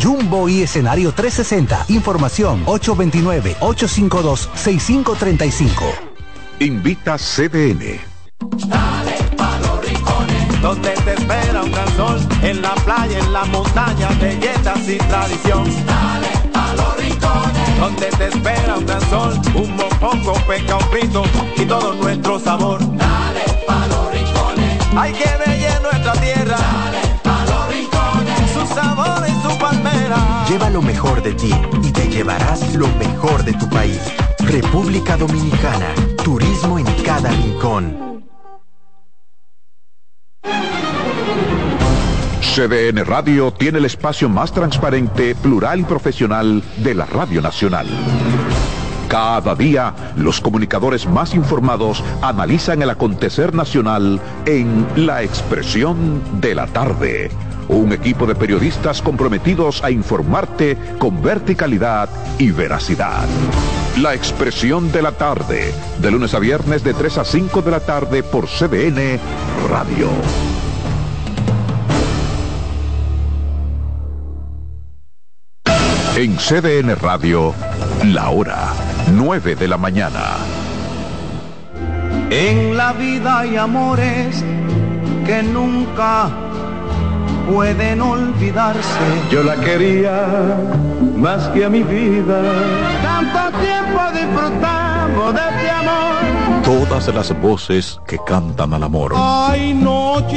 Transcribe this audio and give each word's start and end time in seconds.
Jumbo 0.00 0.48
y 0.48 0.62
escenario 0.62 1.12
360. 1.12 1.86
Información 1.88 2.64
829-852-6535. 2.66 5.66
Invita 6.60 7.18
CDN. 7.18 7.98
Dale 8.68 9.16
pa 9.36 9.58
los 9.58 9.84
rincones, 9.84 10.62
donde 10.62 10.90
te 10.90 11.14
espera 11.14 11.64
un 11.64 11.72
gran 11.72 11.96
sol, 11.96 12.20
en 12.42 12.62
la 12.62 12.76
playa, 12.76 13.18
en 13.18 13.32
la 13.32 13.44
montaña, 13.46 14.10
belletas 14.20 14.88
y 14.88 14.98
tradición. 14.98 15.64
Dale 15.84 16.28
pa 16.52 16.72
los 16.76 16.96
rincones, 16.98 17.80
donde 17.80 18.06
te 18.06 18.28
espera 18.28 18.76
un 18.76 18.86
gran 18.86 19.00
sol, 19.10 19.34
un 19.54 19.74
mopongo, 19.76 20.34
peca, 20.46 20.76
un 20.76 20.88
pito 20.90 21.24
y 21.56 21.64
todo 21.64 21.92
nuestro 21.94 22.38
sabor. 22.38 22.78
Dale 22.96 23.42
pa 23.66 23.84
los 23.88 24.12
rincones, 24.12 24.78
hay 24.96 25.12
que 25.12 25.24
ver 25.24 25.46
nuestra 25.82 26.12
tierra. 26.12 26.75
Sabor 28.76 29.24
y 29.26 29.32
su 29.42 29.58
palmera. 29.58 30.44
Lleva 30.48 30.68
lo 30.70 30.82
mejor 30.82 31.22
de 31.22 31.32
ti 31.32 31.50
y 31.82 31.90
te 31.92 32.08
llevarás 32.08 32.74
lo 32.74 32.88
mejor 32.98 33.42
de 33.42 33.54
tu 33.54 33.68
país. 33.70 34.00
República 34.40 35.16
Dominicana, 35.16 35.94
turismo 36.22 36.78
en 36.78 36.86
cada 37.02 37.30
rincón. 37.30 38.06
CDN 42.42 43.04
Radio 43.04 43.52
tiene 43.52 43.78
el 43.78 43.84
espacio 43.84 44.28
más 44.28 44.52
transparente, 44.52 45.34
plural 45.34 45.80
y 45.80 45.84
profesional 45.84 46.62
de 46.78 46.94
la 46.94 47.06
Radio 47.06 47.42
Nacional. 47.42 47.86
Cada 49.08 49.54
día, 49.54 49.94
los 50.16 50.40
comunicadores 50.40 51.06
más 51.06 51.34
informados 51.34 52.02
analizan 52.22 52.82
el 52.82 52.90
acontecer 52.90 53.54
nacional 53.54 54.20
en 54.46 54.86
La 54.96 55.22
Expresión 55.22 56.20
de 56.40 56.54
la 56.54 56.66
Tarde. 56.66 57.30
Un 57.68 57.92
equipo 57.92 58.26
de 58.26 58.34
periodistas 58.34 59.02
comprometidos 59.02 59.82
a 59.82 59.90
informarte 59.90 60.76
con 60.98 61.22
verticalidad 61.22 62.08
y 62.38 62.50
veracidad. 62.50 63.26
La 64.00 64.14
Expresión 64.14 64.92
de 64.92 65.02
la 65.02 65.12
Tarde, 65.12 65.72
de 66.00 66.10
lunes 66.10 66.34
a 66.34 66.38
viernes 66.38 66.84
de 66.84 66.94
3 66.94 67.18
a 67.18 67.24
5 67.24 67.62
de 67.62 67.70
la 67.70 67.80
tarde 67.80 68.22
por 68.22 68.46
CDN 68.46 69.18
Radio. 69.68 70.08
En 76.16 76.36
CDN 76.36 76.96
Radio, 76.96 77.52
la 78.04 78.30
hora 78.30 78.68
9 79.12 79.54
de 79.54 79.68
la 79.68 79.76
mañana. 79.76 80.36
En 82.30 82.76
la 82.76 82.92
vida 82.92 83.40
hay 83.40 83.56
amores 83.56 84.42
que 85.26 85.42
nunca 85.42 86.45
pueden 87.46 88.00
olvidarse. 88.00 89.04
Yo 89.30 89.42
la 89.42 89.56
quería 89.56 90.26
más 91.16 91.48
que 91.48 91.64
a 91.64 91.68
mi 91.68 91.82
vida. 91.82 92.42
Tanto 93.02 93.58
tiempo 93.58 94.00
disfrutamos 94.12 95.34
de 95.34 95.40
este 95.40 95.70
amor. 95.70 96.62
Todas 96.64 97.14
las 97.14 97.40
voces 97.40 98.00
que 98.06 98.18
cantan 98.26 98.74
al 98.74 98.82
amor. 98.82 99.12
Hay 99.16 99.74
noches 99.74 100.30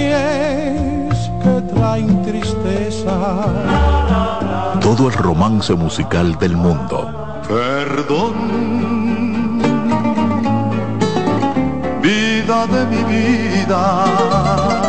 que 1.44 1.62
traen 1.74 2.22
tristeza. 2.24 3.46
Todo 4.82 5.08
el 5.08 5.14
romance 5.14 5.74
musical 5.74 6.38
del 6.38 6.56
mundo. 6.56 7.42
Perdón, 7.48 8.34
vida 12.02 12.68
de 12.68 12.86
mi 12.86 13.04
vida. 13.04 14.89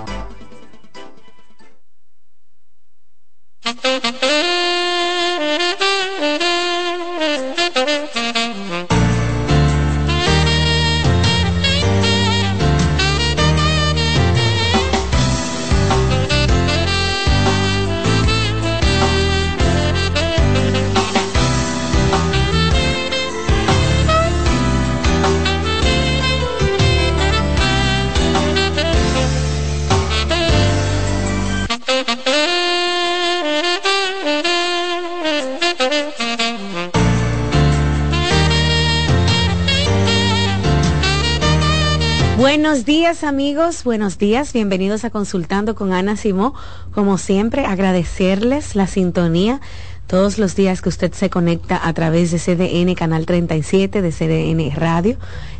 amigos, 43.31 43.85
buenos 43.85 44.17
días, 44.17 44.51
bienvenidos 44.51 45.05
a 45.05 45.09
Consultando 45.09 45.73
con 45.73 45.93
Ana 45.93 46.17
Simó. 46.17 46.53
Como 46.93 47.17
siempre, 47.17 47.65
agradecerles 47.65 48.75
la 48.75 48.87
sintonía 48.87 49.61
todos 50.05 50.37
los 50.37 50.53
días 50.57 50.81
que 50.81 50.89
usted 50.89 51.13
se 51.13 51.29
conecta 51.29 51.79
a 51.81 51.93
través 51.93 52.31
de 52.31 52.39
CDN 52.39 52.93
Canal 52.93 53.25
37, 53.25 54.01
de 54.01 54.11
CDN 54.11 54.75
Radio 54.75 55.15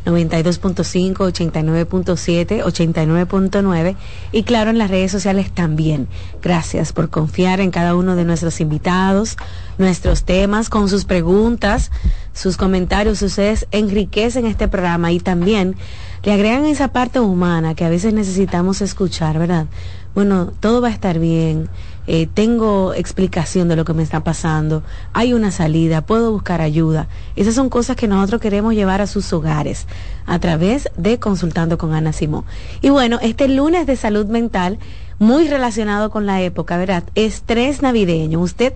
92.5, 0.06 1.16
89.7, 1.16 2.62
89.9 2.62 3.96
y 4.34 4.44
claro 4.44 4.70
en 4.70 4.78
las 4.78 4.90
redes 4.90 5.14
sociales 5.14 5.54
también. 5.54 6.10
Gracias 6.42 6.92
por 6.92 7.10
confiar 7.10 7.62
en 7.62 7.72
cada 7.72 7.96
uno 7.96 8.18
de 8.18 8.26
nuestros 8.26 8.60
invitados, 8.60 9.38
nuestros 9.78 10.26
temas, 10.26 10.68
con 10.68 10.90
sus 10.90 11.06
preguntas, 11.06 11.90
sus 12.34 12.58
comentarios. 12.58 13.22
Ustedes 13.22 13.66
enriquecen 13.72 14.46
este 14.46 14.68
programa 14.68 15.14
y 15.14 15.22
también 15.22 15.78
le 16.24 16.32
agregan 16.32 16.66
esa 16.66 16.90
parte 16.90 17.20
humana 17.20 17.74
que 17.74 17.86
a 17.86 17.90
veces 17.90 18.14
necesitamos 18.14 18.82
escuchar, 18.82 19.40
¿verdad? 19.40 19.66
Bueno, 20.14 20.52
todo 20.60 20.82
va 20.82 20.90
a 20.90 20.92
estar 20.92 21.20
bien, 21.20 21.70
eh, 22.06 22.28
tengo 22.32 22.94
explicación 22.94 23.68
de 23.68 23.76
lo 23.76 23.86
que 23.86 23.94
me 23.94 24.04
está 24.04 24.24
pasando, 24.24 24.84
hay 25.14 25.34
una 25.34 25.52
salida, 25.52 26.06
puedo 26.06 26.32
buscar 26.32 26.62
ayuda. 26.62 27.08
Esas 27.36 27.56
son 27.56 27.70
cosas 27.70 27.96
que 27.96 28.08
nosotros 28.08 28.42
queremos 28.42 28.74
llevar 28.74 29.02
a 29.02 29.08
sus 29.08 29.32
hogares 29.34 29.88
a 30.26 30.38
través 30.40 30.90
de 30.98 31.18
Consultando 31.20 31.78
con 31.78 31.94
Ana 31.94 32.14
Simón. 32.14 32.44
Y 32.82 32.90
bueno, 32.90 33.20
este 33.22 33.48
lunes 33.48 33.88
de 33.88 33.96
salud 33.96 34.26
mental, 34.26 34.80
muy 35.18 35.48
relacionado 35.48 36.10
con 36.10 36.26
la 36.26 36.42
época, 36.42 36.78
¿verdad? 36.78 37.04
Estrés 37.16 37.82
navideño. 37.82 38.40
Usted 38.40 38.74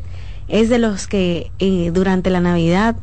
es 0.48 0.70
de 0.70 0.80
los 0.80 1.08
que 1.08 1.52
eh, 1.60 1.92
durante 1.94 2.30
la 2.30 2.40
Navidad 2.40 2.96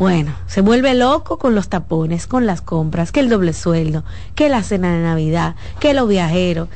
bueno, 0.00 0.32
se 0.46 0.62
vuelve 0.62 0.94
loco 0.94 1.36
con 1.38 1.54
los 1.54 1.68
tapones, 1.68 2.26
con 2.26 2.46
las 2.46 2.62
compras, 2.62 3.12
que 3.12 3.20
el 3.20 3.28
doble 3.28 3.52
sueldo, 3.52 4.02
que 4.34 4.48
la 4.48 4.62
cena 4.62 4.96
de 4.96 5.02
Navidad, 5.02 5.56
que 5.78 5.92
los 5.92 6.08
viajeros 6.08 6.68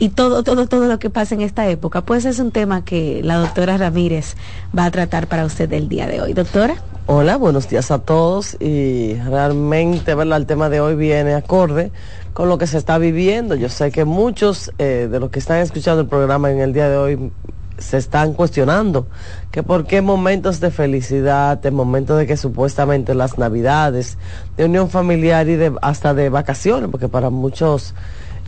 y 0.00 0.08
todo, 0.08 0.42
todo, 0.42 0.66
todo 0.66 0.88
lo 0.88 0.98
que 0.98 1.08
pasa 1.08 1.36
en 1.36 1.40
esta 1.40 1.68
época. 1.68 2.00
Pues 2.00 2.24
es 2.24 2.40
un 2.40 2.50
tema 2.50 2.84
que 2.84 3.20
la 3.22 3.36
doctora 3.36 3.76
Ramírez 3.76 4.34
va 4.76 4.86
a 4.86 4.90
tratar 4.90 5.28
para 5.28 5.44
usted 5.44 5.72
el 5.72 5.88
día 5.88 6.08
de 6.08 6.20
hoy. 6.20 6.32
Doctora. 6.32 6.74
Hola, 7.06 7.36
buenos 7.36 7.68
días 7.68 7.92
a 7.92 8.00
todos 8.00 8.56
y 8.60 9.14
realmente 9.14 10.16
¿verdad? 10.16 10.38
el 10.38 10.46
tema 10.46 10.68
de 10.68 10.80
hoy 10.80 10.96
viene 10.96 11.34
acorde 11.34 11.92
con 12.32 12.48
lo 12.48 12.58
que 12.58 12.66
se 12.66 12.76
está 12.76 12.98
viviendo. 12.98 13.54
Yo 13.54 13.68
sé 13.68 13.92
que 13.92 14.04
muchos 14.04 14.72
eh, 14.78 15.06
de 15.08 15.20
los 15.20 15.30
que 15.30 15.38
están 15.38 15.58
escuchando 15.58 16.00
el 16.00 16.08
programa 16.08 16.50
en 16.50 16.58
el 16.58 16.72
día 16.72 16.88
de 16.88 16.96
hoy 16.96 17.30
se 17.78 17.96
están 17.96 18.34
cuestionando 18.34 19.06
que 19.50 19.62
por 19.62 19.86
qué 19.86 20.00
momentos 20.00 20.60
de 20.60 20.70
felicidad, 20.70 21.64
en 21.64 21.74
momentos 21.74 22.18
de 22.18 22.26
que 22.26 22.36
supuestamente 22.36 23.14
las 23.14 23.38
navidades, 23.38 24.18
de 24.56 24.64
unión 24.64 24.90
familiar 24.90 25.48
y 25.48 25.56
de, 25.56 25.72
hasta 25.82 26.14
de 26.14 26.28
vacaciones, 26.28 26.90
porque 26.90 27.08
para 27.08 27.30
muchos 27.30 27.94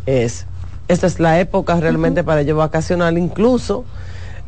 es, 0.07 0.47
esta 0.89 1.07
es 1.07 1.21
la 1.21 1.41
época 1.41 1.79
realmente 1.81 2.25
para 2.25 2.43
ellos 2.43 2.57
vacacional, 2.57 3.19
incluso 3.19 3.85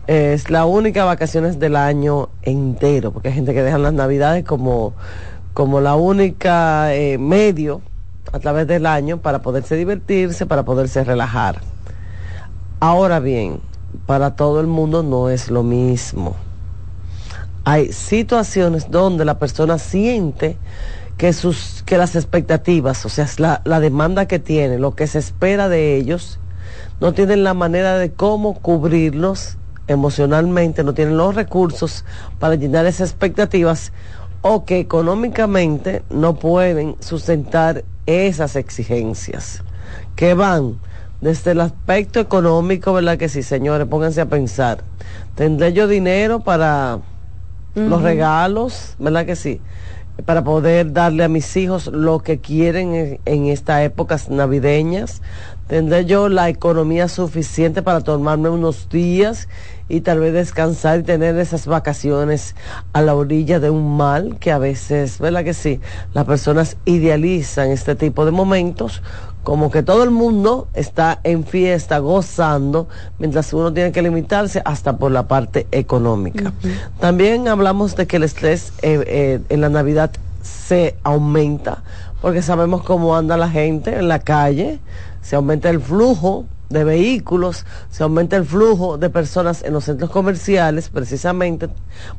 es 0.06 0.48
la 0.48 0.64
única 0.64 1.04
vacaciones 1.04 1.58
del 1.58 1.76
año 1.76 2.30
entero, 2.42 3.12
porque 3.12 3.28
hay 3.28 3.34
gente 3.34 3.52
que 3.52 3.62
deja 3.62 3.78
las 3.78 3.92
navidades 3.92 4.44
como, 4.44 4.94
como 5.52 5.80
la 5.80 5.96
única 5.96 6.94
eh, 6.94 7.18
medio 7.18 7.82
a 8.32 8.38
través 8.38 8.66
del 8.66 8.86
año 8.86 9.18
para 9.18 9.42
poderse 9.42 9.76
divertirse, 9.76 10.46
para 10.46 10.64
poderse 10.64 11.04
relajar. 11.04 11.60
Ahora 12.80 13.20
bien, 13.20 13.60
para 14.06 14.36
todo 14.36 14.60
el 14.60 14.66
mundo 14.66 15.02
no 15.02 15.30
es 15.30 15.50
lo 15.50 15.62
mismo. 15.62 16.36
Hay 17.64 17.92
situaciones 17.92 18.90
donde 18.90 19.24
la 19.24 19.38
persona 19.38 19.78
siente 19.78 20.56
que, 21.18 21.32
sus, 21.32 21.82
que 21.84 21.98
las 21.98 22.16
expectativas, 22.16 23.04
o 23.04 23.08
sea, 23.08 23.26
la, 23.38 23.60
la 23.64 23.80
demanda 23.80 24.26
que 24.26 24.38
tiene, 24.38 24.78
lo 24.78 24.94
que 24.94 25.06
se 25.06 25.18
espera 25.18 25.68
de 25.68 25.96
ellos, 25.96 26.38
no 27.00 27.12
tienen 27.12 27.44
la 27.44 27.54
manera 27.54 27.98
de 27.98 28.12
cómo 28.12 28.54
cubrirlos 28.54 29.58
emocionalmente, 29.88 30.84
no 30.84 30.94
tienen 30.94 31.16
los 31.16 31.34
recursos 31.34 32.04
para 32.38 32.54
llenar 32.54 32.86
esas 32.86 33.10
expectativas 33.10 33.92
o 34.42 34.64
que 34.64 34.78
económicamente 34.78 36.02
no 36.10 36.36
pueden 36.36 36.96
sustentar 37.00 37.84
esas 38.06 38.56
exigencias 38.56 39.62
que 40.14 40.34
van 40.34 40.78
desde 41.20 41.52
el 41.52 41.60
aspecto 41.60 42.20
económico, 42.20 42.92
¿verdad? 42.92 43.18
Que 43.18 43.28
sí, 43.28 43.42
señores, 43.42 43.86
pónganse 43.88 44.20
a 44.20 44.26
pensar. 44.26 44.84
¿Tendré 45.34 45.72
yo 45.72 45.88
dinero 45.88 46.40
para 46.40 47.00
los 47.74 48.02
regalos? 48.02 48.94
¿Verdad 48.98 49.26
que 49.26 49.36
sí? 49.36 49.60
Para 50.24 50.42
poder 50.42 50.92
darle 50.92 51.24
a 51.24 51.28
mis 51.28 51.56
hijos 51.56 51.86
lo 51.86 52.20
que 52.20 52.40
quieren 52.40 52.94
en, 52.94 53.20
en 53.24 53.46
estas 53.46 53.82
épocas 53.82 54.30
navideñas. 54.30 55.22
¿Tendré 55.68 56.06
yo 56.06 56.28
la 56.28 56.48
economía 56.48 57.08
suficiente 57.08 57.82
para 57.82 58.00
tomarme 58.00 58.48
unos 58.48 58.88
días 58.88 59.48
y 59.88 60.00
tal 60.00 60.20
vez 60.20 60.32
descansar 60.32 61.00
y 61.00 61.02
tener 61.02 61.36
esas 61.38 61.66
vacaciones 61.66 62.56
a 62.92 63.02
la 63.02 63.14
orilla 63.14 63.60
de 63.60 63.70
un 63.70 63.96
mal 63.96 64.38
que 64.38 64.50
a 64.50 64.58
veces, 64.58 65.18
¿verdad 65.18 65.44
que 65.44 65.54
sí? 65.54 65.80
Las 66.14 66.24
personas 66.24 66.76
idealizan 66.84 67.70
este 67.70 67.94
tipo 67.94 68.24
de 68.24 68.30
momentos 68.30 69.02
como 69.42 69.70
que 69.70 69.82
todo 69.82 70.02
el 70.02 70.10
mundo 70.10 70.68
está 70.74 71.20
en 71.24 71.44
fiesta, 71.44 71.98
gozando, 71.98 72.88
mientras 73.18 73.52
uno 73.52 73.72
tiene 73.72 73.92
que 73.92 74.02
limitarse 74.02 74.60
hasta 74.64 74.96
por 74.96 75.10
la 75.10 75.26
parte 75.26 75.66
económica. 75.72 76.52
También 77.00 77.48
hablamos 77.48 77.96
de 77.96 78.06
que 78.06 78.16
el 78.16 78.24
estrés 78.24 78.72
eh, 78.82 79.02
eh, 79.06 79.40
en 79.48 79.60
la 79.60 79.68
Navidad 79.68 80.10
se 80.42 80.96
aumenta, 81.02 81.82
porque 82.20 82.42
sabemos 82.42 82.82
cómo 82.82 83.16
anda 83.16 83.36
la 83.36 83.48
gente 83.48 83.96
en 83.96 84.08
la 84.08 84.18
calle, 84.18 84.80
se 85.22 85.36
aumenta 85.36 85.70
el 85.70 85.80
flujo 85.80 86.44
de 86.68 86.84
vehículos, 86.84 87.64
se 87.90 88.02
aumenta 88.02 88.36
el 88.36 88.44
flujo 88.44 88.98
de 88.98 89.10
personas 89.10 89.62
en 89.62 89.72
los 89.72 89.84
centros 89.84 90.10
comerciales, 90.10 90.88
precisamente 90.88 91.68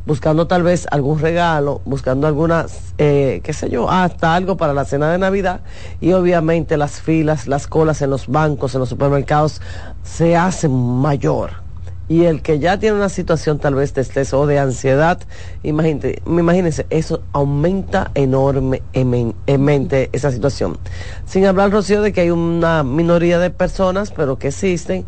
buscando 0.06 0.48
tal 0.48 0.64
vez 0.64 0.88
algún 0.92 1.20
regalo, 1.20 1.82
buscando 1.86 2.28
alguna, 2.28 2.66
eh, 2.98 3.42
qué 3.44 3.54
sé 3.54 3.70
yo, 3.70 3.90
hasta 3.90 4.36
algo 4.36 4.58
para 4.58 4.74
la 4.74 4.86
cena 4.86 5.12
de 5.12 5.18
Navidad. 5.18 5.62
Y 6.02 6.14
obviamente 6.14 6.78
las 6.78 7.02
filas, 7.02 7.48
las 7.48 7.68
colas 7.68 8.02
en 8.02 8.10
los 8.10 8.28
bancos, 8.28 8.74
en 8.74 8.80
los 8.80 8.90
supermercados 8.90 9.62
se 10.04 10.36
hacen 10.36 10.72
mayor 10.72 11.69
y 12.10 12.26
el 12.26 12.42
que 12.42 12.58
ya 12.58 12.80
tiene 12.80 12.98
una 12.98 13.08
situación 13.08 13.60
tal 13.60 13.76
vez 13.76 13.94
de 13.94 14.02
estrés 14.02 14.34
o 14.34 14.48
de 14.48 14.58
ansiedad, 14.58 15.20
imagínate, 15.62 16.22
imagínense, 16.26 16.88
eso 16.90 17.22
aumenta 17.32 18.10
enormemente 18.16 20.10
esa 20.12 20.32
situación. 20.32 20.78
Sin 21.26 21.46
hablar, 21.46 21.72
Rocío, 21.72 22.02
de 22.02 22.12
que 22.12 22.22
hay 22.22 22.32
una 22.32 22.84
minoría 22.84 23.38
de 23.38 23.52
personas, 23.52 24.12
pero 24.12 24.40
que 24.40 24.48
existen, 24.48 25.06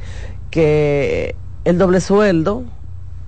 que 0.51 1.35
el 1.65 1.79
doble 1.79 2.01
sueldo, 2.01 2.63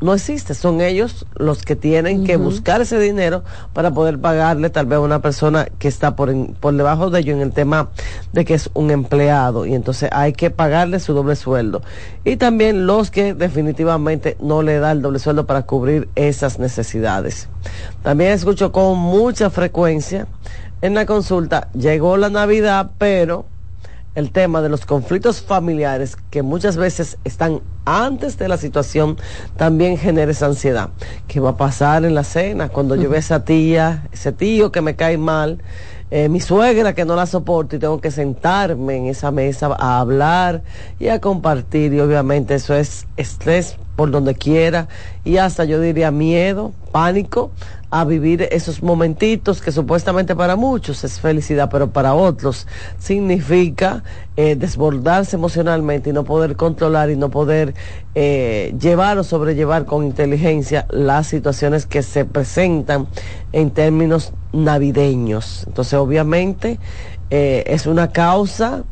no 0.03 0.13
existe, 0.13 0.53
son 0.53 0.81
ellos 0.81 1.25
los 1.35 1.63
que 1.63 1.75
tienen 1.75 2.25
que 2.25 2.35
buscar 2.35 2.81
ese 2.81 3.00
dinero 3.00 3.44
para 3.71 3.91
poder 3.91 4.19
pagarle 4.19 4.69
tal 4.69 4.85
vez 4.85 4.97
a 4.97 5.01
una 5.01 5.21
persona 5.21 5.67
que 5.79 5.88
está 5.88 6.15
por, 6.15 6.31
por 6.55 6.73
debajo 6.73 7.09
de 7.09 7.21
ellos 7.21 7.35
en 7.35 7.41
el 7.41 7.53
tema 7.53 7.89
de 8.33 8.44
que 8.44 8.53
es 8.53 8.69
un 8.73 8.91
empleado 8.91 9.65
y 9.65 9.73
entonces 9.73 10.09
hay 10.11 10.33
que 10.33 10.50
pagarle 10.50 11.00
su 11.00 11.13
doble 11.13 11.35
sueldo. 11.38 11.81
Y 12.25 12.35
también 12.35 12.85
los 12.85 13.11
que 13.11 13.33
definitivamente 13.33 14.35
no 14.41 14.61
le 14.61 14.79
da 14.79 14.91
el 14.91 15.01
doble 15.01 15.19
sueldo 15.19 15.45
para 15.45 15.61
cubrir 15.63 16.09
esas 16.15 16.59
necesidades. 16.59 17.47
También 18.01 18.31
escucho 18.31 18.73
con 18.73 18.99
mucha 18.99 19.49
frecuencia 19.49 20.27
en 20.81 20.95
la 20.95 21.06
consulta, 21.06 21.69
llegó 21.71 22.17
la 22.17 22.29
Navidad, 22.29 22.91
pero 22.97 23.45
el 24.15 24.31
tema 24.31 24.62
de 24.62 24.69
los 24.69 24.86
conflictos 24.86 25.42
familiares 25.42 26.18
que 26.30 26.44
muchas 26.44 26.77
veces 26.77 27.18
están 27.24 27.62
antes 27.86 28.38
de 28.38 28.48
la 28.48 28.57
situación 28.57 29.18
también 29.57 29.98
genera 29.98 30.31
esa 30.31 30.45
ansiedad. 30.45 30.89
¿Qué 31.27 31.39
va 31.39 31.51
a 31.51 31.57
pasar 31.57 32.06
en 32.06 32.15
la 32.15 32.24
cena 32.24 32.69
cuando 32.69 32.95
yo 32.95 33.10
vea 33.10 33.19
esa 33.19 33.44
tía, 33.44 34.07
ese 34.12 34.31
tío 34.31 34.71
que 34.71 34.81
me 34.81 34.95
cae 34.95 35.18
mal? 35.18 35.62
Eh, 36.12 36.30
mi 36.30 36.39
suegra 36.39 36.94
que 36.94 37.06
no 37.06 37.15
la 37.15 37.25
soporto 37.25 37.75
y 37.75 37.80
tengo 37.80 38.00
que 38.00 38.12
sentarme 38.12 38.98
en 38.98 39.07
esa 39.07 39.31
mesa 39.31 39.75
a 39.80 40.00
hablar 40.00 40.62
y 41.00 41.07
a 41.07 41.19
compartir 41.19 41.92
y 41.92 42.00
obviamente 42.00 42.54
eso 42.54 42.75
es 42.75 43.07
estrés 43.18 43.77
por 43.95 44.12
donde 44.12 44.36
quiera 44.36 44.88
y 45.24 45.38
hasta 45.38 45.66
yo 45.66 45.80
diría 45.80 46.12
miedo, 46.12 46.71
pánico 46.92 47.51
a 47.95 48.06
vivir 48.06 48.48
esos 48.51 48.81
momentitos 48.81 49.62
que 49.62 49.72
supuestamente 49.72 50.36
para 50.36 50.56
muchos 50.56 51.04
es 51.04 51.19
felicidad, 51.19 51.69
pero 51.69 51.92
para 51.92 52.16
otros 52.16 52.66
significa 52.98 54.04
eh, 54.36 54.56
desbordarse 54.56 55.36
emocionalmente 55.36 56.10
y 56.10 56.13
no 56.13 56.24
poder 56.24 56.56
controlar 56.56 57.12
y 57.12 57.16
no 57.16 57.30
poder 57.30 57.75
eh, 58.16 58.74
llevar 58.81 59.19
o 59.19 59.24
sobrellevar 59.24 59.86
con 59.86 60.06
inteligencia 60.06 60.88
las 60.90 61.28
situaciones 61.28 61.86
que 61.86 62.01
se 62.01 62.25
presentan 62.25 63.06
en 63.51 63.69
términos 63.69 64.34
navideños. 64.54 65.63
Entonces, 65.68 65.94
obviamente, 65.94 66.80
eh, 67.30 67.63
es 67.68 67.86
una 67.86 68.12
causa 68.12 68.86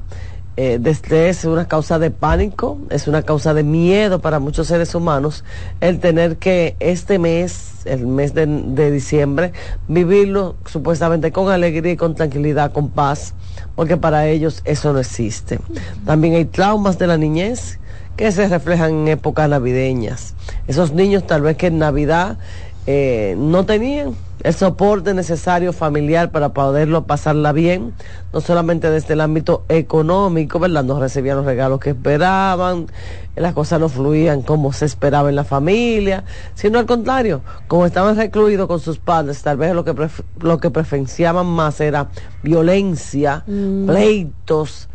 de 0.57 0.89
estrés, 0.92 1.39
es 1.39 1.45
una 1.45 1.68
causa 1.68 1.98
de 1.98 2.12
pánico, 2.12 2.77
es 2.89 3.07
una 3.07 3.24
causa 3.24 3.53
de 3.53 3.63
miedo 3.63 4.19
para 4.19 4.39
muchos 4.39 4.68
seres 4.68 4.94
humanos 4.94 5.44
el 5.80 6.00
tener 6.00 6.38
que 6.38 6.75
este 6.80 7.19
mes 7.19 7.71
el 7.86 8.07
mes 8.07 8.33
de, 8.33 8.92
diciembre, 8.92 9.53
vivirlo 9.88 10.56
supuestamente 10.65 11.31
con 11.31 11.50
alegría 11.50 11.94
y 11.94 11.98
con 11.98 12.15
tranquilidad, 12.15 12.71
con 12.71 12.89
paz, 12.89 13.33
porque 13.75 13.98
para 13.98 14.27
ellos 14.27 14.62
eso 14.65 14.94
no 14.94 15.00
existe. 15.00 15.59
También 16.06 16.36
hay 16.36 16.45
traumas 16.45 16.98
de 16.98 17.07
la 17.07 17.18
niñez 17.18 17.80
que 18.18 18.31
se 18.31 18.48
reflejan 18.48 18.92
en 18.92 19.07
épocas 19.09 19.50
navideñas. 19.50 20.36
Esos 20.68 20.94
niños 20.94 21.25
tal 21.25 21.42
vez 21.42 21.57
que 21.57 21.68
en 21.68 21.80
Navidad 21.80 22.38
eh, 22.86 23.36
no 23.38 23.65
tenían 23.65 24.15
el 24.43 24.53
soporte 24.53 25.13
necesario 25.13 25.73
familiar 25.73 26.31
para 26.31 26.49
poderlo 26.49 27.05
pasarla 27.05 27.51
bien, 27.51 27.93
no 28.33 28.41
solamente 28.41 28.89
desde 28.89 29.13
el 29.13 29.21
ámbito 29.21 29.63
económico, 29.69 30.59
¿verdad? 30.59 30.83
No 30.83 30.99
recibían 30.99 31.38
los 31.38 31.45
regalos 31.45 31.79
que 31.79 31.91
esperaban, 31.91 32.88
las 33.35 33.53
cosas 33.53 33.79
no 33.79 33.89
fluían 33.89 34.41
como 34.41 34.73
se 34.73 34.85
esperaba 34.85 35.29
en 35.29 35.35
la 35.35 35.43
familia, 35.43 36.23
sino 36.53 36.79
al 36.79 36.85
contrario, 36.85 37.41
como 37.67 37.85
estaban 37.85 38.15
recluidos 38.15 38.67
con 38.67 38.79
sus 38.79 38.98
padres, 38.98 39.41
tal 39.41 39.57
vez 39.57 39.74
lo 39.74 39.86
que, 39.86 39.95
lo 40.39 40.60
que 40.60 40.69
preferenciaban 40.69 41.45
más 41.45 41.79
era 41.79 42.10
violencia, 42.43 43.43
mm. 43.48 43.86
pleitos, 43.86 44.89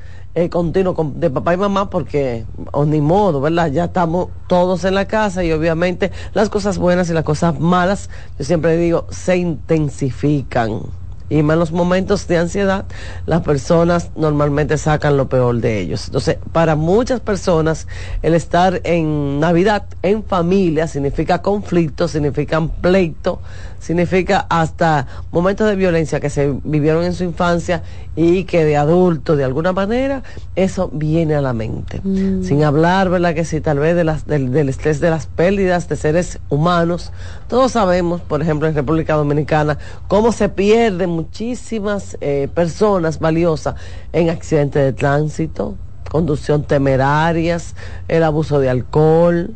continuo 0.51 1.13
de 1.15 1.31
papá 1.31 1.55
y 1.55 1.57
mamá 1.57 1.89
porque, 1.89 2.45
o 2.73 2.85
ni 2.85 3.01
modo, 3.01 3.41
¿verdad? 3.41 3.71
Ya 3.73 3.85
estamos 3.85 4.29
todos 4.47 4.85
en 4.85 4.95
la 4.95 5.07
casa 5.07 5.43
y 5.43 5.51
obviamente 5.51 6.13
las 6.35 6.51
cosas 6.51 6.77
buenas 6.77 7.09
y 7.09 7.15
las 7.15 7.25
cosas 7.25 7.59
malas, 7.59 8.11
yo 8.39 8.45
siempre 8.45 8.77
digo, 8.77 9.07
se 9.09 9.39
intensifican. 9.39 10.83
Y 11.29 11.39
en 11.39 11.47
los 11.49 11.73
momentos 11.73 12.29
de 12.29 12.39
ansiedad, 12.39 12.85
las 13.25 13.41
personas 13.43 14.11
normalmente 14.15 14.79
sacan 14.79 15.17
lo 15.17 15.29
peor 15.29 15.57
de 15.57 15.81
ellos. 15.81 16.07
Entonces, 16.07 16.39
para 16.53 16.77
muchas 16.77 17.21
personas, 17.21 17.89
el 18.23 18.35
estar 18.35 18.81
en 18.85 19.41
Navidad, 19.41 19.87
en 20.03 20.23
familia, 20.23 20.87
significa 20.87 21.43
conflicto, 21.43 22.07
significa 22.07 22.65
pleito, 22.81 23.41
significa 23.79 24.47
hasta 24.49 25.07
momentos 25.33 25.69
de 25.69 25.77
violencia 25.77 26.21
que 26.21 26.31
se 26.31 26.55
vivieron 26.65 27.05
en 27.05 27.15
su 27.15 27.25
infancia 27.25 27.83
y 28.17 28.45
que 28.45 28.65
de 28.65 28.77
adulto, 28.77 29.37
de 29.37 29.45
alguna 29.45 29.73
manera, 29.73 30.23
eso 30.55 30.91
viene 30.93 31.35
a 31.35 31.41
la 31.41 31.53
mente. 31.53 32.01
Mm. 32.03 32.43
Sin 32.43 32.65
hablar, 32.65 33.11
¿verdad? 33.11 33.35
Que 33.35 33.45
si 33.45 33.61
tal 33.61 33.79
vez 33.79 33.95
de 33.95 34.05
las, 34.05 34.27
del, 34.27 34.53
del, 34.53 34.69
estrés 34.69 35.01
de 35.01 35.11
las 35.11 35.27
pérdidas 35.27 35.89
de 35.89 35.97
seres 35.97 36.39
humanos, 36.49 37.13
todos 37.49 37.73
sabemos, 37.73 38.21
por 38.23 38.41
ejemplo, 38.43 38.69
en 38.69 38.75
República 38.75 39.15
Dominicana, 39.15 39.79
cómo 40.09 40.33
se 40.33 40.49
pierden 40.49 41.11
muchísimas 41.11 42.17
eh, 42.21 42.49
personas 42.55 43.19
valiosas 43.19 43.75
en 44.13 44.31
accidentes 44.31 44.83
de 44.83 44.93
tránsito, 44.93 45.75
conducción 46.11 46.63
temerarias, 46.63 47.75
el 48.09 48.23
abuso 48.23 48.61
de 48.61 48.71
alcohol, 48.71 49.55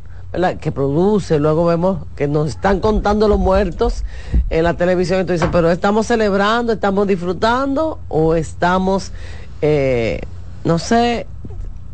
que 0.61 0.71
produce, 0.71 1.39
luego 1.39 1.65
vemos 1.65 2.07
que 2.17 2.29
nos 2.29 2.49
están 2.49 2.81
contando 2.81 3.27
los 3.27 3.39
muertos 3.39 4.05
en 4.49 4.65
la 4.65 4.75
televisión, 4.75 5.21
entonces 5.21 5.49
pero 5.51 5.71
estamos 5.71 6.07
celebrando, 6.07 6.73
estamos 6.73 7.07
disfrutando 7.07 7.99
o 8.09 8.37
estamos, 8.37 9.11
eh, 9.61 10.21
no 10.65 10.79
sé, 10.79 11.27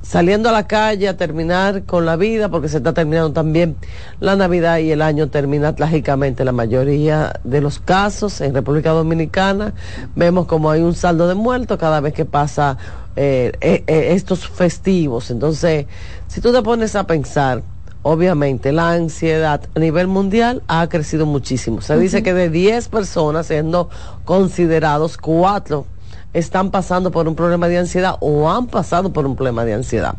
saliendo 0.03 0.51
a 0.51 0.53
la 0.53 0.67
calle 0.67 1.09
a 1.09 1.17
terminar 1.17 1.85
con 1.85 2.07
la 2.07 2.17
vida, 2.17 2.49
porque 2.49 2.69
se 2.69 2.77
está 2.77 2.93
terminando 2.93 3.33
también 3.33 3.77
la 4.21 4.37
Navidad 4.37 4.79
y 4.79 4.93
el 4.93 5.03
año 5.03 5.29
termina 5.29 5.75
trágicamente. 5.75 6.45
La 6.45 6.53
mayoría 6.53 7.41
de 7.43 7.61
los 7.61 7.81
casos 7.81 8.41
en 8.41 8.55
República 8.55 8.91
Dominicana 8.91 9.73
vemos 10.15 10.47
como 10.47 10.71
hay 10.71 10.83
un 10.83 10.95
saldo 10.95 11.27
de 11.27 11.35
muertos 11.35 11.79
cada 11.79 12.01
vez 12.01 12.13
que 12.13 12.25
pasa 12.25 12.77
eh, 13.17 13.53
eh, 13.61 13.83
estos 14.13 14.47
festivos. 14.47 15.31
Entonces, 15.31 15.87
si 16.29 16.41
tú 16.41 16.53
te 16.53 16.63
pones 16.63 16.95
a 16.95 17.05
pensar, 17.05 17.63
obviamente 18.03 18.73
la 18.73 18.93
ansiedad 18.93 19.63
a 19.75 19.79
nivel 19.79 20.07
mundial 20.07 20.63
ha 20.69 20.89
crecido 20.89 21.27
muchísimo. 21.27 21.81
Se 21.81 21.99
dice 21.99 22.23
que 22.23 22.35
de 22.35 22.51
10 22.51 22.89
personas 22.89 23.47
siendo 23.47 23.89
considerados, 24.25 25.17
4 25.17 25.87
están 26.33 26.71
pasando 26.71 27.11
por 27.11 27.29
un 27.29 27.35
problema 27.35 27.69
de 27.69 27.79
ansiedad 27.79 28.17
o 28.21 28.51
han 28.51 28.67
pasado 28.67 29.13
por 29.13 29.27
un 29.27 29.37
problema 29.37 29.65
de 29.65 29.75
ansiedad. 29.75 30.15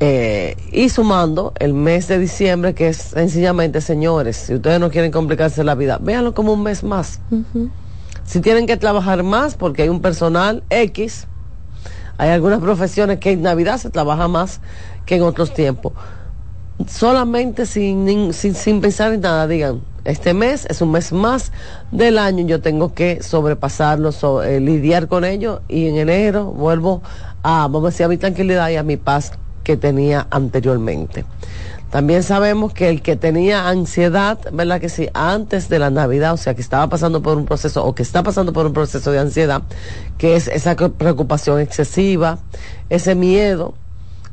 Eh, 0.00 0.56
y 0.70 0.88
sumando 0.90 1.52
el 1.58 1.74
mes 1.74 2.06
de 2.06 2.18
diciembre, 2.18 2.74
que 2.74 2.88
es 2.88 2.96
sencillamente, 2.96 3.80
señores, 3.80 4.36
si 4.36 4.54
ustedes 4.54 4.78
no 4.78 4.90
quieren 4.90 5.10
complicarse 5.10 5.64
la 5.64 5.74
vida, 5.74 5.98
véanlo 6.00 6.34
como 6.34 6.52
un 6.52 6.62
mes 6.62 6.84
más. 6.84 7.20
Si 8.24 8.40
tienen 8.40 8.66
que 8.66 8.76
trabajar 8.76 9.22
más 9.22 9.56
porque 9.56 9.82
hay 9.82 9.88
un 9.88 10.00
personal 10.00 10.62
X, 10.70 11.26
hay 12.16 12.30
algunas 12.30 12.60
profesiones 12.60 13.18
que 13.18 13.32
en 13.32 13.42
Navidad 13.42 13.78
se 13.78 13.90
trabaja 13.90 14.28
más 14.28 14.60
que 15.06 15.16
en 15.16 15.22
otros 15.22 15.54
tiempos. 15.54 15.92
Solamente 16.86 17.66
sin, 17.66 18.32
sin, 18.32 18.54
sin 18.54 18.80
pensar 18.80 19.12
en 19.12 19.20
nada, 19.20 19.46
digan, 19.48 19.80
este 20.04 20.32
mes 20.32 20.64
es 20.70 20.80
un 20.80 20.92
mes 20.92 21.12
más 21.12 21.52
del 21.90 22.18
año, 22.18 22.46
yo 22.46 22.60
tengo 22.60 22.94
que 22.94 23.22
sobrepasarlo, 23.22 24.12
eh, 24.42 24.60
lidiar 24.60 25.08
con 25.08 25.24
ello 25.24 25.60
y 25.68 25.88
en 25.88 25.96
enero 25.96 26.46
vuelvo 26.46 27.02
a, 27.42 27.62
vamos 27.62 27.84
a 27.84 27.86
decir, 27.88 28.06
a 28.06 28.08
mi 28.08 28.16
tranquilidad 28.16 28.70
y 28.70 28.76
a 28.76 28.82
mi 28.82 28.96
paz 28.96 29.32
que 29.64 29.76
tenía 29.76 30.26
anteriormente. 30.30 31.24
También 31.90 32.22
sabemos 32.22 32.72
que 32.72 32.90
el 32.90 33.02
que 33.02 33.16
tenía 33.16 33.68
ansiedad, 33.68 34.38
¿verdad? 34.52 34.80
Que 34.80 34.88
sí, 34.88 35.08
antes 35.14 35.68
de 35.68 35.78
la 35.78 35.90
Navidad, 35.90 36.34
o 36.34 36.36
sea, 36.36 36.54
que 36.54 36.60
estaba 36.60 36.88
pasando 36.88 37.22
por 37.22 37.36
un 37.36 37.44
proceso 37.44 37.84
o 37.84 37.94
que 37.94 38.02
está 38.02 38.22
pasando 38.22 38.52
por 38.52 38.66
un 38.66 38.72
proceso 38.72 39.10
de 39.10 39.18
ansiedad, 39.18 39.62
que 40.16 40.36
es 40.36 40.48
esa 40.48 40.76
preocupación 40.76 41.60
excesiva, 41.60 42.38
ese 42.88 43.14
miedo 43.14 43.74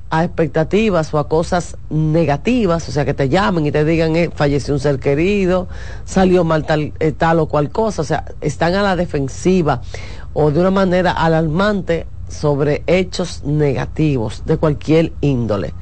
a 0.09 0.23
expectativas 0.23 1.13
o 1.13 1.19
a 1.19 1.27
cosas 1.27 1.77
negativas, 1.89 2.87
o 2.87 2.91
sea, 2.91 3.05
que 3.05 3.13
te 3.13 3.27
llamen 3.29 3.65
y 3.65 3.71
te 3.71 3.83
digan, 3.83 4.15
eh, 4.15 4.29
falleció 4.33 4.73
un 4.73 4.79
ser 4.79 4.99
querido, 4.99 5.67
salió 6.05 6.43
mal 6.43 6.65
tal, 6.65 6.93
eh, 6.99 7.11
tal 7.11 7.39
o 7.39 7.47
cual 7.47 7.69
cosa, 7.69 8.01
o 8.01 8.05
sea, 8.05 8.25
están 8.41 8.75
a 8.75 8.83
la 8.83 8.95
defensiva 8.95 9.81
o 10.33 10.51
de 10.51 10.59
una 10.59 10.71
manera 10.71 11.11
alarmante 11.11 12.07
sobre 12.27 12.83
hechos 12.87 13.43
negativos 13.43 14.43
de 14.45 14.57
cualquier 14.57 15.13
índole. 15.21 15.73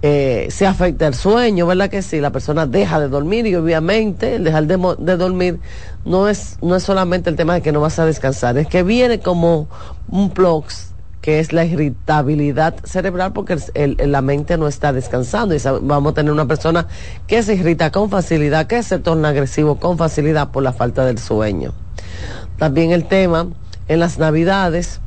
Eh, 0.00 0.46
se 0.50 0.64
afecta 0.64 1.08
el 1.08 1.14
sueño, 1.14 1.66
¿verdad 1.66 1.90
que 1.90 2.02
sí? 2.02 2.20
La 2.20 2.30
persona 2.30 2.66
deja 2.66 3.00
de 3.00 3.08
dormir 3.08 3.46
y 3.48 3.56
obviamente 3.56 4.36
el 4.36 4.44
dejar 4.44 4.66
de, 4.66 4.96
de, 4.98 5.16
dormir 5.16 5.58
no 6.04 6.28
es, 6.28 6.56
no 6.62 6.76
es 6.76 6.84
solamente 6.84 7.30
el 7.30 7.36
tema 7.36 7.54
de 7.54 7.62
que 7.62 7.72
no 7.72 7.80
vas 7.80 7.98
a 7.98 8.06
descansar, 8.06 8.56
es 8.58 8.68
que 8.68 8.84
viene 8.84 9.18
como 9.18 9.68
un 10.08 10.30
plox 10.30 10.87
que 11.20 11.40
es 11.40 11.52
la 11.52 11.64
irritabilidad 11.64 12.76
cerebral 12.84 13.32
porque 13.32 13.58
el, 13.74 13.96
la 14.04 14.22
mente 14.22 14.56
no 14.56 14.68
está 14.68 14.92
descansando 14.92 15.54
y 15.54 15.58
vamos 15.82 16.12
a 16.12 16.14
tener 16.14 16.32
una 16.32 16.46
persona 16.46 16.86
que 17.26 17.42
se 17.42 17.54
irrita 17.54 17.90
con 17.90 18.08
facilidad, 18.08 18.66
que 18.66 18.82
se 18.82 18.98
torna 18.98 19.30
agresivo 19.30 19.76
con 19.76 19.98
facilidad 19.98 20.50
por 20.50 20.62
la 20.62 20.72
falta 20.72 21.04
del 21.04 21.18
sueño. 21.18 21.72
También 22.58 22.92
el 22.92 23.04
tema 23.04 23.48
en 23.88 24.00
las 24.00 24.18
navidades, 24.18 25.00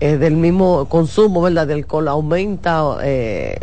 eh, 0.00 0.16
del 0.16 0.36
mismo 0.36 0.88
consumo 0.88 1.42
¿verdad? 1.42 1.66
del 1.66 1.78
alcohol 1.78 2.08
aumenta 2.08 2.98
eh, 3.02 3.58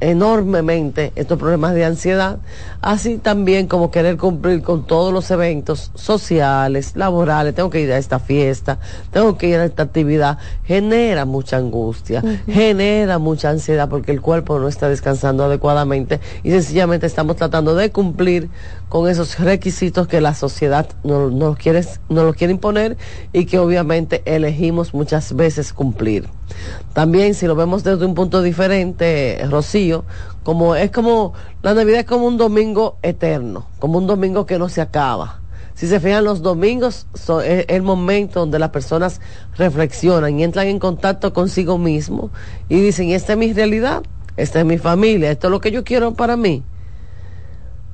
enormemente 0.00 1.12
estos 1.16 1.38
problemas 1.38 1.74
de 1.74 1.84
ansiedad, 1.84 2.38
así 2.80 3.18
también 3.18 3.68
como 3.68 3.90
querer 3.90 4.16
cumplir 4.16 4.62
con 4.62 4.86
todos 4.86 5.12
los 5.12 5.30
eventos 5.30 5.90
sociales, 5.94 6.96
laborales, 6.96 7.54
tengo 7.54 7.70
que 7.70 7.80
ir 7.80 7.92
a 7.92 7.98
esta 7.98 8.18
fiesta, 8.18 8.78
tengo 9.10 9.38
que 9.38 9.48
ir 9.48 9.56
a 9.56 9.64
esta 9.64 9.84
actividad, 9.84 10.38
genera 10.64 11.24
mucha 11.24 11.56
angustia, 11.56 12.22
genera 12.46 13.18
mucha 13.18 13.50
ansiedad 13.50 13.88
porque 13.88 14.12
el 14.12 14.20
cuerpo 14.20 14.58
no 14.58 14.68
está 14.68 14.88
descansando 14.88 15.44
adecuadamente 15.44 16.20
y 16.42 16.50
sencillamente 16.50 17.06
estamos 17.06 17.36
tratando 17.36 17.74
de 17.74 17.90
cumplir 17.90 18.50
con 18.94 19.08
esos 19.08 19.40
requisitos 19.40 20.06
que 20.06 20.20
la 20.20 20.36
sociedad 20.36 20.88
nos 21.02 21.32
no 21.32 21.56
quiere, 21.56 21.84
no 22.08 22.32
quiere 22.32 22.52
imponer 22.52 22.96
y 23.32 23.44
que 23.44 23.58
obviamente 23.58 24.22
elegimos 24.24 24.94
muchas 24.94 25.34
veces 25.34 25.72
cumplir. 25.72 26.28
También 26.92 27.34
si 27.34 27.48
lo 27.48 27.56
vemos 27.56 27.82
desde 27.82 28.06
un 28.06 28.14
punto 28.14 28.40
diferente, 28.40 29.44
Rocío, 29.50 30.04
como 30.44 30.76
es 30.76 30.92
como, 30.92 31.32
la 31.62 31.74
Navidad 31.74 31.98
es 31.98 32.06
como 32.06 32.28
un 32.28 32.36
domingo 32.36 32.96
eterno, 33.02 33.66
como 33.80 33.98
un 33.98 34.06
domingo 34.06 34.46
que 34.46 34.60
no 34.60 34.68
se 34.68 34.80
acaba. 34.80 35.40
Si 35.74 35.88
se 35.88 35.98
fijan, 35.98 36.22
los 36.22 36.40
domingos 36.40 37.08
es 37.44 37.64
el 37.66 37.82
momento 37.82 38.38
donde 38.38 38.60
las 38.60 38.70
personas 38.70 39.20
reflexionan 39.56 40.38
y 40.38 40.44
entran 40.44 40.68
en 40.68 40.78
contacto 40.78 41.32
consigo 41.32 41.78
mismo 41.78 42.30
y 42.68 42.80
dicen, 42.80 43.10
esta 43.10 43.32
es 43.32 43.38
mi 43.40 43.52
realidad, 43.52 44.04
esta 44.36 44.60
es 44.60 44.64
mi 44.64 44.78
familia, 44.78 45.32
esto 45.32 45.48
es 45.48 45.50
lo 45.50 45.60
que 45.60 45.72
yo 45.72 45.82
quiero 45.82 46.14
para 46.14 46.36
mí 46.36 46.62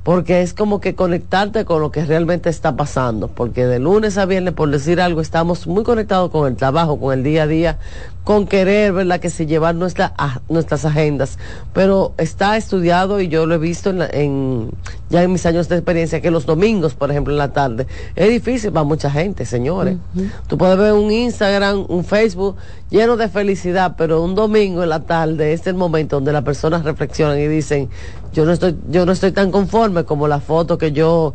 porque 0.03 0.41
es 0.41 0.55
como 0.55 0.81
que 0.81 0.95
conectarte 0.95 1.65
con 1.65 1.83
lo 1.83 1.91
que 1.91 2.05
realmente 2.05 2.49
está 2.49 2.75
pasando, 2.75 3.29
porque 3.29 3.67
de 3.67 3.79
lunes 3.79 4.17
a 4.17 4.25
viernes, 4.25 4.55
por 4.55 4.71
decir 4.71 5.01
algo, 5.01 5.21
estamos 5.21 5.67
muy 5.67 5.85
conectados 5.85 6.31
con 6.31 6.49
el 6.49 6.57
trabajo, 6.57 6.99
con 6.99 7.13
el 7.13 7.23
día 7.23 7.43
a 7.43 7.47
día, 7.47 7.79
con 8.25 8.47
querer, 8.47 8.93
¿verdad?, 8.93 9.21
que 9.21 9.29
se 9.29 9.47
llevar 9.47 9.75
nuestra, 9.75 10.15
nuestras 10.49 10.85
agendas. 10.85 11.39
Pero 11.75 12.15
está 12.17 12.57
estudiado 12.57 13.21
y 13.21 13.29
yo 13.29 13.45
lo 13.45 13.57
he 13.57 13.59
visto 13.59 13.91
en, 13.91 14.71
ya 15.11 15.23
en 15.23 15.33
mis 15.33 15.45
años 15.47 15.69
de 15.69 15.77
experiencia 15.77 16.21
que 16.21 16.31
los 16.31 16.47
domingos, 16.47 16.95
por 16.95 17.11
ejemplo, 17.11 17.33
en 17.33 17.39
la 17.39 17.53
tarde, 17.53 17.87
es 18.15 18.29
difícil 18.31 18.73
para 18.73 18.85
mucha 18.85 19.11
gente, 19.11 19.45
señores. 19.45 19.97
Tú 20.47 20.57
puedes 20.57 20.79
ver 20.79 20.93
un 20.93 21.11
Instagram, 21.11 21.87
un 21.89 22.05
Facebook 22.05 22.57
lleno 22.91 23.17
de 23.17 23.29
felicidad, 23.29 23.95
pero 23.97 24.23
un 24.23 24.35
domingo 24.35 24.83
en 24.83 24.89
la 24.89 25.01
tarde 25.01 25.53
es 25.53 25.67
el 25.67 25.75
momento 25.75 26.17
donde 26.17 26.33
las 26.33 26.43
personas 26.43 26.85
reflexionan 26.85 27.39
y 27.39 27.47
dicen, 27.47 27.89
yo 28.33 28.45
no 28.45 28.53
estoy, 28.53 28.77
yo 28.89 29.07
no 29.07 29.13
estoy 29.13 29.33
tan 29.33 29.51
conforme 29.51 30.05
como 30.05 30.29
la 30.29 30.41
foto 30.41 30.79
que 30.79 30.93
yo 30.93 31.35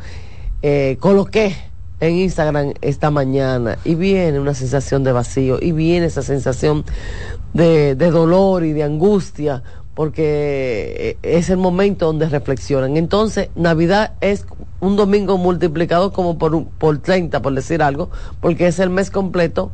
eh, 0.61 0.97
coloqué 0.99 1.55
en 1.99 2.15
Instagram 2.15 2.73
esta 2.81 3.11
mañana 3.11 3.77
y 3.85 3.95
viene 3.95 4.39
una 4.39 4.53
sensación 4.53 5.03
de 5.03 5.11
vacío 5.11 5.59
y 5.61 5.71
viene 5.71 6.07
esa 6.07 6.21
sensación 6.21 6.83
de, 7.53 7.95
de 7.95 8.11
dolor 8.11 8.63
y 8.65 8.73
de 8.73 8.83
angustia 8.83 9.63
porque 9.95 11.17
eh, 11.23 11.37
es 11.37 11.49
el 11.49 11.57
momento 11.57 12.05
donde 12.07 12.27
reflexionan. 12.27 12.97
Entonces, 12.97 13.49
Navidad 13.55 14.11
es 14.19 14.45
un 14.81 14.97
domingo 14.97 15.37
multiplicado 15.37 16.11
como 16.11 16.37
por, 16.37 16.65
por 16.65 16.97
30, 16.99 17.41
por 17.41 17.53
decir 17.53 17.81
algo, 17.81 18.09
porque 18.41 18.67
es 18.67 18.79
el 18.79 18.89
mes 18.89 19.09
completo 19.09 19.71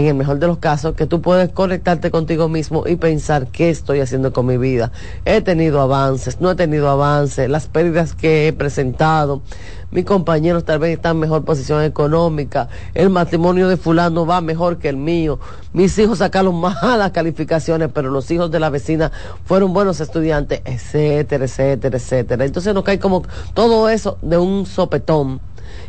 en 0.00 0.06
el 0.08 0.14
mejor 0.14 0.38
de 0.38 0.46
los 0.46 0.58
casos, 0.58 0.94
que 0.94 1.06
tú 1.06 1.20
puedes 1.20 1.50
conectarte 1.50 2.10
contigo 2.10 2.48
mismo 2.48 2.84
y 2.86 2.96
pensar 2.96 3.48
qué 3.48 3.70
estoy 3.70 4.00
haciendo 4.00 4.32
con 4.32 4.46
mi 4.46 4.56
vida. 4.56 4.92
He 5.24 5.40
tenido 5.40 5.80
avances, 5.80 6.40
no 6.40 6.50
he 6.50 6.54
tenido 6.54 6.88
avances, 6.88 7.48
las 7.48 7.66
pérdidas 7.66 8.14
que 8.14 8.48
he 8.48 8.52
presentado, 8.52 9.42
mis 9.90 10.04
compañeros 10.04 10.64
tal 10.64 10.78
vez 10.78 10.96
están 10.96 11.16
en 11.16 11.20
mejor 11.20 11.44
posición 11.44 11.82
económica, 11.82 12.68
el 12.94 13.10
matrimonio 13.10 13.68
de 13.68 13.76
fulano 13.76 14.24
va 14.24 14.40
mejor 14.40 14.78
que 14.78 14.88
el 14.88 14.96
mío, 14.96 15.40
mis 15.72 15.98
hijos 15.98 16.18
sacaron 16.18 16.54
malas 16.60 17.10
calificaciones, 17.10 17.90
pero 17.92 18.10
los 18.10 18.30
hijos 18.30 18.50
de 18.50 18.60
la 18.60 18.70
vecina 18.70 19.10
fueron 19.44 19.72
buenos 19.72 20.00
estudiantes, 20.00 20.62
etcétera, 20.64 21.44
etcétera, 21.44 21.96
etcétera. 21.96 22.44
Entonces 22.44 22.72
nos 22.74 22.84
cae 22.84 22.98
como 22.98 23.22
todo 23.54 23.88
eso 23.88 24.18
de 24.22 24.38
un 24.38 24.66
sopetón 24.66 25.40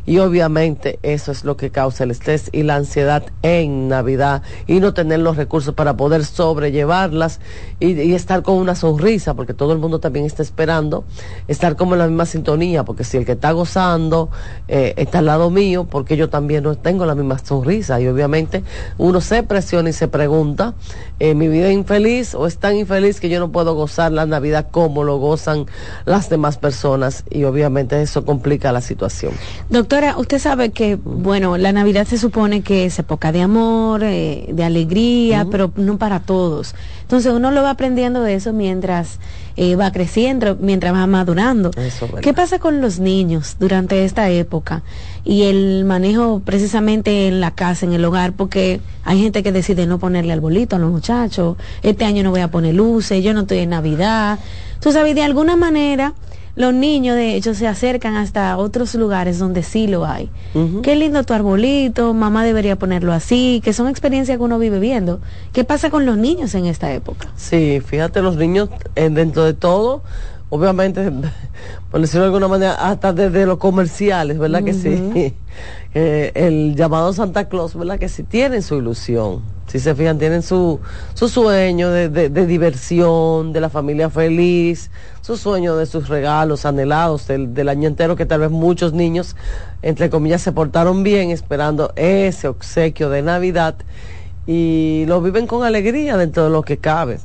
y 0.05 0.17
obviamente 0.19 0.99
eso 1.03 1.31
es 1.31 1.43
lo 1.43 1.57
que 1.57 1.69
causa 1.69 2.03
el 2.03 2.11
estrés 2.11 2.49
y 2.51 2.63
la 2.63 2.75
ansiedad 2.75 3.23
en 3.41 3.87
Navidad. 3.87 4.41
Y 4.67 4.79
no 4.79 4.93
tener 4.93 5.19
los 5.19 5.37
recursos 5.37 5.73
para 5.73 5.95
poder 5.95 6.25
sobrellevarlas 6.25 7.39
y, 7.79 8.13
estar 8.13 8.43
con 8.43 8.55
una 8.55 8.75
sonrisa 8.75 9.33
porque 9.33 9.53
todo 9.53 9.73
el 9.73 9.79
mundo 9.79 9.99
también 9.99 10.25
está 10.25 10.41
esperando 10.41 11.05
estar 11.47 11.75
como 11.75 11.93
en 11.93 11.99
la 11.99 12.07
misma 12.07 12.25
sintonía 12.25 12.83
porque 12.83 13.03
si 13.03 13.17
el 13.17 13.25
que 13.25 13.33
está 13.33 13.51
gozando 13.51 14.29
eh, 14.67 14.93
está 14.97 15.19
al 15.19 15.25
lado 15.25 15.49
mío 15.49 15.85
porque 15.85 16.17
yo 16.17 16.29
también 16.29 16.63
no 16.63 16.75
tengo 16.75 17.05
la 17.05 17.15
misma 17.15 17.39
sonrisa. 17.39 17.99
Y 18.01 18.07
obviamente 18.07 18.63
uno 18.97 19.21
se 19.21 19.43
presiona 19.43 19.89
y 19.89 19.93
se 19.93 20.07
pregunta 20.07 20.73
eh, 21.23 21.35
mi 21.35 21.47
vida 21.49 21.67
es 21.67 21.73
infeliz 21.75 22.33
o 22.33 22.47
es 22.47 22.57
tan 22.57 22.75
infeliz 22.75 23.19
que 23.19 23.29
yo 23.29 23.39
no 23.39 23.51
puedo 23.51 23.75
gozar 23.75 24.11
la 24.11 24.25
Navidad 24.25 24.69
como 24.71 25.03
lo 25.03 25.17
gozan 25.17 25.67
las 26.05 26.29
demás 26.29 26.57
personas 26.57 27.25
y 27.29 27.43
obviamente 27.43 28.01
eso 28.01 28.25
complica 28.25 28.71
la 28.71 28.81
situación. 28.81 29.31
Doctora, 29.69 30.17
usted 30.17 30.39
sabe 30.39 30.71
que, 30.71 30.95
bueno, 30.95 31.59
la 31.59 31.73
Navidad 31.73 32.07
se 32.07 32.17
supone 32.17 32.63
que 32.63 32.85
es 32.85 32.97
época 32.97 33.31
de 33.31 33.43
amor, 33.43 34.01
eh, 34.03 34.47
de 34.51 34.63
alegría, 34.63 35.45
pero 35.51 35.71
no 35.75 35.99
para 35.99 36.21
todos. 36.21 36.73
Entonces 37.03 37.31
uno 37.31 37.51
lo 37.51 37.61
va 37.61 37.69
aprendiendo 37.69 38.23
de 38.23 38.33
eso 38.33 38.51
mientras 38.51 39.19
eh, 39.57 39.75
va 39.75 39.91
creciendo, 39.91 40.57
mientras 40.59 40.91
va 40.91 41.05
madurando. 41.05 41.69
¿Qué 42.21 42.33
pasa 42.33 42.57
con 42.57 42.81
los 42.81 42.97
niños 42.97 43.57
durante 43.59 44.05
esta 44.05 44.27
época? 44.31 44.81
Y 45.23 45.43
el 45.43 45.85
manejo 45.85 46.41
precisamente 46.43 47.27
en 47.27 47.39
la 47.41 47.51
casa, 47.51 47.85
en 47.85 47.93
el 47.93 48.03
hogar, 48.03 48.33
porque 48.33 48.81
hay 49.03 49.21
gente 49.21 49.43
que 49.43 49.51
decide 49.51 49.85
no 49.85 49.99
ponerle 49.99 50.33
arbolito 50.33 50.75
a 50.75 50.79
los 50.79 50.91
muchachos, 50.91 51.57
este 51.83 52.05
año 52.05 52.23
no 52.23 52.31
voy 52.31 52.41
a 52.41 52.49
poner 52.49 52.75
luces, 52.75 53.23
yo 53.23 53.33
no 53.33 53.41
estoy 53.41 53.59
en 53.59 53.69
Navidad. 53.69 54.39
Tú 54.79 54.91
sabes, 54.91 55.13
de 55.15 55.23
alguna 55.23 55.55
manera 55.55 56.13
los 56.55 56.73
niños 56.73 57.15
de 57.15 57.35
hecho 57.35 57.53
se 57.53 57.67
acercan 57.67 58.15
hasta 58.15 58.57
otros 58.57 58.93
lugares 58.95 59.39
donde 59.39 59.63
sí 59.63 59.87
lo 59.87 60.05
hay. 60.05 60.29
Qué 60.83 60.95
lindo 60.95 61.23
tu 61.23 61.33
arbolito, 61.33 62.13
mamá 62.13 62.43
debería 62.43 62.75
ponerlo 62.75 63.13
así, 63.13 63.61
que 63.63 63.73
son 63.73 63.87
experiencias 63.87 64.37
que 64.37 64.43
uno 64.43 64.59
vive 64.59 64.79
viendo. 64.79 65.21
¿Qué 65.53 65.63
pasa 65.63 65.89
con 65.89 66.05
los 66.05 66.17
niños 66.17 66.53
en 66.55 66.65
esta 66.65 66.93
época? 66.93 67.29
Sí, 67.35 67.81
fíjate, 67.85 68.21
los 68.21 68.35
niños 68.35 68.69
eh, 68.95 69.09
dentro 69.09 69.45
de 69.45 69.53
todo, 69.53 70.03
obviamente, 70.51 71.11
por 71.89 72.01
decirlo 72.01 72.21
de 72.21 72.27
alguna 72.27 72.47
manera, 72.47 72.73
hasta 72.73 73.11
desde 73.11 73.47
los 73.47 73.57
comerciales, 73.57 74.37
¿verdad 74.37 74.63
que 74.63 74.73
sí? 74.73 75.33
Eh, 75.93 76.31
el 76.35 76.77
llamado 76.77 77.11
Santa 77.11 77.49
Claus, 77.49 77.75
¿verdad 77.75 77.99
que 77.99 78.07
sí? 78.07 78.23
Tienen 78.23 78.61
su 78.61 78.75
ilusión. 78.75 79.41
Si 79.67 79.77
se 79.77 79.93
fijan, 79.93 80.17
tienen 80.17 80.41
su, 80.41 80.79
su 81.13 81.27
sueño 81.27 81.89
de, 81.89 82.07
de, 82.07 82.29
de 82.29 82.45
diversión, 82.45 83.51
de 83.51 83.59
la 83.59 83.69
familia 83.69 84.09
feliz, 84.09 84.89
su 85.19 85.35
sueño 85.35 85.75
de 85.75 85.85
sus 85.85 86.07
regalos 86.07 86.65
anhelados 86.65 87.27
del, 87.27 87.53
del 87.53 87.67
año 87.67 87.89
entero, 87.89 88.15
que 88.15 88.25
tal 88.25 88.39
vez 88.39 88.51
muchos 88.51 88.93
niños, 88.93 89.35
entre 89.81 90.09
comillas, 90.09 90.41
se 90.41 90.53
portaron 90.53 91.03
bien 91.03 91.29
esperando 91.29 91.91
ese 91.97 92.47
obsequio 92.47 93.09
de 93.09 93.21
Navidad 93.21 93.75
y 94.47 95.03
lo 95.07 95.21
viven 95.21 95.45
con 95.45 95.65
alegría 95.65 96.15
dentro 96.15 96.45
de 96.45 96.51
lo 96.51 96.61
que 96.61 96.77
cabe. 96.77 97.19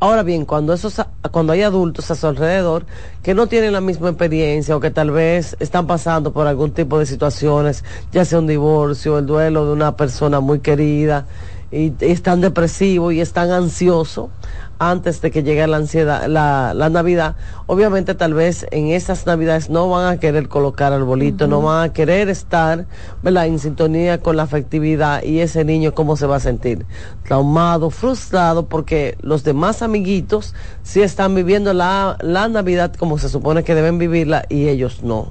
Ahora 0.00 0.22
bien, 0.22 0.44
cuando 0.44 0.72
esos, 0.72 1.02
cuando 1.32 1.52
hay 1.52 1.62
adultos 1.62 2.08
a 2.12 2.14
su 2.14 2.28
alrededor 2.28 2.86
que 3.20 3.34
no 3.34 3.48
tienen 3.48 3.72
la 3.72 3.80
misma 3.80 4.10
experiencia 4.10 4.76
o 4.76 4.80
que 4.80 4.92
tal 4.92 5.10
vez 5.10 5.56
están 5.58 5.88
pasando 5.88 6.32
por 6.32 6.46
algún 6.46 6.70
tipo 6.70 7.00
de 7.00 7.06
situaciones, 7.06 7.82
ya 8.12 8.24
sea 8.24 8.38
un 8.38 8.46
divorcio, 8.46 9.18
el 9.18 9.26
duelo 9.26 9.66
de 9.66 9.72
una 9.72 9.96
persona 9.96 10.38
muy 10.38 10.60
querida, 10.60 11.26
y, 11.72 11.86
y 12.00 12.12
están 12.12 12.40
depresivos 12.40 13.12
y 13.12 13.20
están 13.20 13.50
ansiosos 13.50 14.30
antes 14.78 15.20
de 15.20 15.30
que 15.30 15.42
llegue 15.42 15.66
la 15.66 15.76
ansiedad, 15.76 16.26
la, 16.26 16.72
la 16.74 16.88
Navidad, 16.88 17.36
obviamente 17.66 18.14
tal 18.14 18.34
vez 18.34 18.66
en 18.70 18.88
esas 18.88 19.26
Navidades 19.26 19.70
no 19.70 19.88
van 19.88 20.12
a 20.12 20.20
querer 20.20 20.48
colocar 20.48 20.92
arbolito, 20.92 21.46
no 21.48 21.62
van 21.62 21.90
a 21.90 21.92
querer 21.92 22.28
estar, 22.28 22.86
¿verdad? 23.22 23.46
En 23.46 23.58
sintonía 23.58 24.20
con 24.20 24.36
la 24.36 24.44
afectividad 24.44 25.22
y 25.22 25.40
ese 25.40 25.64
niño 25.64 25.94
cómo 25.94 26.16
se 26.16 26.26
va 26.26 26.36
a 26.36 26.40
sentir, 26.40 26.86
traumado, 27.24 27.90
frustrado, 27.90 28.66
porque 28.66 29.16
los 29.20 29.44
demás 29.44 29.82
amiguitos 29.82 30.54
sí 30.82 31.02
están 31.02 31.34
viviendo 31.34 31.72
la, 31.72 32.16
la 32.20 32.48
Navidad 32.48 32.94
como 32.94 33.18
se 33.18 33.28
supone 33.28 33.64
que 33.64 33.74
deben 33.74 33.98
vivirla 33.98 34.44
y 34.48 34.68
ellos 34.68 35.02
no. 35.02 35.28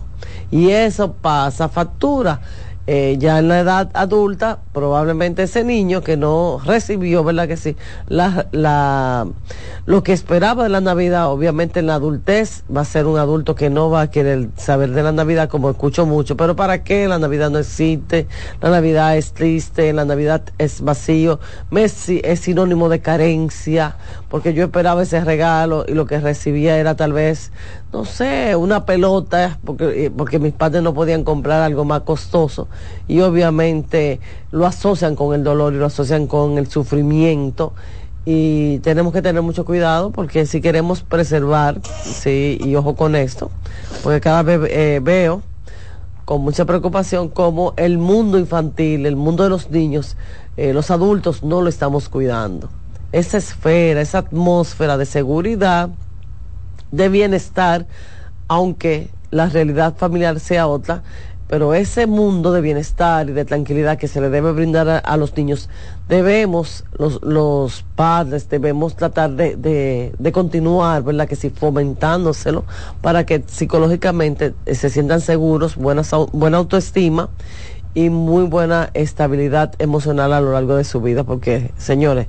Y 0.51 0.69
eso 0.69 1.13
pasa 1.13 1.69
factura 1.69 2.41
eh, 2.87 3.17
ya 3.19 3.39
en 3.39 3.49
la 3.49 3.59
edad 3.59 3.89
adulta, 3.93 4.59
probablemente 4.71 5.43
ese 5.43 5.65
niño 5.65 6.01
que 6.01 6.15
no 6.15 6.61
recibió, 6.63 7.21
¿verdad 7.23 7.47
que 7.47 7.57
sí? 7.57 7.75
La, 8.07 8.47
la, 8.51 9.27
lo 9.85 10.03
que 10.03 10.13
esperaba 10.13 10.63
de 10.63 10.69
la 10.69 10.79
Navidad, 10.79 11.29
obviamente 11.29 11.81
en 11.81 11.87
la 11.87 11.95
adultez 11.95 12.63
va 12.73 12.81
a 12.81 12.85
ser 12.85 13.05
un 13.05 13.17
adulto 13.17 13.55
que 13.55 13.69
no 13.69 13.89
va 13.89 14.01
a 14.01 14.09
querer 14.09 14.47
saber 14.55 14.91
de 14.91 15.03
la 15.03 15.11
Navidad, 15.11 15.49
como 15.49 15.69
escucho 15.69 16.05
mucho, 16.05 16.37
pero 16.37 16.55
¿para 16.55 16.83
qué? 16.83 17.09
La 17.09 17.19
Navidad 17.19 17.49
no 17.49 17.59
existe, 17.59 18.27
la 18.61 18.69
Navidad 18.69 19.17
es 19.17 19.33
triste, 19.33 19.91
la 19.91 20.05
Navidad 20.05 20.43
es 20.57 20.79
vacío, 20.79 21.41
Messi 21.69 22.21
es 22.23 22.39
sinónimo 22.39 22.87
de 22.87 23.01
carencia, 23.01 23.97
porque 24.29 24.53
yo 24.53 24.63
esperaba 24.63 25.03
ese 25.03 25.23
regalo 25.23 25.85
y 25.87 25.93
lo 25.93 26.05
que 26.05 26.19
recibía 26.19 26.77
era 26.77 26.95
tal 26.95 27.11
vez, 27.11 27.51
no 27.93 28.05
sé, 28.05 28.55
una 28.55 28.85
pelota, 28.85 29.59
porque, 29.63 30.05
eh, 30.05 30.11
porque 30.11 30.39
mis 30.39 30.53
padres 30.53 30.83
no 30.83 30.93
podían 30.93 31.23
comprar 31.23 31.61
algo 31.61 31.85
más 31.85 32.01
costoso 32.01 32.67
y 33.07 33.21
obviamente 33.21 34.19
lo 34.51 34.65
asocian 34.65 35.15
con 35.15 35.33
el 35.33 35.43
dolor 35.43 35.73
y 35.73 35.77
lo 35.77 35.85
asocian 35.85 36.27
con 36.27 36.57
el 36.57 36.67
sufrimiento 36.67 37.73
y 38.25 38.79
tenemos 38.79 39.13
que 39.13 39.21
tener 39.21 39.41
mucho 39.41 39.63
cuidado 39.63 40.11
porque 40.11 40.45
si 40.45 40.59
queremos 40.59 41.01
preservar, 41.01 41.79
sí, 42.03 42.57
y 42.61 42.75
ojo 42.75 42.95
con 42.95 43.15
esto, 43.15 43.49
porque 44.03 44.19
cada 44.19 44.43
vez 44.43 44.59
eh, 44.69 44.99
veo 45.01 45.41
con 46.25 46.41
mucha 46.41 46.65
preocupación 46.65 47.29
como 47.29 47.73
el 47.77 47.97
mundo 47.97 48.37
infantil, 48.37 49.05
el 49.05 49.15
mundo 49.15 49.45
de 49.45 49.49
los 49.49 49.69
niños, 49.69 50.17
eh, 50.57 50.73
los 50.73 50.91
adultos 50.91 51.41
no 51.41 51.61
lo 51.61 51.69
estamos 51.69 52.09
cuidando. 52.09 52.69
Esa 53.13 53.37
esfera, 53.37 54.01
esa 54.01 54.17
atmósfera 54.17 54.97
de 54.97 55.05
seguridad, 55.05 55.89
de 56.91 57.09
bienestar, 57.09 57.87
aunque 58.47 59.09
la 59.31 59.47
realidad 59.47 59.95
familiar 59.97 60.39
sea 60.39 60.67
otra, 60.67 61.03
pero 61.47 61.73
ese 61.73 62.07
mundo 62.07 62.51
de 62.51 62.59
bienestar 62.59 63.29
y 63.29 63.33
de 63.33 63.45
tranquilidad 63.45 63.97
que 63.97 64.09
se 64.09 64.19
le 64.19 64.29
debe 64.29 64.51
brindar 64.51 65.01
a, 65.03 65.17
los 65.17 65.35
niños, 65.37 65.69
debemos, 66.09 66.83
los, 66.97 67.21
los 67.23 67.85
padres, 67.95 68.49
debemos 68.49 68.97
tratar 68.97 69.31
de, 69.31 69.55
de, 69.55 70.13
de, 70.19 70.31
continuar, 70.33 71.03
¿verdad? 71.03 71.27
Que 71.27 71.37
si 71.37 71.49
fomentándoselo 71.49 72.65
para 73.01 73.25
que 73.25 73.43
psicológicamente 73.47 74.53
eh, 74.65 74.75
se 74.75 74.89
sientan 74.89 75.21
seguros, 75.21 75.77
buena, 75.77 76.01
buena 76.33 76.57
autoestima 76.57 77.29
y 77.93 78.09
muy 78.09 78.43
buena 78.43 78.89
estabilidad 78.93 79.73
emocional 79.79 80.33
a 80.33 80.41
lo 80.41 80.51
largo 80.51 80.75
de 80.75 80.83
su 80.83 81.01
vida, 81.01 81.23
porque, 81.23 81.71
señores, 81.77 82.27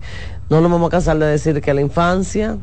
no 0.49 0.61
nos 0.61 0.71
vamos 0.71 0.87
a 0.89 0.91
cansar 0.91 1.19
de 1.19 1.27
decir 1.27 1.61
que 1.61 1.75
la 1.75 1.81
infancia 1.81 2.57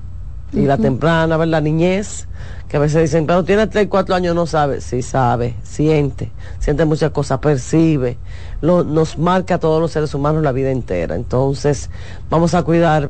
y 0.51 0.59
uh 0.59 0.61
-huh. 0.61 0.67
la 0.67 0.77
temprana, 0.77 1.37
¿verdad? 1.37 1.51
La 1.51 1.61
niñez, 1.61 2.27
que 2.67 2.77
a 2.77 2.79
veces 2.79 3.01
dicen, 3.01 3.25
pero 3.25 3.43
tiene 3.43 3.67
3, 3.67 3.87
4 3.87 4.15
años, 4.15 4.35
no 4.35 4.45
sabe. 4.45 4.81
Sí 4.81 5.01
sabe, 5.01 5.55
siente, 5.63 6.31
siente 6.59 6.85
muchas 6.85 7.11
cosas, 7.11 7.39
percibe, 7.39 8.17
lo, 8.61 8.83
nos 8.83 9.17
marca 9.17 9.55
a 9.55 9.59
todos 9.59 9.81
los 9.81 9.91
seres 9.91 10.13
humanos 10.13 10.43
la 10.43 10.51
vida 10.51 10.71
entera. 10.71 11.15
Entonces, 11.15 11.89
vamos 12.29 12.53
a 12.53 12.63
cuidar 12.63 13.09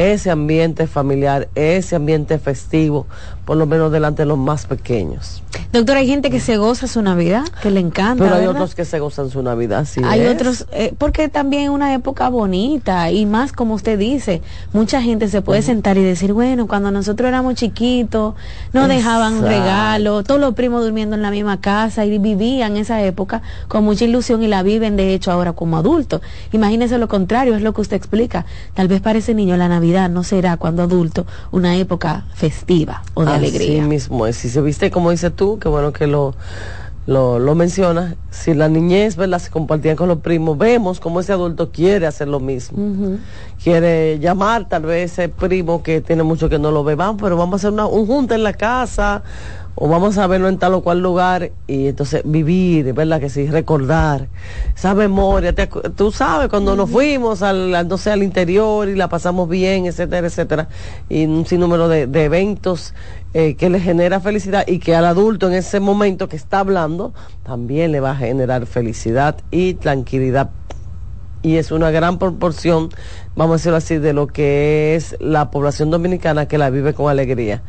ese 0.00 0.30
ambiente 0.30 0.86
familiar, 0.86 1.48
ese 1.54 1.96
ambiente 1.96 2.38
festivo, 2.38 3.06
por 3.44 3.56
lo 3.56 3.66
menos 3.66 3.92
delante 3.92 4.22
de 4.22 4.26
los 4.26 4.38
más 4.38 4.66
pequeños. 4.66 5.42
Doctor, 5.72 5.96
hay 5.96 6.06
gente 6.06 6.30
que 6.30 6.40
se 6.40 6.56
goza 6.56 6.86
su 6.86 7.02
Navidad, 7.02 7.44
que 7.62 7.70
le 7.70 7.80
encanta. 7.80 8.24
Pero 8.24 8.34
hay 8.36 8.46
¿verdad? 8.46 8.62
otros 8.62 8.74
que 8.74 8.84
se 8.84 8.98
gozan 8.98 9.30
su 9.30 9.42
Navidad, 9.42 9.84
sí. 9.84 10.00
Hay 10.04 10.20
es. 10.20 10.34
otros, 10.34 10.66
eh, 10.72 10.94
porque 10.96 11.28
también 11.28 11.64
es 11.64 11.68
una 11.70 11.92
época 11.94 12.28
bonita 12.28 13.10
y 13.10 13.26
más 13.26 13.52
como 13.52 13.74
usted 13.74 13.98
dice, 13.98 14.42
mucha 14.72 15.02
gente 15.02 15.28
se 15.28 15.42
puede 15.42 15.60
uh 15.60 15.62
-huh. 15.62 15.66
sentar 15.66 15.98
y 15.98 16.02
decir, 16.02 16.32
bueno, 16.32 16.66
cuando 16.66 16.90
nosotros 16.90 17.28
éramos 17.28 17.54
chiquitos, 17.54 18.34
nos 18.72 18.84
Exacto. 18.84 18.94
dejaban 18.94 19.42
regalo, 19.42 20.22
todos 20.24 20.40
los 20.40 20.54
primos 20.54 20.82
durmiendo 20.82 21.14
en 21.16 21.22
la 21.22 21.30
misma 21.30 21.60
casa 21.60 22.04
y 22.06 22.18
vivían 22.18 22.76
esa 22.76 23.02
época 23.02 23.42
con 23.68 23.84
mucha 23.84 24.04
ilusión 24.04 24.42
y 24.42 24.48
la 24.48 24.62
viven 24.62 24.96
de 24.96 25.14
hecho 25.14 25.30
ahora 25.30 25.52
como 25.52 25.76
adultos. 25.76 26.20
Imagínese 26.52 26.98
lo 26.98 27.08
contrario, 27.08 27.54
es 27.54 27.62
lo 27.62 27.74
que 27.74 27.80
usted 27.82 27.96
explica. 27.96 28.46
Tal 28.74 28.88
vez 28.88 29.00
para 29.00 29.18
ese 29.18 29.34
niño 29.34 29.56
la 29.56 29.68
Navidad 29.68 29.89
no 30.08 30.22
será 30.24 30.56
cuando 30.56 30.82
adulto 30.82 31.26
una 31.50 31.76
época 31.76 32.24
festiva 32.34 33.02
o 33.14 33.24
de 33.24 33.30
Así 33.32 33.38
alegría. 33.46 33.84
mismo 33.84 34.26
es. 34.26 34.36
Si 34.36 34.48
se 34.48 34.60
viste 34.60 34.90
como 34.90 35.10
dices 35.10 35.32
tú, 35.34 35.58
qué 35.58 35.68
bueno 35.68 35.92
que 35.92 36.06
lo, 36.06 36.34
lo, 37.06 37.38
lo 37.38 37.54
mencionas. 37.54 38.14
Si 38.30 38.54
la 38.54 38.68
niñez, 38.68 39.16
¿verdad? 39.16 39.38
Se 39.38 39.50
compartía 39.50 39.96
con 39.96 40.08
los 40.08 40.18
primos, 40.18 40.56
vemos 40.56 41.00
como 41.00 41.20
ese 41.20 41.32
adulto 41.32 41.70
quiere 41.72 42.06
hacer 42.06 42.28
lo 42.28 42.40
mismo. 42.40 42.78
Uh 42.82 42.94
-huh. 42.96 43.18
Quiere 43.62 44.18
llamar 44.18 44.68
tal 44.68 44.82
vez 44.82 45.12
ese 45.12 45.28
primo 45.28 45.82
que 45.82 46.00
tiene 46.00 46.22
mucho 46.22 46.48
que 46.48 46.58
no 46.58 46.70
lo 46.70 46.84
ve, 46.84 46.94
vamos, 46.94 47.20
pero 47.20 47.36
vamos 47.36 47.54
a 47.54 47.56
hacer 47.56 47.72
una, 47.72 47.86
un 47.86 48.06
junta 48.06 48.34
en 48.34 48.42
la 48.44 48.52
casa 48.52 49.22
o 49.74 49.88
vamos 49.88 50.18
a 50.18 50.26
verlo 50.26 50.48
en 50.48 50.58
tal 50.58 50.74
o 50.74 50.82
cual 50.82 51.00
lugar 51.00 51.52
y 51.66 51.88
entonces 51.88 52.22
vivir, 52.24 52.92
¿verdad? 52.92 53.20
Que 53.20 53.30
sí, 53.30 53.46
recordar 53.46 54.28
esa 54.74 54.94
memoria. 54.94 55.54
Te, 55.54 55.66
tú 55.66 56.10
sabes, 56.12 56.48
cuando 56.48 56.72
uh 56.72 56.74
-huh. 56.74 56.78
nos 56.78 56.90
fuimos 56.90 57.42
al, 57.42 57.88
no 57.88 57.96
sé, 57.96 58.10
al 58.10 58.22
interior 58.22 58.88
y 58.88 58.94
la 58.94 59.08
pasamos 59.08 59.48
bien, 59.48 59.86
etcétera, 59.86 60.26
etcétera, 60.26 60.68
y 61.08 61.24
un 61.24 61.46
sinnúmero 61.46 61.88
de, 61.88 62.06
de 62.06 62.24
eventos 62.24 62.94
eh, 63.32 63.54
que 63.54 63.70
le 63.70 63.80
genera 63.80 64.20
felicidad 64.20 64.66
y 64.66 64.80
que 64.80 64.94
al 64.94 65.04
adulto 65.04 65.46
en 65.46 65.54
ese 65.54 65.80
momento 65.80 66.28
que 66.28 66.36
está 66.36 66.60
hablando 66.60 67.12
también 67.44 67.92
le 67.92 68.00
va 68.00 68.10
a 68.10 68.16
generar 68.16 68.66
felicidad 68.66 69.36
y 69.50 69.74
tranquilidad. 69.74 70.50
Y 71.42 71.56
es 71.56 71.70
una 71.70 71.90
gran 71.90 72.18
proporción, 72.18 72.90
vamos 73.34 73.52
a 73.52 73.56
decirlo 73.56 73.76
así, 73.78 73.96
de 73.96 74.12
lo 74.12 74.26
que 74.26 74.94
es 74.94 75.16
la 75.20 75.50
población 75.50 75.90
dominicana 75.90 76.46
que 76.46 76.58
la 76.58 76.68
vive 76.68 76.92
con 76.92 77.08
alegría 77.08 77.62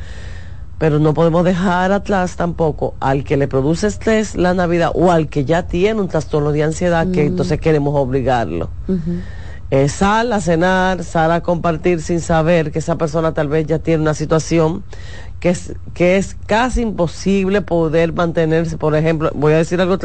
pero 0.82 0.98
no 0.98 1.14
podemos 1.14 1.46
dejar 1.46 1.92
atrás 1.92 2.38
tampoco 2.38 2.96
al 3.00 3.24
que 3.24 3.38
le 3.38 3.48
produce 3.48 3.86
estrés 3.86 4.34
la 4.34 4.56
Navidad 4.56 4.92
o 4.96 5.12
al 5.12 5.28
que 5.28 5.46
ya 5.46 5.68
tiene 5.68 6.02
un 6.02 6.08
trastorno 6.08 6.52
de 6.52 6.64
ansiedad 6.64 7.06
mm. 7.06 7.12
que 7.12 7.26
entonces 7.28 7.62
queremos 7.62 7.94
obligarlo. 7.96 8.72
Uh 8.88 8.94
-huh. 8.94 9.22
eh, 9.70 9.88
sal 9.90 10.34
a 10.34 10.42
cenar, 10.42 11.04
sal 11.04 11.32
a 11.34 11.42
compartir 11.42 12.02
sin 12.02 12.20
saber 12.20 12.72
que 12.72 12.80
esa 12.80 12.98
persona 12.98 13.32
tal 13.32 13.48
vez 13.48 13.68
ya 13.68 13.78
tiene 13.78 14.02
una 14.02 14.16
situación 14.16 14.84
que 15.42 15.50
es, 15.50 15.74
que 15.96 16.18
es 16.18 16.38
casi 16.46 16.82
imposible 16.82 17.64
poder 17.64 18.14
mantenerse, 18.14 18.78
por 18.78 18.96
ejemplo, 18.96 19.32
voy 19.34 19.54
a 19.54 19.58
decir 19.58 19.82
algo, 19.82 19.98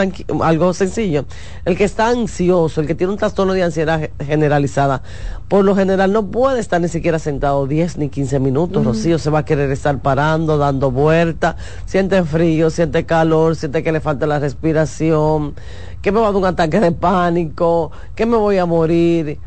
algo 0.42 0.72
sencillo, 0.72 1.27
el 1.66 1.77
que 1.77 1.85
está 1.85 2.09
ansioso, 2.09 2.81
el 2.81 2.87
que 2.87 2.94
tiene 2.94 3.12
un 3.12 3.18
trastorno 3.18 3.53
de 3.53 3.62
ansiedad 3.62 4.09
generalizada, 4.18 5.03
por 5.49 5.62
lo 5.62 5.77
general 5.77 6.11
no 6.11 6.29
puede 6.31 6.59
estar 6.59 6.81
ni 6.81 6.88
siquiera 6.88 7.18
sentado 7.18 7.66
10 7.66 7.99
ni 7.99 8.09
15 8.09 8.40
minutos, 8.40 8.79
uh 8.79 8.88
-huh. 8.88 8.92
Rocío, 8.94 9.18
se 9.18 9.29
va 9.29 9.40
a 9.40 9.44
querer 9.44 9.70
estar 9.70 10.01
parando, 10.01 10.57
dando 10.57 10.90
vueltas, 10.90 11.57
siente 11.85 12.25
frío, 12.25 12.70
siente 12.70 13.05
calor, 13.05 13.57
siente 13.57 13.83
que 13.83 13.92
le 13.92 14.01
falta 14.01 14.27
la 14.27 14.38
respiración, 14.38 15.55
que 16.01 16.12
me 16.12 16.20
va 16.20 16.29
a 16.29 16.33
dar 16.33 16.40
un 16.40 16.46
ataque 16.46 16.81
de 16.81 16.92
pánico, 16.92 17.92
que 18.14 18.25
me 18.25 18.38
voy 18.38 18.57
a 18.57 18.64
morir 18.64 19.38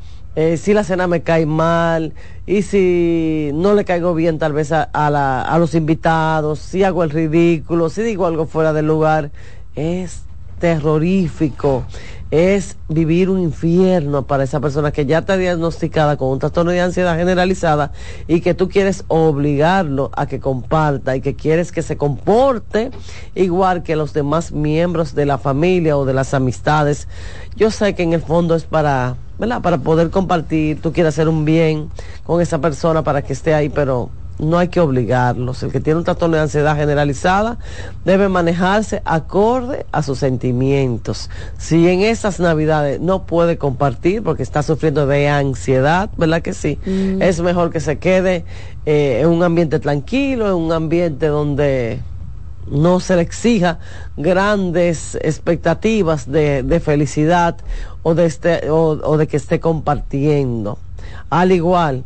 eh, 0.42 0.56
si 0.56 0.74
la 0.74 0.86
cena 0.86 1.06
me 1.06 1.22
cae 1.22 1.46
mal 1.46 2.14
y 2.46 2.62
si 2.62 3.52
no 3.54 3.74
le 3.74 3.84
caigo 3.84 4.14
bien 4.14 4.40
tal 4.40 4.54
vez 4.54 4.72
a, 4.72 4.88
la, 4.94 5.42
a 5.42 5.60
los 5.60 5.76
invitados, 5.76 6.60
si 6.60 6.86
hago 6.86 7.04
el 7.04 7.10
ridículo, 7.10 7.90
si 7.90 8.04
digo 8.04 8.26
algo 8.26 8.46
fuera 8.46 8.72
del 8.72 8.88
lugar, 8.88 9.32
es 9.76 10.24
terrorífico 10.60 11.86
es 12.32 12.78
vivir 12.88 13.30
un 13.30 13.40
infierno 13.40 14.28
para 14.28 14.44
esa 14.44 14.60
persona 14.60 14.92
que 14.92 15.06
ya 15.06 15.20
está 15.20 15.36
diagnosticada 15.36 16.16
con 16.16 16.30
un 16.30 16.40
trastorno 16.40 16.72
de 16.72 16.80
ansiedad 16.80 17.18
generalizada 17.18 17.92
y 18.28 18.42
que 18.42 18.54
tú 18.54 18.70
quieres 18.70 19.04
obligarlo 19.08 20.12
a 20.16 20.28
que 20.28 20.40
comparta 20.40 21.16
y 21.16 21.22
que 21.22 21.36
quieres 21.36 21.72
que 21.72 21.82
se 21.82 21.98
comporte 21.98 22.92
igual 23.34 23.82
que 23.82 23.96
los 23.96 24.14
demás 24.14 24.52
miembros 24.52 25.16
de 25.16 25.26
la 25.26 25.40
familia 25.40 25.98
o 25.98 26.06
de 26.06 26.14
las 26.14 26.34
amistades. 26.36 27.08
Yo 27.56 27.72
sé 27.72 27.96
que 27.96 28.04
en 28.04 28.14
el 28.14 28.22
fondo 28.22 28.54
es 28.54 28.64
para, 28.64 29.16
¿verdad? 29.40 29.62
Para 29.62 29.78
poder 29.78 30.10
compartir, 30.10 30.82
tú 30.82 30.92
quieres 30.94 31.16
hacer 31.16 31.30
un 31.30 31.46
bien 31.46 31.90
con 32.24 32.42
esa 32.42 32.60
persona 32.60 33.04
para 33.04 33.22
que 33.22 33.34
esté 33.34 33.54
ahí, 33.54 33.70
pero 33.70 34.10
no 34.40 34.58
hay 34.58 34.70
que 34.70 34.80
obligarlos. 34.80 35.62
El 35.64 35.72
que 35.72 35.80
tiene 35.80 36.00
un 36.00 36.06
trastorno 36.06 36.38
de 36.38 36.44
ansiedad 36.44 36.76
generalizada 36.76 37.58
debe 38.06 38.30
manejarse 38.30 39.02
acorde 39.06 39.86
a 39.92 40.02
sus 40.02 40.20
sentimientos. 40.20 41.30
Si 41.58 41.88
en 41.88 42.02
esas 42.02 42.40
navidades 42.40 43.00
no 43.02 43.24
puede 43.24 43.58
compartir 43.58 44.24
porque 44.24 44.44
está 44.44 44.64
sufriendo 44.64 45.06
de 45.08 45.28
ansiedad, 45.28 46.10
¿verdad 46.18 46.42
que 46.42 46.54
sí? 46.54 46.80
Mm. 46.86 47.22
Es 47.22 47.42
mejor 47.42 47.70
que 47.70 47.80
se 47.80 47.98
quede 48.00 48.46
eh, 48.86 49.20
en 49.22 49.28
un 49.28 49.44
ambiente 49.44 49.80
tranquilo, 49.80 50.48
en 50.48 50.56
un 50.56 50.72
ambiente 50.72 51.28
donde 51.28 52.00
no 52.68 53.00
se 53.00 53.16
le 53.16 53.22
exija 53.22 53.80
grandes 54.18 55.16
expectativas 55.22 56.32
de, 56.32 56.82
felicidad 56.84 57.58
o 58.04 58.14
de, 58.16 58.26
este, 58.26 58.70
o 58.70 59.18
de 59.18 59.28
que 59.28 59.38
esté 59.38 59.60
compartiendo. 59.60 60.78
Al 61.30 61.52
igual, 61.52 62.04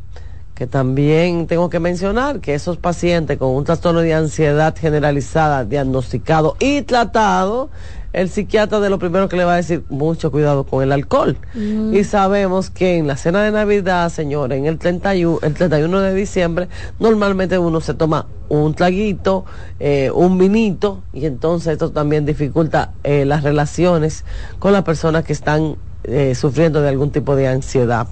que 0.56 0.68
también 0.68 1.48
tengo 1.48 1.70
que 1.70 1.80
mencionar 1.80 2.40
que 2.40 2.54
esos 2.54 2.78
pacientes 2.78 3.38
con 3.38 3.50
un 3.50 3.64
trastorno 3.64 4.02
de 4.02 4.14
ansiedad 4.14 4.76
generalizada, 4.78 5.66
diagnosticado 5.66 6.56
y 6.60 6.84
tratado, 6.84 7.70
el 8.14 8.30
psiquiatra 8.30 8.80
de 8.80 8.90
lo 8.90 9.00
primero 9.00 9.28
que 9.28 9.36
le 9.36 9.44
va 9.44 9.54
a 9.54 9.58
decir, 9.58 9.84
mucho 9.90 10.32
cuidado 10.32 10.66
con 10.66 10.84
el 10.84 10.92
alcohol. 10.92 11.36
Mm. 11.56 11.94
Y 11.96 12.04
sabemos 12.04 12.70
que 12.70 12.98
en 12.98 13.08
la 13.08 13.18
cena 13.18 13.44
de 13.44 13.52
Navidad, 13.52 14.10
señores, 14.10 14.60
en 14.60 14.68
el 14.68 14.78
31, 14.78 15.40
el 15.42 15.54
31 15.54 16.00
de 16.00 16.14
diciembre, 16.14 16.68
normalmente 17.00 17.58
uno 17.58 17.82
se 17.82 17.96
toma 17.96 18.28
un 18.50 18.76
traguito, 18.76 19.46
eh, 19.80 20.12
un 20.14 20.38
vinito, 20.38 21.02
y 21.12 21.26
entonces 21.26 21.74
esto 21.74 21.92
también 21.92 22.26
dificulta 22.26 22.94
eh, 23.04 23.26
las 23.26 23.44
relaciones 23.44 24.26
con 24.60 24.74
las 24.74 24.84
personas 24.84 25.26
que 25.26 25.34
están 25.34 25.76
eh, 26.04 26.36
sufriendo 26.36 26.82
de 26.82 26.90
algún 26.90 27.12
tipo 27.12 27.36
de 27.36 27.48
ansiedad 27.48 28.08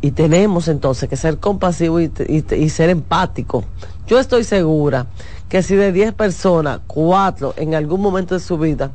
y 0.00 0.12
tenemos 0.12 0.68
entonces 0.68 1.08
que 1.08 1.16
ser 1.16 1.38
compasivos 1.38 2.02
y, 2.28 2.68
ser 2.68 2.90
empáticos. 2.90 3.64
Yo 4.06 4.18
estoy 4.18 4.44
segura 4.44 5.06
que 5.48 5.62
si 5.62 5.76
de 5.76 5.92
10 5.92 6.14
personas, 6.14 6.80
4 6.86 7.54
en 7.56 7.74
algún 7.74 8.00
momento 8.00 8.34
de 8.34 8.40
su 8.40 8.58
vida 8.58 8.92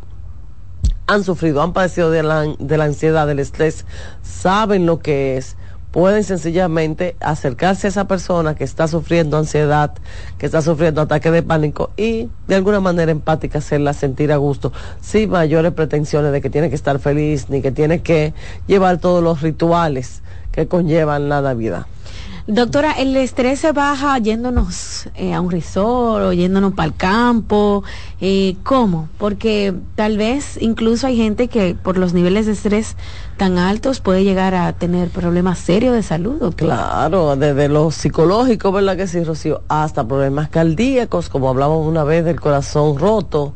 han 1.07 1.23
sufrido, 1.23 1.61
han 1.61 1.73
padecido 1.73 2.11
de 2.11 2.23
la, 2.23 2.45
de 2.57 2.77
la 2.77 2.85
ansiedad, 2.85 3.27
del 3.27 3.39
estrés, 3.39 3.85
saben 4.21 4.85
lo 4.85 4.99
que 4.99 5.37
es, 5.37 5.57
pueden 5.91 6.23
sencillamente 6.23 7.15
acercarse 7.19 7.87
a 7.87 7.89
esa 7.89 8.07
persona 8.07 8.55
que 8.55 8.63
está 8.63 8.87
sufriendo 8.87 9.37
ansiedad, 9.37 9.93
que 10.37 10.45
está 10.45 10.61
sufriendo 10.61 11.01
ataque 11.01 11.29
de 11.29 11.43
pánico 11.43 11.91
y 11.97 12.29
de 12.47 12.55
alguna 12.55 12.79
manera 12.79 13.11
empática 13.11 13.59
hacerla 13.59 13.93
sentir 13.93 14.31
a 14.31 14.37
gusto, 14.37 14.71
sin 15.01 15.29
mayores 15.29 15.73
pretensiones 15.73 16.31
de 16.31 16.41
que 16.41 16.49
tiene 16.49 16.69
que 16.69 16.75
estar 16.75 16.97
feliz 16.99 17.49
ni 17.49 17.61
que 17.61 17.71
tiene 17.71 18.01
que 18.01 18.33
llevar 18.65 18.97
todos 18.97 19.23
los 19.23 19.41
rituales 19.41 20.23
que 20.51 20.67
conllevan 20.67 21.29
la 21.29 21.41
Navidad. 21.41 21.85
Doctora, 22.45 22.91
el 22.91 23.15
estrés 23.15 23.61
se 23.61 23.71
baja 23.71 24.17
yéndonos 24.17 25.07
eh, 25.15 25.33
a 25.33 25.39
un 25.39 25.49
resort 25.49 26.25
o 26.25 26.33
yéndonos 26.33 26.73
para 26.73 26.87
el 26.87 26.95
campo. 26.95 27.85
Eh, 28.19 28.57
¿Cómo? 28.63 29.07
Porque 29.17 29.73
tal 29.95 30.17
vez 30.17 30.57
incluso 30.61 31.07
hay 31.07 31.15
gente 31.15 31.47
que 31.47 31.73
por 31.73 31.97
los 31.97 32.13
niveles 32.13 32.45
de 32.45 32.51
estrés 32.51 32.97
tan 33.37 33.57
altos 33.57 34.01
puede 34.01 34.25
llegar 34.25 34.55
a 34.55 34.73
tener 34.73 35.07
problemas 35.07 35.57
serios 35.57 35.95
de 35.95 36.03
salud. 36.03 36.53
Claro, 36.57 37.37
desde 37.37 37.69
lo 37.69 37.91
psicológico, 37.91 38.73
¿verdad 38.73 38.97
que 38.97 39.07
sí, 39.07 39.23
Rocío? 39.23 39.61
Hasta 39.69 40.05
problemas 40.05 40.49
cardíacos, 40.49 41.29
como 41.29 41.47
hablamos 41.47 41.87
una 41.87 42.03
vez 42.03 42.25
del 42.25 42.41
corazón 42.41 42.97
roto 42.97 43.53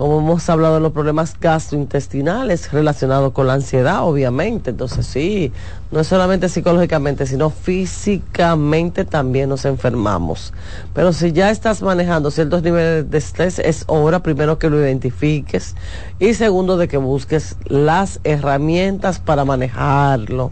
como 0.00 0.20
hemos 0.20 0.48
hablado 0.48 0.76
de 0.76 0.80
los 0.80 0.92
problemas 0.92 1.36
gastrointestinales 1.38 2.72
relacionados 2.72 3.34
con 3.34 3.46
la 3.46 3.52
ansiedad, 3.52 4.02
obviamente. 4.02 4.70
Entonces 4.70 5.04
sí, 5.04 5.52
no 5.90 6.00
es 6.00 6.06
solamente 6.06 6.48
psicológicamente, 6.48 7.26
sino 7.26 7.50
físicamente 7.50 9.04
también 9.04 9.50
nos 9.50 9.66
enfermamos. 9.66 10.54
Pero 10.94 11.12
si 11.12 11.32
ya 11.32 11.50
estás 11.50 11.82
manejando 11.82 12.30
ciertos 12.30 12.62
niveles 12.62 13.10
de 13.10 13.18
estrés, 13.18 13.58
es 13.58 13.84
hora 13.88 14.22
primero 14.22 14.58
que 14.58 14.70
lo 14.70 14.80
identifiques 14.80 15.76
y 16.18 16.32
segundo 16.32 16.78
de 16.78 16.88
que 16.88 16.96
busques 16.96 17.56
las 17.66 18.20
herramientas 18.24 19.18
para 19.18 19.44
manejarlo. 19.44 20.50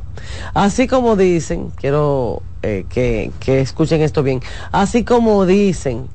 Así 0.53 0.87
como 0.87 1.17
dicen, 1.17 1.73
quiero 1.75 2.43
eh, 2.61 2.85
que, 2.91 3.31
que 3.41 3.63
escuchen 3.63 4.03
esto 4.03 4.23
bien, 4.23 4.43
así 4.73 5.05
como 5.05 5.47
dicen, 5.47 6.07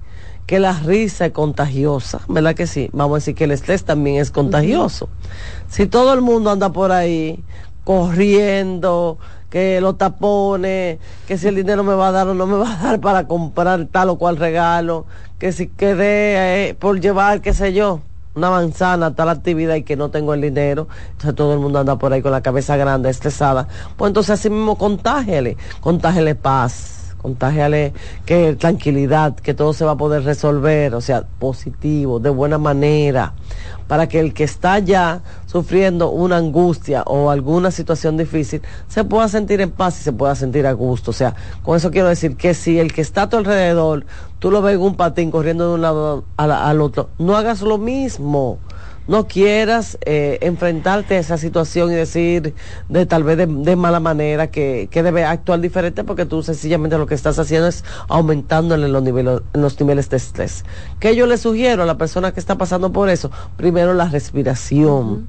que 0.46 0.60
la 0.60 0.74
risa 0.74 1.28
es 1.28 1.32
contagiosa, 1.32 2.22
¿verdad 2.28 2.56
que 2.56 2.68
sí? 2.68 2.90
Vamos 2.94 3.16
a 3.16 3.18
decir 3.20 3.36
que 3.36 3.46
el 3.46 3.52
estrés 3.52 3.86
también 3.86 4.22
es 4.22 4.32
contagioso. 4.32 5.10
Si 5.70 5.88
todo 5.88 6.14
el 6.14 6.22
mundo 6.22 6.52
anda 6.52 6.72
por 6.72 6.92
ahí 6.92 7.44
corriendo, 7.84 9.18
que 9.50 9.80
lo 9.82 9.96
tapone, 9.96 11.00
que 11.28 11.38
si 11.38 11.48
el 11.48 11.56
dinero 11.56 11.84
me 11.84 11.94
va 11.94 12.08
a 12.08 12.12
dar 12.12 12.28
o 12.28 12.34
no 12.34 12.48
me 12.48 12.58
va 12.58 12.74
a 12.74 12.84
dar 12.84 13.00
para 13.00 13.28
comprar 13.28 13.86
tal 13.86 14.10
o 14.10 14.18
cual 14.18 14.38
regalo, 14.38 15.06
que 15.38 15.52
si 15.52 15.68
quedé 15.68 16.70
eh, 16.70 16.74
por 16.74 17.00
llevar, 17.00 17.42
qué 17.42 17.54
sé 17.54 17.72
yo, 17.72 18.02
una 18.36 18.50
manzana 18.50 19.16
tal 19.16 19.30
actividad 19.30 19.76
y 19.76 19.84
que 19.84 19.96
no 19.96 20.10
tengo 20.10 20.34
el 20.34 20.42
dinero, 20.42 20.88
entonces 21.12 21.36
todo 21.36 21.54
el 21.54 21.60
mundo 21.60 21.80
anda 21.80 21.98
por 21.98 22.12
ahí 22.12 22.22
con 22.22 22.32
la 22.32 22.42
cabeza 22.42 22.78
grande, 22.78 23.10
estresada, 23.10 23.68
pues 23.96 24.10
entonces 24.10 24.32
así 24.32 24.50
mismo 24.50 24.78
contágele, 24.78 25.56
contágele 25.82 26.36
paz 26.36 27.03
contágiale 27.24 27.94
que 28.26 28.54
tranquilidad, 28.54 29.34
que 29.36 29.54
todo 29.54 29.74
se 29.74 29.86
va 29.86 29.94
a 29.94 29.98
poder 29.98 30.24
resolver, 30.24 30.94
o 30.94 31.02
sea, 31.02 31.24
positivo, 31.40 32.20
de 32.20 32.30
buena 32.30 32.58
manera, 32.58 33.34
para 33.88 34.08
que 34.08 34.20
el 34.20 34.34
que 34.34 34.44
está 34.44 34.78
ya 34.80 35.22
sufriendo 35.48 36.12
una 36.12 36.38
angustia 36.38 37.04
o 37.04 37.30
alguna 37.30 37.72
situación 37.72 38.18
difícil 38.18 38.62
se 38.90 39.04
pueda 39.06 39.28
sentir 39.30 39.62
en 39.62 39.72
paz 39.72 40.00
y 40.02 40.04
se 40.04 40.12
pueda 40.12 40.36
sentir 40.36 40.68
a 40.68 40.74
gusto. 40.74 41.12
O 41.12 41.14
sea, 41.14 41.34
con 41.64 41.78
eso 41.78 41.92
quiero 41.92 42.10
decir 42.10 42.36
que 42.36 42.54
si 42.54 42.78
el 42.78 42.94
que 42.94 43.02
está 43.02 43.24
a 43.24 43.30
tu 43.30 43.38
alrededor, 43.38 44.06
tú 44.40 44.52
lo 44.52 44.62
ves 44.62 44.76
en 44.76 44.82
un 44.82 44.96
patín 44.96 45.32
corriendo 45.32 45.70
de 45.70 45.76
un 45.76 45.82
lado 45.82 46.26
al 46.38 46.82
otro, 46.82 47.10
no 47.18 47.38
hagas 47.38 47.62
lo 47.62 47.78
mismo 47.78 48.60
no 49.08 49.28
quieras 49.28 49.98
eh, 50.06 50.38
enfrentarte 50.42 51.16
a 51.16 51.20
esa 51.20 51.38
situación 51.38 51.92
y 51.92 51.96
decir 51.96 52.54
de 52.90 53.06
tal 53.06 53.24
vez 53.24 53.38
de, 53.38 53.76
mala 53.76 54.00
manera 54.00 54.48
que, 54.48 54.88
que 54.92 55.04
debe 55.04 55.26
actuar 55.26 55.60
diferente 55.60 56.04
porque 56.04 56.26
tú 56.26 56.44
sencillamente 56.44 56.98
lo 56.98 57.08
que 57.08 57.16
estás 57.16 57.38
haciendo 57.40 57.68
es 57.68 57.84
aumentando 58.08 58.76
en 58.76 58.92
los 58.92 59.04
niveles, 59.04 59.42
los 59.54 59.80
niveles 59.80 60.10
de 60.10 60.18
estrés. 60.18 60.64
¿Qué 61.00 61.16
yo 61.16 61.26
le 61.26 61.38
sugiero 61.38 61.84
a 61.84 61.86
la 61.86 61.98
persona 61.98 62.32
que 62.32 62.40
está 62.40 62.58
pasando 62.58 62.92
por 62.92 63.10
eso? 63.10 63.32
Primero 63.58 63.94
la 63.94 64.08
respiración. 64.10 65.28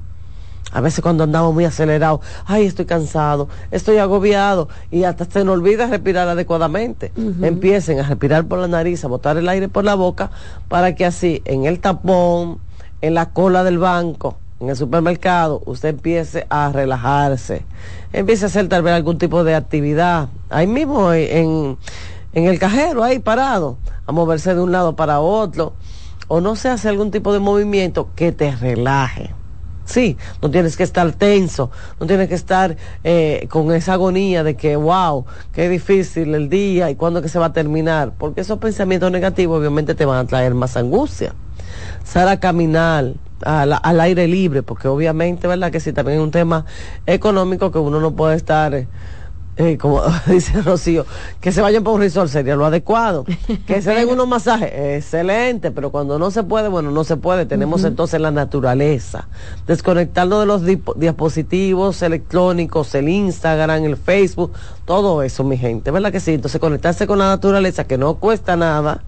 A 0.71 0.81
veces 0.81 1.01
cuando 1.01 1.23
andamos 1.23 1.53
muy 1.53 1.63
acelerados, 1.63 2.19
ay, 2.45 2.65
estoy 2.65 2.85
cansado, 2.85 3.47
estoy 3.71 3.97
agobiado 3.97 4.67
y 4.91 5.03
hasta 5.03 5.23
se 5.23 5.45
nos 5.45 5.53
olvida 5.53 5.87
respirar 5.87 6.27
adecuadamente. 6.27 7.13
Empiecen 7.41 7.99
a 7.99 8.03
respirar 8.03 8.45
por 8.45 8.59
la 8.59 8.67
nariz, 8.67 9.05
a 9.05 9.07
botar 9.07 9.37
el 9.37 9.47
aire 9.47 9.69
por 9.69 9.85
la 9.85 9.95
boca 9.95 10.31
para 10.67 10.93
que 10.93 11.05
así 11.05 11.41
en 11.45 11.65
el 11.65 11.79
tapón, 11.79 12.59
en 13.05 13.13
la 13.13 13.27
cola 13.27 13.63
del 13.63 13.77
banco, 13.77 14.39
en 14.59 14.71
el 14.71 14.75
supermercado, 14.75 15.61
usted 15.67 15.89
empiece 15.89 16.47
a 16.49 16.71
relajarse, 16.71 17.63
empiece 18.11 18.45
a 18.45 18.47
hacer 18.47 18.67
tal 18.67 18.81
vez 18.81 18.95
algún 18.95 19.19
tipo 19.19 19.43
de 19.43 19.53
actividad, 19.53 20.29
ahí 20.49 20.65
mismo 20.65 21.13
en, 21.13 21.77
en 22.33 22.45
el 22.45 22.57
cajero, 22.57 23.03
ahí 23.03 23.19
parado, 23.19 23.77
a 24.07 24.11
moverse 24.11 24.55
de 24.55 24.61
un 24.61 24.71
lado 24.71 24.95
para 24.95 25.19
otro, 25.19 25.73
o 26.27 26.41
no 26.41 26.55
se 26.55 26.69
hace 26.69 26.89
algún 26.89 27.11
tipo 27.11 27.31
de 27.31 27.37
movimiento 27.37 28.09
que 28.15 28.31
te 28.31 28.55
relaje. 28.55 29.35
Sí, 29.85 30.17
no 30.41 30.49
tienes 30.49 30.75
que 30.77 30.83
estar 30.83 31.11
tenso, 31.13 31.71
no 31.99 32.07
tienes 32.07 32.27
que 32.27 32.35
estar 32.35 32.75
eh, 33.03 33.47
con 33.49 33.71
esa 33.71 33.93
agonía 33.93 34.43
de 34.43 34.55
que, 34.55 34.75
wow, 34.75 35.25
qué 35.53 35.69
difícil 35.69 36.33
el 36.33 36.49
día 36.49 36.89
y 36.89 36.95
cuándo 36.95 37.21
que 37.21 37.29
se 37.29 37.39
va 37.39 37.47
a 37.47 37.53
terminar, 37.53 38.13
porque 38.17 38.41
esos 38.41 38.57
pensamientos 38.57 39.11
negativos 39.11 39.59
obviamente 39.59 39.95
te 39.95 40.05
van 40.05 40.17
a 40.17 40.27
traer 40.27 40.55
más 40.55 40.75
angustia 40.75 41.33
sal 42.03 42.29
a 42.29 42.39
caminar 42.39 43.13
al, 43.43 43.99
aire 43.99 44.27
libre, 44.27 44.63
porque 44.63 44.87
obviamente, 44.87 45.47
¿verdad? 45.47 45.71
Que 45.71 45.79
sí, 45.79 45.93
también 45.93 46.19
es 46.19 46.23
un 46.23 46.31
tema 46.31 46.65
económico 47.05 47.71
que 47.71 47.79
uno 47.79 47.99
no 47.99 48.15
puede 48.15 48.35
estar 48.35 48.87
como 49.79 50.01
dice 50.27 50.61
Rocío, 50.61 51.05
que 51.39 51.51
se 51.51 51.61
vayan 51.61 51.83
por 51.83 51.93
un 51.93 52.01
resort 52.01 52.29
sería 52.29 52.55
lo 52.55 52.65
adecuado. 52.65 53.25
Que 53.65 53.81
se 53.81 53.91
den 53.91 54.09
unos 54.09 54.27
masajes, 54.27 54.71
excelente, 54.73 55.71
pero 55.71 55.91
cuando 55.91 56.19
no 56.19 56.29
se 56.29 56.43
puede, 56.43 56.67
bueno, 56.67 56.91
no 56.91 57.03
se 57.03 57.17
puede. 57.17 57.45
Tenemos 57.45 57.83
entonces 57.83 58.19
la 58.19 58.31
naturaleza. 58.31 59.27
Desconectarnos 59.65 60.39
de 60.41 60.45
los 60.45 60.95
dispositivos 60.95 62.01
electrónicos, 62.01 62.93
el 62.95 63.09
Instagram, 63.09 63.85
el 63.85 63.97
Facebook, 63.97 64.51
todo 64.85 65.23
eso, 65.23 65.43
mi 65.43 65.57
gente, 65.57 65.91
¿verdad 65.91 66.11
que 66.11 66.19
sí? 66.19 66.33
Entonces 66.33 66.59
conectarse 66.59 67.07
con 67.07 67.19
la 67.19 67.27
naturaleza, 67.27 67.85
que 67.85 67.97
no 67.97 68.15
cuesta 68.15 68.55
nada 68.55 69.01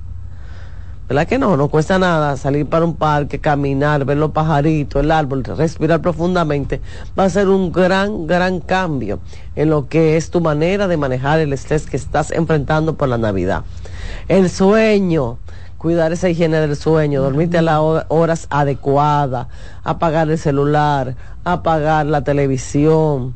¿Verdad 1.08 1.26
que 1.26 1.38
no? 1.38 1.56
No 1.56 1.70
cuesta 1.70 1.98
nada 1.98 2.36
salir 2.36 2.65
para 2.65 2.84
un 2.84 2.93
parque, 2.96 3.39
caminar, 3.39 4.04
ver 4.04 4.17
los 4.17 4.32
pajaritos, 4.32 5.02
el 5.02 5.12
árbol, 5.12 5.41
respirar 5.46 6.02
profundamente. 6.02 6.82
Va 7.17 7.24
a 7.24 7.30
ser 7.30 7.48
un 7.48 7.72
gran, 7.72 8.28
gran 8.28 8.60
cambio 8.60 9.20
en 9.56 9.70
lo 9.70 9.88
que 9.88 10.17
es 10.17 10.32
tu 10.32 10.41
manera 10.41 10.89
de 10.89 10.98
manejar 10.98 11.39
el 11.39 11.54
estrés 11.54 11.86
que 11.86 11.96
estás 11.96 12.32
enfrentando 12.32 12.96
por 12.96 13.08
la 13.08 13.17
Navidad. 13.17 13.63
El 14.28 14.50
sueño, 14.50 15.38
cuidar 15.78 16.12
esa 16.12 16.28
higiene 16.28 16.60
del 16.60 16.76
sueño, 16.76 17.22
dormirte 17.22 17.60
a 17.60 17.62
las 17.62 17.80
horas 18.10 18.48
adecuadas, 18.50 19.48
apagar 19.86 20.30
el 20.30 20.38
celular, 20.38 21.15
apagar 21.46 22.06
la 22.06 22.26
televisión 22.26 23.34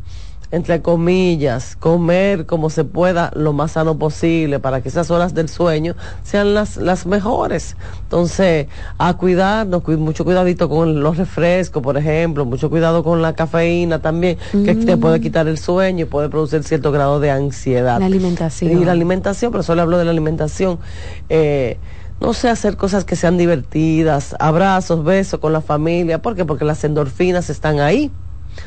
entre 0.51 0.81
comillas, 0.81 1.75
comer 1.77 2.45
como 2.45 2.69
se 2.69 2.83
pueda 2.83 3.31
lo 3.35 3.53
más 3.53 3.71
sano 3.73 3.97
posible 3.97 4.59
para 4.59 4.81
que 4.81 4.89
esas 4.89 5.09
horas 5.09 5.33
del 5.33 5.49
sueño 5.49 5.95
sean 6.23 6.53
las, 6.53 6.77
las 6.77 7.05
mejores. 7.05 7.77
Entonces, 8.03 8.67
a 8.97 9.15
cuidarnos, 9.15 9.87
mucho 9.97 10.25
cuidadito 10.25 10.69
con 10.69 11.01
los 11.01 11.17
refrescos, 11.17 11.81
por 11.81 11.97
ejemplo, 11.97 12.45
mucho 12.45 12.69
cuidado 12.69 13.03
con 13.03 13.21
la 13.21 13.33
cafeína 13.33 13.99
también, 13.99 14.37
que 14.51 14.75
te 14.75 14.97
puede 14.97 15.19
mm. 15.19 15.21
quitar 15.21 15.47
el 15.47 15.57
sueño 15.57 16.03
y 16.03 16.07
puede 16.07 16.29
producir 16.29 16.63
cierto 16.63 16.91
grado 16.91 17.19
de 17.19 17.31
ansiedad. 17.31 17.99
La 17.99 18.05
alimentación. 18.05 18.71
Y 18.71 18.85
la 18.85 18.91
alimentación, 18.91 19.51
pero 19.51 19.63
solo 19.63 19.81
hablo 19.81 19.97
de 19.97 20.05
la 20.05 20.11
alimentación. 20.11 20.79
Eh, 21.29 21.77
no 22.19 22.33
sé, 22.33 22.49
hacer 22.49 22.77
cosas 22.77 23.03
que 23.03 23.15
sean 23.15 23.37
divertidas, 23.37 24.35
abrazos, 24.39 25.03
besos 25.03 25.39
con 25.39 25.53
la 25.53 25.61
familia. 25.61 26.21
¿Por 26.21 26.35
qué? 26.35 26.45
Porque 26.45 26.65
las 26.65 26.83
endorfinas 26.83 27.49
están 27.49 27.79
ahí. 27.79 28.11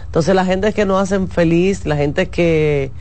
Entonces 0.07 0.35
la 0.35 0.45
gente 0.45 0.73
que 0.73 0.85
nos 0.85 1.03
hacen 1.03 1.29
feliz, 1.29 1.87
la 1.87 1.97
gente 1.97 2.29
que, 2.29 2.93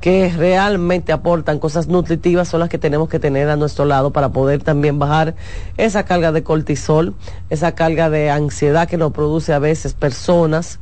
que 0.00 0.32
realmente 0.34 1.12
aportan 1.12 1.58
cosas 1.58 1.86
nutritivas 1.86 2.48
son 2.48 2.60
las 2.60 2.68
que 2.68 2.78
tenemos 2.78 3.08
que 3.08 3.18
tener 3.18 3.48
a 3.50 3.56
nuestro 3.56 3.84
lado 3.84 4.12
para 4.12 4.30
poder 4.30 4.62
también 4.62 4.98
bajar 4.98 5.34
esa 5.76 6.04
carga 6.04 6.32
de 6.32 6.42
cortisol, 6.42 7.14
esa 7.50 7.72
carga 7.72 8.08
de 8.08 8.30
ansiedad 8.30 8.88
que 8.88 8.96
nos 8.96 9.12
produce 9.12 9.52
a 9.52 9.58
veces 9.58 9.94
personas 9.94 10.80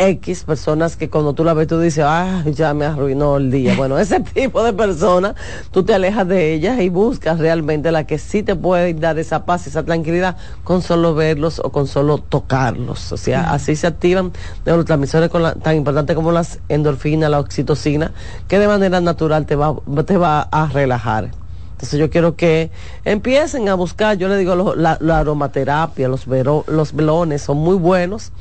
X 0.00 0.44
personas 0.44 0.96
que 0.96 1.10
cuando 1.10 1.34
tú 1.34 1.44
la 1.44 1.52
ves 1.52 1.68
tú 1.68 1.78
dices, 1.78 2.04
ah, 2.06 2.42
ya 2.46 2.72
me 2.72 2.86
arruinó 2.86 3.36
el 3.36 3.50
día. 3.50 3.74
Bueno, 3.76 3.98
ese 3.98 4.20
tipo 4.34 4.62
de 4.62 4.72
personas, 4.72 5.34
tú 5.70 5.84
te 5.84 5.92
alejas 5.92 6.26
de 6.26 6.54
ellas 6.54 6.80
y 6.80 6.88
buscas 6.88 7.38
realmente 7.38 7.92
la 7.92 8.04
que 8.04 8.16
sí 8.16 8.42
te 8.42 8.56
puede 8.56 8.94
dar 8.94 9.18
esa 9.18 9.44
paz, 9.44 9.66
esa 9.66 9.84
tranquilidad 9.84 10.38
con 10.64 10.80
solo 10.80 11.14
verlos 11.14 11.60
o 11.62 11.70
con 11.70 11.86
solo 11.86 12.16
tocarlos. 12.16 13.12
O 13.12 13.18
sea, 13.18 13.52
así 13.52 13.76
se 13.76 13.86
activan 13.86 14.32
neurotransmisores 14.64 15.30
tan 15.62 15.76
importantes 15.76 16.16
como 16.16 16.32
las 16.32 16.60
endorfinas, 16.70 17.30
la 17.30 17.38
oxitocina, 17.38 18.12
que 18.48 18.58
de 18.58 18.68
manera 18.68 19.02
natural 19.02 19.44
te 19.44 19.54
va, 19.54 19.76
te 20.06 20.16
va 20.16 20.40
a 20.50 20.66
relajar. 20.66 21.39
Entonces 21.80 21.98
yo 21.98 22.10
quiero 22.10 22.36
que 22.36 22.70
empiecen 23.06 23.70
a 23.70 23.74
buscar, 23.74 24.18
yo 24.18 24.28
le 24.28 24.36
digo, 24.36 24.74
la, 24.74 24.98
aromaterapia, 25.18 26.08
los, 26.08 26.26
los 26.26 26.92
velones 26.92 27.40
son 27.40 27.56
muy 27.56 27.76
buenos 27.76 28.32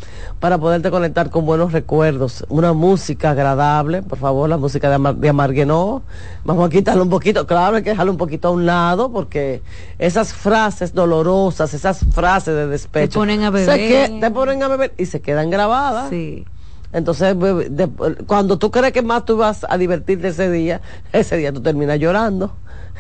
para 0.42 0.58
poderte 0.58 0.92
conectar 0.92 1.30
con 1.30 1.46
buenos 1.46 1.72
recuerdos. 1.72 2.46
Una 2.50 2.74
música 2.74 3.32
agradable, 3.32 4.02
por 4.02 4.20
favor, 4.20 4.50
la 4.50 4.58
música 4.58 4.90
de, 4.90 4.96
Amar, 4.96 5.16
de 5.16 5.30
Amarguenó. 5.30 6.02
Vamos 6.44 6.68
a 6.68 6.70
quitarlo 6.70 7.02
un 7.02 7.10
poquito, 7.10 7.48
claro, 7.48 7.78
hay 7.78 7.84
que 7.84 7.92
dejarlo 7.92 8.12
un 8.12 8.18
poquito 8.18 8.50
a 8.50 8.52
un 8.52 8.66
lado 8.66 9.10
porque 9.10 9.62
esas 10.00 10.34
frases 10.34 10.94
dolorosas, 10.94 11.74
esas 11.74 12.00
frases 12.12 12.54
de 12.54 12.68
despecho. 12.68 13.12
Te 13.12 13.20
ponen 13.20 13.44
a 13.44 13.52
beber. 13.52 14.20
te 14.20 14.32
ponen 14.32 14.64
a 14.64 14.68
beber 14.68 14.94
y 14.98 15.06
se 15.06 15.22
quedan 15.22 15.50
grabadas. 15.50 16.10
Sí. 16.10 16.44
Entonces, 16.92 17.38
cuando 18.28 18.58
tú 18.58 18.70
crees 18.70 18.92
que 18.92 19.02
más 19.02 19.24
tú 19.24 19.38
vas 19.38 19.66
a 19.70 19.78
divertirte 19.78 20.28
ese 20.28 20.52
día, 20.52 20.82
ese 21.14 21.38
día 21.38 21.54
tú 21.54 21.62
terminas 21.62 22.00
llorando 22.00 22.54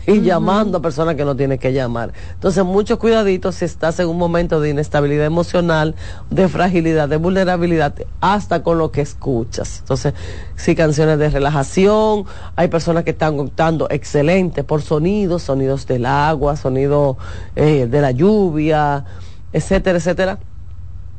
y 0.09 0.21
llamando 0.21 0.79
a 0.79 0.81
personas 0.81 1.15
que 1.15 1.23
no 1.23 1.35
tienes 1.35 1.59
que 1.59 1.71
llamar. 1.71 2.13
Entonces, 2.33 2.65
mucho 2.65 2.97
cuidadito 2.97 3.51
si 3.51 3.65
estás 3.65 3.99
en 3.99 4.07
un 4.07 4.17
momento 4.17 4.59
de 4.59 4.71
inestabilidad 4.71 5.25
emocional, 5.25 5.95
de 6.31 6.47
fragilidad, 6.47 7.07
de 7.07 7.17
vulnerabilidad, 7.17 7.93
hasta 8.19 8.63
con 8.63 8.79
lo 8.79 8.91
que 8.91 9.01
escuchas. 9.01 9.79
Entonces, 9.79 10.13
si 10.55 10.75
canciones 10.75 11.19
de 11.19 11.29
relajación, 11.29 12.25
hay 12.55 12.69
personas 12.69 13.03
que 13.03 13.11
están 13.11 13.39
optando 13.39 13.87
excelente 13.91 14.63
por 14.63 14.81
sonidos, 14.81 15.43
sonidos 15.43 15.85
del 15.85 16.07
agua, 16.07 16.55
sonidos 16.55 17.17
eh, 17.55 17.87
de 17.89 18.01
la 18.01 18.11
lluvia, 18.11 19.05
etcétera, 19.53 19.99
etcétera 19.99 20.39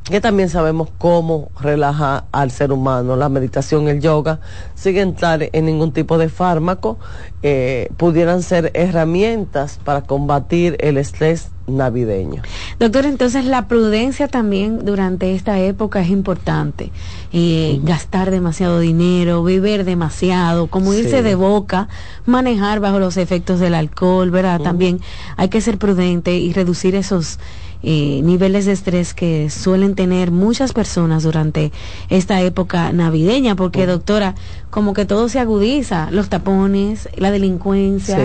que 0.03 0.19
también 0.19 0.49
sabemos 0.49 0.89
cómo 0.97 1.51
relaja 1.59 2.25
al 2.31 2.51
ser 2.51 2.71
humano. 2.71 3.15
La 3.15 3.29
meditación, 3.29 3.87
el 3.87 4.01
yoga, 4.01 4.39
sin 4.73 4.97
entrar 4.97 5.49
en 5.51 5.65
ningún 5.65 5.91
tipo 5.91 6.17
de 6.17 6.29
fármaco, 6.29 6.97
eh, 7.43 7.89
pudieran 7.97 8.41
ser 8.41 8.71
herramientas 8.73 9.79
para 9.83 10.01
combatir 10.01 10.75
el 10.79 10.97
estrés 10.97 11.51
navideño. 11.77 12.41
Doctor, 12.79 13.05
entonces 13.05 13.45
la 13.45 13.67
prudencia 13.67 14.27
también 14.27 14.85
durante 14.85 15.33
esta 15.35 15.59
época 15.59 16.01
es 16.01 16.09
importante. 16.09 16.91
Eh, 17.33 17.79
gastar 17.83 18.31
demasiado 18.31 18.79
dinero, 18.79 19.43
beber 19.43 19.85
demasiado, 19.85 20.67
como 20.67 20.93
irse 20.93 21.21
de 21.21 21.35
boca, 21.35 21.87
manejar 22.25 22.79
bajo 22.79 22.99
los 22.99 23.17
efectos 23.17 23.59
del 23.59 23.73
alcohol, 23.73 24.31
¿verdad? 24.31 24.61
También 24.61 24.99
hay 25.37 25.49
que 25.49 25.61
ser 25.61 25.77
prudente 25.77 26.37
y 26.37 26.53
reducir 26.53 26.95
esos 26.95 27.39
eh, 27.83 28.21
niveles 28.23 28.65
de 28.65 28.73
estrés 28.73 29.15
que 29.15 29.49
suelen 29.49 29.95
tener 29.95 30.29
muchas 30.29 30.71
personas 30.71 31.23
durante 31.23 31.71
esta 32.09 32.39
época 32.41 32.91
navideña, 32.93 33.55
porque 33.55 33.87
doctora, 33.87 34.35
como 34.69 34.93
que 34.93 35.05
todo 35.05 35.29
se 35.29 35.39
agudiza, 35.39 36.11
los 36.11 36.29
tapones, 36.29 37.09
la 37.15 37.31
delincuencia. 37.31 38.19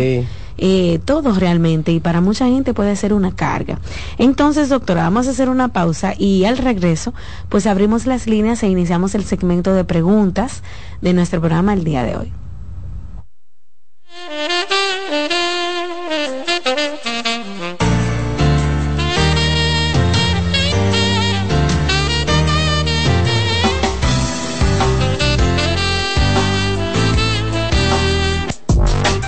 Eh, 0.58 1.00
todo 1.04 1.32
realmente 1.34 1.92
y 1.92 2.00
para 2.00 2.20
mucha 2.20 2.46
gente 2.46 2.74
puede 2.74 2.96
ser 2.96 3.12
una 3.12 3.34
carga. 3.34 3.78
Entonces, 4.18 4.68
doctora, 4.68 5.02
vamos 5.02 5.28
a 5.28 5.30
hacer 5.30 5.48
una 5.48 5.68
pausa 5.68 6.14
y 6.16 6.44
al 6.44 6.58
regreso, 6.58 7.12
pues 7.48 7.66
abrimos 7.66 8.06
las 8.06 8.26
líneas 8.26 8.62
e 8.62 8.68
iniciamos 8.68 9.14
el 9.14 9.24
segmento 9.24 9.74
de 9.74 9.84
preguntas 9.84 10.62
de 11.00 11.12
nuestro 11.12 11.40
programa 11.40 11.74
el 11.74 11.84
día 11.84 12.04
de 12.04 12.16
hoy. 12.16 12.32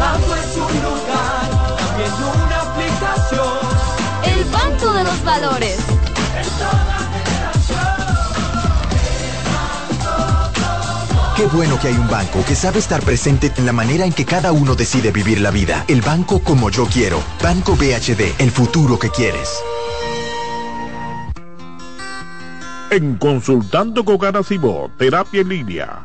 Banco 0.00 0.34
es 0.34 0.56
un 0.56 0.82
lugar, 0.82 1.76
también 1.76 2.12
una 2.24 2.60
aplicación. 2.62 3.58
El 4.24 4.44
Banco 4.44 4.92
de 4.94 5.04
los 5.04 5.24
Valores. 5.24 5.76
Qué 11.36 11.46
bueno 11.46 11.78
que 11.80 11.88
hay 11.88 11.94
un 11.94 12.08
banco 12.08 12.44
que 12.46 12.54
sabe 12.54 12.78
estar 12.78 13.02
presente 13.02 13.52
en 13.56 13.66
la 13.66 13.72
manera 13.72 14.04
en 14.04 14.12
que 14.12 14.24
cada 14.24 14.52
uno 14.52 14.74
decide 14.74 15.10
vivir 15.10 15.40
la 15.40 15.50
vida. 15.50 15.84
El 15.88 16.02
banco 16.02 16.40
como 16.40 16.70
yo 16.70 16.86
quiero. 16.86 17.22
Banco 17.42 17.76
BHD, 17.76 18.40
el 18.40 18.50
futuro 18.50 18.98
que 18.98 19.10
quieres. 19.10 19.50
En 22.90 23.16
Consultando 23.16 24.04
con 24.04 24.18
Garacimo, 24.18 24.90
Terapia 24.98 25.42
en 25.42 25.48
Línea. 25.48 26.04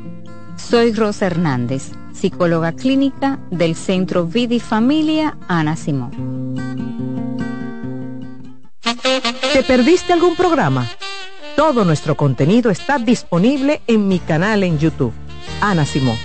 Soy 0.57 0.93
Rosa 0.93 1.27
Hernández, 1.27 1.91
psicóloga 2.13 2.73
clínica 2.73 3.39
del 3.49 3.75
Centro 3.75 4.25
Vida 4.25 4.55
y 4.55 4.59
Familia 4.59 5.37
Ana 5.47 5.75
Simón. 5.75 6.55
¿Te 9.53 9.63
perdiste 9.63 10.13
algún 10.13 10.35
programa? 10.35 10.87
Todo 11.55 11.83
nuestro 11.85 12.15
contenido 12.15 12.71
está 12.71 12.97
disponible 12.97 13.81
en 13.87 14.07
mi 14.07 14.19
canal 14.19 14.63
en 14.63 14.79
YouTube. 14.79 15.13
Ana 15.59 15.85
Simón. 15.85 16.17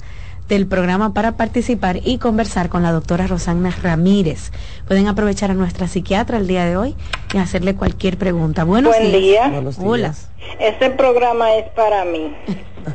del 0.50 0.66
programa 0.66 1.14
para 1.14 1.36
participar 1.36 2.00
y 2.04 2.18
conversar 2.18 2.68
con 2.68 2.82
la 2.82 2.90
doctora 2.90 3.28
Rosana 3.28 3.70
Ramírez. 3.82 4.50
Pueden 4.86 5.06
aprovechar 5.06 5.52
a 5.52 5.54
nuestra 5.54 5.86
psiquiatra 5.86 6.38
el 6.38 6.48
día 6.48 6.64
de 6.64 6.76
hoy 6.76 6.96
y 7.32 7.38
hacerle 7.38 7.76
cualquier 7.76 8.18
pregunta. 8.18 8.64
Buenos 8.64 8.96
Buen 8.96 9.12
días. 9.12 9.50
día. 9.50 9.62
Hola. 9.82 10.14
Este 10.58 10.90
programa 10.90 11.54
es 11.54 11.68
para 11.70 12.04
mí. 12.04 12.34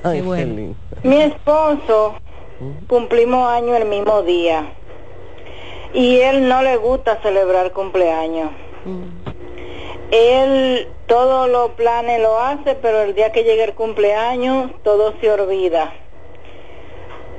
Mi 1.03 1.21
esposo 1.21 2.15
cumplimos 2.87 3.49
año 3.49 3.75
el 3.75 3.87
mismo 3.87 4.21
día 4.23 4.73
y 5.93 6.17
él 6.17 6.49
no 6.49 6.61
le 6.61 6.75
gusta 6.75 7.21
celebrar 7.21 7.71
cumpleaños. 7.71 8.49
Él 10.11 10.89
todos 11.07 11.49
los 11.49 11.71
planes 11.71 12.21
lo 12.21 12.37
hace, 12.37 12.75
pero 12.75 13.03
el 13.03 13.15
día 13.15 13.31
que 13.31 13.43
llegue 13.43 13.63
el 13.63 13.75
cumpleaños 13.75 14.71
todo 14.83 15.13
se 15.21 15.31
olvida 15.31 15.93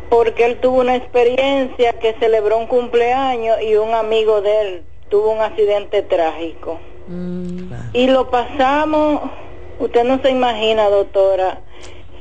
porque 0.09 0.44
él 0.44 0.59
tuvo 0.61 0.80
una 0.80 0.96
experiencia 0.96 1.94
que 1.94 2.14
celebró 2.14 2.59
un 2.59 2.66
cumpleaños 2.66 3.61
y 3.62 3.76
un 3.76 3.94
amigo 3.94 4.40
de 4.40 4.61
él 4.61 4.82
tuvo 5.09 5.32
un 5.32 5.40
accidente 5.40 6.02
trágico. 6.02 6.78
Mm. 7.09 7.72
Y 7.92 8.07
lo 8.09 8.30
pasamos, 8.30 9.30
usted 9.78 10.04
no 10.04 10.20
se 10.20 10.30
imagina, 10.30 10.88
doctora, 10.88 11.61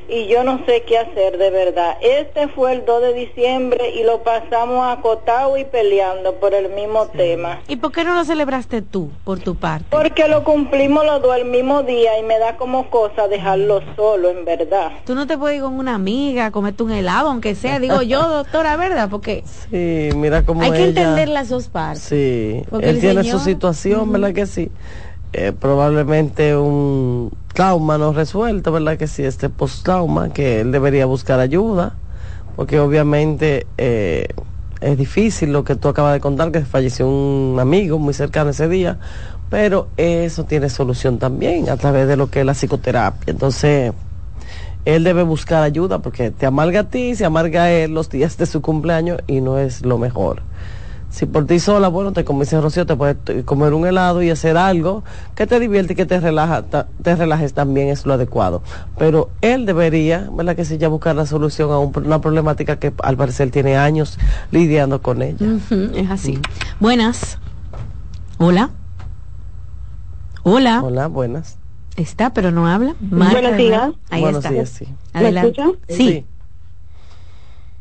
y 0.08 0.28
yo 0.28 0.44
no 0.44 0.64
sé 0.66 0.84
qué 0.88 0.98
hacer 0.98 1.38
de 1.38 1.50
verdad. 1.50 1.98
Este 2.02 2.48
fue 2.50 2.74
el 2.74 2.86
2 2.86 3.02
de 3.02 3.14
diciembre 3.14 3.92
y 3.96 4.04
lo 4.04 4.24
pasamos 4.24 4.86
acotado 4.88 5.58
y 5.58 5.66
peleando 5.66 6.36
por 6.36 6.54
el 6.54 6.70
mismo 6.70 7.08
tema. 7.08 7.62
¿Y 7.68 7.78
por 7.78 7.92
qué 7.92 8.04
no 8.04 8.14
lo 8.14 8.24
celebraste 8.24 8.82
tú, 8.82 9.12
por 9.24 9.40
tu 9.40 9.56
parte? 9.56 9.86
Porque 9.90 10.28
lo 10.28 10.44
cumplimos 10.44 11.06
los 11.06 11.22
dos 11.22 11.36
el 11.38 11.46
mismo 11.46 11.84
día 11.84 12.20
y 12.20 12.24
me 12.24 12.38
da 12.40 12.58
como 12.58 12.90
cosa 12.90 13.28
dejarlo 13.28 13.82
solo, 13.96 14.30
en 14.30 14.46
verdad. 14.46 14.92
Tú 15.06 15.16
no 15.16 15.28
te 15.28 15.38
puedes 15.38 15.58
ir 15.58 15.64
con 15.64 15.78
una 15.78 15.96
amiga, 15.96 16.52
comerte 16.52 16.84
un 16.84 16.92
helado, 16.92 17.30
aunque 17.30 17.56
sea, 17.56 17.80
digo 17.80 18.02
yo, 18.02 18.28
doctora, 18.30 18.78
¿verdad? 18.78 19.10
Porque 19.10 19.44
sí, 19.46 20.10
mira 20.16 20.46
cómo 20.46 20.62
hay 20.62 20.72
que 20.72 20.84
entender 20.86 21.30
las 21.30 21.50
dos 21.50 21.70
partes. 21.70 22.04
Sí, 22.04 22.64
él 22.82 23.00
tiene 23.00 23.24
su 23.24 23.40
situación, 23.40 24.12
¿verdad 24.12 24.34
que 24.34 24.46
sí? 24.46 24.72
Eh, 25.38 25.52
probablemente 25.52 26.56
un 26.56 27.30
trauma 27.52 27.98
no 27.98 28.14
resuelto, 28.14 28.72
¿verdad? 28.72 28.96
Que 28.96 29.06
sí, 29.06 29.26
este 29.26 29.50
post-trauma, 29.50 30.30
que 30.30 30.62
él 30.62 30.72
debería 30.72 31.06
buscar 31.08 31.42
ayuda, 31.42 31.98
porque 32.56 32.80
obviamente 32.80 33.68
eh, 33.78 34.30
es 34.80 34.98
difícil 34.98 35.52
lo 35.52 35.66
que 35.66 35.76
tú 35.76 35.90
acabas 35.90 36.14
de 36.14 36.22
contar, 36.22 36.54
que 36.54 36.62
falleció 36.62 37.10
un 37.10 37.58
amigo 37.60 38.00
muy 38.00 38.14
cercano 38.14 38.52
ese 38.52 38.70
día, 38.70 38.98
pero 39.50 39.90
eso 39.98 40.46
tiene 40.46 40.70
solución 40.70 41.20
también 41.20 41.70
a 41.70 41.76
través 41.76 42.08
de 42.08 42.16
lo 42.16 42.30
que 42.32 42.40
es 42.40 42.46
la 42.46 42.54
psicoterapia. 42.54 43.32
Entonces, 43.32 43.92
él 44.86 45.04
debe 45.04 45.24
buscar 45.24 45.64
ayuda 45.64 46.00
porque 46.00 46.32
te 46.32 46.46
amarga 46.46 46.80
a 46.80 46.84
ti, 46.86 47.14
se 47.14 47.26
amarga 47.26 47.64
a 47.64 47.72
él 47.74 47.94
los 47.94 48.10
días 48.10 48.38
de 48.38 48.46
su 48.46 48.62
cumpleaños 48.62 49.20
y 49.28 49.42
no 49.42 49.60
es 49.60 49.86
lo 49.86 49.98
mejor. 49.98 50.44
Si 51.16 51.26
por 51.26 51.46
ti 51.46 51.62
sola, 51.62 51.88
bueno, 51.88 52.12
te 52.12 52.26
dice 52.26 52.60
Rocío, 52.60 52.86
te 52.86 52.98
puedes 52.98 53.16
comer 53.46 53.74
un 53.74 53.88
helado 53.88 54.22
y 54.22 54.30
hacer 54.30 54.58
algo 54.58 55.06
que 55.34 55.48
te 55.48 55.62
divierte 55.62 55.94
y 55.94 55.96
que 55.96 56.06
te 56.06 56.20
relaja, 56.20 56.64
te 56.64 57.16
relajes 57.16 57.54
también 57.54 57.88
es 57.88 58.06
lo 58.06 58.16
adecuado. 58.16 58.62
Pero 58.98 59.30
él 59.40 59.66
debería, 59.66 60.28
¿verdad? 60.34 60.58
Que 60.58 60.66
si 60.66 60.78
ya 60.78 60.90
buscar 60.90 61.16
la 61.16 61.26
solución 61.26 61.72
a 61.72 61.80
una 61.80 62.20
problemática 62.20 62.80
que 62.80 62.92
al 63.02 63.16
parecer 63.16 63.50
tiene 63.50 63.78
años 63.78 64.20
lidiando 64.52 65.02
con 65.02 65.22
ella. 65.22 65.38
es 65.96 66.12
así. 66.12 66.38
Buenas. 66.82 67.38
Hola. 68.38 68.72
Hola. 70.44 70.82
Hola, 70.84 71.08
buenas. 71.08 71.56
Está, 71.96 72.34
pero 72.34 72.52
no 72.52 72.68
habla. 72.68 72.94
Buenos 73.00 73.56
días. 73.56 73.94
Ahí 74.10 74.20
Buenos 74.20 74.44
está. 74.44 74.54
días, 74.54 74.68
sí. 74.68 74.86
Adelante. 75.14 75.64
¿Me 75.88 75.96
sí. 75.96 76.26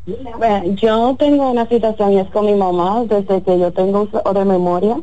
Bueno, 0.07 0.75
yo 0.75 1.17
tengo 1.19 1.51
una 1.51 1.67
situación 1.67 2.13
y 2.13 2.19
es 2.19 2.31
con 2.31 2.45
mi 2.45 2.55
mamá 2.55 3.05
desde 3.05 3.43
que 3.43 3.59
yo 3.59 3.73
tengo 3.73 4.03
uso 4.03 4.23
de 4.33 4.45
memoria. 4.45 4.99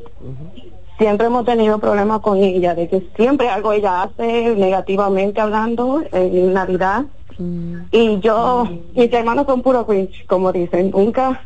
Siempre 0.99 1.26
hemos 1.26 1.45
tenido 1.45 1.80
problemas 1.80 2.22
con 2.22 2.38
ella, 2.38 2.76
de 2.76 2.88
que 2.88 3.10
siempre 3.16 3.49
algo 3.49 3.74
ella 3.74 4.04
hace 4.04 4.56
negativamente 4.56 5.41
hablando 5.41 6.04
en 6.12 6.54
Navidad. 6.54 7.06
Y 7.91 8.20
yo, 8.20 8.68
mis 8.93 9.12
hermanos 9.12 9.47
son 9.47 9.64
puro 9.64 9.86
Grinch, 9.86 10.28
como 10.28 10.52
dicen, 10.52 10.91
nunca, 10.91 11.41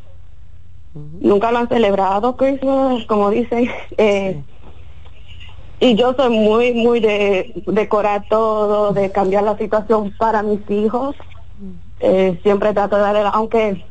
nunca 0.93 1.51
lo 1.53 1.59
han 1.59 1.69
celebrado 1.69 2.35
Christmas, 2.35 3.05
como 3.05 3.29
dicen. 3.29 3.69
Eh, 3.97 4.43
y 5.79 5.95
yo 5.95 6.13
soy 6.13 6.37
muy, 6.37 6.73
muy 6.73 6.99
de 6.99 7.53
decorar 7.67 8.25
todo, 8.29 8.91
de 8.91 9.11
cambiar 9.11 9.43
la 9.43 9.57
situación 9.57 10.13
para 10.17 10.43
mis 10.43 10.69
hijos. 10.69 11.15
Eh, 11.99 12.39
siempre 12.43 12.73
trato 12.73 12.97
de 12.97 13.01
darle, 13.01 13.21
aunque 13.33 13.85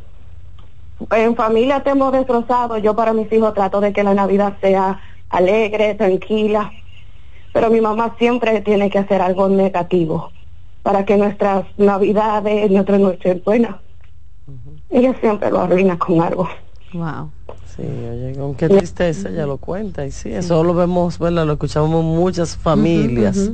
en 1.11 1.36
familia 1.36 1.82
te 1.82 1.90
hemos 1.90 2.12
destrozado, 2.12 2.78
yo 2.78 2.94
para 2.94 3.12
mis 3.12 3.32
hijos 3.32 3.55
trato 3.55 3.80
de 3.80 3.92
que 3.92 4.05
la 4.05 4.14
Navidad 4.14 4.59
sea 4.61 5.00
alegre, 5.30 5.94
tranquila, 5.94 6.70
pero 7.52 7.70
mi 7.70 7.80
mamá 7.80 8.14
siempre 8.18 8.61
tiene 8.61 8.90
que 8.90 8.98
hacer 8.98 9.22
algo 9.22 9.48
negativo 9.48 10.32
para 10.82 11.05
que 11.05 11.16
nuestras 11.16 11.66
Navidades, 11.78 12.70
nuestras 12.70 13.00
noches 13.00 13.42
buenas, 13.42 13.76
ella 14.90 15.14
siempre 15.20 15.50
lo 15.50 15.61
arruina 15.61 15.98
con 15.98 16.20
algo. 16.20 16.48
Wow. 16.92 17.30
Sí, 17.64 17.82
oye, 17.82 18.36
con 18.38 18.55
qué 18.55 18.68
tristeza 18.68 19.28
ella 19.28 19.46
lo 19.46 19.57
cuenta. 19.57 20.07
Y 20.07 20.12
sí, 20.12 20.32
eso 20.32 20.62
lo 20.62 20.74
vemos, 20.74 21.18
¿verdad? 21.18 21.44
Lo 21.44 21.55
escuchamos 21.55 21.90
en 21.90 22.07
muchas 22.07 22.57
familias. 22.57 23.50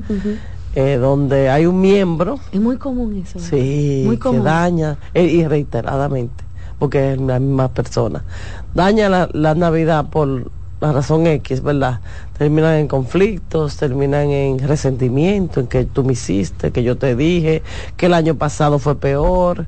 Eh, 0.74 0.96
donde 0.96 1.50
hay 1.50 1.66
un 1.66 1.80
miembro. 1.80 2.38
Es 2.52 2.60
muy 2.60 2.76
común 2.76 3.16
eso. 3.16 3.40
Sí, 3.40 4.04
muy 4.06 4.18
común. 4.18 4.40
que 4.40 4.44
daña, 4.44 4.98
eh, 5.14 5.24
y 5.24 5.44
reiteradamente, 5.46 6.44
porque 6.78 7.12
es 7.12 7.20
la 7.20 7.40
misma 7.40 7.68
persona. 7.68 8.24
Daña 8.72 9.08
la, 9.08 9.28
la, 9.32 9.56
Navidad 9.56 10.10
por 10.10 10.48
la 10.80 10.92
razón 10.92 11.26
X, 11.26 11.60
¿verdad? 11.62 12.00
Terminan 12.38 12.76
en 12.76 12.86
conflictos, 12.86 13.76
terminan 13.78 14.30
en 14.30 14.60
resentimiento, 14.60 15.58
en 15.58 15.66
que 15.66 15.86
tú 15.86 16.04
me 16.04 16.12
hiciste, 16.12 16.70
que 16.70 16.84
yo 16.84 16.96
te 16.96 17.16
dije, 17.16 17.64
que 17.96 18.06
el 18.06 18.14
año 18.14 18.36
pasado 18.36 18.78
fue 18.78 18.94
peor. 18.94 19.66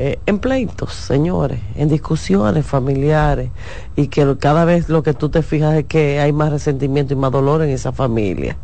Eh, 0.00 0.18
en 0.26 0.38
pleitos, 0.38 0.94
señores, 0.94 1.58
en 1.74 1.88
discusiones 1.88 2.64
familiares 2.64 3.50
y 3.96 4.06
que 4.06 4.36
cada 4.38 4.64
vez 4.64 4.88
lo 4.88 5.02
que 5.02 5.12
tú 5.12 5.28
te 5.28 5.42
fijas 5.42 5.74
es 5.74 5.86
que 5.86 6.20
hay 6.20 6.32
más 6.32 6.52
resentimiento 6.52 7.14
y 7.14 7.16
más 7.16 7.32
dolor 7.32 7.62
en 7.62 7.70
esa 7.70 7.90
familia 7.90 8.56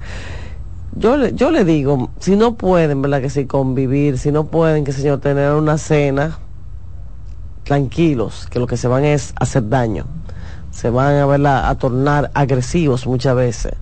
yo 0.96 1.16
le, 1.16 1.32
yo 1.34 1.50
le 1.50 1.64
digo, 1.64 2.10
si 2.20 2.36
no 2.36 2.54
pueden, 2.54 3.02
¿verdad? 3.02 3.20
Que 3.20 3.30
si 3.30 3.46
convivir, 3.46 4.18
si 4.18 4.30
no 4.30 4.44
pueden, 4.46 4.84
que 4.84 4.92
señor, 4.92 5.20
tener 5.20 5.52
una 5.52 5.78
cena, 5.78 6.38
tranquilos, 7.64 8.46
que 8.50 8.58
lo 8.58 8.66
que 8.66 8.76
se 8.76 8.88
van 8.88 9.04
es 9.04 9.34
hacer 9.40 9.68
daño. 9.68 10.06
Se 10.70 10.90
van 10.90 11.16
a, 11.16 11.26
verla, 11.26 11.68
a 11.68 11.76
tornar 11.76 12.30
agresivos 12.34 13.06
muchas 13.06 13.34
veces. 13.34 13.74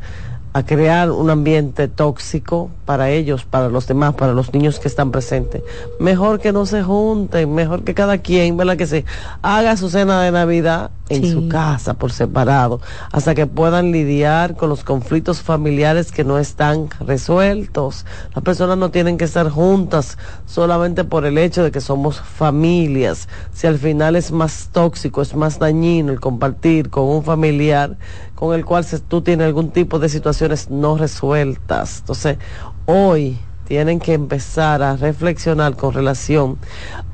A 0.52 0.64
crear 0.64 1.10
un 1.10 1.30
ambiente 1.30 1.88
tóxico 1.88 2.70
para 2.84 3.10
ellos, 3.10 3.44
para 3.44 3.68
los 3.68 3.86
demás, 3.86 4.14
para 4.14 4.34
los 4.34 4.52
niños 4.52 4.78
que 4.78 4.88
están 4.88 5.10
presentes. 5.10 5.62
Mejor 5.98 6.40
que 6.40 6.52
no 6.52 6.66
se 6.66 6.82
junten, 6.82 7.54
mejor 7.54 7.84
que 7.84 7.94
cada 7.94 8.18
quien, 8.18 8.56
¿verdad? 8.56 8.76
Que 8.76 8.86
se 8.86 9.04
haga 9.40 9.76
su 9.76 9.88
cena 9.88 10.22
de 10.22 10.30
Navidad 10.30 10.90
en 11.08 11.30
su 11.30 11.48
casa 11.48 11.94
por 11.94 12.12
separado, 12.12 12.80
hasta 13.10 13.34
que 13.34 13.46
puedan 13.46 13.92
lidiar 13.92 14.56
con 14.56 14.68
los 14.68 14.82
conflictos 14.82 15.42
familiares 15.42 16.10
que 16.10 16.24
no 16.24 16.38
están 16.38 16.88
resueltos. 17.00 18.06
Las 18.34 18.42
personas 18.42 18.78
no 18.78 18.90
tienen 18.90 19.18
que 19.18 19.24
estar 19.24 19.50
juntas 19.50 20.16
solamente 20.46 21.04
por 21.04 21.26
el 21.26 21.36
hecho 21.38 21.62
de 21.64 21.70
que 21.70 21.80
somos 21.80 22.20
familias. 22.20 23.28
Si 23.52 23.66
al 23.66 23.78
final 23.78 24.16
es 24.16 24.32
más 24.32 24.70
tóxico, 24.72 25.20
es 25.22 25.34
más 25.34 25.58
dañino 25.58 26.12
el 26.12 26.20
compartir 26.20 26.88
con 26.88 27.04
un 27.04 27.22
familiar 27.22 27.96
con 28.42 28.56
el 28.56 28.64
cual 28.64 28.84
tú 29.06 29.22
tienes 29.22 29.46
algún 29.46 29.70
tipo 29.70 30.00
de 30.00 30.08
situaciones 30.08 30.68
no 30.68 30.98
resueltas. 30.98 32.00
Entonces, 32.00 32.38
hoy 32.86 33.38
tienen 33.68 34.00
que 34.00 34.14
empezar 34.14 34.82
a 34.82 34.96
reflexionar 34.96 35.76
con 35.76 35.94
relación 35.94 36.58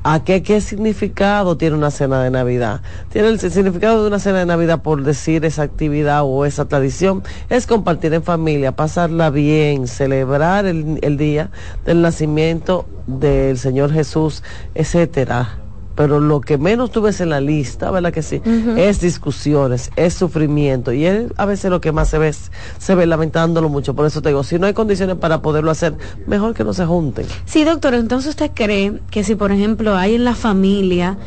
a 0.01 0.23
qué, 0.23 0.41
qué 0.41 0.59
significado 0.59 1.55
tiene 1.55 1.75
una 1.75 1.91
cena 1.91 2.23
de 2.23 2.31
Navidad. 2.31 2.81
Tiene 3.09 3.27
el 3.27 3.39
significado 3.39 4.01
de 4.01 4.07
una 4.07 4.17
cena 4.17 4.39
de 4.39 4.47
Navidad 4.47 4.81
por 4.81 5.03
decir 5.03 5.45
esa 5.45 5.61
actividad 5.61 6.23
o 6.23 6.47
esa 6.47 6.67
tradición, 6.67 7.21
es 7.51 7.67
compartir 7.67 8.11
en 8.15 8.23
familia, 8.23 8.71
pasarla 8.71 9.29
bien, 9.29 9.85
celebrar 9.85 10.65
el, 10.65 10.97
el 11.03 11.17
día 11.17 11.51
del 11.85 12.01
nacimiento 12.01 12.87
del 13.05 13.59
Señor 13.59 13.93
Jesús, 13.93 14.41
etcétera 14.73 15.59
pero 15.99 16.21
lo 16.21 16.39
que 16.39 16.57
menos 16.57 16.91
tú 16.91 17.01
ves 17.01 17.19
en 17.19 17.27
la 17.27 17.41
lista, 17.41 17.91
¿verdad 17.91 18.13
que 18.13 18.21
sí? 18.21 18.41
Es 18.77 19.01
discusiones, 19.01 19.91
es 19.97 20.13
sufrimiento. 20.13 20.93
Y 20.93 21.05
él 21.05 21.33
a 21.35 21.45
veces 21.45 21.69
lo 21.69 21.81
que 21.81 21.91
más 21.91 22.07
se 22.07 22.17
ve, 22.17 22.33
se 22.33 22.95
ve 22.95 23.05
lamentándolo 23.05 23.67
mucho. 23.67 23.93
Por 23.93 24.05
eso 24.05 24.21
te 24.21 24.29
digo, 24.29 24.45
si 24.45 24.57
no 24.57 24.65
hay 24.65 24.73
condiciones 24.73 25.17
para 25.17 25.41
poderlo 25.41 25.71
hacer, 25.71 25.95
mejor 26.25 26.53
que 26.53 26.63
no 26.63 26.71
se 26.71 26.85
junten. 26.85 27.25
Sí, 27.43 27.65
doctor, 27.65 27.95
entonces 27.95 28.29
usted 28.29 28.51
cree 28.53 29.01
que 29.11 29.25
si, 29.25 29.35
por 29.35 29.51
ejemplo, 29.51 29.97
hay 29.97 30.15
en 30.15 30.23
la 30.23 30.35
familia 30.35 31.17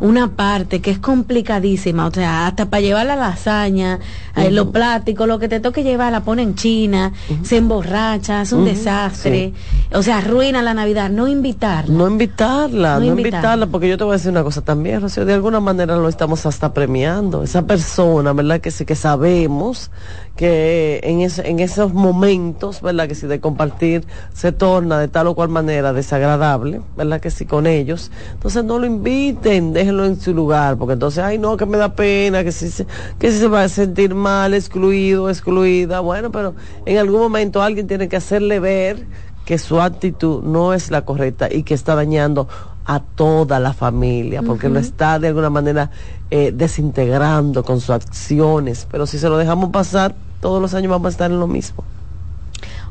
una 0.00 0.28
parte 0.28 0.80
que 0.80 0.92
es 0.92 0.98
complicadísima, 0.98 2.06
o 2.06 2.10
sea, 2.10 2.46
hasta 2.46 2.70
para 2.70 2.80
llevar 2.80 3.04
la 3.04 3.16
lasaña, 3.16 3.98
uh 4.34 4.50
lo 4.50 4.70
plático, 4.70 5.26
lo 5.26 5.38
que 5.38 5.48
te 5.48 5.60
toque 5.60 5.82
llevar, 5.82 6.10
la 6.10 6.24
pone 6.24 6.42
en 6.42 6.54
China, 6.54 7.12
se 7.42 7.58
emborracha, 7.58 8.40
es 8.42 8.52
un 8.52 8.64
desastre, 8.64 9.52
o 9.92 10.02
sea, 10.02 10.18
arruina 10.18 10.62
la 10.62 10.72
Navidad, 10.72 11.10
no 11.10 11.28
invitarla. 11.28 11.94
No 11.94 12.08
invitarla, 12.08 12.98
no, 12.98 13.04
invitarla, 13.04 13.66
porque 13.66 13.88
yo 13.88 13.98
te 13.98 14.04
voy 14.04 14.14
a 14.14 14.21
una 14.26 14.42
cosa 14.42 14.62
también, 14.62 15.00
Rocío, 15.00 15.24
de 15.24 15.34
alguna 15.34 15.60
manera 15.60 15.96
lo 15.96 16.08
estamos 16.08 16.46
hasta 16.46 16.72
premiando. 16.72 17.42
Esa 17.42 17.66
persona, 17.66 18.32
¿verdad? 18.32 18.60
Que 18.60 18.70
sí 18.70 18.84
que 18.84 18.94
sabemos 18.94 19.90
que 20.36 21.00
en, 21.02 21.20
en 21.20 21.60
esos 21.60 21.92
momentos, 21.92 22.80
¿verdad? 22.82 23.08
Que 23.08 23.14
si 23.14 23.26
de 23.26 23.40
compartir 23.40 24.06
se 24.32 24.52
torna 24.52 24.98
de 24.98 25.08
tal 25.08 25.26
o 25.26 25.34
cual 25.34 25.48
manera 25.48 25.92
desagradable, 25.92 26.80
¿verdad? 26.96 27.20
Que 27.20 27.30
si 27.30 27.46
con 27.46 27.66
ellos. 27.66 28.10
Entonces 28.32 28.64
no 28.64 28.78
lo 28.78 28.86
inviten, 28.86 29.72
déjenlo 29.72 30.04
en 30.04 30.20
su 30.20 30.34
lugar, 30.34 30.76
porque 30.76 30.94
entonces, 30.94 31.22
ay 31.22 31.38
no, 31.38 31.56
que 31.56 31.66
me 31.66 31.78
da 31.78 31.94
pena, 31.94 32.44
que 32.44 32.52
si, 32.52 32.84
que 33.18 33.32
si 33.32 33.38
se 33.38 33.48
va 33.48 33.62
a 33.62 33.68
sentir 33.68 34.14
mal, 34.14 34.54
excluido, 34.54 35.28
excluida. 35.28 36.00
Bueno, 36.00 36.30
pero 36.30 36.54
en 36.86 36.98
algún 36.98 37.20
momento 37.20 37.62
alguien 37.62 37.86
tiene 37.86 38.08
que 38.08 38.16
hacerle 38.16 38.60
ver 38.60 39.06
que 39.44 39.58
su 39.58 39.80
actitud 39.80 40.42
no 40.42 40.72
es 40.72 40.90
la 40.90 41.04
correcta 41.04 41.48
y 41.50 41.64
que 41.64 41.74
está 41.74 41.94
dañando 41.94 42.48
a 42.84 43.00
toda 43.00 43.60
la 43.60 43.72
familia, 43.72 44.42
porque 44.42 44.68
lo 44.68 44.78
está 44.78 45.18
de 45.18 45.28
alguna 45.28 45.50
manera 45.50 45.90
eh, 46.30 46.52
desintegrando 46.54 47.64
con 47.64 47.80
sus 47.80 47.90
acciones. 47.90 48.86
Pero 48.90 49.06
si 49.06 49.18
se 49.18 49.28
lo 49.28 49.38
dejamos 49.38 49.70
pasar, 49.70 50.14
todos 50.40 50.60
los 50.60 50.74
años 50.74 50.90
vamos 50.90 51.06
a 51.06 51.10
estar 51.10 51.30
en 51.30 51.38
lo 51.38 51.46
mismo. 51.46 51.84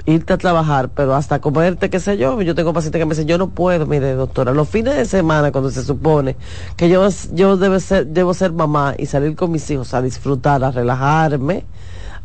irte 0.07 0.33
a 0.35 0.39
trabajar, 0.39 0.91
pero 0.91 1.15
hasta 1.15 1.41
comerte, 1.41 1.89
qué 1.89 1.99
sé 1.99 2.19
yo, 2.19 2.41
yo 2.43 2.55
tengo 2.55 2.73
pacientes 2.73 3.01
que 3.01 3.07
me 3.07 3.15
dicen, 3.15 3.27
yo 3.27 3.39
no 3.39 3.49
puedo, 3.49 3.87
mire 3.87 4.15
doctora, 4.15 4.53
los 4.53 4.69
fines 4.69 4.97
de 4.97 5.07
semana 5.07 5.51
cuando 5.51 5.71
se 5.71 5.83
supone 5.83 6.37
que 6.77 6.89
yo, 6.89 7.09
yo 7.33 7.57
debe 7.57 7.81
ser, 7.81 8.07
debo 8.07 8.35
ser 8.35 8.53
mamá 8.53 8.95
y 8.99 9.07
salir 9.07 9.35
con 9.35 9.51
mis 9.51 9.71
hijos 9.71 9.95
a 9.95 10.03
disfrutar, 10.03 10.63
a 10.63 10.71
relajarme, 10.71 11.65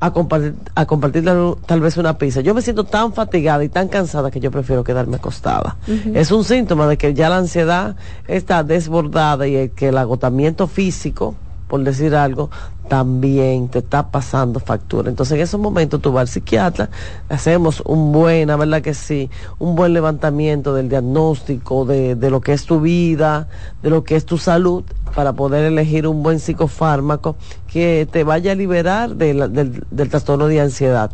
a 0.01 0.11
compartir, 0.11 0.55
a 0.75 0.85
compartir 0.85 1.25
tal, 1.65 1.81
vez 1.81 1.97
una 1.97 2.17
pizza. 2.17 2.41
Yo 2.41 2.53
me 2.53 2.61
siento 2.61 2.83
tan 2.83 3.13
fatigada 3.13 3.63
y 3.63 3.69
tan 3.69 3.87
cansada 3.87 4.31
que 4.31 4.39
yo 4.39 4.51
prefiero 4.51 4.83
quedarme 4.83 5.17
acostada. 5.17 5.77
Es 6.13 6.31
un 6.31 6.43
síntoma 6.43 6.87
de 6.87 6.97
que 6.97 7.13
ya 7.13 7.29
la 7.29 7.37
ansiedad 7.37 7.95
está 8.27 8.63
desbordada 8.63 9.47
y 9.47 9.69
que 9.69 9.89
el 9.89 9.97
agotamiento 9.97 10.67
físico, 10.67 11.35
por 11.69 11.83
decir 11.83 12.15
algo, 12.15 12.49
también 12.89 13.69
te 13.69 13.79
está 13.79 14.09
pasando 14.09 14.59
factura. 14.59 15.09
Entonces 15.09 15.35
en 15.35 15.41
esos 15.41 15.59
momentos 15.59 16.01
tú 16.01 16.11
vas 16.11 16.21
al 16.21 16.27
psiquiatra, 16.27 16.89
hacemos 17.29 17.81
un 17.85 18.11
buen, 18.11 18.47
¿verdad 18.47 18.81
que 18.81 18.95
sí? 18.95 19.29
Un 19.59 19.75
buen 19.75 19.93
levantamiento 19.93 20.73
del 20.73 20.89
diagnóstico 20.89 21.85
de, 21.85 22.15
de 22.15 22.29
lo 22.31 22.41
que 22.41 22.53
es 22.53 22.65
tu 22.65 22.81
vida, 22.81 23.47
de 23.83 23.91
lo 23.91 24.03
que 24.03 24.15
es 24.15 24.25
tu 24.25 24.39
salud, 24.39 24.83
para 25.15 25.33
poder 25.33 25.63
elegir 25.65 26.07
un 26.07 26.23
buen 26.23 26.39
psicofármaco 26.39 27.35
que 27.67 28.07
te 28.11 28.23
vaya 28.23 28.53
a 28.53 28.55
liberar 28.55 29.15
del, 29.15 29.53
del 29.53 30.09
trastorno 30.09 30.47
de 30.47 30.59
ansiedad. 30.59 31.11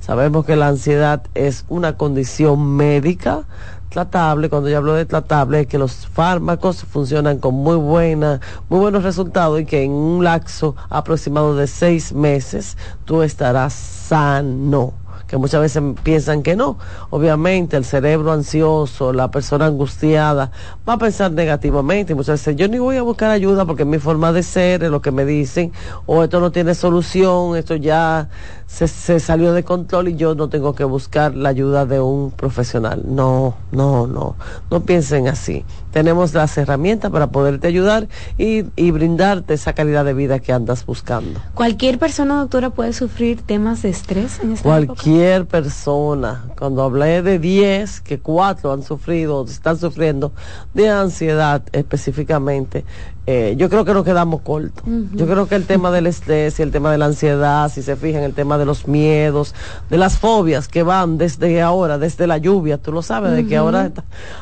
Sabemos 0.00 0.46
que 0.46 0.56
la 0.56 0.68
ansiedad 0.68 1.22
es 1.34 1.66
una 1.68 1.98
condición 1.98 2.76
médica 2.76 3.44
tratable, 3.90 4.48
cuando 4.48 4.70
yo 4.70 4.78
hablo 4.78 4.94
de 4.94 5.04
tratable, 5.04 5.60
es 5.60 5.66
que 5.66 5.76
los 5.76 6.06
fármacos 6.06 6.84
funcionan 6.84 7.38
con 7.38 7.54
muy 7.54 7.76
buena, 7.76 8.40
muy 8.68 8.80
buenos 8.80 9.02
resultados 9.02 9.60
y 9.60 9.66
que 9.66 9.82
en 9.82 9.90
un 9.90 10.24
lapso 10.24 10.76
aproximado 10.88 11.56
de 11.56 11.66
seis 11.66 12.12
meses 12.12 12.78
tú 13.04 13.22
estarás 13.22 13.74
sano 13.74 14.94
que 15.30 15.36
muchas 15.36 15.60
veces 15.60 15.80
piensan 16.02 16.42
que 16.42 16.56
no. 16.56 16.76
Obviamente 17.10 17.76
el 17.76 17.84
cerebro 17.84 18.32
ansioso, 18.32 19.12
la 19.12 19.30
persona 19.30 19.66
angustiada, 19.66 20.50
va 20.88 20.94
a 20.94 20.98
pensar 20.98 21.30
negativamente 21.30 22.12
y 22.12 22.16
muchas 22.16 22.40
veces 22.40 22.56
yo 22.56 22.66
ni 22.66 22.80
voy 22.80 22.96
a 22.96 23.02
buscar 23.02 23.30
ayuda 23.30 23.64
porque 23.64 23.84
mi 23.84 24.00
forma 24.00 24.32
de 24.32 24.42
ser, 24.42 24.82
es 24.82 24.90
lo 24.90 25.00
que 25.00 25.12
me 25.12 25.24
dicen, 25.24 25.70
o 26.06 26.24
esto 26.24 26.40
no 26.40 26.50
tiene 26.50 26.74
solución, 26.74 27.56
esto 27.56 27.76
ya 27.76 28.28
se, 28.70 28.86
se 28.86 29.18
salió 29.18 29.52
de 29.52 29.64
control 29.64 30.08
y 30.08 30.16
yo 30.16 30.34
no 30.36 30.48
tengo 30.48 30.74
que 30.74 30.84
buscar 30.84 31.34
la 31.34 31.48
ayuda 31.48 31.86
de 31.86 32.00
un 32.00 32.30
profesional. 32.30 33.02
No, 33.04 33.56
no, 33.72 34.06
no, 34.06 34.36
no 34.70 34.80
piensen 34.80 35.26
así. 35.26 35.64
Tenemos 35.90 36.34
las 36.34 36.56
herramientas 36.56 37.10
para 37.10 37.26
poderte 37.26 37.66
ayudar 37.66 38.08
y, 38.38 38.64
y 38.76 38.90
brindarte 38.92 39.54
esa 39.54 39.72
calidad 39.72 40.04
de 40.04 40.14
vida 40.14 40.38
que 40.38 40.52
andas 40.52 40.86
buscando. 40.86 41.40
¿Cualquier 41.54 41.98
persona, 41.98 42.38
doctora, 42.38 42.70
puede 42.70 42.92
sufrir 42.92 43.42
temas 43.42 43.82
de 43.82 43.90
estrés 43.90 44.38
en 44.38 44.52
esta 44.52 44.62
Cualquier 44.62 45.46
persona. 45.46 46.44
Cuando 46.56 46.84
hablé 46.84 47.22
de 47.22 47.40
10, 47.40 48.00
que 48.02 48.20
4 48.20 48.72
han 48.72 48.84
sufrido, 48.84 49.44
están 49.44 49.78
sufriendo 49.78 50.32
de 50.74 50.88
ansiedad 50.88 51.62
específicamente, 51.72 52.84
eh, 53.26 53.54
yo 53.56 53.68
creo 53.68 53.84
que 53.84 53.92
nos 53.92 54.04
quedamos 54.04 54.40
cortos. 54.40 54.82
Yo 55.12 55.26
creo 55.26 55.46
que 55.46 55.54
el 55.54 55.66
tema 55.66 55.90
del 55.90 56.06
estrés 56.06 56.58
y 56.58 56.62
el 56.62 56.70
tema 56.70 56.90
de 56.90 56.98
la 56.98 57.06
ansiedad, 57.06 57.70
si 57.70 57.82
se 57.82 57.96
fijan, 57.96 58.22
el 58.22 58.32
tema 58.32 58.58
de 58.58 58.64
los 58.64 58.88
miedos, 58.88 59.54
de 59.90 59.98
las 59.98 60.18
fobias 60.18 60.68
que 60.68 60.82
van 60.82 61.18
desde 61.18 61.60
ahora, 61.60 61.98
desde 61.98 62.26
la 62.26 62.38
lluvia, 62.38 62.78
tú 62.78 62.92
lo 62.92 63.02
sabes, 63.02 63.32
de 63.32 63.46
que 63.46 63.56
ahora, 63.56 63.92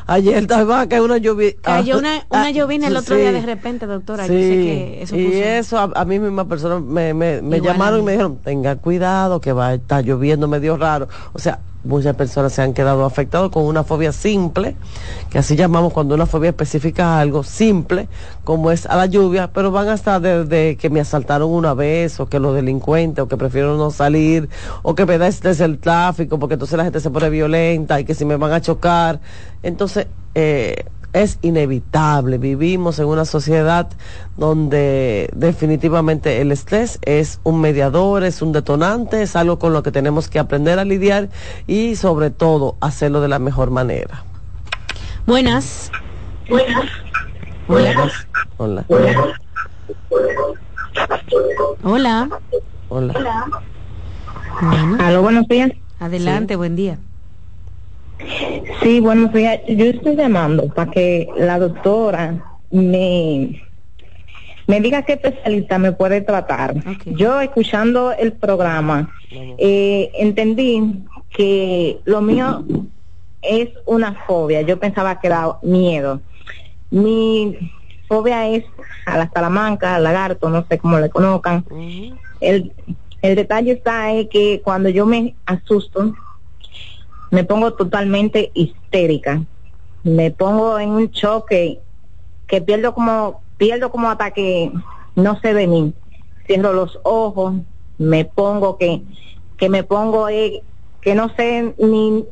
ayer 0.07 0.37
estaba 0.37 0.87
que 0.87 1.01
una 1.01 1.17
lluvia. 1.17 1.53
Cayó 1.61 1.95
ah, 1.95 1.99
una, 1.99 2.25
una 2.29 2.45
ah, 2.45 2.51
lluvia 2.51 2.87
el 2.87 2.95
otro 2.95 3.15
día 3.15 3.31
de 3.31 3.41
repente, 3.41 3.85
doctora. 3.85 4.25
Sí, 4.27 4.97
eso 4.99 5.15
y 5.15 5.33
eso 5.33 5.77
a, 5.77 6.05
mí 6.05 6.19
misma 6.19 6.45
persona 6.45 6.79
me, 6.79 7.13
me, 7.13 7.41
me 7.41 7.61
llamaron 7.61 7.99
y 7.99 8.03
me 8.03 8.11
dijeron, 8.13 8.37
tenga 8.43 8.77
cuidado 8.77 9.41
que 9.41 9.51
va 9.51 9.67
a 9.67 9.73
estar 9.75 10.03
lloviendo 10.03 10.47
medio 10.47 10.77
raro. 10.77 11.09
O 11.33 11.39
sea, 11.39 11.59
muchas 11.83 12.15
personas 12.15 12.53
se 12.53 12.61
han 12.61 12.73
quedado 12.73 13.05
afectados 13.05 13.51
con 13.51 13.63
una 13.63 13.83
fobia 13.83 14.11
simple, 14.11 14.75
que 15.29 15.39
así 15.39 15.55
llamamos 15.55 15.93
cuando 15.93 16.15
una 16.15 16.25
fobia 16.25 16.49
específica 16.49 17.19
algo 17.19 17.43
simple, 17.43 18.07
como 18.43 18.71
es 18.71 18.85
a 18.85 18.95
la 18.95 19.05
lluvia, 19.05 19.51
pero 19.53 19.71
van 19.71 19.87
hasta 19.87 20.19
desde 20.19 20.75
que 20.75 20.89
me 20.89 20.99
asaltaron 20.99 21.49
una 21.49 21.73
vez, 21.73 22.19
o 22.19 22.27
que 22.27 22.39
los 22.39 22.55
delincuentes, 22.55 23.23
o 23.23 23.27
que 23.27 23.37
prefiero 23.37 23.77
no 23.77 23.91
salir, 23.91 24.49
o 24.81 24.95
que 24.95 25.05
me 25.05 25.17
da 25.17 25.27
estrés 25.27 25.59
el 25.61 25.79
tráfico, 25.79 26.37
porque 26.39 26.53
entonces 26.53 26.77
la 26.77 26.83
gente 26.83 26.99
se 26.99 27.09
pone 27.09 27.29
violenta 27.29 27.99
y 27.99 28.05
que 28.05 28.13
si 28.13 28.25
me 28.25 28.35
van 28.35 28.51
a 28.51 28.61
chocar. 28.61 29.19
Entonces, 29.63 30.07
eh, 30.35 30.85
es 31.13 31.39
inevitable. 31.41 32.37
Vivimos 32.37 32.99
en 32.99 33.05
una 33.05 33.25
sociedad 33.25 33.89
donde 34.37 35.29
definitivamente 35.35 36.41
el 36.41 36.51
estrés 36.51 36.99
es 37.01 37.39
un 37.43 37.61
mediador, 37.61 38.23
es 38.23 38.41
un 38.41 38.51
detonante, 38.51 39.21
es 39.21 39.35
algo 39.35 39.59
con 39.59 39.73
lo 39.73 39.83
que 39.83 39.91
tenemos 39.91 40.29
que 40.29 40.39
aprender 40.39 40.79
a 40.79 40.85
lidiar 40.85 41.29
y 41.67 41.95
sobre 41.95 42.29
todo 42.29 42.77
hacerlo 42.81 43.21
de 43.21 43.27
la 43.27 43.39
mejor 43.39 43.71
manera. 43.71 44.23
Buenas. 45.25 45.91
Buenas. 46.49 46.89
Buenas. 47.67 48.27
Hola. 48.57 48.85
Hola. 51.83 52.29
Hola. 52.89 53.13
Aló, 54.99 55.21
buenos 55.21 55.47
días. 55.47 55.71
Adelante, 55.99 56.55
buen 56.55 56.75
día. 56.75 56.97
Sí, 58.81 58.99
buenos 58.99 59.31
días. 59.33 59.59
Yo 59.67 59.85
estoy 59.85 60.15
llamando 60.15 60.67
para 60.67 60.91
que 60.91 61.27
la 61.37 61.57
doctora 61.57 62.59
me, 62.69 63.61
me 64.67 64.81
diga 64.81 65.03
qué 65.03 65.13
especialista 65.13 65.77
me 65.79 65.93
puede 65.93 66.21
tratar. 66.21 66.75
Yo 67.05 67.39
escuchando 67.39 68.11
el 68.11 68.33
programa 68.33 69.13
eh, 69.31 70.11
entendí 70.15 71.03
que 71.29 71.99
lo 72.05 72.21
mío 72.21 72.63
es 73.41 73.69
una 73.85 74.13
fobia. 74.25 74.61
Yo 74.61 74.79
pensaba 74.79 75.19
que 75.19 75.27
era 75.27 75.57
miedo. 75.61 76.21
Mi 76.91 77.71
fobia 78.07 78.47
es 78.49 78.65
a 79.05 79.17
la 79.17 79.29
salamanca, 79.33 79.95
al 79.95 80.03
lagarto, 80.03 80.49
no 80.49 80.65
sé 80.69 80.77
cómo 80.77 80.99
le 80.99 81.09
conozcan. 81.09 81.63
el, 82.41 82.73
el 83.21 83.35
detalle 83.35 83.73
está 83.73 84.11
en 84.11 84.27
que 84.27 84.61
cuando 84.63 84.89
yo 84.89 85.05
me 85.05 85.35
asusto, 85.45 86.13
me 87.31 87.43
pongo 87.43 87.73
totalmente 87.73 88.51
histérica. 88.53 89.41
Me 90.03 90.31
pongo 90.31 90.79
en 90.79 90.89
un 90.89 91.11
choque 91.11 91.79
que 92.47 92.61
pierdo 92.61 92.93
como, 92.93 93.41
pierdo 93.57 93.91
como 93.91 94.09
hasta 94.09 94.31
que 94.31 94.71
no 95.15 95.39
sé 95.39 95.53
de 95.53 95.67
mí. 95.67 95.93
Cierro 96.47 96.73
los 96.73 96.99
ojos, 97.03 97.55
me 97.97 98.25
pongo 98.25 98.77
que, 98.77 99.03
que 99.57 99.69
me 99.69 99.83
pongo, 99.83 100.29
eh, 100.29 100.63
que 101.01 101.13
no 101.13 101.29
sé 101.35 101.75
ni, 101.77 102.25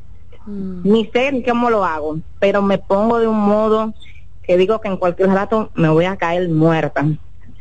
mm. 0.45 0.81
ni 0.83 1.05
sé 1.07 1.43
cómo 1.47 1.69
lo 1.69 1.83
hago, 1.83 2.17
pero 2.39 2.61
me 2.61 2.79
pongo 2.79 3.19
de 3.19 3.27
un 3.27 3.39
modo 3.39 3.93
que 4.43 4.57
digo 4.57 4.81
que 4.81 4.87
en 4.87 4.97
cualquier 4.97 5.29
rato 5.29 5.69
me 5.75 5.89
voy 5.89 6.05
a 6.05 6.15
caer 6.15 6.49
muerta. 6.49 7.05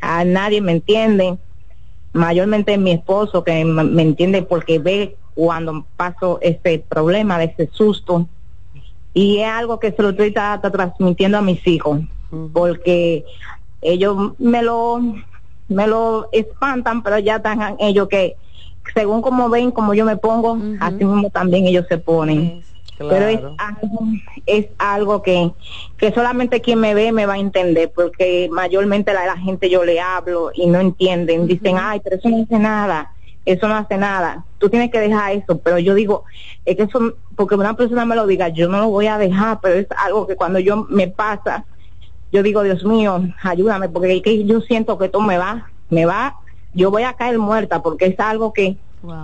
A 0.01 0.23
nadie 0.23 0.61
me 0.61 0.71
entiende, 0.71 1.37
mayormente 2.13 2.77
mi 2.77 2.91
esposo 2.91 3.43
que 3.43 3.63
me 3.65 4.01
entiende 4.01 4.41
porque 4.41 4.79
ve 4.79 5.17
cuando 5.37 5.85
paso 5.95 6.39
ese 6.41 6.83
problema, 6.89 7.37
de 7.37 7.45
ese 7.45 7.69
susto. 7.71 8.27
Y 9.13 9.37
es 9.37 9.47
algo 9.47 9.79
que 9.79 9.91
se 9.91 10.01
lo 10.01 10.09
estoy 10.09 10.33
transmitiendo 10.33 11.37
a 11.37 11.43
mis 11.43 11.65
hijos, 11.67 12.01
porque 12.53 13.23
ellos 13.81 14.33
me 14.39 14.63
lo, 14.63 14.99
me 15.67 15.85
lo 15.85 16.27
espantan, 16.31 17.03
pero 17.03 17.19
ya 17.19 17.35
están 17.35 17.77
ellos 17.79 18.07
que 18.07 18.35
según 18.95 19.21
como 19.21 19.47
ven, 19.49 19.69
como 19.69 19.93
yo 19.93 20.05
me 20.05 20.17
pongo, 20.17 20.57
así 20.79 21.05
mismo 21.05 21.29
también 21.29 21.67
ellos 21.67 21.85
se 21.87 21.99
ponen. 21.99 22.63
Pero 22.97 23.27
es 23.27 23.39
algo, 23.59 23.99
es 24.47 24.65
algo 24.79 25.21
que, 25.21 25.51
que 25.97 26.11
solamente 26.13 26.61
quien 26.61 26.79
me 26.79 26.95
ve 26.95 27.11
me 27.11 27.27
va 27.27 27.33
a 27.33 27.37
entender, 27.37 27.91
porque 27.93 28.49
mayormente 28.51 29.13
la, 29.13 29.23
la 29.27 29.37
gente 29.37 29.69
yo 29.69 29.85
le 29.85 29.99
hablo 29.99 30.49
y 30.55 30.65
no 30.65 30.79
entienden. 30.79 31.45
Dicen, 31.45 31.77
ay, 31.79 32.01
pero 32.03 32.15
eso 32.15 32.27
no 32.27 32.37
dice 32.37 32.57
nada 32.57 33.13
eso 33.47 33.67
no 33.69 33.75
hace 33.75 33.97
nada. 33.97 34.43
Tú 34.57 34.69
tienes 34.69 34.91
que 34.91 34.99
dejar 34.99 35.31
eso, 35.31 35.57
pero 35.59 35.79
yo 35.79 35.95
digo, 35.95 36.25
es 36.65 36.75
que 36.75 36.83
eso, 36.83 37.15
porque 37.35 37.55
una 37.55 37.75
persona 37.75 38.03
me 38.03 38.15
lo 38.15 38.27
diga, 38.27 38.49
yo 38.49 38.67
no 38.67 38.79
lo 38.79 38.89
voy 38.89 39.07
a 39.07 39.17
dejar, 39.17 39.59
pero 39.61 39.75
es 39.75 39.87
algo 39.97 40.27
que 40.27 40.35
cuando 40.35 40.59
yo 40.59 40.85
me 40.89 41.07
pasa, 41.07 41.65
yo 42.29 42.43
digo, 42.43 42.61
Dios 42.61 42.83
mío, 42.83 43.23
ayúdame, 43.41 43.87
porque 43.87 44.21
que 44.21 44.45
yo 44.45 44.59
siento 44.59 44.97
que 44.97 45.05
esto 45.05 45.21
me 45.21 45.37
va, 45.37 45.71
me 45.89 46.05
va, 46.05 46.35
yo 46.73 46.91
voy 46.91 47.03
a 47.03 47.13
caer 47.13 47.39
muerta, 47.39 47.81
porque 47.81 48.07
es 48.07 48.19
algo 48.19 48.51
que, 48.51 48.75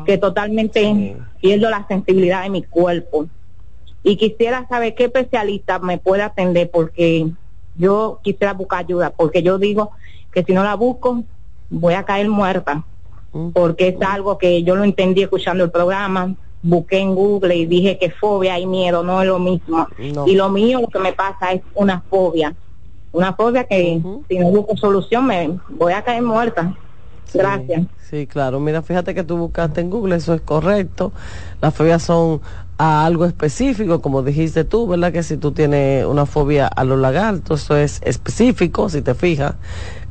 que 0.05 0.17
totalmente 0.17 1.17
pierdo 1.41 1.69
la 1.69 1.86
sensibilidad 1.88 2.43
de 2.43 2.49
mi 2.49 2.63
cuerpo. 2.63 3.28
Y 4.03 4.15
quisiera 4.15 4.65
saber 4.69 4.95
qué 4.95 5.05
especialista 5.05 5.80
me 5.80 5.97
puede 5.97 6.24
atender, 6.24 6.71
porque 6.71 7.28
yo 7.76 8.21
quisiera 8.24 8.53
buscar 8.53 8.86
ayuda, 8.86 9.09
porque 9.09 9.43
yo 9.43 9.57
digo 9.57 9.91
que 10.32 10.43
si 10.43 10.53
no 10.53 10.63
la 10.63 10.76
busco, 10.76 11.26
voy 11.69 11.95
a 11.95 12.03
caer 12.03 12.30
muerta 12.30 12.86
porque 13.53 13.89
es 13.89 14.01
algo 14.01 14.38
que 14.38 14.63
yo 14.63 14.75
lo 14.75 14.84
entendí 14.84 15.23
escuchando 15.23 15.63
el 15.63 15.71
programa, 15.71 16.36
busqué 16.61 16.99
en 16.99 17.15
Google 17.15 17.55
y 17.55 17.65
dije 17.65 17.97
que 17.97 18.09
fobia 18.09 18.57
y 18.59 18.65
miedo 18.65 19.03
no 19.03 19.21
es 19.21 19.27
lo 19.27 19.39
mismo. 19.39 19.88
Y 20.25 20.36
lo 20.36 20.49
mío, 20.49 20.81
lo 20.81 20.88
que 20.88 20.99
me 20.99 21.13
pasa 21.13 21.51
es 21.51 21.61
una 21.75 22.01
fobia. 22.09 22.55
Una 23.11 23.34
fobia 23.34 23.63
que 23.65 24.01
si 24.27 24.39
no 24.39 24.47
busco 24.47 24.75
solución 24.77 25.27
me 25.27 25.59
voy 25.69 25.93
a 25.93 26.01
caer 26.01 26.23
muerta. 26.23 26.75
Gracias. 27.34 27.88
Sí, 28.09 28.27
claro. 28.27 28.59
Mira, 28.59 28.81
fíjate 28.81 29.15
que 29.15 29.23
tú 29.23 29.38
buscaste 29.38 29.81
en 29.81 29.89
Google, 29.89 30.15
eso 30.15 30.34
es 30.34 30.41
correcto. 30.41 31.11
Las 31.61 31.73
fobias 31.73 32.03
son 32.03 32.41
a 32.78 33.05
algo 33.05 33.26
específico, 33.26 34.01
como 34.01 34.24
dijiste 34.24 34.63
tú, 34.63 34.88
¿verdad? 34.88 35.11
Que 35.11 35.24
si 35.24 35.38
tú 35.38 35.51
tienes 35.51 36.05
una 36.05 36.26
fobia 36.26 36.67
a 36.67 36.84
los 36.84 36.99
lagartos, 36.99 37.63
eso 37.63 37.78
es 37.78 38.01
específico, 38.03 38.89
si 38.89 39.01
te 39.01 39.13
fijas 39.13 39.55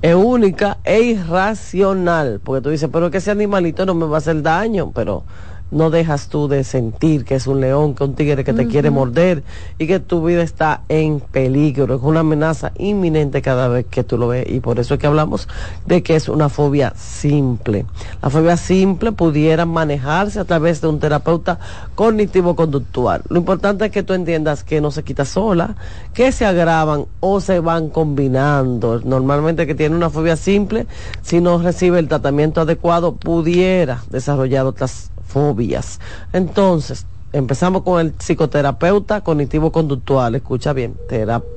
es 0.02 0.16
única 0.16 0.78
e 0.82 1.00
irracional, 1.00 2.40
porque 2.42 2.60
tú 2.60 2.70
dices, 2.70 2.90
pero 2.92 3.10
que 3.10 3.18
ese 3.18 3.30
animalito 3.30 3.86
no 3.86 3.94
me 3.94 4.06
va 4.06 4.16
a 4.16 4.18
hacer 4.18 4.42
daño, 4.42 4.90
pero 4.92 5.24
no 5.72 5.90
dejas 5.90 6.28
tú 6.28 6.48
de 6.48 6.62
sentir 6.64 7.24
que 7.24 7.34
es 7.34 7.46
un 7.46 7.60
león, 7.60 7.94
que 7.94 8.04
un 8.04 8.14
tigre 8.14 8.44
que 8.44 8.52
te 8.52 8.68
quiere 8.68 8.90
morder 8.90 9.42
y 9.78 9.86
que 9.86 9.98
tu 9.98 10.24
vida 10.24 10.42
está 10.42 10.82
en 10.88 11.20
peligro, 11.20 11.96
es 11.96 12.02
una 12.02 12.20
amenaza 12.20 12.72
inminente 12.78 13.42
cada 13.42 13.68
vez 13.68 13.86
que 13.90 14.04
tú 14.04 14.18
lo 14.18 14.28
ves 14.28 14.46
y 14.48 14.60
por 14.60 14.78
eso 14.78 14.94
es 14.94 15.00
que 15.00 15.06
hablamos 15.06 15.48
de 15.86 16.02
que 16.02 16.14
es 16.14 16.28
una 16.28 16.48
fobia 16.48 16.92
simple. 16.96 17.86
La 18.22 18.30
fobia 18.30 18.56
simple 18.56 19.12
pudiera 19.12 19.64
manejarse 19.64 20.38
a 20.38 20.44
través 20.44 20.80
de 20.80 20.88
un 20.88 21.00
terapeuta 21.00 21.58
cognitivo-conductual. 21.94 23.22
Lo 23.28 23.38
importante 23.38 23.86
es 23.86 23.90
que 23.90 24.02
tú 24.02 24.12
entiendas 24.12 24.64
que 24.64 24.80
no 24.80 24.90
se 24.90 25.02
quita 25.02 25.24
sola, 25.24 25.74
que 26.12 26.32
se 26.32 26.44
agravan 26.44 27.06
o 27.20 27.40
se 27.40 27.60
van 27.60 27.88
combinando. 27.88 29.00
Normalmente 29.02 29.66
que 29.66 29.74
tiene 29.74 29.96
una 29.96 30.10
fobia 30.10 30.36
simple, 30.36 30.86
si 31.22 31.40
no 31.40 31.58
recibe 31.58 31.98
el 31.98 32.08
tratamiento 32.08 32.60
adecuado, 32.60 33.14
pudiera 33.14 34.02
desarrollar 34.10 34.66
otras 34.66 35.10
fobias. 35.32 35.98
Entonces, 36.32 37.06
empezamos 37.32 37.82
con 37.82 38.00
el 38.00 38.12
psicoterapeuta 38.12 39.22
cognitivo-conductual, 39.22 40.34
escucha 40.34 40.72
bien, 40.72 40.94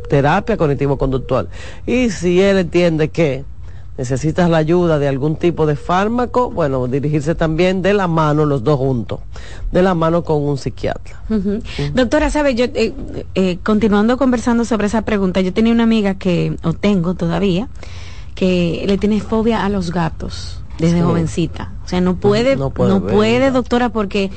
terapia 0.10 0.58
cognitivo-conductual. 0.58 1.50
Y 1.86 2.10
si 2.10 2.42
él 2.42 2.58
entiende 2.58 3.10
que 3.10 3.44
necesitas 3.98 4.50
la 4.50 4.58
ayuda 4.58 5.00
de 5.00 5.08
algún 5.08 5.36
tipo 5.36 5.66
de 5.66 5.76
fármaco, 5.76 6.50
bueno, 6.50 6.88
dirigirse 6.88 7.36
también 7.36 7.82
de 7.82 7.94
la 7.94 8.08
mano, 8.08 8.46
los 8.46 8.64
dos 8.64 8.78
juntos, 8.78 9.20
de 9.72 9.82
la 9.82 9.94
mano 9.94 10.24
con 10.24 10.42
un 10.42 10.58
psiquiatra. 10.58 11.22
Doctora, 11.94 12.30
sabe, 12.30 12.56
yo, 12.56 12.66
eh, 12.66 12.94
eh, 13.36 13.58
continuando 13.64 14.18
conversando 14.18 14.66
sobre 14.66 14.88
esa 14.88 15.04
pregunta, 15.04 15.42
yo 15.42 15.54
tenía 15.54 15.74
una 15.74 15.84
amiga 15.84 16.16
que, 16.16 16.58
o 16.64 16.74
tengo 16.74 17.14
todavía, 17.14 17.68
que 18.34 18.84
le 18.86 18.98
tiene 18.98 19.22
fobia 19.22 19.66
a 19.66 19.70
los 19.70 19.92
gatos 19.92 20.62
desde 20.80 21.02
jovencita. 21.02 21.72
O 21.84 21.88
sea, 21.88 22.02
no 22.02 22.16
puede, 22.18 22.56
no 22.56 22.70
puede, 22.72 23.52
doctora, 23.52 23.90
porque 23.90 24.32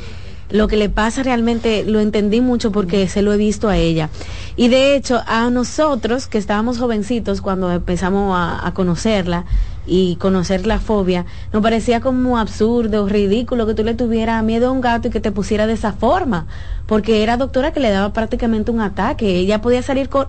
lo 0.51 0.67
que 0.67 0.77
le 0.77 0.89
pasa 0.89 1.23
realmente 1.23 1.85
lo 1.85 2.01
entendí 2.01 2.41
mucho 2.41 2.73
porque 2.73 3.07
se 3.09 3.23
lo 3.23 3.33
he 3.33 3.37
visto 3.37 3.69
a 3.69 3.77
ella. 3.77 4.11
Y 4.57 4.69
de 4.69 4.97
hecho, 4.97 5.21
a 5.27 5.51
nosotros 5.51 6.27
que 6.27 6.39
estábamos 6.39 6.79
jovencitos 6.79 7.41
cuando 7.41 7.71
empezamos 7.71 8.35
a, 8.37 8.73
conocerla 8.75 9.45
y 9.87 10.17
conocer 10.17 10.67
la 10.67 10.79
fobia, 10.79 11.27
nos 11.53 11.63
parecía 11.63 12.01
como 12.01 12.39
absurdo, 12.39 13.09
ridículo 13.09 13.67
que 13.67 13.75
tú 13.75 13.85
le 13.85 13.95
tuvieras 13.95 14.43
miedo 14.43 14.69
a 14.69 14.73
un 14.73 14.81
gato 14.81 15.09
y 15.09 15.11
que 15.11 15.21
te 15.21 15.33
pusiera 15.33 15.67
de 15.67 15.75
esa 15.75 15.93
forma, 15.93 16.47
porque 16.87 17.23
era 17.23 17.37
doctora 17.37 17.73
que 17.73 17.81
le 17.81 17.91
daba 17.91 18.13
prácticamente 18.13 18.71
un 18.71 18.81
ataque. 18.81 19.39
Ella 19.39 19.61
podía 19.61 19.83
salir 19.83 20.09
con 20.09 20.29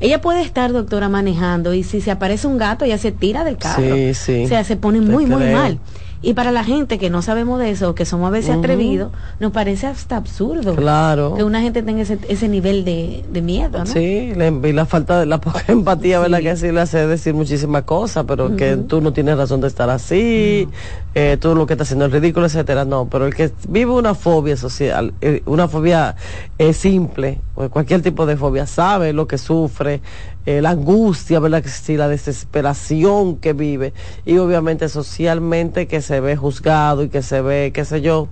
ella 0.00 0.20
puede 0.20 0.42
estar, 0.42 0.72
doctora, 0.72 1.08
manejando 1.08 1.74
y 1.74 1.82
si 1.82 2.00
se 2.00 2.10
aparece 2.10 2.46
un 2.46 2.58
gato, 2.58 2.84
ella 2.84 2.98
se 2.98 3.12
tira 3.12 3.44
del 3.44 3.56
carro. 3.56 3.94
Sí, 3.94 4.14
sí. 4.14 4.44
O 4.44 4.48
sea, 4.48 4.64
se 4.64 4.76
pone 4.76 5.00
muy, 5.00 5.26
muy 5.26 5.44
mal. 5.44 5.80
Y 6.22 6.34
para 6.34 6.50
la 6.50 6.64
gente 6.64 6.98
que 6.98 7.10
no 7.10 7.22
sabemos 7.22 7.58
de 7.60 7.70
eso, 7.70 7.94
que 7.94 8.04
somos 8.04 8.28
a 8.28 8.30
veces 8.30 8.56
atrevidos, 8.56 9.12
nos 9.38 9.52
parece 9.52 9.86
hasta 9.86 10.16
absurdo. 10.16 10.74
Claro. 10.74 11.34
Que 11.36 11.44
una 11.44 11.60
gente 11.60 11.82
tenga 11.82 12.02
ese, 12.02 12.18
ese 12.28 12.48
nivel 12.48 12.84
de, 12.84 13.24
de 13.30 13.42
miedo, 13.42 13.78
¿no? 13.78 13.86
Sí, 13.86 14.32
la, 14.34 14.48
y 14.48 14.72
la 14.72 14.86
falta 14.86 15.20
de 15.20 15.26
la 15.26 15.40
poca 15.40 15.64
empatía, 15.68 16.18
¿verdad? 16.20 16.40
Que 16.40 16.56
sí 16.56 16.72
le 16.72 16.80
hace 16.80 17.06
decir 17.06 17.34
muchísimas 17.34 17.82
cosas, 17.82 18.24
pero 18.26 18.56
que 18.56 18.76
tú 18.76 19.00
no 19.00 19.12
tienes 19.12 19.36
razón 19.36 19.60
de 19.60 19.68
estar 19.68 19.90
así, 19.90 20.68
eh, 21.14 21.36
tú 21.40 21.54
lo 21.54 21.66
que 21.66 21.74
estás 21.74 21.88
haciendo 21.88 22.06
es 22.06 22.12
ridículo, 22.12 22.46
etcétera. 22.46 22.84
No, 22.84 23.08
pero 23.08 23.26
el 23.26 23.34
que 23.34 23.52
vive 23.68 23.92
una 23.92 24.14
fobia 24.14 24.56
social, 24.56 25.14
eh, 25.20 25.42
una 25.46 25.68
fobia 25.68 26.16
eh, 26.58 26.72
simple, 26.72 27.40
o 27.54 27.68
cualquier 27.68 28.02
tipo 28.02 28.26
de 28.26 28.36
fobia, 28.36 28.66
sabe 28.66 29.12
lo 29.12 29.26
que 29.26 29.38
sufre, 29.38 30.00
eh, 30.46 30.62
la 30.62 30.70
angustia, 30.70 31.40
¿verdad? 31.40 31.62
Que 31.62 31.68
sí, 31.68 31.96
la 31.96 32.08
desesperación 32.08 33.36
que 33.38 33.52
vive, 33.52 33.92
y 34.24 34.38
obviamente 34.38 34.88
socialmente 34.88 35.86
que 35.88 36.00
se 36.00 36.20
ve 36.20 36.36
juzgado 36.36 37.02
y 37.02 37.08
que 37.08 37.22
se 37.22 37.40
ve, 37.42 37.72
qué 37.74 37.84
sé 37.84 38.00
yo, 38.00 38.28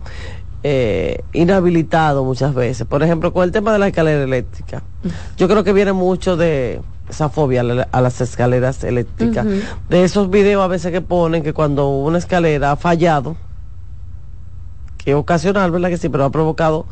eh, 0.62 1.18
inhabilitado 1.32 2.24
muchas 2.24 2.54
veces. 2.54 2.86
Por 2.86 3.02
ejemplo, 3.02 3.32
con 3.32 3.44
el 3.44 3.52
tema 3.52 3.72
de 3.72 3.78
la 3.80 3.88
escalera 3.88 4.22
eléctrica. 4.22 4.82
Yo 5.36 5.48
creo 5.48 5.62
que 5.64 5.72
viene 5.74 5.92
mucho 5.92 6.36
de 6.38 6.80
esa 7.08 7.28
fobia 7.28 7.60
a, 7.60 7.64
la- 7.64 7.88
a 7.92 8.00
las 8.00 8.20
escaleras 8.22 8.82
eléctricas. 8.84 9.44
De 9.90 10.04
esos 10.04 10.30
videos 10.30 10.62
a 10.64 10.68
veces 10.68 10.90
que 10.92 11.02
ponen 11.02 11.42
que 11.42 11.52
cuando 11.52 11.88
una 11.90 12.16
escalera 12.18 12.70
ha 12.70 12.76
fallado, 12.76 13.36
que 14.96 15.10
es 15.10 15.16
ocasional, 15.16 15.70
¿verdad 15.70 15.90
que 15.90 15.98
sí? 15.98 16.08
Pero 16.08 16.24
ha 16.24 16.30
provocado 16.30 16.86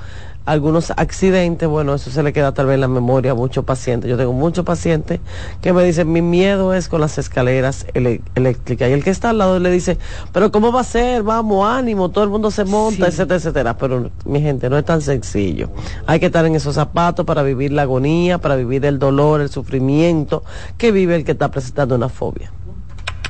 algunos 0.45 0.91
accidentes, 0.91 1.69
bueno, 1.69 1.95
eso 1.95 2.11
se 2.11 2.23
le 2.23 2.33
queda 2.33 2.53
tal 2.53 2.67
vez 2.67 2.75
en 2.75 2.81
la 2.81 2.89
memoria 2.89 3.33
a 3.33 3.35
muchos 3.35 3.65
pacientes. 3.65 4.11
Yo 4.11 4.17
tengo 4.17 4.33
muchos 4.33 4.65
pacientes 4.65 5.21
que 5.61 5.73
me 5.73 5.85
dicen, 5.85 6.11
mi 6.11 6.23
miedo 6.23 6.75
es 6.75 6.89
con 6.89 7.01
las 7.01 7.19
escaleras 7.19 7.87
eléctricas. 7.95 8.91
Y 8.91 8.93
el 8.93 9.05
que 9.05 9.11
está 9.11 9.31
al 9.31 9.39
lado 9.39 9.59
le 9.59 9.71
dice, 9.71 9.99
pero 10.33 10.51
¿cómo 10.51 10.73
va 10.73 10.81
a 10.81 10.85
ser? 10.85 11.23
Vamos, 11.23 11.67
ánimo, 11.67 12.11
todo 12.11 12.25
el 12.25 12.31
mundo 12.31 12.51
se 12.51 12.65
monta, 12.65 13.07
etcétera, 13.07 13.37
etcétera. 13.37 13.77
Pero 13.77 14.11
mi 14.25 14.41
gente, 14.41 14.69
no 14.69 14.79
es 14.79 14.85
tan 14.85 15.01
sencillo. 15.01 15.71
Hay 16.07 16.19
que 16.19 16.27
estar 16.27 16.45
en 16.45 16.55
esos 16.57 16.75
zapatos 16.75 17.25
para 17.25 17.43
vivir 17.43 17.73
la 17.73 17.83
agonía, 17.83 18.39
para 18.39 18.57
vivir 18.57 18.85
el 18.85 18.99
dolor, 18.99 19.41
el 19.41 19.49
sufrimiento 19.49 20.43
que 20.77 20.93
vive 20.93 21.15
el 21.15 21.25
que 21.25 21.33
está 21.33 21.51
presentando 21.51 21.95
una 21.95 22.09
fobia. 22.09 22.51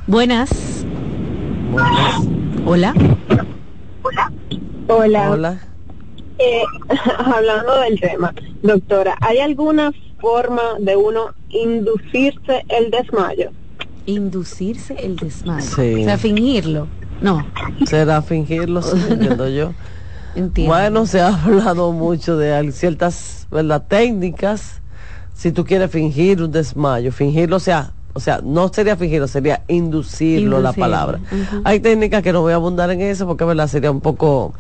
Buenas. 0.07 0.51
Hola. 2.67 2.95
Hola. 4.89 5.31
Hola. 5.31 5.72
Eh, 6.43 6.65
hablando 7.19 7.81
del 7.81 8.01
tema, 8.01 8.35
doctora, 8.63 9.17
¿hay 9.21 9.39
alguna 9.39 9.93
forma 10.21 10.63
de 10.81 10.97
uno 10.97 11.35
inducirse 11.51 12.65
el 12.69 12.91
desmayo? 12.91 13.51
Inducirse 14.07 14.95
el 14.95 15.17
desmayo. 15.17 15.65
Sí. 15.65 16.03
O 16.03 16.05
sea, 16.05 16.19
fingirlo. 16.19 16.89
No. 17.21 17.47
Será 17.87 18.23
fingirlo, 18.23 18.83
sí, 18.83 19.01
entiendo 19.09 19.49
yo. 19.49 19.73
Bueno, 20.67 21.07
se 21.07 21.21
ha 21.21 21.29
hablado 21.29 21.93
mucho 21.93 22.37
de 22.37 22.73
ciertas 22.73 23.47
¿verdad? 23.51 23.85
técnicas. 23.87 24.81
Si 25.35 25.53
tú 25.53 25.65
quieres 25.65 25.91
fingir 25.91 26.43
un 26.43 26.51
desmayo, 26.51 27.13
fingirlo, 27.13 27.57
o 27.57 27.61
sea, 27.61 27.93
o 28.15 28.21
sea, 28.21 28.41
no 28.43 28.69
sería 28.73 28.97
fingirlo, 28.97 29.29
sería 29.29 29.63
inducirlo 29.69 30.61
la 30.61 30.73
palabra. 30.73 31.21
Hay 31.65 31.81
técnicas 31.81 32.23
que 32.23 32.33
no 32.33 32.41
voy 32.41 32.53
a 32.53 32.57
abundar 32.57 32.91
en 32.91 33.01
eso 33.01 33.27
porque 33.27 33.45
verdad 33.45 33.69
sería 33.69 33.91
un 33.91 34.01
poco 34.01 34.55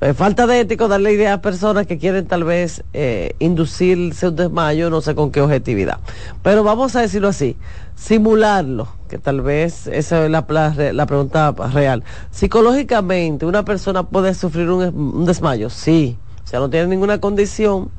eh, 0.00 0.14
falta 0.14 0.46
de 0.46 0.60
ético 0.60 0.88
darle 0.88 1.12
idea 1.12 1.34
a 1.34 1.40
personas 1.40 1.86
que 1.86 1.98
quieren 1.98 2.26
tal 2.26 2.44
vez 2.44 2.84
eh, 2.92 3.34
inducirse 3.38 4.28
un 4.28 4.36
desmayo, 4.36 4.90
no 4.90 5.00
sé 5.00 5.14
con 5.14 5.30
qué 5.30 5.40
objetividad. 5.40 5.98
Pero 6.42 6.62
vamos 6.62 6.94
a 6.96 7.00
decirlo 7.00 7.28
así, 7.28 7.56
simularlo, 7.94 8.88
que 9.08 9.18
tal 9.18 9.40
vez 9.40 9.86
esa 9.88 10.24
es 10.24 10.30
la, 10.30 10.46
pla- 10.46 10.74
la 10.92 11.06
pregunta 11.06 11.52
real. 11.72 12.04
Psicológicamente, 12.30 13.44
¿una 13.46 13.64
persona 13.64 14.04
puede 14.04 14.34
sufrir 14.34 14.70
un, 14.70 14.82
un 14.94 15.24
desmayo? 15.26 15.70
Sí. 15.70 16.16
O 16.44 16.46
sea, 16.50 16.60
no 16.60 16.70
tiene 16.70 16.86
ninguna 16.86 17.18
condición 17.20 17.90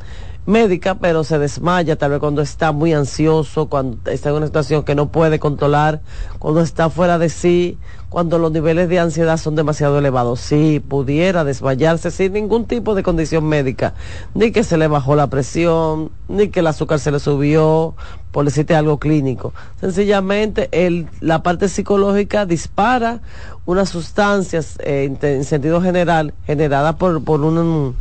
médica, 0.45 0.95
pero 0.95 1.23
se 1.23 1.37
desmaya 1.37 1.95
tal 1.95 2.11
vez 2.11 2.19
cuando 2.19 2.41
está 2.41 2.71
muy 2.71 2.93
ansioso, 2.93 3.67
cuando 3.67 4.11
está 4.11 4.29
en 4.29 4.35
una 4.35 4.47
situación 4.47 4.83
que 4.83 4.95
no 4.95 5.09
puede 5.09 5.39
controlar, 5.39 6.01
cuando 6.39 6.61
está 6.61 6.89
fuera 6.89 7.19
de 7.19 7.29
sí, 7.29 7.77
cuando 8.09 8.39
los 8.39 8.51
niveles 8.51 8.89
de 8.89 8.99
ansiedad 8.99 9.37
son 9.37 9.55
demasiado 9.55 9.99
elevados. 9.99 10.39
Sí, 10.39 10.79
pudiera 10.79 11.43
desmayarse 11.43 12.09
sin 12.09 12.33
ningún 12.33 12.65
tipo 12.65 12.95
de 12.95 13.03
condición 13.03 13.45
médica, 13.45 13.93
ni 14.33 14.51
que 14.51 14.63
se 14.63 14.77
le 14.77 14.87
bajó 14.87 15.15
la 15.15 15.27
presión, 15.27 16.11
ni 16.27 16.49
que 16.49 16.61
el 16.61 16.67
azúcar 16.67 16.99
se 16.99 17.11
le 17.11 17.19
subió, 17.19 17.93
por 18.31 18.45
decirte 18.45 18.75
algo 18.75 18.97
clínico. 18.97 19.53
Sencillamente, 19.79 20.69
el, 20.71 21.07
la 21.19 21.43
parte 21.43 21.69
psicológica 21.69 22.45
dispara 22.45 23.21
unas 23.65 23.89
sustancias 23.89 24.79
eh, 24.79 25.03
en, 25.03 25.19
en 25.21 25.43
sentido 25.43 25.79
general 25.81 26.33
generadas 26.47 26.95
por, 26.95 27.23
por 27.23 27.41
un 27.41 27.95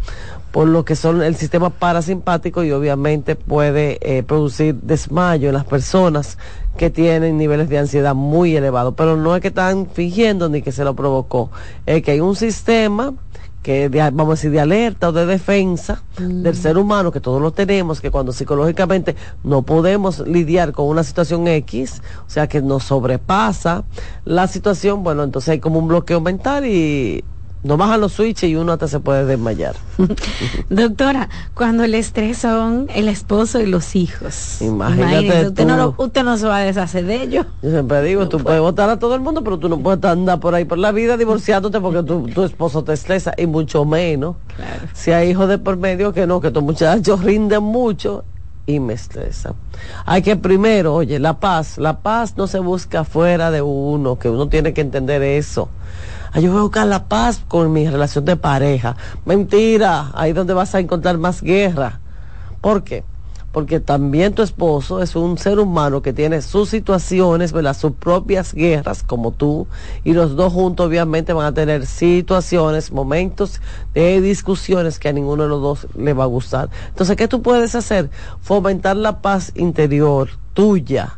por 0.50 0.66
lo 0.68 0.84
que 0.84 0.96
son 0.96 1.22
el 1.22 1.36
sistema 1.36 1.70
parasimpático 1.70 2.64
y 2.64 2.72
obviamente 2.72 3.36
puede 3.36 3.98
eh, 4.00 4.22
producir 4.22 4.74
desmayo 4.76 5.48
en 5.48 5.54
las 5.54 5.64
personas 5.64 6.38
que 6.76 6.90
tienen 6.90 7.36
niveles 7.36 7.68
de 7.68 7.78
ansiedad 7.78 8.14
muy 8.14 8.56
elevados. 8.56 8.94
Pero 8.96 9.16
no 9.16 9.34
es 9.34 9.42
que 9.42 9.48
están 9.48 9.86
fingiendo 9.92 10.48
ni 10.48 10.62
que 10.62 10.72
se 10.72 10.84
lo 10.84 10.94
provocó, 10.94 11.50
es 11.86 12.02
que 12.02 12.12
hay 12.12 12.20
un 12.20 12.34
sistema 12.36 13.14
que 13.62 13.88
de- 13.88 13.98
vamos 14.12 14.28
a 14.28 14.30
decir 14.36 14.52
de 14.52 14.60
alerta 14.60 15.08
o 15.08 15.12
de 15.12 15.26
defensa 15.26 16.02
del 16.16 16.54
ser 16.56 16.78
humano 16.78 17.10
que 17.10 17.20
todos 17.20 17.42
lo 17.42 17.50
tenemos 17.50 18.00
que 18.00 18.10
cuando 18.12 18.32
psicológicamente 18.32 19.16
no 19.42 19.62
podemos 19.62 20.20
lidiar 20.20 20.70
con 20.72 20.86
una 20.86 21.02
situación 21.02 21.48
X 21.48 22.00
o 22.24 22.30
sea 22.30 22.46
que 22.46 22.62
nos 22.62 22.84
sobrepasa 22.84 23.84
la 24.24 24.46
situación 24.46 25.02
bueno 25.02 25.24
entonces 25.24 25.48
hay 25.50 25.58
como 25.58 25.80
un 25.80 25.88
bloqueo 25.88 26.20
mental 26.20 26.66
y 26.66 27.24
nos 27.62 27.76
bajan 27.78 28.00
los 28.00 28.12
switches 28.12 28.48
y 28.50 28.56
uno 28.56 28.72
hasta 28.72 28.86
se 28.88 29.00
puede 29.00 29.24
desmayar 29.24 29.74
Doctora, 30.70 31.28
cuando 31.54 31.84
el 31.84 31.94
estrés 31.94 32.38
son 32.38 32.86
el 32.94 33.08
esposo 33.08 33.60
y 33.60 33.66
los 33.66 33.96
hijos. 33.96 34.60
Imagínate 34.62 35.14
Imagínese, 35.16 35.48
usted, 35.48 35.66
no 35.66 35.76
lo- 35.76 35.94
usted 35.98 36.22
no 36.24 36.36
se 36.36 36.46
va 36.46 36.58
a 36.58 36.60
deshacer 36.60 37.04
de 37.04 37.22
ellos. 37.22 37.46
Yo 37.62 37.70
siempre 37.70 38.02
digo, 38.02 38.28
tú 38.28 38.38
puedes 38.38 38.60
votar 38.60 38.88
a 38.90 38.98
todo 38.98 39.14
el 39.14 39.20
mundo, 39.20 39.42
pero 39.42 39.58
tú 39.58 39.68
no 39.68 39.78
puedes 39.78 40.02
andar 40.04 40.38
por 40.40 40.54
ahí 40.54 40.64
por 40.64 40.78
la 40.78 40.92
vida 40.92 41.16
divorciándote 41.16 41.80
porque 41.80 42.02
tu, 42.02 42.26
tu 42.28 42.44
esposo 42.44 42.84
te 42.84 42.92
estresa 42.92 43.32
y 43.36 43.46
mucho 43.46 43.84
menos. 43.84 44.36
Si 44.92 45.10
hay 45.12 45.30
hijos 45.30 45.48
de 45.48 45.58
por 45.58 45.76
medio 45.76 46.12
que 46.12 46.26
no, 46.26 46.40
que 46.40 46.48
estos 46.48 46.62
muchachos 46.62 47.22
rinden 47.24 47.62
mucho 47.62 48.24
y 48.66 48.80
me 48.80 48.92
estresan. 48.94 49.54
Hay 50.04 50.22
que 50.22 50.36
primero, 50.36 50.94
oye, 50.94 51.18
la 51.18 51.40
paz, 51.40 51.78
la 51.78 52.00
paz 52.00 52.34
no 52.36 52.46
se 52.46 52.58
busca 52.58 53.04
fuera 53.04 53.50
de 53.50 53.62
uno, 53.62 54.18
que 54.18 54.28
uno 54.28 54.48
tiene 54.48 54.74
que 54.74 54.80
entender 54.82 55.22
eso. 55.22 55.68
Ay, 56.32 56.42
yo 56.42 56.50
voy 56.50 56.60
a 56.60 56.62
buscar 56.62 56.86
la 56.86 57.08
paz 57.08 57.42
con 57.48 57.72
mi 57.72 57.88
relación 57.88 58.24
de 58.24 58.36
pareja. 58.36 58.96
Mentira, 59.24 60.10
ahí 60.14 60.30
es 60.30 60.36
donde 60.36 60.52
vas 60.52 60.74
a 60.74 60.80
encontrar 60.80 61.16
más 61.16 61.42
guerra. 61.42 62.00
¿Por 62.60 62.84
qué? 62.84 63.04
Porque 63.50 63.80
también 63.80 64.34
tu 64.34 64.42
esposo 64.42 65.00
es 65.02 65.16
un 65.16 65.38
ser 65.38 65.58
humano 65.58 66.02
que 66.02 66.12
tiene 66.12 66.42
sus 66.42 66.68
situaciones, 66.68 67.52
¿verdad? 67.52 67.74
sus 67.74 67.92
propias 67.92 68.52
guerras, 68.52 69.02
como 69.02 69.32
tú, 69.32 69.66
y 70.04 70.12
los 70.12 70.36
dos 70.36 70.52
juntos 70.52 70.86
obviamente 70.86 71.32
van 71.32 71.46
a 71.46 71.54
tener 71.54 71.86
situaciones, 71.86 72.92
momentos 72.92 73.62
de 73.94 74.20
discusiones 74.20 74.98
que 74.98 75.08
a 75.08 75.12
ninguno 75.12 75.44
de 75.44 75.48
los 75.48 75.62
dos 75.62 75.86
le 75.96 76.12
va 76.12 76.24
a 76.24 76.26
gustar. 76.28 76.68
Entonces, 76.88 77.16
¿qué 77.16 77.26
tú 77.26 77.40
puedes 77.40 77.74
hacer? 77.74 78.10
Fomentar 78.42 78.96
la 78.96 79.22
paz 79.22 79.50
interior 79.54 80.28
tuya 80.52 81.17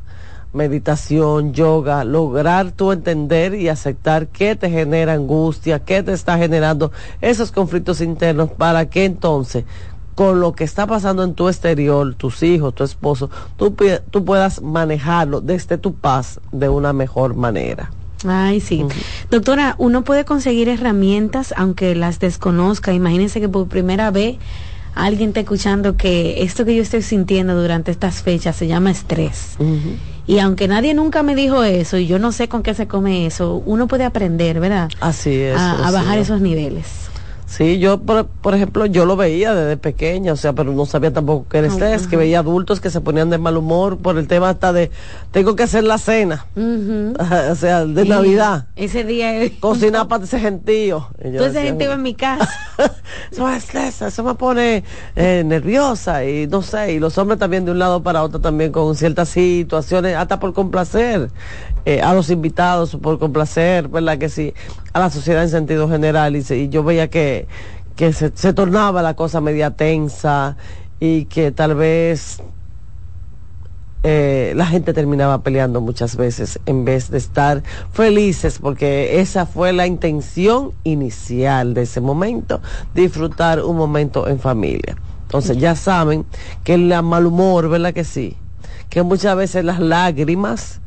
meditación, 0.52 1.52
yoga, 1.52 2.04
lograr 2.04 2.72
tu 2.72 2.92
entender 2.92 3.54
y 3.54 3.68
aceptar 3.68 4.28
qué 4.28 4.56
te 4.56 4.70
genera 4.70 5.12
angustia, 5.12 5.80
qué 5.80 6.02
te 6.02 6.12
está 6.12 6.38
generando 6.38 6.92
esos 7.20 7.52
conflictos 7.52 8.00
internos 8.00 8.50
para 8.50 8.88
que 8.88 9.04
entonces 9.04 9.64
con 10.14 10.40
lo 10.40 10.52
que 10.52 10.64
está 10.64 10.86
pasando 10.86 11.22
en 11.24 11.34
tu 11.34 11.48
exterior, 11.48 12.14
tus 12.14 12.42
hijos, 12.42 12.74
tu 12.74 12.84
esposo, 12.84 13.30
tú, 13.56 13.74
tú 14.10 14.24
puedas 14.24 14.60
manejarlo 14.60 15.40
desde 15.40 15.78
tu 15.78 15.94
paz 15.94 16.40
de 16.52 16.68
una 16.68 16.92
mejor 16.92 17.34
manera. 17.34 17.90
Ay, 18.26 18.60
sí. 18.60 18.84
Doctora, 19.30 19.76
uno 19.78 20.02
puede 20.04 20.24
conseguir 20.26 20.68
herramientas 20.68 21.54
aunque 21.56 21.94
las 21.94 22.18
desconozca. 22.18 22.92
Imagínense 22.92 23.40
que 23.40 23.48
por 23.48 23.66
primera 23.68 24.10
vez 24.10 24.36
alguien 24.94 25.30
está 25.30 25.40
escuchando 25.40 25.96
que 25.96 26.42
esto 26.42 26.64
que 26.64 26.76
yo 26.76 26.82
estoy 26.82 27.02
sintiendo 27.02 27.60
durante 27.60 27.90
estas 27.90 28.22
fechas 28.22 28.56
se 28.56 28.66
llama 28.66 28.90
estrés. 28.90 29.56
Y 30.26 30.38
aunque 30.38 30.68
nadie 30.68 30.94
nunca 30.94 31.22
me 31.22 31.34
dijo 31.34 31.64
eso 31.64 31.96
y 31.98 32.06
yo 32.06 32.18
no 32.18 32.32
sé 32.32 32.48
con 32.48 32.62
qué 32.62 32.74
se 32.74 32.86
come 32.86 33.26
eso, 33.26 33.62
uno 33.66 33.88
puede 33.88 34.04
aprender, 34.04 34.60
¿verdad? 34.60 34.88
Así 35.00 35.34
es. 35.34 35.58
a, 35.58 35.90
bajar 35.90 36.18
es. 36.18 36.28
esos 36.28 36.40
niveles. 36.40 37.09
Sí, 37.50 37.80
yo, 37.80 37.98
por, 38.00 38.26
por 38.28 38.54
ejemplo, 38.54 38.86
yo 38.86 39.04
lo 39.06 39.16
veía 39.16 39.52
desde 39.56 39.76
pequeña, 39.76 40.34
o 40.34 40.36
sea, 40.36 40.52
pero 40.52 40.72
no 40.72 40.86
sabía 40.86 41.12
tampoco 41.12 41.48
que 41.48 41.58
era 41.58 41.66
Oh, 41.66 41.70
estrés, 41.72 42.06
que 42.06 42.16
veía 42.16 42.38
adultos 42.38 42.80
que 42.80 42.90
se 42.90 43.00
ponían 43.00 43.28
de 43.28 43.38
mal 43.38 43.56
humor 43.56 43.98
por 43.98 44.16
el 44.18 44.28
tema 44.28 44.50
hasta 44.50 44.72
de, 44.72 44.92
tengo 45.32 45.56
que 45.56 45.64
hacer 45.64 45.82
la 45.82 45.98
cena, 45.98 46.46
o 46.56 47.54
sea, 47.56 47.84
de 47.84 48.04
Y 48.04 48.08
Navidad, 48.08 48.66
Ese 48.76 49.02
día. 49.02 49.32
cocinar 49.58 50.06
para 50.08 50.22
ese 50.22 50.38
gentío. 50.38 51.08
Decía, 51.18 51.62
gente 51.62 51.84
iba 51.84 51.94
en 51.94 52.02
mi 52.02 52.14
casa. 52.14 52.48
eso 53.32 53.44
me 53.44 53.56
estresa, 53.56 54.06
eso 54.06 54.22
me 54.22 54.34
pone 54.34 54.84
eh, 55.16 55.42
nerviosa 55.44 56.24
y 56.24 56.46
no 56.46 56.62
sé, 56.62 56.92
y 56.92 56.98
los 57.00 57.18
hombres 57.18 57.40
también 57.40 57.64
de 57.64 57.72
un 57.72 57.80
lado 57.80 58.00
para 58.00 58.22
otro 58.22 58.40
también 58.40 58.70
con 58.70 58.94
ciertas 58.94 59.28
situaciones, 59.28 60.14
hasta 60.16 60.38
por 60.38 60.52
complacer 60.54 61.30
eh, 61.84 62.00
a 62.00 62.14
los 62.14 62.30
invitados, 62.30 62.96
por 62.96 63.18
complacer, 63.18 63.88
¿verdad 63.88 64.18
que 64.18 64.28
sí? 64.28 64.54
a 64.92 64.98
la 64.98 65.10
sociedad 65.10 65.42
en 65.42 65.48
sentido 65.48 65.88
general 65.88 66.36
y, 66.36 66.44
y 66.52 66.68
yo 66.68 66.82
veía 66.82 67.08
que, 67.08 67.46
que 67.96 68.12
se, 68.12 68.30
tornaba 68.52 69.02
la 69.02 69.14
cosa 69.14 69.40
media 69.40 69.70
tensa 69.70 70.56
y 70.98 71.26
que 71.26 71.52
tal 71.52 71.74
vez 71.74 72.42
eh, 74.02 74.52
la 74.56 74.66
gente 74.66 74.92
terminaba 74.92 75.42
peleando 75.42 75.80
muchas 75.80 76.16
veces 76.16 76.58
en 76.66 76.84
vez 76.84 77.10
de 77.10 77.18
estar 77.18 77.62
felices 77.92 78.58
porque 78.58 79.20
esa 79.20 79.46
fue 79.46 79.72
la 79.72 79.86
intención 79.86 80.72
inicial 80.82 81.74
de 81.74 81.82
ese 81.82 82.00
momento, 82.00 82.60
disfrutar 82.94 83.62
un 83.62 83.76
momento 83.76 84.28
en 84.28 84.40
familia. 84.40 84.96
Entonces 85.22 85.58
ya 85.58 85.76
saben 85.76 86.26
que 86.64 86.74
el 86.74 87.02
mal 87.04 87.26
humor, 87.26 87.68
¿verdad 87.68 87.94
que 87.94 88.02
sí? 88.02 88.36
Que 88.88 89.04
muchas 89.04 89.36
veces 89.36 89.64
las 89.64 89.78
lágrimas, 89.78 90.80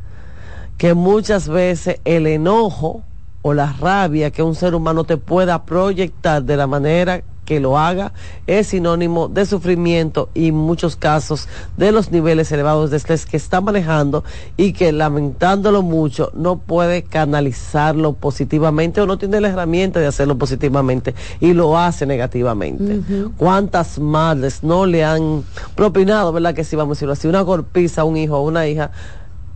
que 0.77 0.93
muchas 0.93 1.47
veces 1.47 1.99
el 2.05 2.27
enojo 2.27 3.03
o 3.41 3.53
la 3.53 3.73
rabia 3.73 4.31
que 4.31 4.41
un 4.41 4.55
ser 4.55 4.73
humano 4.73 5.03
te 5.03 5.17
pueda 5.17 5.65
proyectar 5.65 6.43
de 6.43 6.57
la 6.57 6.67
manera 6.67 7.23
que 7.45 7.59
lo 7.59 7.77
haga 7.77 8.13
es 8.47 8.67
sinónimo 8.67 9.27
de 9.27 9.45
sufrimiento 9.45 10.29
y 10.33 10.47
en 10.47 10.55
muchos 10.55 10.95
casos 10.95 11.47
de 11.77 11.91
los 11.91 12.11
niveles 12.11 12.51
elevados 12.51 12.89
de 12.89 12.97
estrés 12.97 13.25
que 13.25 13.37
está 13.37 13.61
manejando 13.61 14.23
y 14.57 14.73
que 14.73 14.91
lamentándolo 14.91 15.81
mucho 15.81 16.31
no 16.33 16.57
puede 16.57 17.03
canalizarlo 17.03 18.13
positivamente 18.13 19.01
o 19.01 19.05
no 19.05 19.17
tiene 19.17 19.41
la 19.41 19.49
herramienta 19.49 19.99
de 19.99 20.07
hacerlo 20.07 20.37
positivamente 20.37 21.13
y 21.39 21.53
lo 21.53 21.77
hace 21.77 22.05
negativamente. 22.05 23.01
¿Cuántas 23.37 23.99
madres 23.99 24.63
no 24.63 24.85
le 24.85 25.03
han 25.03 25.43
propinado, 25.75 26.31
verdad 26.31 26.53
que 26.53 26.63
si 26.63 26.75
vamos 26.75 26.91
a 26.91 26.95
decirlo 26.97 27.13
así, 27.13 27.27
una 27.27 27.41
golpiza 27.41 28.01
a 28.01 28.05
un 28.05 28.17
hijo 28.17 28.37
o 28.37 28.43
una 28.43 28.67
hija 28.67 28.91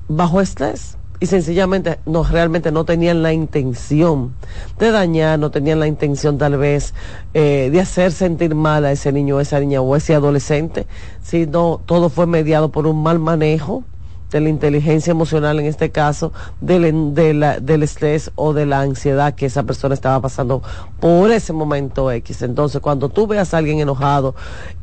bajo 0.10 0.42
estrés? 0.42 0.97
Y 1.20 1.26
sencillamente 1.26 2.00
no 2.06 2.24
realmente 2.24 2.72
no 2.72 2.86
tenían 2.86 3.24
la 3.24 3.34
intención 3.34 4.34
de 4.78 4.92
dañar, 4.92 5.40
no 5.40 5.50
tenían 5.52 5.80
la 5.80 5.88
intención 5.88 6.38
tal 6.38 6.58
vez 6.58 6.94
eh, 7.34 7.70
de 7.72 7.82
hacer 7.82 8.12
sentir 8.12 8.54
mal 8.54 8.86
a 8.86 8.92
ese 8.92 9.12
niño, 9.12 9.40
esa 9.40 9.60
niña 9.60 9.82
o 9.82 9.96
ese 9.96 10.14
adolescente, 10.14 10.86
sino 11.24 11.82
todo 11.86 12.10
fue 12.10 12.28
mediado 12.28 12.70
por 12.70 12.86
un 12.88 13.02
mal 13.02 13.20
manejo 13.20 13.84
de 14.32 14.42
la 14.42 14.50
inteligencia 14.50 15.12
emocional 15.12 15.60
en 15.60 15.66
este 15.66 15.90
caso, 15.90 16.34
del, 16.60 17.14
del 17.14 17.84
estrés 17.84 18.32
o 18.36 18.54
de 18.54 18.66
la 18.66 18.82
ansiedad 18.82 19.36
que 19.36 19.46
esa 19.46 19.64
persona 19.64 19.94
estaba 19.94 20.22
pasando 20.22 20.62
por 21.00 21.32
ese 21.32 21.54
momento 21.54 22.12
X. 22.12 22.42
Entonces, 22.42 22.82
cuando 22.82 23.10
tú 23.10 23.26
veas 23.26 23.54
a 23.54 23.58
alguien 23.58 23.80
enojado, 23.80 24.36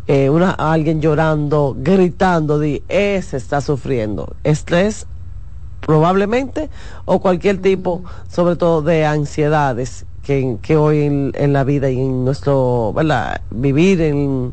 eh, 0.07 0.31
una, 0.31 0.51
a 0.51 0.73
alguien 0.73 1.01
llorando, 1.01 1.77
gritando, 1.79 2.59
di, 2.59 2.83
ese 2.89 3.37
está 3.37 3.61
sufriendo. 3.61 4.35
Estrés 4.45 5.07
probablemente, 5.87 6.71
o 7.05 7.21
cualquier 7.21 7.61
tipo, 7.61 8.03
sobre 8.29 8.57
todo 8.57 8.83
de 8.83 9.05
ansiedades 9.05 10.07
que, 10.23 10.57
que 10.63 10.77
hoy 10.77 11.03
en, 11.03 11.53
la 11.53 11.65
vida 11.65 11.91
y 11.91 12.01
en 12.01 12.25
nuestro 12.25 12.93
¿verdad? 12.95 13.41
vivir 13.51 14.01
en, 14.01 14.53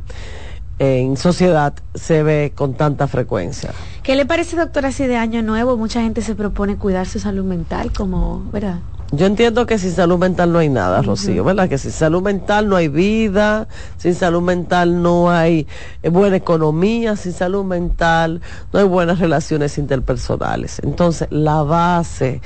en 0.81 1.15
sociedad 1.15 1.75
se 1.93 2.23
ve 2.23 2.53
con 2.55 2.73
tanta 2.73 3.07
frecuencia. 3.07 3.69
¿Qué 4.01 4.15
le 4.15 4.25
parece, 4.25 4.55
doctora, 4.55 4.91
si 4.91 5.05
de 5.05 5.15
año 5.15 5.43
nuevo 5.43 5.77
mucha 5.77 6.01
gente 6.01 6.23
se 6.23 6.33
propone 6.33 6.77
cuidar 6.77 7.05
su 7.05 7.19
salud 7.19 7.43
mental, 7.43 7.91
como, 7.93 8.49
¿verdad? 8.51 8.79
Yo 9.11 9.27
entiendo 9.27 9.67
que 9.67 9.77
sin 9.77 9.91
salud 9.91 10.17
mental 10.17 10.51
no 10.51 10.57
hay 10.57 10.69
nada, 10.69 11.03
Rocío, 11.03 11.43
¿verdad? 11.43 11.69
Que 11.69 11.77
sin 11.77 11.91
salud 11.91 12.23
mental 12.23 12.67
no 12.67 12.77
hay 12.77 12.87
vida, 12.87 13.67
sin 13.97 14.15
salud 14.15 14.41
mental 14.41 15.03
no 15.03 15.29
hay 15.29 15.67
eh, 16.01 16.09
buena 16.09 16.37
economía, 16.37 17.15
sin 17.15 17.33
salud 17.33 17.63
mental 17.63 18.41
no 18.73 18.79
hay 18.79 18.85
buenas 18.85 19.19
relaciones 19.19 19.77
interpersonales. 19.77 20.79
Entonces, 20.81 21.27
la 21.29 21.61
base 21.61 22.41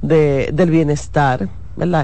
de, 0.00 0.50
del 0.52 0.70
bienestar 0.70 1.48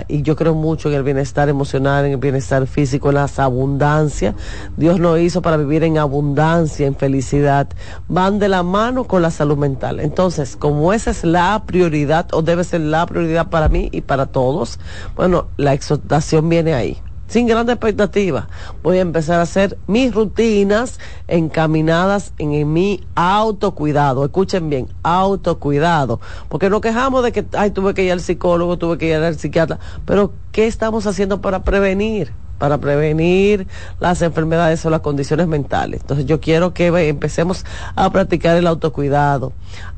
y 0.09 0.23
yo 0.23 0.37
creo 0.37 0.55
mucho 0.55 0.89
en 0.89 0.95
el 0.95 1.03
bienestar 1.03 1.49
emocional, 1.49 2.07
en 2.07 2.13
el 2.13 2.17
bienestar 2.17 2.67
físico, 2.67 3.11
en 3.11 3.17
las 3.17 3.39
abundancias. 3.39 4.35
Dios 4.77 4.99
lo 4.99 5.19
hizo 5.19 5.43
para 5.43 5.57
vivir 5.57 5.85
en 5.85 5.99
abundancia, 5.99 6.87
en 6.87 6.97
felicidad. 6.97 7.69
Van 8.09 8.39
de 8.39 8.49
la 8.49 8.63
mano 8.63 9.05
con 9.05 9.23
la 9.23 9.31
salud 9.31 9.59
mental. 9.59 10.01
Entonces, 10.01 10.57
como 10.57 10.93
esa 10.93 11.11
es 11.11 11.25
la 11.25 11.63
prioridad, 11.67 12.29
o 12.33 12.43
debe 12.43 12.65
ser 12.65 12.81
la 12.81 13.05
prioridad 13.07 13.49
para 13.49 13.69
mí 13.69 13.89
y 13.93 14.01
para 14.01 14.27
todos, 14.27 14.79
bueno, 15.15 15.49
la 15.57 15.75
exhortación 15.75 16.49
viene 16.49 16.75
ahí 16.75 17.03
sin 17.29 17.47
grandes 17.47 17.75
expectativas. 17.75 18.47
Voy 18.83 18.99
a 18.99 19.03
empezar 19.03 19.41
a 19.41 19.43
hacer 19.43 19.79
mis 19.87 20.15
rutinas 20.15 20.99
encaminadas 21.29 22.33
en, 22.39 22.73
mi 22.73 23.05
autocuidado. 23.15 24.25
Escuchen 24.25 24.71
bien, 24.71 24.89
autocuidado. 25.03 26.21
Porque 26.49 26.71
nos 26.71 26.81
quejamos 26.81 27.23
de 27.23 27.33
que, 27.33 27.45
ay, 27.53 27.71
tuve 27.71 27.95
que 27.95 28.05
ir 28.05 28.13
al 28.13 28.21
psicólogo, 28.21 28.79
tuve 28.79 28.99
que 28.99 29.09
ir 29.09 29.17
al 29.17 29.39
psiquiatra. 29.39 29.79
Pero, 30.05 30.33
¿qué 30.53 30.67
estamos 30.67 31.07
haciendo 31.07 31.41
para 31.41 31.63
prevenir? 31.63 32.33
Para 32.59 32.79
prevenir 32.79 33.67
las 34.01 34.23
enfermedades 34.23 34.85
o 34.87 34.91
las 34.91 35.01
condiciones 35.01 35.47
mentales. 35.47 36.01
Entonces 36.01 36.27
yo 36.27 36.41
quiero 36.41 36.73
que 36.73 36.87
empecemos 37.09 37.65
a 37.95 38.11
practicar 38.11 38.57
el 38.57 38.67
autocuidado, 38.67 39.53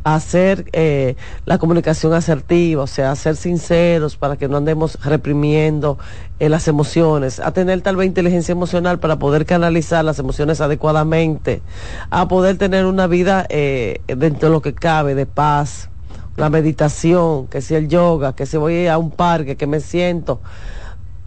a 0.05 0.17
hacer 0.17 0.67
eh, 0.73 1.17
la 1.45 1.59
comunicación 1.59 2.13
asertiva, 2.15 2.83
o 2.83 2.87
sea, 2.87 3.13
a 3.13 3.17
ser 3.17 3.37
sinceros 3.37 4.17
para 4.17 4.37
que 4.37 4.49
no 4.49 4.57
andemos 4.57 4.99
reprimiendo 5.05 5.99
eh, 6.41 6.49
las 6.49 6.69
emociones, 6.69 7.41
a 7.41 7.53
tener 7.53 7.81
tal 7.83 7.97
vez 7.97 8.07
inteligencia 8.07 8.53
emocional 8.53 8.99
para 8.99 9.19
poder 9.19 9.47
canalizar 9.47 10.05
las 10.05 10.19
emociones 10.19 10.61
adecuadamente, 10.61 11.63
a 12.11 12.29
poder 12.29 12.59
tener 12.59 12.87
una 12.87 13.07
vida 13.07 13.47
eh, 13.49 14.01
dentro 14.07 14.49
de 14.49 14.55
lo 14.55 14.63
que 14.63 14.75
cabe 14.75 15.15
de 15.15 15.27
paz, 15.27 15.91
la 16.37 16.51
meditación, 16.51 17.49
que 17.49 17.61
sea 17.61 17.79
el 17.79 17.89
yoga, 17.89 18.35
que 18.35 18.47
si 18.47 18.57
voy 18.57 18.87
a 18.87 18.97
un 18.97 19.11
parque, 19.11 19.57
que 19.57 19.67
me 19.67 19.81
siento 19.81 20.41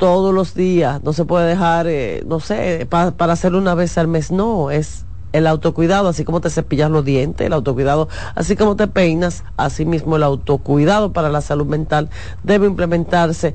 todos 0.02 0.34
los 0.34 0.56
días, 0.56 1.04
no 1.04 1.14
se 1.14 1.26
puede 1.26 1.48
dejar, 1.48 1.86
eh, 1.86 2.24
no 2.26 2.40
sé, 2.40 2.88
para 2.90 3.34
hacerlo 3.34 3.60
una 3.60 3.76
vez 3.76 4.00
al 4.00 4.08
mes, 4.08 4.32
no, 4.32 4.72
es 4.72 5.06
el 5.32 5.46
autocuidado, 5.46 6.10
así 6.10 6.26
como 6.26 6.42
te 6.42 6.50
cepillas 6.50 6.90
los 6.90 7.06
dientes, 7.06 7.46
el 7.46 7.54
autocuidado, 7.54 8.10
así 8.34 8.56
como 8.56 8.76
te 8.76 8.88
peinas, 8.88 9.44
así 9.58 9.86
mismo 9.86 10.16
el 10.16 10.24
autocuidado 10.24 11.14
para 11.14 11.30
la 11.30 11.42
salud 11.42 11.68
mental 11.68 12.10
debe 12.42 12.66
implementarse 12.66 13.54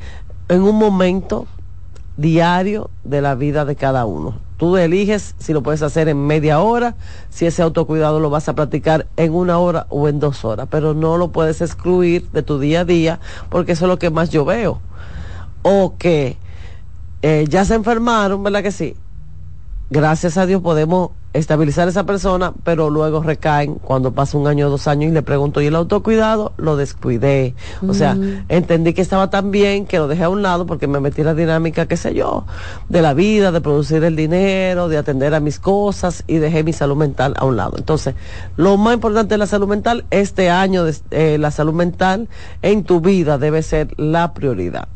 en 0.48 0.62
un 0.62 0.76
momento 0.76 1.48
diario 2.16 2.90
de 3.02 3.22
la 3.22 3.34
vida 3.34 3.64
de 3.64 3.74
cada 3.74 4.04
uno. 4.04 4.38
Tú 4.56 4.76
eliges 4.76 5.34
si 5.38 5.52
lo 5.52 5.64
puedes 5.64 5.82
hacer 5.82 6.08
en 6.08 6.28
media 6.28 6.60
hora, 6.60 6.94
si 7.28 7.46
ese 7.46 7.62
autocuidado 7.62 8.20
lo 8.20 8.30
vas 8.30 8.48
a 8.48 8.54
practicar 8.54 9.08
en 9.16 9.34
una 9.34 9.58
hora 9.58 9.86
o 9.88 10.06
en 10.06 10.20
dos 10.20 10.44
horas, 10.44 10.68
pero 10.70 10.94
no 10.94 11.16
lo 11.16 11.32
puedes 11.32 11.60
excluir 11.60 12.30
de 12.30 12.44
tu 12.44 12.60
día 12.60 12.82
a 12.82 12.84
día 12.84 13.18
porque 13.48 13.72
eso 13.72 13.86
es 13.86 13.88
lo 13.88 13.98
que 13.98 14.10
más 14.10 14.30
yo 14.30 14.44
veo 14.44 14.80
o 15.68 15.96
que 15.98 16.36
eh, 17.22 17.44
ya 17.48 17.64
se 17.64 17.74
enfermaron, 17.74 18.40
¿verdad 18.44 18.62
que 18.62 18.70
sí? 18.70 18.94
Gracias 19.90 20.38
a 20.38 20.46
Dios 20.46 20.62
podemos 20.62 21.10
estabilizar 21.32 21.88
a 21.88 21.90
esa 21.90 22.06
persona, 22.06 22.52
pero 22.62 22.88
luego 22.88 23.20
recaen 23.20 23.74
cuando 23.74 24.12
pasa 24.12 24.38
un 24.38 24.46
año 24.46 24.68
o 24.68 24.70
dos 24.70 24.86
años 24.86 25.10
y 25.10 25.14
le 25.14 25.22
pregunto, 25.22 25.60
¿y 25.60 25.66
el 25.66 25.74
autocuidado? 25.74 26.52
Lo 26.56 26.76
descuidé. 26.76 27.56
O 27.86 27.94
sea, 27.94 28.14
mm. 28.14 28.44
entendí 28.48 28.94
que 28.94 29.02
estaba 29.02 29.28
tan 29.28 29.50
bien 29.50 29.86
que 29.86 29.98
lo 29.98 30.06
dejé 30.06 30.22
a 30.22 30.28
un 30.28 30.42
lado 30.42 30.66
porque 30.66 30.86
me 30.86 31.00
metí 31.00 31.22
en 31.22 31.26
la 31.26 31.34
dinámica, 31.34 31.86
qué 31.86 31.96
sé 31.96 32.14
yo, 32.14 32.44
de 32.88 33.02
la 33.02 33.12
vida, 33.12 33.50
de 33.50 33.60
producir 33.60 34.04
el 34.04 34.14
dinero, 34.14 34.88
de 34.88 34.98
atender 34.98 35.34
a 35.34 35.40
mis 35.40 35.58
cosas 35.58 36.22
y 36.28 36.36
dejé 36.36 36.62
mi 36.62 36.72
salud 36.74 36.96
mental 36.96 37.34
a 37.36 37.44
un 37.44 37.56
lado. 37.56 37.76
Entonces, 37.76 38.14
lo 38.56 38.76
más 38.76 38.94
importante 38.94 39.34
de 39.34 39.38
la 39.38 39.46
salud 39.46 39.66
mental, 39.66 40.04
este 40.12 40.48
año 40.48 40.84
de 40.84 40.94
eh, 41.10 41.38
la 41.38 41.50
salud 41.50 41.74
mental 41.74 42.28
en 42.62 42.84
tu 42.84 43.00
vida 43.00 43.36
debe 43.36 43.62
ser 43.62 43.88
la 43.98 44.32
prioridad. 44.32 44.86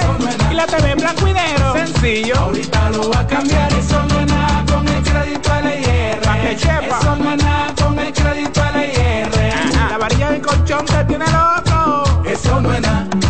y 0.51 0.55
la 0.55 0.67
TV 0.67 0.91
en 0.91 0.97
blanco 0.97 1.25
y 1.25 1.33
negro. 1.33 1.73
Sencillo. 1.73 2.35
Ahorita 2.37 2.89
lo 2.89 3.09
va 3.09 3.19
a 3.21 3.27
cambiar, 3.27 3.71
eso 3.71 4.03
no 4.09 4.19
es 4.19 4.27
nada 4.27 4.65
con 4.65 4.85
el 4.89 5.03
crédito 5.03 5.49
que 6.41 6.57
chepa. 6.57 6.99
Eso 6.99 7.15
no 7.15 7.31
es 7.31 7.43
nada 7.43 7.76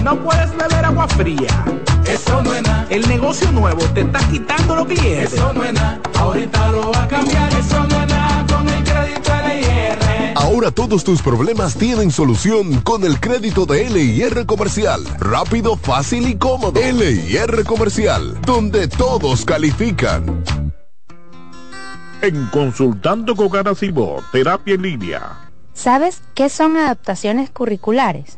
No 0.07 0.15
puedes 0.23 0.55
beber 0.55 0.85
agua 0.85 1.05
fría. 1.05 1.65
Eso 2.09 2.41
no 2.41 2.53
es 2.53 2.63
nada. 2.63 2.87
El 2.89 3.05
negocio 3.09 3.51
nuevo 3.51 3.83
te 3.93 3.99
está 3.99 4.19
quitando 4.29 4.77
lo 4.77 4.87
que 4.87 4.95
quieres. 4.95 5.33
Eso 5.33 5.51
no 5.51 5.65
es 5.65 5.73
nada. 5.73 5.99
Ahorita 6.17 6.71
lo 6.71 6.93
va 6.93 7.03
a 7.03 7.07
cambiar. 7.09 7.51
Eso 7.51 7.83
no 7.83 8.01
es 8.03 8.07
nada 8.07 8.45
con 8.47 8.69
el 8.69 8.83
crédito 8.85 9.31
LIR. 9.45 10.33
Ahora 10.35 10.71
todos 10.71 11.03
tus 11.03 11.21
problemas 11.21 11.75
tienen 11.75 12.09
solución 12.09 12.79
con 12.83 13.03
el 13.03 13.19
crédito 13.19 13.65
de 13.65 13.89
LIR 13.89 14.45
Comercial. 14.45 15.03
Rápido, 15.19 15.75
fácil 15.75 16.29
y 16.29 16.37
cómodo. 16.37 16.79
LIR 16.79 17.65
Comercial, 17.65 18.39
donde 18.43 18.87
todos 18.87 19.43
califican. 19.43 20.41
En 22.21 22.45
Consultando 22.45 23.35
con 23.35 23.49
Garacimo, 23.49 24.23
Terapia 24.31 24.75
en 24.75 24.83
Línea. 24.83 25.49
¿Sabes 25.73 26.21
qué 26.33 26.47
son 26.47 26.77
adaptaciones 26.77 27.49
curriculares? 27.49 28.37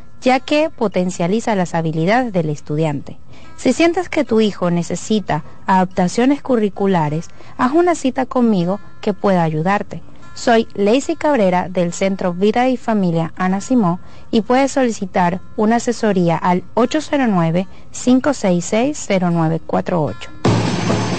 ya 0.21 0.39
que 0.39 0.69
potencializa 0.69 1.55
las 1.55 1.75
habilidades 1.75 2.31
del 2.31 2.49
estudiante. 2.49 3.17
Si 3.57 3.73
sientes 3.73 4.09
que 4.09 4.23
tu 4.23 4.41
hijo 4.41 4.71
necesita 4.71 5.43
adaptaciones 5.65 6.41
curriculares, 6.41 7.29
haz 7.57 7.73
una 7.73 7.95
cita 7.95 8.25
conmigo 8.25 8.79
que 9.01 9.13
pueda 9.13 9.43
ayudarte. 9.43 10.01
Soy 10.33 10.67
Lacey 10.75 11.15
Cabrera 11.15 11.67
del 11.69 11.91
Centro 11.91 12.33
Vida 12.33 12.69
y 12.69 12.77
Familia 12.77 13.33
Ana 13.35 13.61
Simó 13.61 13.99
y 14.31 14.41
puedes 14.41 14.71
solicitar 14.71 15.41
una 15.57 15.75
asesoría 15.75 16.37
al 16.37 16.63
809 16.75 17.67
566 17.91 19.07
0948. 19.09 20.40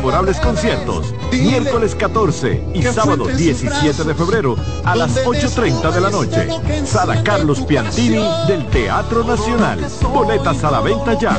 memorables 0.00 0.40
conciertos, 0.40 1.14
miércoles 1.30 1.94
14 1.94 2.64
y 2.72 2.82
sábado 2.84 3.26
17 3.26 4.02
de 4.02 4.14
febrero 4.14 4.56
a 4.82 4.96
las 4.96 5.26
8.30 5.26 5.92
de 5.92 6.00
la 6.00 6.08
noche. 6.08 6.48
Sala 6.86 7.22
Carlos 7.22 7.60
Piantini 7.60 8.24
del 8.48 8.64
Teatro 8.68 9.22
Nacional. 9.24 9.78
Boletas 10.14 10.64
a 10.64 10.70
la 10.70 10.80
venta 10.80 11.18
ya. 11.18 11.36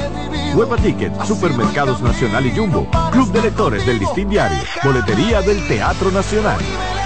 Hueva 0.54 0.78
Ticket, 0.78 1.12
Supermercados 1.26 2.02
Nacional 2.02 2.46
y 2.46 2.56
Jumbo, 2.56 2.88
Club 3.12 3.32
de 3.32 3.42
Lectores 3.42 3.84
del 3.84 3.98
Listín 3.98 4.30
Diario, 4.30 4.60
Boletería 4.84 5.42
del 5.42 5.68
Teatro 5.68 6.12
Nacional. 6.12 6.60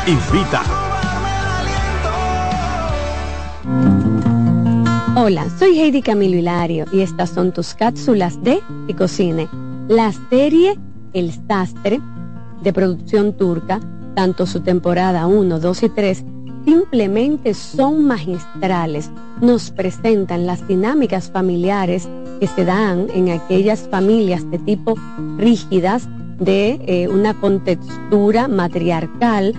Invita. 0.08 0.62
Hola, 5.16 5.48
soy 5.58 5.80
Heidi 5.80 6.02
Camilo 6.02 6.36
Hilario 6.36 6.86
y 6.92 7.00
estas 7.00 7.30
son 7.30 7.54
tus 7.54 7.74
cápsulas 7.76 8.44
de 8.44 8.62
Ecocine. 8.90 9.48
La 9.88 10.12
serie 10.30 10.78
El 11.16 11.32
Sastre, 11.32 12.02
de 12.62 12.74
producción 12.74 13.34
turca, 13.38 13.80
tanto 14.16 14.46
su 14.46 14.60
temporada 14.60 15.28
1, 15.28 15.60
2 15.60 15.84
y 15.84 15.90
3, 15.90 16.26
simplemente 16.66 17.54
son 17.54 18.04
magistrales. 18.04 19.10
Nos 19.40 19.72
presentan 19.72 20.46
las 20.46 20.68
dinámicas 20.68 21.32
familiares 21.32 22.10
que 22.42 22.48
se 22.48 22.66
dan 22.66 23.08
en 23.14 23.30
aquellas 23.30 23.88
familias 23.90 24.50
de 24.52 24.60
tipo 24.60 24.96
rígidas, 25.38 26.10
de 26.38 26.82
eh, 26.86 27.08
una 27.08 27.34
contextura 27.34 28.50
matriarcal, 28.50 29.54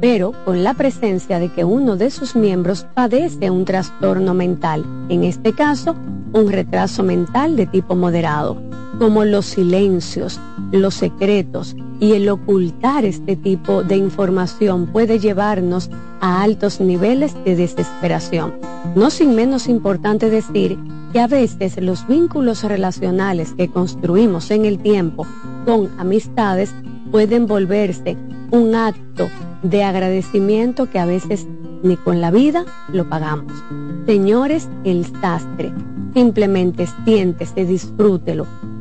pero 0.00 0.32
con 0.44 0.62
la 0.62 0.74
presencia 0.74 1.40
de 1.40 1.48
que 1.48 1.64
uno 1.64 1.96
de 1.96 2.10
sus 2.10 2.36
miembros 2.36 2.86
padece 2.94 3.50
un 3.50 3.64
trastorno 3.64 4.32
mental, 4.32 4.84
en 5.08 5.24
este 5.24 5.52
caso, 5.54 5.96
un 6.32 6.52
retraso 6.52 7.02
mental 7.02 7.56
de 7.56 7.66
tipo 7.66 7.96
moderado, 7.96 8.56
como 9.00 9.24
los 9.24 9.46
silencios, 9.46 10.38
los 10.72 10.92
secretos 10.92 11.74
y 12.00 12.12
el 12.12 12.28
ocultar 12.28 13.06
este 13.06 13.34
tipo 13.34 13.82
de 13.82 13.96
información 13.96 14.88
puede 14.88 15.18
llevarnos 15.18 15.90
a 16.20 16.42
altos 16.42 16.82
niveles 16.82 17.34
de 17.46 17.56
desesperación. 17.56 18.52
No 18.94 19.08
sin 19.08 19.34
menos 19.34 19.68
importante 19.68 20.28
decir 20.28 20.78
que 21.14 21.20
a 21.20 21.26
veces 21.26 21.80
los 21.80 22.06
vínculos 22.06 22.62
relacionales 22.62 23.54
que 23.54 23.70
construimos 23.70 24.50
en 24.50 24.66
el 24.66 24.78
tiempo 24.78 25.26
con 25.64 25.88
amistades 25.98 26.74
pueden 27.10 27.46
volverse 27.46 28.18
un 28.50 28.74
acto 28.74 29.30
de 29.62 29.82
agradecimiento 29.82 30.90
que 30.90 30.98
a 30.98 31.06
veces 31.06 31.46
ni 31.82 31.96
con 31.96 32.20
la 32.20 32.30
vida 32.30 32.66
lo 32.92 33.08
pagamos. 33.08 33.50
Señores, 34.04 34.68
el 34.84 35.06
sastre, 35.22 35.72
simplemente 36.12 36.86
siéntese, 37.06 37.64
disfrútelo, 37.64 38.46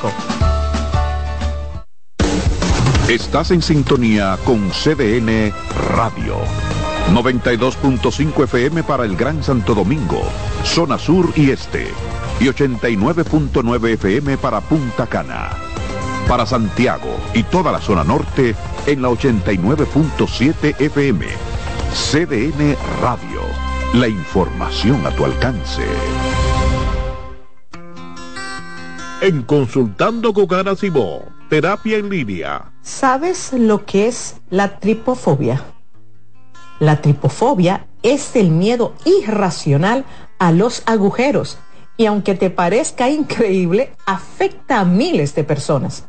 Estás 3.09 3.53
en 3.53 3.63
sintonía 3.63 4.37
con 4.45 4.69
CDN 4.69 5.51
Radio. 5.97 6.37
92.5 7.13 8.45
FM 8.45 8.83
para 8.83 9.05
el 9.05 9.17
Gran 9.17 9.43
Santo 9.43 9.75
Domingo, 9.75 10.23
zona 10.65 10.99
sur 10.99 11.33
y 11.37 11.51
este. 11.51 11.89
Y 12.39 12.49
89.9 12.49 13.95
FM 13.95 14.37
para 14.37 14.61
Punta 14.61 15.07
Cana. 15.07 15.49
Para 16.29 16.45
Santiago 16.45 17.17
y 17.33 17.45
toda 17.45 17.73
la 17.73 17.81
zona 17.81 18.05
norte 18.05 18.55
en 18.87 19.01
la 19.01 19.09
89.7 19.09 20.79
FM. 20.81 21.54
CDN 21.95 22.77
Radio. 23.01 23.41
La 23.93 24.09
información 24.09 25.07
a 25.07 25.15
tu 25.15 25.25
alcance. 25.25 25.85
En 29.21 29.43
Consultando 29.43 30.35
con 30.35 30.53
Ana 30.53 30.75
Simón, 30.75 31.21
terapia 31.49 31.99
en 31.99 32.11
línea. 32.11 32.73
¿Sabes 32.83 33.53
lo 33.53 33.87
que 33.87 34.09
es 34.09 34.41
la 34.51 34.81
tripofobia? 34.81 35.63
La 36.81 37.01
tripofobia 37.01 37.87
es 38.03 38.35
el 38.35 38.51
miedo 38.51 38.95
irracional 39.05 40.05
a 40.41 40.51
los 40.51 40.83
agujeros 40.87 41.59
y 41.97 42.07
aunque 42.07 42.35
te 42.35 42.51
parezca 42.51 43.09
increíble, 43.09 43.93
afecta 44.05 44.81
a 44.81 44.85
miles 44.85 45.37
de 45.37 45.45
personas. 45.45 46.09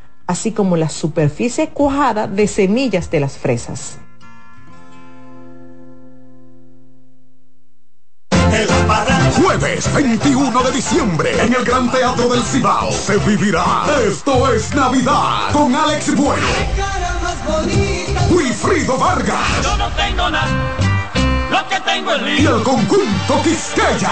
así 0.27 0.51
como 0.51 0.77
la 0.77 0.89
superficie 0.89 1.69
cuajada 1.69 2.27
de 2.27 2.47
semillas 2.47 3.11
de 3.11 3.19
las 3.19 3.37
fresas. 3.37 3.99
Jueves 9.41 9.93
21 9.93 10.63
de 10.63 10.71
diciembre 10.71 11.31
en 11.41 11.53
el 11.53 11.63
Gran 11.63 11.89
Teatro 11.91 12.29
del 12.29 12.43
Cibao 12.43 12.91
se 12.91 13.17
vivirá 13.17 13.85
Esto 14.05 14.53
es 14.53 14.73
Navidad 14.75 15.51
con 15.51 15.73
Alex 15.73 16.15
Bueno. 16.15 16.47
Wilfrido 18.29 18.97
Vargas. 18.97 19.63
Yo 19.63 19.77
no 19.77 19.89
tengo 19.91 20.29
nada, 20.29 20.47
lo 21.49 21.67
que 21.67 21.79
tengo 21.81 22.13
es 22.13 22.39
Y 22.39 22.45
el 22.45 22.63
conjunto 22.63 23.41
Quisqueya. 23.43 24.11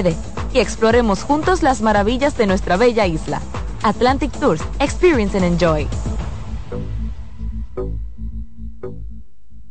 Y 0.53 0.59
exploremos 0.59 1.23
juntos 1.23 1.63
las 1.63 1.81
maravillas 1.81 2.37
de 2.37 2.47
nuestra 2.47 2.77
bella 2.77 3.05
isla. 3.07 3.41
Atlantic 3.83 4.31
Tours, 4.39 4.61
Experience 4.79 5.37
and 5.37 5.45
Enjoy. 5.45 5.87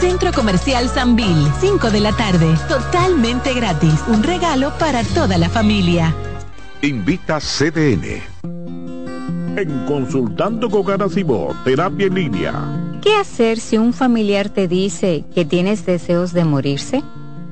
Centro 0.00 0.32
Comercial 0.32 0.88
Sanvil, 0.88 1.46
5 1.60 1.90
de 1.90 2.00
la 2.00 2.12
tarde. 2.12 2.54
Totalmente 2.68 3.54
gratis. 3.54 3.94
Un 4.08 4.22
regalo 4.22 4.72
para 4.78 5.04
toda 5.04 5.38
la 5.38 5.48
familia. 5.48 6.14
Invita 6.82 7.38
CDN. 7.40 8.22
En 9.56 9.84
Consultando 9.86 10.70
con 10.70 10.84
Garacimo, 10.84 11.54
Terapia 11.64 12.06
en 12.06 12.14
Línea. 12.14 12.54
¿Qué 13.02 13.14
hacer 13.14 13.58
si 13.58 13.78
un 13.78 13.92
familiar 13.92 14.48
te 14.48 14.68
dice 14.68 15.24
que 15.34 15.44
tienes 15.44 15.84
deseos 15.86 16.32
de 16.32 16.44
morirse? 16.44 17.02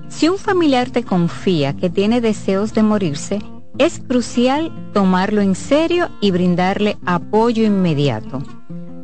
Si 0.09 0.29
un 0.29 0.39
familiar 0.39 0.91
te 0.91 1.05
confía 1.05 1.77
que 1.77 1.91
tiene 1.91 2.21
deseos 2.21 2.73
de 2.73 2.83
morirse, 2.83 3.41
es 3.79 4.01
crucial 4.01 4.73
tomarlo 4.93 5.41
en 5.41 5.55
serio 5.55 6.09
y 6.21 6.31
brindarle 6.31 6.97
apoyo 7.05 7.65
inmediato. 7.65 8.43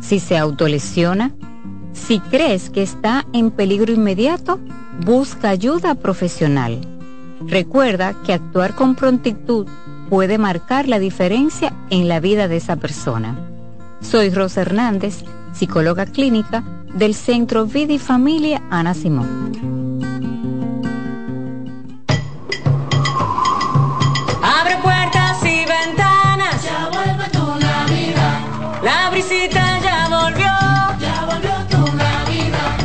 si 0.00 0.20
se 0.20 0.36
autolesiona, 0.36 1.32
si 1.92 2.20
crees 2.20 2.70
que 2.70 2.82
está 2.82 3.26
en 3.32 3.50
peligro 3.50 3.92
inmediato, 3.92 4.58
busca 5.04 5.50
ayuda 5.50 5.94
profesional. 5.94 6.80
Recuerda 7.46 8.14
que 8.24 8.32
actuar 8.32 8.74
con 8.74 8.94
prontitud 8.94 9.66
puede 10.08 10.38
marcar 10.38 10.88
la 10.88 10.98
diferencia 10.98 11.72
en 11.90 12.08
la 12.08 12.20
vida 12.20 12.48
de 12.48 12.56
esa 12.56 12.76
persona. 12.76 13.38
Soy 14.00 14.30
Rosa 14.30 14.62
Hernández, 14.62 15.24
psicóloga 15.52 16.06
clínica 16.06 16.64
del 16.94 17.14
Centro 17.14 17.66
Vida 17.66 17.92
y 17.92 17.98
Familia 17.98 18.62
Ana 18.70 18.94
Simón. 18.94 19.50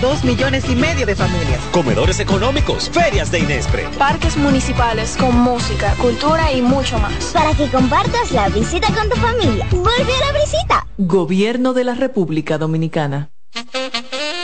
dos 0.00 0.24
millones 0.24 0.68
y 0.68 0.74
medio 0.74 1.06
de 1.06 1.14
familias. 1.14 1.60
Comedores 1.72 2.18
económicos, 2.20 2.90
ferias 2.90 3.30
de 3.30 3.38
Inespre. 3.38 3.86
Parques 3.98 4.36
municipales 4.36 5.16
con 5.16 5.38
música, 5.38 5.94
cultura 5.94 6.52
y 6.52 6.60
mucho 6.60 6.98
más. 6.98 7.12
Para 7.32 7.54
que 7.54 7.68
compartas 7.68 8.32
la 8.32 8.48
visita 8.48 8.92
con 8.92 9.08
tu 9.08 9.16
familia. 9.16 9.66
Vuelve 9.70 10.12
a 10.14 10.32
la 10.32 10.40
visita. 10.40 10.86
Gobierno 10.98 11.72
de 11.72 11.84
la 11.84 11.94
República 11.94 12.58
Dominicana. 12.58 13.30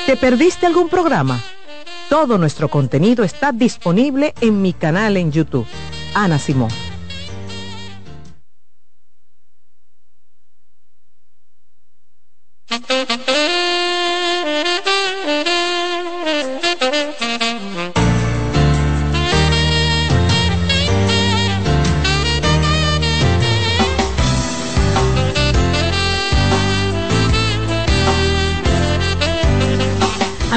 ¿Te 0.07 0.17
perdiste 0.17 0.67
algún 0.67 0.89
programa? 0.89 1.41
Todo 2.09 2.39
nuestro 2.39 2.69
contenido 2.69 3.25
está 3.25 3.51
disponible 3.51 4.33
en 4.41 4.63
mi 4.63 4.73
canal 4.73 5.17
en 5.17 5.33
YouTube. 5.33 5.67
Ana 6.15 6.39
Simón. 6.39 6.71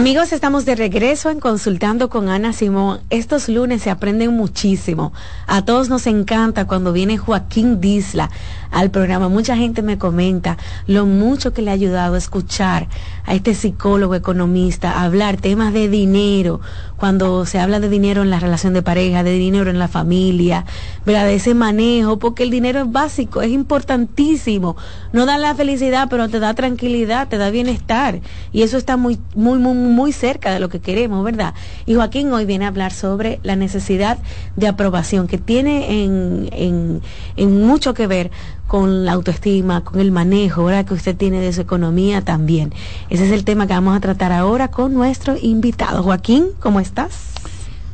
Amigos, 0.10 0.34
estamos 0.34 0.65
de 0.65 0.73
regreso 0.73 1.30
en 1.30 1.40
Consultando 1.40 2.10
con 2.10 2.30
Ana 2.30 2.52
Simón. 2.52 2.99
Estos 3.11 3.48
lunes 3.48 3.84
se 3.84 3.91
aprenden 3.91 4.34
muchísimo. 4.34 5.14
A 5.45 5.64
todos 5.65 5.88
nos 5.88 6.07
encanta 6.07 6.65
cuando 6.65 6.91
viene 6.91 7.19
Joaquín 7.19 7.80
Disla 7.80 8.31
al 8.72 8.90
programa. 8.90 9.30
Mucha 9.30 9.56
gente 9.56 9.84
me 9.84 9.99
comenta 9.99 10.57
lo 10.88 11.06
mucho 11.06 11.53
que 11.53 11.61
le 11.61 11.69
ha 11.69 11.76
ayudado 11.76 12.15
a 12.15 12.18
escuchar 12.18 12.88
a 13.23 13.36
este 13.36 13.53
psicólogo 13.53 14.15
economista, 14.15 15.03
hablar 15.03 15.38
temas 15.38 15.73
de 15.73 15.90
dinero, 15.90 16.60
cuando 16.99 17.45
se 17.45 17.59
habla 17.59 17.80
de 17.80 17.89
dinero 17.89 18.21
en 18.21 18.30
la 18.30 18.39
relación 18.39 18.73
de 18.73 18.81
pareja, 18.81 19.23
de 19.23 19.31
dinero 19.31 19.69
en 19.69 19.80
la 19.80 19.88
familia, 19.88 20.65
¿verdad? 21.05 21.30
ese 21.30 21.53
manejo, 21.53 22.19
porque 22.19 22.43
el 22.43 22.49
dinero 22.49 22.81
es 22.81 22.91
básico, 22.91 23.41
es 23.41 23.51
importantísimo. 23.51 24.76
No 25.13 25.26
da 25.26 25.38
la 25.38 25.55
felicidad, 25.55 26.07
pero 26.09 26.27
te 26.30 26.39
da 26.39 26.53
tranquilidad, 26.53 27.27
te 27.27 27.38
da 27.38 27.49
bienestar. 27.49 28.19
Y 28.51 28.63
eso 28.63 28.77
está 28.77 28.97
muy, 28.97 29.19
muy, 29.34 29.59
muy, 29.59 29.76
muy 29.76 30.11
cerca 30.11 30.51
de 30.51 30.59
lo 30.59 30.69
que 30.69 30.81
queremos, 30.81 31.23
¿verdad? 31.23 31.53
Y 31.85 31.95
Joaquín 31.95 32.31
hoy 32.34 32.45
viene 32.45 32.65
a 32.65 32.67
hablar 32.67 32.91
sobre 32.91 33.39
la 33.43 33.55
necesidad 33.55 34.17
de 34.57 34.67
aprobación 34.67 35.27
que 35.27 35.38
tiene 35.38 36.03
en, 36.03 36.49
en, 36.51 37.01
en 37.38 37.65
mucho 37.65 37.93
que 37.93 38.07
ver 38.07 38.31
con 38.69 39.03
la 39.03 39.13
autoestima, 39.13 39.83
con 39.83 39.99
el 39.99 40.11
manejo 40.11 40.65
¿verdad? 40.65 40.85
que 40.85 40.93
usted 40.93 41.17
tiene 41.17 41.41
de 41.41 41.51
su 41.51 41.61
economía 41.61 42.21
también. 42.21 42.71
Ese 43.09 43.25
es 43.25 43.33
el 43.33 43.43
tema 43.43 43.65
que 43.65 43.73
vamos 43.73 43.97
a 43.97 43.99
tratar 43.99 44.31
ahora 44.31 44.69
con 44.69 44.93
nuestro 44.93 45.35
invitado. 45.41 46.03
Joaquín, 46.03 46.49
¿cómo 46.59 46.79
estás? 46.79 47.33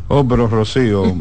Oh, 0.10 0.27
pero 0.27 0.47
Rocío. 0.47 1.06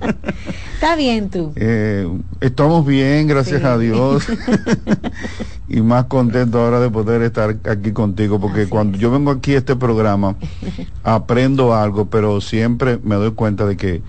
Está 0.74 0.94
bien 0.94 1.30
tú. 1.30 1.52
Eh, 1.56 2.08
estamos 2.40 2.86
bien, 2.86 3.26
gracias 3.26 3.64
a 3.64 3.76
Dios. 3.76 4.24
y 5.68 5.80
más 5.80 6.04
contento 6.04 6.60
ahora 6.60 6.78
de 6.78 6.90
poder 6.90 7.22
estar 7.22 7.56
aquí 7.68 7.90
contigo, 7.90 8.40
porque 8.40 8.68
cuando 8.68 8.96
yo 8.96 9.10
vengo 9.10 9.32
aquí 9.32 9.54
a 9.56 9.58
este 9.58 9.74
programa, 9.74 10.36
aprendo 11.02 11.74
algo, 11.74 12.06
pero 12.06 12.40
siempre 12.40 13.00
me 13.02 13.16
doy 13.16 13.32
cuenta 13.32 13.66
de 13.66 13.76
que 13.76 14.02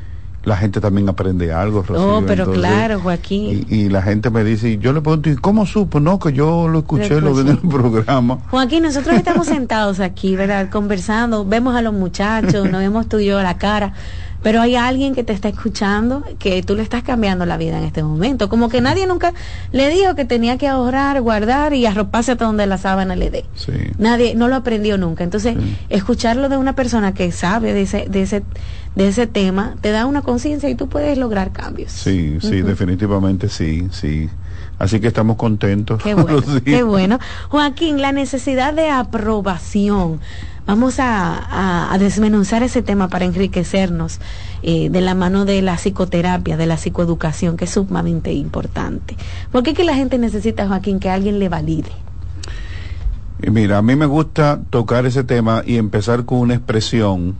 la 0.43 0.57
gente 0.57 0.81
también 0.81 1.07
aprende 1.07 1.53
algo, 1.53 1.83
Rocío. 1.83 2.17
Oh, 2.17 2.23
pero 2.25 2.51
claro, 2.51 2.99
Joaquín. 2.99 3.65
Y, 3.69 3.89
la 3.89 4.01
gente 4.01 4.29
me 4.29 4.43
dice, 4.43 4.77
yo 4.79 4.91
le 4.91 5.01
pregunto, 5.01 5.29
¿y 5.29 5.35
cómo 5.35 5.65
supo? 5.65 5.99
No, 5.99 6.17
que 6.17 6.33
yo 6.33 6.67
lo 6.67 6.79
escuché, 6.79 7.21
lo 7.21 7.33
vi 7.33 7.41
en 7.41 7.49
el 7.49 7.57
programa. 7.59 8.39
Joaquín, 8.49 8.83
nosotros 8.83 9.15
estamos 9.17 9.47
sentados 9.47 9.99
aquí, 9.99 10.35
¿verdad? 10.35 10.69
Conversando, 10.69 11.45
vemos 11.45 11.75
a 11.75 11.81
los 11.81 11.93
muchachos, 11.93 12.69
nos 12.69 12.81
vemos 12.81 13.07
tú 13.07 13.19
y 13.19 13.27
yo 13.27 13.37
a 13.37 13.43
la 13.43 13.57
cara, 13.57 13.93
pero 14.41 14.61
hay 14.61 14.75
alguien 14.75 15.13
que 15.13 15.23
te 15.23 15.33
está 15.33 15.49
escuchando, 15.49 16.23
que 16.39 16.63
tú 16.63 16.75
le 16.75 16.81
estás 16.81 17.03
cambiando 17.03 17.45
la 17.45 17.57
vida 17.57 17.77
en 17.77 17.83
este 17.83 18.01
momento. 18.01 18.49
Como 18.49 18.69
que 18.69 18.81
nadie 18.81 19.05
nunca 19.05 19.33
le 19.71 19.89
dijo 19.89 20.15
que 20.15 20.25
tenía 20.25 20.57
que 20.57 20.67
ahorrar, 20.67 21.21
guardar 21.21 21.73
y 21.73 21.85
arroparse 21.85 22.31
hasta 22.31 22.45
donde 22.45 22.65
la 22.65 22.79
sábana 22.79 23.15
le 23.15 23.29
dé. 23.29 23.45
Nadie, 23.99 24.33
no 24.33 24.47
lo 24.47 24.55
aprendió 24.55 24.97
nunca. 24.97 25.23
Entonces, 25.23 25.55
escucharlo 25.89 26.49
de 26.49 26.57
una 26.57 26.73
persona 26.73 27.13
que 27.13 27.31
sabe 27.31 27.73
de 27.73 27.83
ese, 27.83 28.07
de 28.09 28.23
ese, 28.23 28.43
de 28.95 29.07
ese 29.07 29.27
tema, 29.27 29.75
te 29.81 29.91
da 29.91 30.05
una 30.05 30.21
conciencia 30.21 30.69
y 30.69 30.75
tú 30.75 30.89
puedes 30.89 31.17
lograr 31.17 31.51
cambios. 31.51 31.91
Sí, 31.91 32.37
sí, 32.41 32.61
definitivamente 32.61 33.49
sí, 33.49 33.87
sí. 33.91 34.29
Así 34.79 34.99
que 34.99 35.07
estamos 35.07 35.37
contentos. 35.37 36.01
Qué 36.01 36.15
bueno, 36.15 36.41
qué 36.65 36.83
bueno. 36.83 37.19
Joaquín, 37.49 38.01
la 38.01 38.11
necesidad 38.11 38.73
de 38.73 38.89
aprobación 38.89 40.19
Vamos 40.67 40.99
a, 40.99 41.95
desmenuzar 41.99 42.63
ese 42.63 42.81
tema 42.81 43.07
para 43.07 43.25
enriquecernos 43.25 44.19
eh, 44.63 44.89
de 44.89 45.01
la 45.01 45.15
mano 45.15 45.43
de 45.43 45.61
la 45.61 45.75
psicoterapia, 45.75 46.55
de 46.55 46.65
la 46.65 46.77
psicoeducación, 46.77 47.57
que 47.57 47.65
es 47.65 47.71
sumamente 47.71 48.31
importante. 48.31 49.17
¿Por 49.51 49.63
qué 49.63 49.73
que 49.73 49.83
la 49.83 49.95
gente 49.95 50.17
necesita, 50.17 50.67
Joaquín, 50.67 50.99
que 50.99 51.09
alguien 51.09 51.39
le 51.39 51.49
valide? 51.49 51.91
Mira, 53.39 53.79
a 53.79 53.81
mí 53.81 53.95
me 53.95 54.05
gusta 54.05 54.61
tocar 54.69 55.05
ese 55.05 55.23
tema 55.23 55.63
y 55.65 55.77
empezar 55.77 56.25
con 56.25 56.39
una 56.39 56.53
expresión 56.53 57.35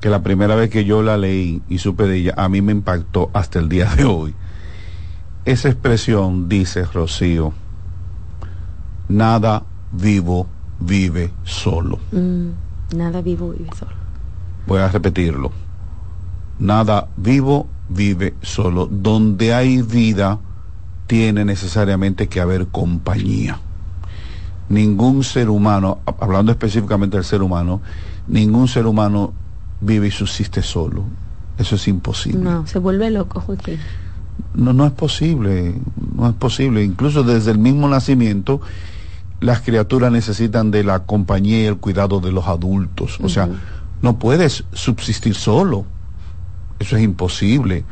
que 0.00 0.08
la 0.08 0.22
primera 0.22 0.54
vez 0.54 0.70
que 0.70 0.84
yo 0.84 1.02
la 1.02 1.16
leí 1.16 1.62
y 1.68 1.78
supe 1.78 2.04
de 2.06 2.18
ella, 2.18 2.34
a 2.36 2.48
mí 2.48 2.62
me 2.62 2.72
impactó 2.72 3.30
hasta 3.32 3.58
el 3.58 3.68
día 3.68 3.86
de 3.94 4.04
hoy. 4.04 4.34
Esa 5.44 5.68
expresión 5.68 6.48
dice, 6.48 6.84
Rocío, 6.84 7.52
nada 9.08 9.64
vivo 9.92 10.46
vive 10.78 11.32
solo. 11.44 11.98
Mm, 12.12 12.96
nada 12.96 13.22
vivo 13.22 13.50
vive 13.50 13.70
solo. 13.76 13.92
Voy 14.66 14.80
a 14.80 14.88
repetirlo. 14.88 15.50
Nada 16.58 17.08
vivo 17.16 17.66
vive 17.88 18.34
solo. 18.42 18.86
Donde 18.86 19.54
hay 19.54 19.82
vida, 19.82 20.38
tiene 21.06 21.44
necesariamente 21.44 22.28
que 22.28 22.40
haber 22.40 22.66
compañía. 22.66 23.58
Ningún 24.68 25.24
ser 25.24 25.48
humano, 25.48 26.00
hablando 26.20 26.52
específicamente 26.52 27.16
del 27.16 27.24
ser 27.24 27.42
humano, 27.42 27.80
ningún 28.26 28.68
ser 28.68 28.86
humano 28.86 29.32
vive 29.80 30.08
y 30.08 30.10
subsiste 30.10 30.62
solo. 30.62 31.04
Eso 31.58 31.76
es 31.76 31.88
imposible. 31.88 32.40
No, 32.40 32.66
se 32.66 32.78
vuelve 32.78 33.10
loco, 33.10 33.40
Joaquín. 33.40 33.78
No, 34.54 34.72
no 34.72 34.86
es 34.86 34.92
posible, 34.92 35.74
no 36.14 36.28
es 36.28 36.34
posible. 36.34 36.84
Incluso 36.84 37.24
desde 37.24 37.50
el 37.50 37.58
mismo 37.58 37.88
nacimiento, 37.88 38.60
las 39.40 39.60
criaturas 39.60 40.12
necesitan 40.12 40.70
de 40.70 40.84
la 40.84 41.00
compañía 41.00 41.62
y 41.62 41.66
el 41.66 41.76
cuidado 41.76 42.20
de 42.20 42.32
los 42.32 42.46
adultos. 42.46 43.18
O 43.20 43.28
sea, 43.28 43.48
no 44.02 44.18
puedes 44.18 44.64
subsistir 44.72 45.34
solo. 45.34 45.84
Eso 46.78 46.96
es 46.96 47.02
imposible. 47.02 47.84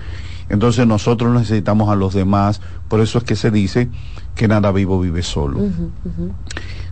Entonces 0.48 0.86
nosotros 0.86 1.32
necesitamos 1.34 1.88
a 1.88 1.96
los 1.96 2.14
demás. 2.14 2.60
Por 2.88 3.00
eso 3.00 3.18
es 3.18 3.24
que 3.24 3.34
se 3.34 3.50
dice 3.50 3.88
que 4.36 4.46
nada 4.46 4.70
vivo 4.70 5.00
vive 5.00 5.24
solo. 5.24 5.60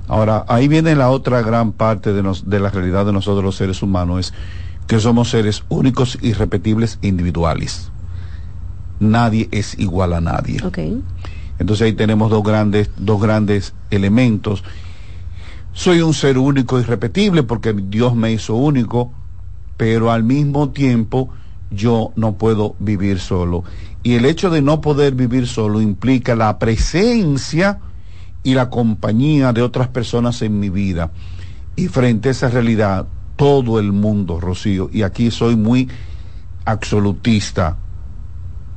Ahora, 0.08 0.44
ahí 0.48 0.66
viene 0.66 0.96
la 0.96 1.10
otra 1.10 1.40
gran 1.42 1.72
parte 1.72 2.12
de, 2.12 2.22
de 2.44 2.60
la 2.60 2.70
realidad 2.70 3.06
de 3.06 3.12
nosotros 3.12 3.44
los 3.44 3.56
seres 3.56 3.82
humanos, 3.82 4.18
es 4.18 4.34
que 4.86 5.00
somos 5.00 5.30
seres 5.30 5.64
únicos, 5.68 6.18
irrepetibles 6.22 6.98
e 7.02 7.08
individuales. 7.08 7.90
Nadie 9.00 9.48
es 9.50 9.78
igual 9.78 10.12
a 10.12 10.20
nadie. 10.20 10.60
Entonces 11.58 11.86
ahí 11.86 11.92
tenemos 11.92 12.30
dos 12.30 12.42
grandes, 12.42 12.90
dos 12.96 13.20
grandes 13.20 13.74
elementos. 13.90 14.64
Soy 15.72 16.02
un 16.02 16.14
ser 16.14 16.38
único 16.38 16.78
y 16.78 16.82
repetible 16.82 17.42
porque 17.42 17.72
Dios 17.72 18.14
me 18.14 18.32
hizo 18.32 18.54
único, 18.54 19.12
pero 19.76 20.12
al 20.12 20.22
mismo 20.22 20.70
tiempo 20.70 21.30
yo 21.70 22.12
no 22.16 22.34
puedo 22.34 22.76
vivir 22.78 23.18
solo. 23.18 23.64
Y 24.02 24.14
el 24.14 24.24
hecho 24.26 24.50
de 24.50 24.62
no 24.62 24.80
poder 24.80 25.14
vivir 25.14 25.46
solo 25.46 25.80
implica 25.80 26.36
la 26.36 26.58
presencia 26.58 27.80
y 28.42 28.54
la 28.54 28.68
compañía 28.70 29.52
de 29.52 29.62
otras 29.62 29.88
personas 29.88 30.42
en 30.42 30.60
mi 30.60 30.68
vida. 30.68 31.10
Y 31.74 31.88
frente 31.88 32.28
a 32.28 32.32
esa 32.32 32.48
realidad, 32.48 33.06
todo 33.36 33.78
el 33.78 33.92
mundo, 33.92 34.40
Rocío, 34.40 34.88
y 34.92 35.02
aquí 35.02 35.30
soy 35.30 35.56
muy 35.56 35.88
absolutista, 36.64 37.76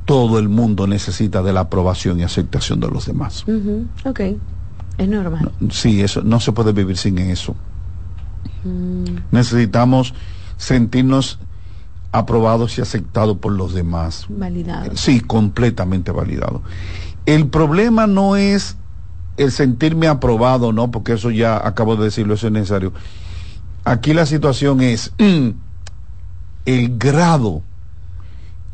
todo 0.04 0.38
el 0.38 0.48
mundo 0.48 0.86
necesita 0.86 1.42
de 1.42 1.52
la 1.52 1.60
aprobación 1.60 2.18
y 2.20 2.22
aceptación 2.22 2.80
de 2.80 2.88
los 2.88 3.06
demás. 3.06 3.44
Ok, 4.04 4.20
es 4.98 5.08
normal. 5.08 5.52
sí, 5.70 6.00
eso 6.00 6.22
no 6.22 6.40
se 6.40 6.52
puede 6.52 6.72
vivir 6.72 6.96
sin 6.96 7.18
eso. 7.18 7.54
Mm. 8.64 9.04
Necesitamos 9.30 10.14
sentirnos 10.56 11.38
aprobados 12.10 12.78
y 12.78 12.80
aceptados 12.80 13.38
por 13.38 13.52
los 13.52 13.74
demás. 13.74 14.26
Validados. 14.28 14.98
Sí, 15.00 15.20
completamente 15.20 16.10
validados. 16.10 16.62
El 17.26 17.48
problema 17.48 18.06
no 18.06 18.36
es 18.36 18.76
el 19.36 19.52
sentirme 19.52 20.08
aprobado, 20.08 20.72
no, 20.72 20.90
porque 20.90 21.12
eso 21.12 21.30
ya 21.30 21.56
acabo 21.56 21.96
de 21.96 22.04
decirlo, 22.04 22.34
eso 22.34 22.46
es 22.46 22.52
necesario. 22.52 22.92
Aquí 23.88 24.12
la 24.12 24.26
situación 24.26 24.82
es 24.82 25.14
el 25.16 26.98
grado 26.98 27.62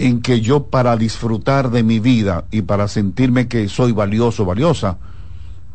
en 0.01 0.21
que 0.21 0.41
yo 0.41 0.65
para 0.65 0.97
disfrutar 0.97 1.71
de 1.71 1.85
mi 1.85 2.01
vida 2.01 2.47
y 2.51 2.63
para 2.63 2.89
sentirme 2.89 3.47
que 3.47 3.69
soy 3.69 3.93
valioso, 3.93 4.45
valiosa, 4.45 4.99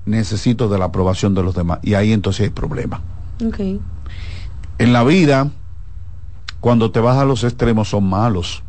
necesito 0.05 0.67
de 0.67 0.77
la 0.77 0.85
aprobación 0.85 1.35
de 1.35 1.43
los 1.43 1.55
demás. 1.55 1.79
Y 1.83 1.93
ahí 1.93 2.11
entonces 2.11 2.47
hay 2.47 2.49
problema. 2.49 2.99
En 4.77 4.91
la 4.91 5.05
vida, 5.05 5.49
cuando 6.59 6.91
te 6.91 6.99
vas 6.99 7.17
a 7.17 7.23
los 7.23 7.45
extremos 7.45 7.87
son 7.87 8.09
malos. 8.09 8.61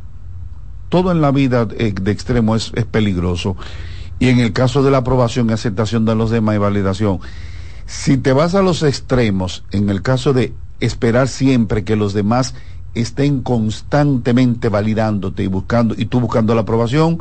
Todo 0.88 1.10
en 1.10 1.20
la 1.20 1.32
vida 1.32 1.66
eh, 1.78 1.92
de 2.00 2.12
extremo 2.12 2.54
es, 2.54 2.70
es 2.76 2.84
peligroso. 2.84 3.56
Y 4.20 4.28
en 4.28 4.38
el 4.38 4.52
caso 4.52 4.84
de 4.84 4.92
la 4.92 4.98
aprobación 4.98 5.50
y 5.50 5.52
aceptación 5.52 6.04
de 6.04 6.14
los 6.14 6.30
demás 6.30 6.54
y 6.54 6.58
validación, 6.58 7.18
si 7.90 8.16
te 8.16 8.32
vas 8.32 8.54
a 8.54 8.62
los 8.62 8.84
extremos, 8.84 9.64
en 9.72 9.90
el 9.90 10.00
caso 10.00 10.32
de 10.32 10.54
esperar 10.78 11.26
siempre 11.26 11.82
que 11.82 11.96
los 11.96 12.14
demás 12.14 12.54
estén 12.94 13.42
constantemente 13.42 14.68
validándote 14.68 15.42
y 15.42 15.48
buscando, 15.48 15.96
y 15.98 16.04
tú 16.04 16.20
buscando 16.20 16.54
la 16.54 16.60
aprobación, 16.60 17.18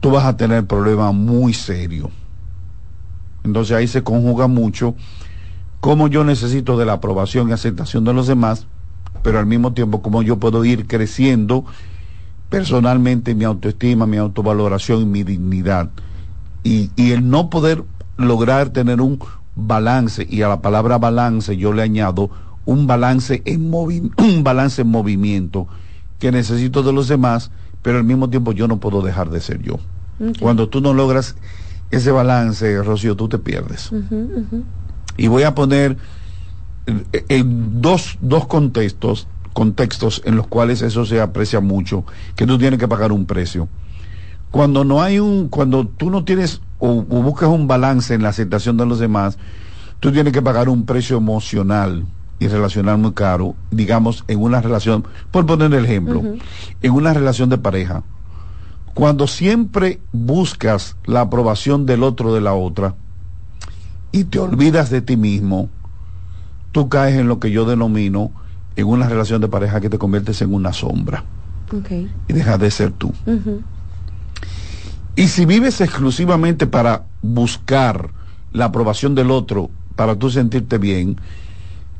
tú 0.00 0.10
vas 0.10 0.26
a 0.26 0.36
tener 0.36 0.66
problemas 0.66 1.14
muy 1.14 1.54
serios. 1.54 2.10
Entonces 3.42 3.74
ahí 3.74 3.88
se 3.88 4.02
conjuga 4.02 4.48
mucho 4.48 4.96
cómo 5.80 6.08
yo 6.08 6.24
necesito 6.24 6.76
de 6.76 6.84
la 6.84 6.92
aprobación 6.92 7.48
y 7.48 7.52
aceptación 7.52 8.04
de 8.04 8.12
los 8.12 8.26
demás, 8.26 8.66
pero 9.22 9.38
al 9.38 9.46
mismo 9.46 9.72
tiempo 9.72 10.02
cómo 10.02 10.22
yo 10.22 10.38
puedo 10.38 10.62
ir 10.62 10.86
creciendo 10.86 11.64
personalmente 12.50 13.34
mi 13.34 13.44
autoestima, 13.44 14.04
mi 14.04 14.18
autovaloración 14.18 15.00
y 15.00 15.06
mi 15.06 15.22
dignidad. 15.22 15.88
Y, 16.64 16.90
y 16.96 17.12
el 17.12 17.30
no 17.30 17.48
poder 17.48 17.82
lograr 18.18 18.68
tener 18.68 19.00
un 19.00 19.18
balance, 19.60 20.26
y 20.28 20.42
a 20.42 20.48
la 20.48 20.60
palabra 20.60 20.98
balance 20.98 21.56
yo 21.56 21.72
le 21.72 21.82
añado 21.82 22.30
un 22.64 22.86
balance 22.86 23.42
en, 23.44 23.72
un 23.72 24.44
balance 24.44 24.82
en 24.82 24.88
movimiento 24.88 25.66
que 26.18 26.32
necesito 26.32 26.82
de 26.82 26.92
los 26.92 27.08
demás, 27.08 27.50
pero 27.82 27.98
al 27.98 28.04
mismo 28.04 28.28
tiempo 28.28 28.52
yo 28.52 28.68
no 28.68 28.78
puedo 28.78 29.02
dejar 29.02 29.30
de 29.30 29.40
ser 29.40 29.62
yo. 29.62 29.78
Cuando 30.38 30.68
tú 30.68 30.82
no 30.82 30.92
logras 30.92 31.34
ese 31.90 32.10
balance, 32.10 32.82
Rocío, 32.82 33.16
tú 33.16 33.28
te 33.28 33.38
pierdes. 33.38 33.90
Y 35.16 35.28
voy 35.28 35.44
a 35.44 35.54
poner 35.54 35.96
eh, 36.86 37.24
en 37.28 37.80
dos, 37.80 38.18
dos 38.20 38.46
contextos, 38.46 39.28
contextos 39.54 40.22
en 40.26 40.36
los 40.36 40.46
cuales 40.46 40.82
eso 40.82 41.06
se 41.06 41.20
aprecia 41.20 41.60
mucho, 41.60 42.04
que 42.36 42.46
tú 42.46 42.58
tienes 42.58 42.78
que 42.78 42.86
pagar 42.86 43.12
un 43.12 43.24
precio. 43.24 43.68
Cuando 44.50 44.84
no 44.84 45.02
hay 45.02 45.18
un, 45.18 45.48
cuando 45.48 45.86
tú 45.86 46.10
no 46.10 46.24
tienes 46.24 46.60
o, 46.80 47.04
o 47.08 47.22
buscas 47.22 47.48
un 47.48 47.68
balance 47.68 48.14
en 48.14 48.22
la 48.22 48.30
aceptación 48.30 48.76
de 48.76 48.86
los 48.86 48.98
demás, 48.98 49.38
tú 50.00 50.10
tienes 50.10 50.32
que 50.32 50.42
pagar 50.42 50.68
un 50.68 50.84
precio 50.86 51.18
emocional 51.18 52.06
y 52.40 52.48
relacionar 52.48 52.96
muy 52.96 53.12
caro, 53.12 53.54
digamos, 53.70 54.24
en 54.26 54.40
una 54.40 54.60
relación, 54.62 55.04
por 55.30 55.44
poner 55.44 55.72
el 55.74 55.84
ejemplo, 55.84 56.22
en 56.82 56.92
una 56.92 57.12
relación 57.12 57.50
de 57.50 57.58
pareja, 57.58 58.02
cuando 58.94 59.26
siempre 59.26 60.00
buscas 60.10 60.96
la 61.04 61.20
aprobación 61.20 61.84
del 61.86 62.02
otro 62.02 62.34
de 62.34 62.40
la 62.40 62.54
otra 62.54 62.94
y 64.10 64.24
te 64.24 64.38
olvidas 64.38 64.90
de 64.90 65.02
ti 65.02 65.16
mismo, 65.16 65.68
tú 66.72 66.88
caes 66.88 67.16
en 67.18 67.28
lo 67.28 67.38
que 67.38 67.50
yo 67.50 67.66
denomino 67.66 68.32
en 68.74 68.86
una 68.86 69.08
relación 69.08 69.40
de 69.42 69.48
pareja 69.48 69.80
que 69.80 69.90
te 69.90 69.98
conviertes 69.98 70.40
en 70.42 70.54
una 70.54 70.72
sombra 70.72 71.24
Okay. 71.72 72.10
y 72.26 72.32
dejas 72.32 72.58
de 72.58 72.68
ser 72.68 72.90
tú. 72.90 73.12
Y 75.16 75.28
si 75.28 75.44
vives 75.44 75.80
exclusivamente 75.80 76.66
para 76.66 77.04
buscar 77.22 78.10
la 78.52 78.66
aprobación 78.66 79.14
del 79.14 79.30
otro, 79.30 79.70
para 79.96 80.16
tú 80.16 80.30
sentirte 80.30 80.78
bien, 80.78 81.16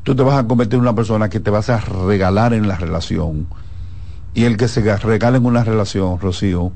tú 0.03 0.15
te 0.15 0.23
vas 0.23 0.39
a 0.39 0.47
convertir 0.47 0.75
en 0.75 0.81
una 0.81 0.95
persona 0.95 1.29
que 1.29 1.39
te 1.39 1.49
vas 1.51 1.69
a 1.69 1.79
regalar 1.79 2.53
en 2.53 2.67
la 2.67 2.77
relación. 2.77 3.47
Y 4.33 4.45
el 4.45 4.57
que 4.57 4.67
se 4.67 4.83
ga- 4.83 4.99
regala 4.99 5.37
en 5.37 5.45
una 5.45 5.63
relación, 5.63 6.19
Rocío, 6.19 6.71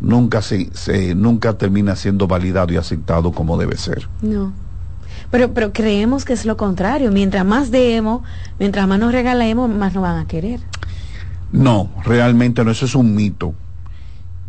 nunca 0.00 0.42
se, 0.42 0.70
se- 0.74 1.14
nunca 1.14 1.54
termina 1.54 1.96
siendo 1.96 2.26
validado 2.26 2.72
y 2.72 2.76
aceptado 2.76 3.32
como 3.32 3.58
debe 3.58 3.76
ser. 3.76 4.08
No. 4.22 4.52
Pero, 5.30 5.52
pero 5.52 5.72
creemos 5.72 6.24
que 6.24 6.32
es 6.32 6.44
lo 6.46 6.56
contrario. 6.56 7.10
Mientras 7.10 7.44
más 7.44 7.70
demos, 7.70 8.22
mientras 8.58 8.86
más 8.86 8.98
nos 9.00 9.12
regalemos, 9.12 9.68
más 9.68 9.92
nos 9.94 10.02
van 10.02 10.18
a 10.18 10.26
querer. 10.26 10.60
No, 11.52 11.90
realmente 12.04 12.64
no, 12.64 12.70
eso 12.70 12.84
es 12.86 12.94
un 12.94 13.14
mito. 13.14 13.54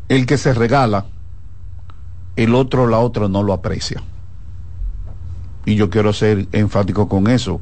El 0.07 0.25
que 0.27 0.37
se 0.37 0.53
regala, 0.53 1.05
el 2.35 2.55
otro 2.55 2.87
la 2.87 2.99
otra 2.99 3.27
no 3.27 3.43
lo 3.43 3.53
aprecia. 3.53 4.01
Y 5.65 5.75
yo 5.75 5.89
quiero 5.89 6.13
ser 6.13 6.47
enfático 6.51 7.09
con 7.09 7.27
eso. 7.27 7.61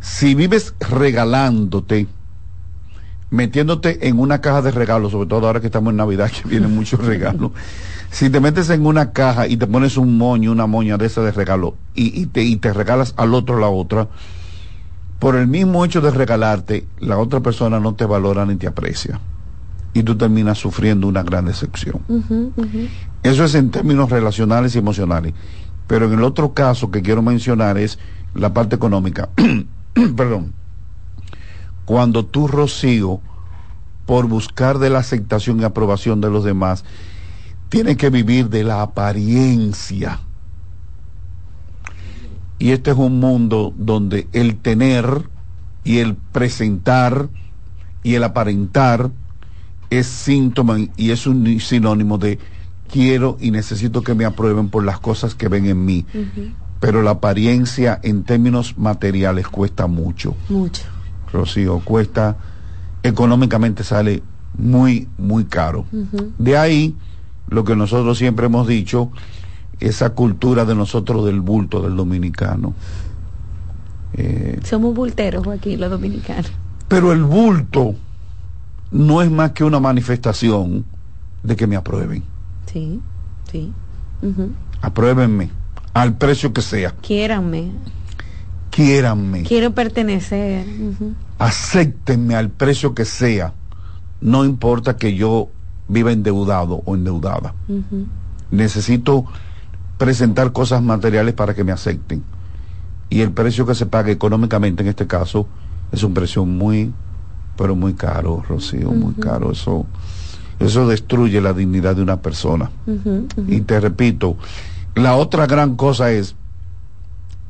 Si 0.00 0.34
vives 0.34 0.74
regalándote, 0.80 2.08
metiéndote 3.30 4.08
en 4.08 4.18
una 4.18 4.40
caja 4.40 4.62
de 4.62 4.70
regalos, 4.70 5.12
sobre 5.12 5.28
todo 5.28 5.46
ahora 5.46 5.60
que 5.60 5.66
estamos 5.66 5.92
en 5.92 5.96
Navidad, 5.96 6.30
que 6.42 6.48
vienen 6.48 6.74
muchos 6.74 7.04
regalos, 7.04 7.52
si 8.10 8.28
te 8.28 8.40
metes 8.40 8.68
en 8.70 8.86
una 8.86 9.12
caja 9.12 9.46
y 9.46 9.56
te 9.56 9.66
pones 9.66 9.96
un 9.96 10.18
moño, 10.18 10.50
una 10.52 10.66
moña 10.66 10.98
de 10.98 11.06
esa 11.06 11.22
de 11.22 11.32
regalo, 11.32 11.76
y, 11.94 12.26
te, 12.26 12.42
y 12.42 12.56
te 12.56 12.72
regalas 12.72 13.14
al 13.16 13.34
otro 13.34 13.58
la 13.58 13.68
otra, 13.68 14.08
por 15.20 15.36
el 15.36 15.46
mismo 15.46 15.84
hecho 15.84 16.00
de 16.00 16.10
regalarte, 16.10 16.86
la 16.98 17.18
otra 17.18 17.40
persona 17.40 17.78
no 17.78 17.94
te 17.94 18.06
valora 18.06 18.44
ni 18.46 18.56
te 18.56 18.66
aprecia. 18.66 19.20
Y 19.92 20.02
tú 20.02 20.16
terminas 20.16 20.58
sufriendo 20.58 21.06
una 21.06 21.22
gran 21.22 21.44
decepción. 21.44 22.00
Eso 23.22 23.44
es 23.44 23.54
en 23.54 23.70
términos 23.70 24.10
relacionales 24.10 24.74
y 24.74 24.78
emocionales. 24.78 25.34
Pero 25.86 26.06
en 26.06 26.14
el 26.14 26.24
otro 26.24 26.54
caso 26.54 26.90
que 26.90 27.02
quiero 27.02 27.22
mencionar 27.22 27.76
es 27.76 27.98
la 28.34 28.54
parte 28.54 28.76
económica. 28.76 29.28
Perdón. 30.16 30.52
Cuando 31.84 32.24
tú, 32.24 32.46
Rocío, 32.46 33.20
por 34.06 34.26
buscar 34.26 34.78
de 34.78 34.90
la 34.90 35.00
aceptación 35.00 35.60
y 35.60 35.64
aprobación 35.64 36.20
de 36.20 36.30
los 36.30 36.44
demás, 36.44 36.84
tienes 37.68 37.96
que 37.96 38.10
vivir 38.10 38.48
de 38.48 38.64
la 38.64 38.82
apariencia. 38.82 40.20
Y 42.58 42.72
este 42.72 42.90
es 42.90 42.96
un 42.96 43.18
mundo 43.20 43.72
donde 43.76 44.28
el 44.32 44.56
tener 44.56 45.28
y 45.82 45.98
el 45.98 46.14
presentar 46.14 47.28
y 48.02 48.14
el 48.14 48.24
aparentar 48.24 49.10
es 49.88 50.06
síntoma 50.06 50.78
y 50.96 51.10
es 51.10 51.26
un 51.26 51.58
sinónimo 51.58 52.18
de 52.18 52.38
quiero 52.90 53.36
y 53.40 53.50
necesito 53.50 54.02
que 54.02 54.14
me 54.14 54.24
aprueben 54.24 54.68
por 54.68 54.84
las 54.84 54.98
cosas 54.98 55.34
que 55.34 55.48
ven 55.48 55.66
en 55.66 55.84
mí. 55.84 56.04
Pero 56.80 57.02
la 57.02 57.12
apariencia 57.12 58.00
en 58.02 58.24
términos 58.24 58.76
materiales 58.78 59.48
cuesta 59.48 59.86
mucho. 59.86 60.34
Mucho. 60.48 60.82
Rocío, 61.32 61.80
cuesta, 61.80 62.36
económicamente 63.02 63.84
sale 63.84 64.22
muy, 64.58 65.08
muy 65.18 65.44
caro. 65.44 65.84
De 66.38 66.56
ahí 66.56 66.94
lo 67.48 67.64
que 67.64 67.76
nosotros 67.76 68.18
siempre 68.18 68.46
hemos 68.46 68.66
dicho, 68.66 69.10
esa 69.78 70.10
cultura 70.10 70.64
de 70.64 70.74
nosotros 70.74 71.24
del 71.24 71.40
bulto 71.40 71.80
del 71.82 71.96
dominicano. 71.96 72.74
Eh, 74.12 74.60
Somos 74.64 74.94
bulteros 74.94 75.46
aquí, 75.48 75.76
los 75.76 75.90
dominicanos. 75.90 76.50
pero 76.88 77.12
el 77.12 77.22
bulto 77.22 77.94
no 78.90 79.22
es 79.22 79.30
más 79.30 79.52
que 79.52 79.62
una 79.64 79.78
manifestación 79.80 80.84
de 81.42 81.56
que 81.56 81.66
me 81.66 81.76
aprueben. 81.76 82.22
Sí, 82.72 83.00
sí. 83.50 83.72
Ujú. 84.22 84.50
Apruébenme 84.80 85.50
al 85.94 86.16
precio 86.16 86.52
que 86.52 86.62
sea. 86.62 86.92
Quiéranme. 87.00 87.72
Quiéranme. 88.70 89.42
Quiero 89.42 89.72
pertenecer. 89.72 90.64
Acéptenme 91.38 92.34
al 92.34 92.50
precio 92.50 92.94
que 92.94 93.04
sea, 93.04 93.54
no 94.20 94.44
importa 94.44 94.96
que 94.96 95.14
yo 95.14 95.48
viva 95.88 96.12
endeudado 96.12 96.82
o 96.84 96.94
endeudada. 96.94 97.54
Necesito 98.50 99.24
presentar 99.98 100.52
cosas 100.52 100.82
materiales 100.82 101.34
para 101.34 101.54
que 101.54 101.64
me 101.64 101.72
acepten. 101.72 102.22
Y 103.08 103.22
el 103.22 103.32
precio 103.32 103.66
que 103.66 103.74
se 103.74 103.86
paga 103.86 104.10
económicamente 104.10 104.82
en 104.82 104.88
este 104.88 105.06
caso 105.06 105.46
es 105.90 106.04
un 106.04 106.14
precio 106.14 106.44
muy, 106.44 106.92
pero 107.56 107.74
muy 107.74 107.94
caro, 107.94 108.42
Rocío, 108.48 108.92
muy 108.92 109.14
caro. 109.14 109.50
Eso, 109.50 109.86
eso 110.60 110.86
destruye 110.86 111.40
la 111.40 111.54
dignidad 111.54 111.96
de 111.96 112.02
una 112.02 112.20
persona. 112.20 112.70
Y 113.48 113.62
te 113.62 113.80
repito, 113.80 114.36
la 114.94 115.16
otra 115.16 115.46
gran 115.46 115.74
cosa 115.74 116.12
es 116.12 116.36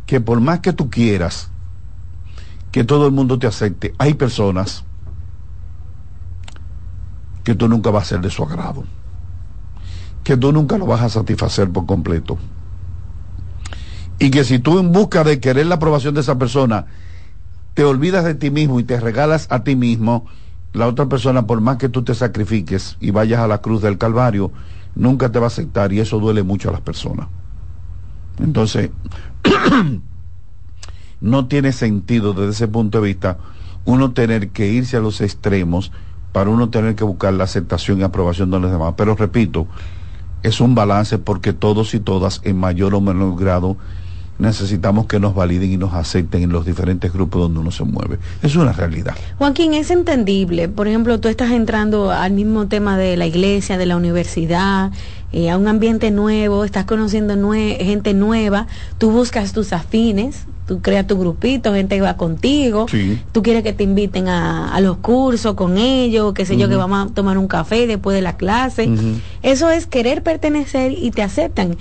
que 0.07 0.21
por 0.21 0.41
más 0.41 0.61
que 0.61 0.73
tú 0.73 0.89
quieras 0.89 1.51
que 2.71 2.85
todo 2.85 3.07
el 3.07 3.13
mundo 3.13 3.39
te 3.39 3.49
acepte, 3.49 3.95
hay 3.99 4.15
personas 4.15 4.85
que 7.43 7.57
tú 7.57 7.69
nunca 7.69 7.91
vas 7.91 8.05
a 8.05 8.09
ser 8.11 8.21
de 8.21 8.31
su 8.31 8.45
agrado, 8.45 8.85
que 10.23 10.37
tú 10.37 10.53
nunca 10.53 10.79
lo 10.79 10.87
vas 10.87 11.03
a 11.03 11.09
satisfacer 11.09 11.69
por 11.69 11.87
completo. 11.87 12.39
Y 14.21 14.31
que 14.31 14.45
si 14.45 14.61
tú 14.61 14.79
en 14.79 14.93
busca 14.93 15.25
de 15.25 15.41
querer 15.41 15.67
la 15.67 15.77
aprobación 15.77 16.15
de 16.15 16.21
esa 16.21 16.39
persona, 16.39 16.87
te 17.75 17.83
olvidas 17.85 18.25
de 18.25 18.35
ti 18.35 18.51
mismo 18.51 18.79
y 18.79 18.85
te 18.85 19.01
regalas 19.01 19.49
a 19.51 19.65
ti 19.65 19.75
mismo, 19.75 20.27
la 20.73 20.87
otra 20.87 21.07
persona, 21.07 21.47
por 21.47 21.61
más 21.61 21.79
que 21.79 21.89
tú 21.89 22.03
te 22.03 22.15
sacrifiques 22.15 22.97
y 23.01 23.11
vayas 23.11 23.41
a 23.41 23.49
la 23.49 23.61
cruz 23.61 23.83
del 23.83 23.99
Calvario, 23.99 24.53
nunca 24.95 25.33
te 25.33 25.39
va 25.39 25.47
a 25.47 25.49
aceptar 25.49 25.93
y 25.93 26.01
eso 26.01 26.21
duele 26.21 26.43
mucho 26.43 26.69
a 26.69 26.73
las 26.73 26.81
personas. 26.81 27.29
Entonces, 28.39 28.91
no 31.21 31.47
tiene 31.47 31.73
sentido 31.73 32.33
desde 32.33 32.53
ese 32.53 32.69
punto 32.69 33.01
de 33.01 33.09
vista 33.09 33.39
uno 33.85 34.13
tener 34.13 34.51
que 34.51 34.69
irse 34.69 34.97
a 34.97 35.01
los 35.01 35.21
extremos 35.21 35.91
para 36.33 36.51
uno 36.51 36.71
tener 36.71 36.95
que 36.95 37.05
buscar 37.05 37.33
la 37.35 37.45
aceptación 37.45 37.99
y 38.01 38.03
aprobación 38.03 38.51
de 38.51 38.61
los 38.61 38.71
demás. 38.71 38.95
Pero 38.97 39.17
repito, 39.17 39.67
es 40.43 40.61
un 40.61 40.75
balance 40.75 41.19
porque 41.19 41.53
todos 41.53 41.95
y 41.95 42.01
todas 42.01 42.41
en 42.45 42.59
mayor 42.59 42.95
o 42.95 43.01
menor 43.01 43.37
grado 43.39 43.77
necesitamos 44.41 45.07
que 45.07 45.21
nos 45.21 45.35
validen 45.35 45.71
y 45.73 45.77
nos 45.77 45.95
acepten 45.95 46.43
en 46.43 46.51
los 46.53 46.65
diferentes 46.67 47.13
grupos 47.13 47.43
donde 47.43 47.61
uno 47.61 47.71
se 47.71 47.85
mueve. 47.85 48.19
Es 48.43 48.57
una 48.57 48.73
realidad. 48.73 49.15
Joaquín, 49.39 49.75
es 49.75 49.91
entendible. 49.91 50.69
Por 50.69 50.89
ejemplo, 50.89 51.21
tú 51.21 51.29
estás 51.29 51.51
entrando 51.53 52.11
al 52.11 52.33
mismo 52.33 52.67
tema 52.67 52.97
de 52.97 53.17
la 53.17 53.27
iglesia, 53.27 53.79
de 53.79 53.87
la 53.87 53.97
universidad, 53.97 54.91
eh, 55.33 55.51
a 55.51 55.57
un 55.59 55.69
ambiente 55.69 56.11
nuevo, 56.11 56.65
estás 56.65 56.87
conociendo 56.87 57.35
nue- 57.37 57.77
gente 57.79 58.15
nueva, 58.15 58.67
tú 58.99 59.11
buscas 59.11 59.53
tus 59.53 59.73
afines, 59.73 60.45
tú 60.67 60.81
creas 60.81 61.07
tu 61.07 61.19
grupito, 61.19 61.73
gente 61.75 61.97
que 61.97 62.01
va 62.03 62.17
contigo, 62.17 62.87
Sí. 62.89 63.21
tú 63.33 63.43
quieres 63.43 63.63
que 63.63 63.73
te 63.73 63.83
inviten 63.85 64.29
a, 64.29 64.73
a 64.75 64.81
los 64.81 64.97
cursos 64.99 65.55
con 65.55 65.79
ellos, 65.79 66.33
qué 66.33 66.47
sé 66.47 66.57
yo, 66.57 66.69
que 66.69 66.77
vamos 66.77 67.11
a 67.11 67.15
tomar 67.15 67.39
un 67.39 67.49
café 67.49 67.87
después 67.87 68.15
de 68.15 68.23
la 68.23 68.37
clase. 68.37 68.89
Eso 69.43 69.71
es 69.71 69.87
querer 69.87 70.23
pertenecer 70.23 70.93
y 70.93 71.11
te 71.11 71.23
aceptan. 71.23 71.77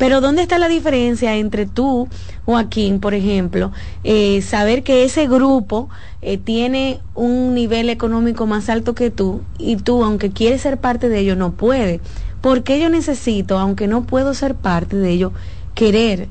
Pero 0.00 0.22
¿dónde 0.22 0.40
está 0.40 0.58
la 0.58 0.68
diferencia 0.68 1.36
entre 1.36 1.66
tú, 1.66 2.08
Joaquín, 2.46 3.00
por 3.00 3.12
ejemplo, 3.12 3.70
eh, 4.02 4.40
saber 4.40 4.82
que 4.82 5.04
ese 5.04 5.28
grupo 5.28 5.90
eh, 6.22 6.38
tiene 6.38 7.02
un 7.12 7.52
nivel 7.54 7.90
económico 7.90 8.46
más 8.46 8.70
alto 8.70 8.94
que 8.94 9.10
tú 9.10 9.42
y 9.58 9.76
tú, 9.76 10.02
aunque 10.02 10.30
quieres 10.32 10.62
ser 10.62 10.80
parte 10.80 11.10
de 11.10 11.18
ello, 11.18 11.36
no 11.36 11.52
puede? 11.52 12.00
¿Por 12.40 12.62
qué 12.62 12.80
yo 12.80 12.88
necesito, 12.88 13.58
aunque 13.58 13.88
no 13.88 14.04
puedo 14.04 14.32
ser 14.32 14.54
parte 14.54 14.96
de 14.96 15.10
ello, 15.10 15.34
querer? 15.74 16.30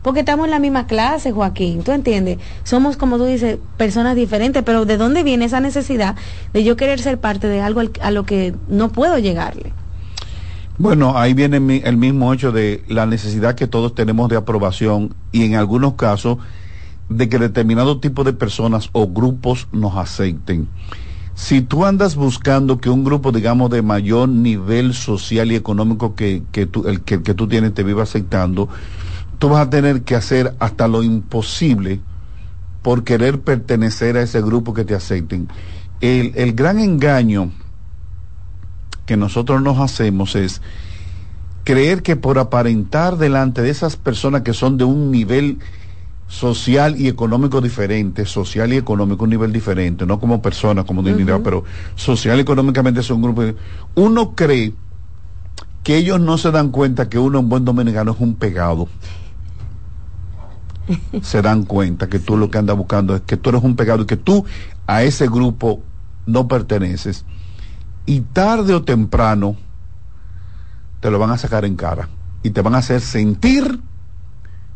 Porque 0.00 0.20
estamos 0.20 0.46
en 0.46 0.52
la 0.52 0.58
misma 0.58 0.86
clase, 0.86 1.30
Joaquín, 1.30 1.82
¿tú 1.84 1.92
entiendes? 1.92 2.38
Somos, 2.64 2.96
como 2.96 3.18
tú 3.18 3.26
dices, 3.26 3.58
personas 3.76 4.16
diferentes, 4.16 4.62
pero 4.62 4.86
¿de 4.86 4.96
dónde 4.96 5.24
viene 5.24 5.44
esa 5.44 5.60
necesidad 5.60 6.16
de 6.54 6.64
yo 6.64 6.74
querer 6.74 7.00
ser 7.02 7.20
parte 7.20 7.48
de 7.48 7.60
algo 7.60 7.80
al- 7.80 7.92
a 8.00 8.10
lo 8.12 8.24
que 8.24 8.54
no 8.66 8.88
puedo 8.92 9.18
llegarle? 9.18 9.74
Bueno, 10.80 11.18
ahí 11.18 11.34
viene 11.34 11.82
el 11.84 11.98
mismo 11.98 12.32
hecho 12.32 12.52
de 12.52 12.82
la 12.88 13.04
necesidad 13.04 13.54
que 13.54 13.66
todos 13.66 13.94
tenemos 13.94 14.30
de 14.30 14.36
aprobación 14.36 15.14
y 15.30 15.44
en 15.44 15.56
algunos 15.56 15.92
casos 15.92 16.38
de 17.10 17.28
que 17.28 17.38
determinado 17.38 18.00
tipo 18.00 18.24
de 18.24 18.32
personas 18.32 18.88
o 18.92 19.06
grupos 19.06 19.68
nos 19.72 19.98
acepten. 19.98 20.68
Si 21.34 21.60
tú 21.60 21.84
andas 21.84 22.16
buscando 22.16 22.78
que 22.78 22.88
un 22.88 23.04
grupo, 23.04 23.30
digamos, 23.30 23.68
de 23.68 23.82
mayor 23.82 24.30
nivel 24.30 24.94
social 24.94 25.52
y 25.52 25.54
económico 25.54 26.14
que, 26.14 26.44
que, 26.50 26.64
tú, 26.64 26.88
el 26.88 27.02
que, 27.02 27.22
que 27.22 27.34
tú 27.34 27.46
tienes 27.46 27.74
te 27.74 27.82
viva 27.82 28.04
aceptando, 28.04 28.70
tú 29.38 29.50
vas 29.50 29.66
a 29.66 29.68
tener 29.68 30.00
que 30.00 30.16
hacer 30.16 30.56
hasta 30.60 30.88
lo 30.88 31.02
imposible 31.02 32.00
por 32.80 33.04
querer 33.04 33.42
pertenecer 33.42 34.16
a 34.16 34.22
ese 34.22 34.40
grupo 34.40 34.72
que 34.72 34.86
te 34.86 34.94
acepten. 34.94 35.46
El, 36.00 36.32
el 36.36 36.54
gran 36.54 36.78
engaño 36.78 37.52
que 39.10 39.16
nosotros 39.16 39.60
nos 39.60 39.80
hacemos 39.80 40.36
es 40.36 40.62
creer 41.64 42.00
que 42.00 42.14
por 42.14 42.38
aparentar 42.38 43.16
delante 43.16 43.60
de 43.60 43.68
esas 43.68 43.96
personas 43.96 44.42
que 44.42 44.54
son 44.54 44.78
de 44.78 44.84
un 44.84 45.10
nivel 45.10 45.58
social 46.28 46.94
y 46.96 47.08
económico 47.08 47.60
diferente, 47.60 48.24
social 48.24 48.72
y 48.72 48.76
económico 48.76 49.24
un 49.24 49.30
nivel 49.30 49.52
diferente, 49.52 50.06
no 50.06 50.20
como 50.20 50.40
personas, 50.40 50.84
como 50.84 51.02
dignidad, 51.02 51.40
pero 51.42 51.64
social 51.96 52.38
y 52.38 52.42
económicamente 52.42 53.02
son 53.02 53.20
grupos. 53.20 53.52
Uno 53.96 54.36
cree 54.36 54.74
que 55.82 55.96
ellos 55.96 56.20
no 56.20 56.38
se 56.38 56.52
dan 56.52 56.70
cuenta 56.70 57.08
que 57.08 57.18
uno 57.18 57.40
en 57.40 57.48
buen 57.48 57.64
dominicano 57.64 58.12
es 58.12 58.20
un 58.20 58.36
pegado. 58.36 58.86
se 61.20 61.42
dan 61.42 61.64
cuenta 61.64 62.08
que 62.08 62.20
tú 62.20 62.36
lo 62.36 62.48
que 62.48 62.58
andas 62.58 62.76
buscando 62.76 63.16
es 63.16 63.22
que 63.22 63.36
tú 63.36 63.50
eres 63.50 63.64
un 63.64 63.74
pegado 63.74 64.04
y 64.04 64.06
que 64.06 64.16
tú 64.16 64.44
a 64.86 65.02
ese 65.02 65.26
grupo 65.26 65.82
no 66.26 66.46
perteneces. 66.46 67.24
Y 68.06 68.20
tarde 68.20 68.74
o 68.74 68.82
temprano 68.82 69.56
te 71.00 71.10
lo 71.10 71.18
van 71.18 71.30
a 71.30 71.38
sacar 71.38 71.64
en 71.64 71.76
cara 71.76 72.08
y 72.42 72.50
te 72.50 72.62
van 72.62 72.74
a 72.74 72.78
hacer 72.78 73.00
sentir 73.00 73.80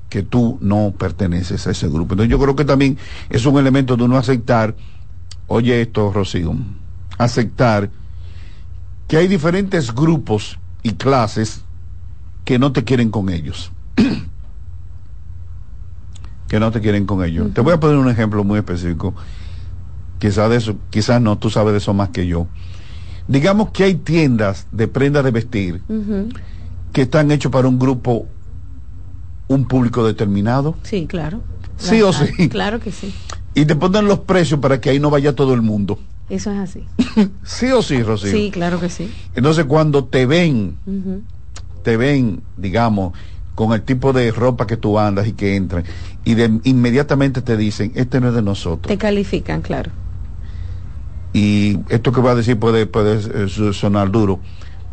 que 0.09 0.23
tú 0.23 0.59
no 0.61 0.95
perteneces 0.97 1.67
a 1.67 1.73
ese 1.73 1.89
grupo. 1.89 2.15
Entonces 2.15 2.31
yo 2.31 2.39
creo 2.39 2.55
que 2.55 2.65
también 2.65 2.99
es 3.31 3.45
un 3.47 3.59
elemento 3.59 3.97
de 3.97 4.05
uno 4.05 4.17
aceptar, 4.17 4.77
oye 5.49 5.81
esto, 5.81 6.13
Rocío, 6.13 6.55
aceptar 7.19 7.91
que 9.09 9.17
hay 9.17 9.29
diferentes 9.29 9.95
grupos 9.95 10.59
y 10.83 10.93
clases 10.93 11.65
que 12.45 12.59
no 12.59 12.73
te 12.73 12.85
quieren 12.85 13.11
con 13.11 13.29
ellos. 13.31 13.73
que 16.49 16.61
no 16.61 16.71
te 16.71 16.81
quieren 16.81 17.07
con 17.07 17.25
ellos. 17.25 17.53
Te 17.53 17.61
voy 17.61 17.73
a 17.73 17.81
poner 17.81 17.97
un 17.97 18.09
ejemplo 18.09 18.45
muy 18.45 18.59
específico. 18.59 19.15
Quizás 20.19 20.49
de 20.51 20.57
eso, 20.57 20.77
quizás 20.91 21.21
no, 21.21 21.39
tú 21.39 21.51
sabes 21.51 21.73
de 21.73 21.79
eso 21.79 21.93
más 21.95 22.11
que 22.11 22.27
yo. 22.27 22.47
Digamos 23.27 23.71
que 23.71 23.85
hay 23.85 23.95
tiendas 23.95 24.67
de 24.71 24.89
prendas 24.89 25.25
de 25.25 25.31
vestir 25.31 25.83
que 26.93 27.03
están 27.03 27.31
hechos 27.31 27.51
para 27.51 27.69
un 27.69 27.79
grupo, 27.79 28.27
un 29.49 29.67
público 29.67 30.07
determinado. 30.07 30.77
Sí, 30.83 31.07
claro. 31.07 31.41
Sí 31.77 32.03
o 32.03 32.13
sí. 32.13 32.49
Claro 32.49 32.81
que 32.81 32.93
sí. 32.93 33.13
Y 33.55 33.65
te 33.65 33.77
ponen 33.77 34.07
los 34.07 34.21
precios 34.21 34.61
para 34.61 34.81
que 34.81 34.91
ahí 34.91 35.01
no 35.01 35.11
vaya 35.11 35.35
todo 35.35 35.55
el 35.55 35.63
mundo. 35.63 35.99
Eso 36.29 36.51
es 36.51 36.59
así. 36.59 36.85
Sí 37.45 37.71
o 37.71 37.83
sí, 37.83 38.03
Rocío. 38.03 38.31
Sí, 38.31 38.51
claro 38.51 38.81
que 38.81 38.89
sí. 38.89 39.13
Entonces 39.35 39.67
cuando 39.67 40.05
te 40.05 40.27
ven, 40.27 40.77
te 41.83 41.97
ven, 41.97 42.43
digamos, 42.57 43.13
con 43.55 43.73
el 43.73 43.83
tipo 43.83 44.13
de 44.13 44.33
ropa 44.33 44.67
que 44.67 44.77
tú 44.77 44.99
andas 44.99 45.27
y 45.27 45.33
que 45.33 45.57
entran, 45.57 45.85
y 46.25 46.35
de, 46.35 46.61
inmediatamente 46.65 47.43
te 47.43 47.57
dicen, 47.57 47.93
este 47.95 48.21
no 48.21 48.29
es 48.29 48.35
de 48.35 48.43
nosotros. 48.43 48.89
Te 48.89 48.99
califican, 48.99 49.63
claro. 49.63 49.91
Y 51.35 51.81
esto 51.89 52.13
que 52.13 52.21
voy 52.21 52.31
a 52.31 52.35
decir 52.37 52.59
puede, 52.59 52.87
puede 52.87 53.45
eh, 53.45 53.73
sonar 53.73 54.11
duro, 54.11 54.39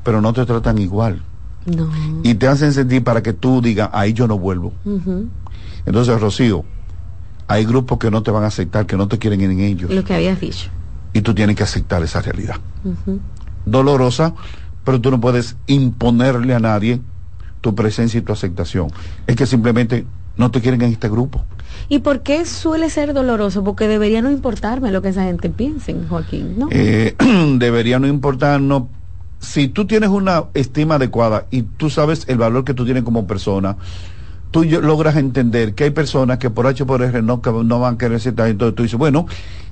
pero 0.03 0.21
no 0.21 0.33
te 0.33 0.43
tratan 0.45 0.79
igual. 0.79 1.21
No. 1.67 1.87
Y 2.23 2.33
te 2.33 2.47
hacen 2.47 2.73
sentir 2.73 3.03
para 3.03 3.21
que 3.21 3.31
tú 3.31 3.61
digas, 3.61 3.91
ahí 3.93 4.13
yo 4.13 4.27
no 4.27 4.39
vuelvo. 4.39 4.73
Entonces, 5.85 6.19
Rocío, 6.19 6.65
hay 7.47 7.63
grupos 7.63 7.99
que 7.99 8.09
no 8.09 8.23
te 8.23 8.31
van 8.31 8.43
a 8.43 8.47
aceptar, 8.47 8.87
que 8.87 8.97
no 8.97 9.07
te 9.07 9.19
quieren 9.19 9.41
en 9.41 9.59
ellos. 9.59 9.91
Lo 9.91 10.03
que 10.03 10.15
habías 10.15 10.39
dicho. 10.39 10.71
Y 11.13 11.21
tú 11.21 11.35
tienes 11.35 11.55
que 11.55 11.63
aceptar 11.63 12.01
esa 12.01 12.21
realidad. 12.21 12.55
Dolorosa, 13.65 14.33
pero 14.83 14.99
tú 14.99 15.11
no 15.11 15.21
puedes 15.21 15.57
imponerle 15.67 16.55
a 16.55 16.59
nadie 16.59 16.99
tu 17.61 17.75
presencia 17.75 18.17
y 18.17 18.21
tu 18.23 18.33
aceptación. 18.33 18.87
Es 19.27 19.35
que 19.35 19.45
simplemente 19.45 20.07
no 20.37 20.49
te 20.49 20.59
quieren 20.59 20.81
en 20.81 20.91
este 20.93 21.07
grupo. 21.07 21.45
¿Y 21.91 21.99
por 21.99 22.21
qué 22.21 22.45
suele 22.45 22.89
ser 22.89 23.13
doloroso? 23.13 23.65
Porque 23.65 23.85
debería 23.85 24.21
no 24.21 24.31
importarme 24.31 24.93
lo 24.93 25.01
que 25.01 25.09
esa 25.09 25.25
gente 25.25 25.49
piense, 25.49 25.93
Joaquín, 26.07 26.57
¿no? 26.57 26.69
Eh, 26.71 27.17
debería 27.57 27.99
no 27.99 28.07
importarnos. 28.07 28.83
Si 29.41 29.67
tú 29.67 29.85
tienes 29.85 30.09
una 30.09 30.45
estima 30.53 30.95
adecuada 30.95 31.47
y 31.51 31.63
tú 31.63 31.89
sabes 31.89 32.23
el 32.29 32.37
valor 32.37 32.63
que 32.63 32.73
tú 32.73 32.85
tienes 32.85 33.03
como 33.03 33.27
persona, 33.27 33.75
tú 34.51 34.63
yo- 34.63 34.79
logras 34.79 35.17
entender 35.17 35.75
que 35.75 35.83
hay 35.83 35.89
personas 35.89 36.37
que 36.37 36.49
por 36.49 36.65
H 36.65 36.85
por 36.85 37.01
R 37.01 37.21
no, 37.21 37.41
no 37.65 37.79
van 37.81 37.95
a 37.95 37.97
querer 37.97 38.15
aceptar. 38.15 38.47
Entonces 38.47 38.73
tú 38.73 38.83
dices, 38.83 38.97
bueno, 38.97 39.25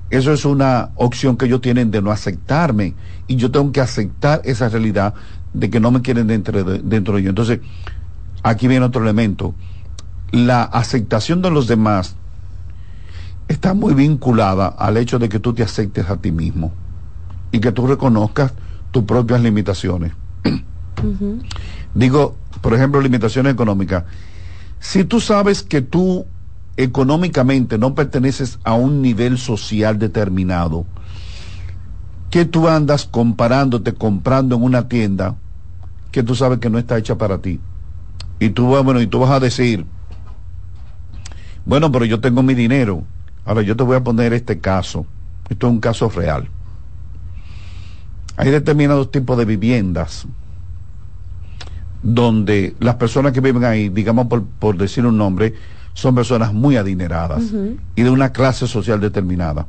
eso 0.09 0.33
es 0.33 0.43
una 0.43 0.91
opción 0.95 1.37
que 1.37 1.45
ellos 1.45 1.61
tienen 1.61 1.89
de 1.89 2.01
no 2.01 2.11
aceptarme 2.11 2.95
y 3.27 3.37
yo 3.37 3.49
tengo 3.49 3.71
que 3.71 3.79
aceptar 3.79 4.41
esa 4.43 4.67
realidad 4.67 5.13
de 5.53 5.69
que 5.69 5.79
no 5.79 5.89
me 5.89 6.01
quieren 6.01 6.27
dentro 6.27 6.65
de, 6.65 6.79
dentro 6.79 7.13
de 7.13 7.21
ellos. 7.21 7.29
Entonces, 7.29 7.59
aquí 8.43 8.67
viene 8.67 8.85
otro 8.85 9.01
elemento. 9.01 9.55
La 10.31 10.63
aceptación 10.63 11.41
de 11.41 11.51
los 11.51 11.67
demás 11.67 12.15
está 13.47 13.73
muy 13.73 13.93
vinculada 13.93 14.67
al 14.67 14.97
hecho 14.97 15.17
de 15.19 15.27
que 15.29 15.39
tú 15.39 15.53
te 15.53 15.63
aceptes 15.63 16.09
a 16.09 16.17
ti 16.17 16.31
mismo 16.31 16.71
y 17.51 17.59
que 17.59 17.71
tú 17.71 17.87
reconozcas 17.87 18.53
tus 18.91 19.03
propias 19.03 19.41
limitaciones. 19.41 20.11
Digo, 21.95 22.35
por 22.61 22.73
ejemplo, 22.73 23.01
limitaciones 23.01 23.53
económicas. 23.53 24.03
Si 24.79 25.03
tú 25.03 25.19
sabes 25.19 25.63
que 25.63 25.81
tú 25.81 26.25
económicamente 26.77 27.77
no 27.77 27.95
perteneces 27.95 28.59
a 28.63 28.73
un 28.73 29.01
nivel 29.01 29.37
social 29.37 29.97
determinado, 29.99 30.85
que 32.29 32.45
tú 32.45 32.67
andas 32.67 33.05
comparándote, 33.05 33.93
comprando 33.93 34.55
en 34.55 34.63
una 34.63 34.87
tienda 34.87 35.35
que 36.11 36.21
tú 36.23 36.35
sabes 36.35 36.59
que 36.59 36.69
no 36.69 36.77
está 36.77 36.97
hecha 36.97 37.17
para 37.17 37.39
ti. 37.39 37.59
Y 38.39 38.49
tú, 38.51 38.69
vas- 38.69 38.83
bueno, 38.83 39.01
y 39.01 39.07
tú 39.07 39.19
vas 39.19 39.31
a 39.31 39.39
decir, 39.39 39.85
bueno, 41.69 41.91
pero 41.91 42.03
yo 42.03 42.19
tengo 42.19 42.41
mi 42.41 42.55
dinero. 42.55 43.03
Ahora 43.45 43.61
yo 43.61 43.75
te 43.75 43.83
voy 43.83 43.95
a 43.95 44.03
poner 44.03 44.33
este 44.33 44.59
caso. 44.59 45.05
Esto 45.49 45.67
es 45.67 45.73
un 45.73 45.79
caso 45.79 46.09
real. 46.09 46.49
Hay 48.37 48.49
determinados 48.49 49.11
tipos 49.11 49.37
de 49.37 49.45
viviendas 49.45 50.25
donde 52.01 52.75
las 52.79 52.95
personas 52.95 53.33
que 53.33 53.41
viven 53.41 53.65
ahí, 53.65 53.89
digamos 53.89 54.25
por, 54.25 54.43
por 54.45 54.77
decir 54.77 55.05
un 55.05 55.19
nombre, 55.19 55.53
son 55.93 56.15
personas 56.15 56.53
muy 56.53 56.75
adineradas 56.75 57.43
y 57.95 58.01
de 58.01 58.09
una 58.09 58.31
clase 58.31 58.65
social 58.65 58.99
determinada. 58.99 59.67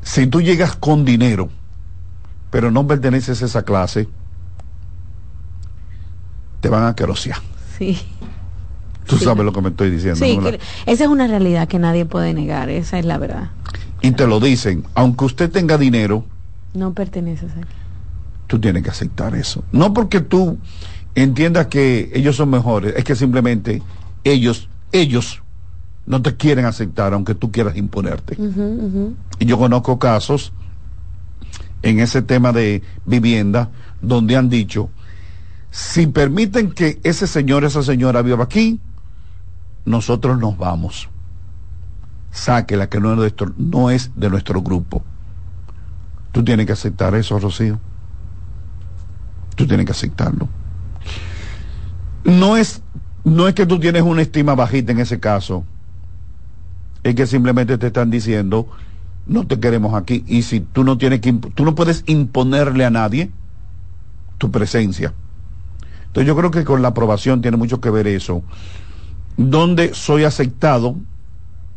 Si 0.00 0.28
tú 0.28 0.40
llegas 0.40 0.76
con 0.76 1.04
dinero, 1.04 1.50
pero 2.50 2.70
no 2.70 2.86
perteneces 2.86 3.42
a 3.42 3.44
esa 3.44 3.64
clase, 3.64 4.08
te 6.62 6.70
van 6.70 6.84
a 6.84 6.94
querosear. 6.94 7.38
Sí. 7.76 7.98
Tú 9.08 9.16
Sí. 9.16 9.24
sabes 9.24 9.44
lo 9.44 9.52
que 9.52 9.62
me 9.62 9.70
estoy 9.70 9.90
diciendo. 9.90 10.22
Sí, 10.24 10.36
¿no? 10.36 10.42
que- 10.44 10.60
esa 10.86 11.04
es 11.04 11.10
una 11.10 11.26
realidad 11.26 11.66
que 11.66 11.78
nadie 11.78 12.04
puede 12.04 12.34
negar, 12.34 12.68
esa 12.68 12.98
es 12.98 13.06
la 13.06 13.16
verdad. 13.18 13.50
Y 14.02 14.12
te 14.12 14.26
lo 14.26 14.38
dicen, 14.38 14.84
aunque 14.94 15.24
usted 15.24 15.50
tenga 15.50 15.78
dinero, 15.78 16.24
No 16.74 16.92
perteneces 16.92 17.50
aquí. 17.52 17.66
tú 18.46 18.58
tienes 18.60 18.82
que 18.82 18.90
aceptar 18.90 19.34
eso. 19.34 19.64
No 19.72 19.94
porque 19.94 20.20
tú 20.20 20.58
entiendas 21.14 21.68
que 21.68 22.10
ellos 22.14 22.36
son 22.36 22.50
mejores, 22.50 22.94
es 22.96 23.04
que 23.04 23.16
simplemente 23.16 23.82
ellos, 24.24 24.68
ellos 24.92 25.42
no 26.06 26.20
te 26.22 26.36
quieren 26.36 26.66
aceptar 26.66 27.14
aunque 27.14 27.34
tú 27.34 27.50
quieras 27.50 27.76
imponerte. 27.76 28.36
Y 29.38 29.44
yo 29.46 29.56
conozco 29.58 29.98
casos 29.98 30.52
en 31.82 32.00
ese 32.00 32.20
tema 32.22 32.52
de 32.52 32.82
vivienda 33.06 33.70
donde 34.02 34.36
han 34.36 34.48
dicho, 34.50 34.90
si 35.70 36.06
permiten 36.06 36.70
que 36.72 36.98
ese 37.04 37.26
señor, 37.26 37.64
esa 37.64 37.82
señora 37.82 38.22
viva 38.22 38.44
aquí, 38.44 38.80
nosotros 39.88 40.38
nos 40.38 40.56
vamos. 40.56 41.08
Sáquela 42.30 42.88
que 42.88 43.00
no 43.00 43.10
es, 43.10 43.16
de 43.16 43.22
nuestro, 43.22 43.52
no 43.56 43.90
es 43.90 44.10
de 44.14 44.30
nuestro 44.30 44.62
grupo. 44.62 45.02
Tú 46.32 46.44
tienes 46.44 46.66
que 46.66 46.72
aceptar 46.72 47.14
eso, 47.14 47.38
Rocío. 47.38 47.80
Tú 49.56 49.66
tienes 49.66 49.86
que 49.86 49.92
aceptarlo. 49.92 50.48
No 52.24 52.56
es, 52.56 52.82
no 53.24 53.48
es 53.48 53.54
que 53.54 53.66
tú 53.66 53.80
tienes 53.80 54.02
una 54.02 54.22
estima 54.22 54.54
bajita 54.54 54.92
en 54.92 55.00
ese 55.00 55.18
caso. 55.18 55.64
Es 57.02 57.14
que 57.14 57.26
simplemente 57.26 57.78
te 57.78 57.86
están 57.86 58.10
diciendo, 58.10 58.68
no 59.26 59.46
te 59.46 59.58
queremos 59.58 59.94
aquí. 59.94 60.24
Y 60.26 60.42
si 60.42 60.60
tú 60.60 60.84
no 60.84 60.98
tienes 60.98 61.20
que, 61.20 61.32
tú 61.32 61.64
no 61.64 61.74
puedes 61.74 62.04
imponerle 62.06 62.84
a 62.84 62.90
nadie 62.90 63.30
tu 64.36 64.50
presencia. 64.50 65.14
Entonces 66.06 66.26
yo 66.26 66.36
creo 66.36 66.50
que 66.50 66.64
con 66.64 66.82
la 66.82 66.88
aprobación 66.88 67.40
tiene 67.40 67.56
mucho 67.56 67.80
que 67.80 67.90
ver 67.90 68.06
eso. 68.06 68.42
Donde 69.38 69.94
soy 69.94 70.24
aceptado 70.24 70.96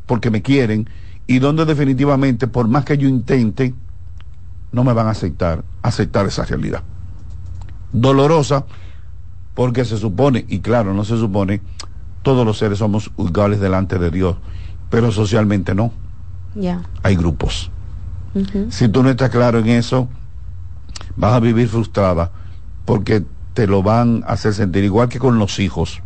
porque 0.05 0.29
me 0.29 0.41
quieren 0.41 0.89
y 1.27 1.39
donde 1.39 1.63
definitivamente, 1.63 2.47
por 2.47 2.67
más 2.67 2.83
que 2.83 2.97
yo 2.97 3.07
intente, 3.07 3.73
no 4.71 4.83
me 4.83 4.91
van 4.93 5.07
a 5.07 5.11
aceptar, 5.11 5.63
aceptar 5.81 6.25
esa 6.25 6.43
realidad. 6.43 6.83
Dolorosa 7.93 8.65
porque 9.53 9.85
se 9.85 9.97
supone, 9.97 10.45
y 10.49 10.59
claro, 10.59 10.93
no 10.93 11.03
se 11.05 11.17
supone, 11.17 11.61
todos 12.23 12.45
los 12.45 12.57
seres 12.57 12.79
somos 12.79 13.11
iguales 13.17 13.59
delante 13.59 13.99
de 13.99 14.09
Dios, 14.11 14.37
pero 14.89 15.11
socialmente 15.11 15.75
no, 15.75 15.91
Ya. 16.55 16.81
hay 17.03 17.15
grupos. 17.15 17.69
Si 18.69 18.87
tú 18.87 19.03
no 19.03 19.09
estás 19.09 19.29
claro 19.29 19.59
en 19.59 19.67
eso, 19.67 20.07
vas 21.17 21.33
a 21.33 21.39
vivir 21.39 21.67
frustrada 21.67 22.31
porque 22.85 23.23
te 23.53 23.67
lo 23.67 23.83
van 23.83 24.23
a 24.25 24.33
hacer 24.33 24.53
sentir 24.53 24.83
igual 24.85 25.09
que 25.09 25.19
con 25.19 25.37
los 25.37 25.59
hijos. 25.59 26.01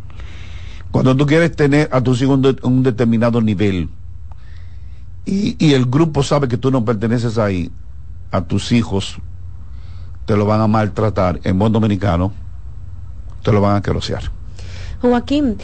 Cuando 0.96 1.14
tú 1.14 1.26
quieres 1.26 1.54
tener 1.54 1.90
a 1.92 2.00
tus 2.00 2.22
hijos 2.22 2.38
un, 2.38 2.58
un 2.62 2.82
determinado 2.82 3.42
nivel 3.42 3.90
y, 5.26 5.62
y 5.62 5.74
el 5.74 5.84
grupo 5.84 6.22
sabe 6.22 6.48
que 6.48 6.56
tú 6.56 6.70
no 6.70 6.86
perteneces 6.86 7.36
ahí, 7.36 7.70
a 8.30 8.40
tus 8.40 8.72
hijos 8.72 9.18
te 10.24 10.38
lo 10.38 10.46
van 10.46 10.62
a 10.62 10.66
maltratar 10.66 11.38
en 11.44 11.58
buen 11.58 11.70
dominicano, 11.70 12.32
te 13.42 13.52
lo 13.52 13.60
van 13.60 13.76
a 13.76 13.82
querosear. 13.82 14.30
Joaquín, 15.02 15.58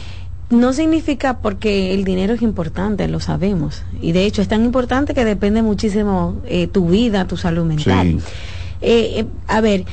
no 0.51 0.71
significa 0.71 1.39
porque 1.39 1.95
el 1.95 2.03
dinero 2.03 2.35
es 2.35 2.43
importante, 2.43 3.07
lo 3.07 3.19
sabemos. 3.19 3.81
Y 4.01 4.11
de 4.11 4.25
hecho 4.25 4.43
es 4.43 4.47
tan 4.47 4.63
importante 4.63 5.15
que 5.15 5.25
depende 5.25 5.63
muchísimo 5.63 6.41
eh, 6.45 6.67
tu 6.67 6.89
vida, 6.89 7.25
tu 7.25 7.37
salud 7.37 7.65
mental. 7.65 8.19
Eh, 8.81 9.19
eh, 9.19 9.25
a 9.47 9.61
ver, 9.61 9.85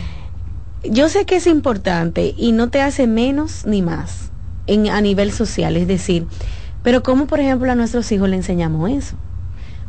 yo 0.84 1.08
sé 1.08 1.24
que 1.24 1.36
es 1.36 1.46
importante 1.46 2.34
y 2.36 2.52
no 2.52 2.68
te 2.68 2.82
hace 2.82 3.06
menos 3.06 3.64
ni 3.64 3.80
más 3.80 4.29
en, 4.66 4.88
a 4.88 5.00
nivel 5.00 5.32
social. 5.32 5.76
Es 5.76 5.86
decir, 5.86 6.26
pero 6.82 7.02
¿cómo, 7.02 7.26
por 7.26 7.40
ejemplo, 7.40 7.70
a 7.70 7.74
nuestros 7.74 8.10
hijos 8.12 8.28
le 8.28 8.36
enseñamos 8.36 8.90
eso? 8.90 9.16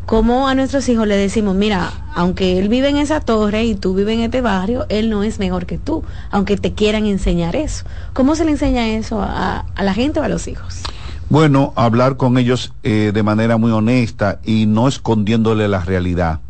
¿Cómo 0.06 0.48
a 0.48 0.56
nuestros 0.56 0.90
hijos 0.90 1.08
le 1.08 1.16
decimos, 1.16 1.56
mira, 1.56 1.92
aunque 2.16 2.58
él 2.58 2.68
vive 2.68 2.90
en 2.90 2.98
esa 2.98 3.22
torre 3.22 3.64
y 3.64 3.76
tú 3.76 3.94
vives 3.94 4.16
en 4.16 4.22
este 4.22 4.42
barrio, 4.42 4.86
él 4.90 5.10
no 5.10 5.24
es 5.24 5.40
mejor 5.40 5.66
que 5.66 5.78
tú, 5.78 6.04
aunque 6.32 6.58
te 6.58 6.74
quieran 6.74 7.06
enseñar 7.06 7.56
eso? 7.56 7.86
¿Cómo 8.14 8.36
se 8.36 8.44
le 8.44 8.52
enseña 8.52 8.90
eso 8.90 9.22
a, 9.22 9.60
a 9.60 9.84
la 9.84 9.94
gente 9.94 10.20
o 10.20 10.24
a 10.24 10.28
los 10.28 10.48
hijos? 10.48 10.82
Bueno, 11.30 11.72
hablar 11.78 12.18
con 12.18 12.38
ellos 12.38 12.74
eh, 12.84 13.12
de 13.14 13.24
manera 13.24 13.56
muy 13.56 13.72
honesta 13.72 14.42
y 14.44 14.66
no 14.66 14.90
escondiéndole 14.90 15.70
la 15.70 15.80
realidad. 15.80 16.42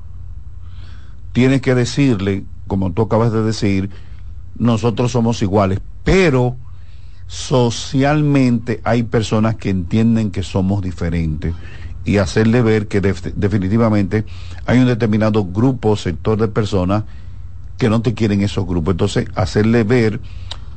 Tienes 1.34 1.62
que 1.62 1.76
decirle, 1.76 2.46
como 2.66 2.92
tú 2.92 3.04
acabas 3.04 3.32
de 3.32 3.44
decir, 3.44 3.92
nosotros 4.58 5.12
somos 5.12 5.40
iguales, 5.44 5.82
pero 6.04 6.56
socialmente 7.32 8.82
hay 8.84 9.04
personas 9.04 9.56
que 9.56 9.70
entienden 9.70 10.32
que 10.32 10.44
somos 10.44 10.82
diferentes 10.82 11.54
y 12.04 12.18
hacerle 12.18 12.62
ver 12.62 12.90
que 12.90 13.00
def- 13.00 13.34
definitivamente 13.36 14.26
hay 14.66 14.80
un 14.80 14.86
determinado 14.88 15.46
grupo, 15.46 15.96
sector 15.96 16.38
de 16.38 16.50
personas 16.50 17.04
que 17.78 17.90
no 17.90 18.02
te 18.02 18.14
quieren 18.14 18.42
esos 18.42 18.68
grupos. 18.68 18.92
Entonces, 18.94 19.28
hacerle 19.36 19.84
ver 19.84 20.20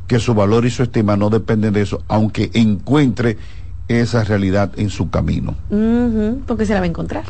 que 0.06 0.20
su 0.20 0.32
valor 0.35 0.64
y 0.64 0.70
su 0.70 0.85
estima 0.85 1.16
no 1.16 1.28
dependen 1.28 1.72
de 1.72 1.82
eso, 1.82 2.02
aunque 2.06 2.51
encuentre 2.55 3.36
esa 3.89 4.22
realidad 4.22 4.70
en 4.76 4.90
su 4.90 5.10
camino. 5.10 5.56
Porque 6.47 6.66
se 6.66 6.74
la 6.74 6.81
va 6.81 6.86
a 6.86 6.89
encontrar. 6.89 7.24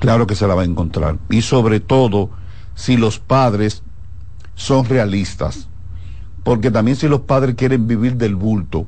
Claro 0.00 0.26
que 0.26 0.34
se 0.34 0.46
la 0.48 0.56
va 0.56 0.62
a 0.62 0.66
encontrar. 0.66 1.18
Y 1.30 1.42
sobre 1.42 1.78
todo, 1.78 2.30
si 2.74 2.96
los 2.96 3.20
padres 3.20 3.84
son 4.56 4.86
realistas. 4.86 5.68
Porque 6.46 6.70
también 6.70 6.96
si 6.96 7.08
los 7.08 7.20
padres 7.22 7.56
quieren 7.56 7.86
vivir 7.88 8.16
del 8.16 8.36
bulto, 8.36 8.86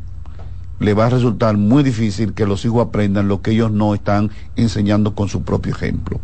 le 0.78 0.94
va 0.94 1.06
a 1.06 1.10
resultar 1.10 1.56
muy 1.56 1.82
difícil 1.82 2.32
que 2.32 2.46
los 2.46 2.64
hijos 2.64 2.86
aprendan 2.86 3.26
lo 3.26 3.42
que 3.42 3.50
ellos 3.50 3.72
no 3.72 3.94
están 3.94 4.30
enseñando 4.54 5.14
con 5.16 5.28
su 5.28 5.42
propio 5.42 5.72
ejemplo. 5.72 6.20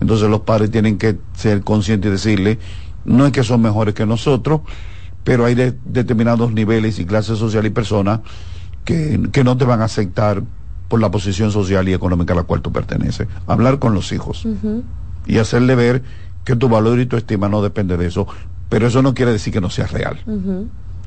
Entonces 0.00 0.30
los 0.30 0.40
padres 0.40 0.70
tienen 0.70 0.96
que 0.96 1.18
ser 1.34 1.62
conscientes 1.62 2.08
y 2.08 2.12
decirle, 2.12 2.58
no 3.04 3.26
es 3.26 3.32
que 3.32 3.44
son 3.44 3.60
mejores 3.60 3.94
que 3.94 4.06
nosotros, 4.06 4.62
pero 5.24 5.44
hay 5.44 5.54
de- 5.54 5.76
determinados 5.84 6.52
niveles 6.52 6.98
y 6.98 7.04
clases 7.04 7.38
sociales 7.38 7.70
y 7.70 7.74
personas 7.74 8.20
que, 8.86 9.20
que 9.30 9.44
no 9.44 9.56
te 9.58 9.66
van 9.66 9.82
a 9.82 9.84
aceptar 9.84 10.42
por 10.88 11.00
la 11.00 11.10
posición 11.10 11.52
social 11.52 11.86
y 11.88 11.92
económica 11.92 12.32
a 12.32 12.36
la 12.36 12.42
cual 12.44 12.62
tú 12.62 12.72
perteneces. 12.72 13.28
Hablar 13.46 13.78
con 13.78 13.92
los 13.94 14.10
hijos 14.12 14.46
y 15.26 15.36
hacerle 15.38 15.74
ver 15.74 16.02
que 16.44 16.56
tu 16.56 16.68
valor 16.70 16.98
y 16.98 17.04
tu 17.06 17.16
estima 17.18 17.48
no 17.50 17.62
depende 17.62 17.96
de 17.98 18.06
eso. 18.06 18.26
Pero 18.72 18.86
eso 18.86 19.02
no 19.02 19.12
quiere 19.12 19.32
decir 19.32 19.52
que 19.52 19.60
no 19.60 19.68
sea 19.68 19.86
real. 19.86 20.18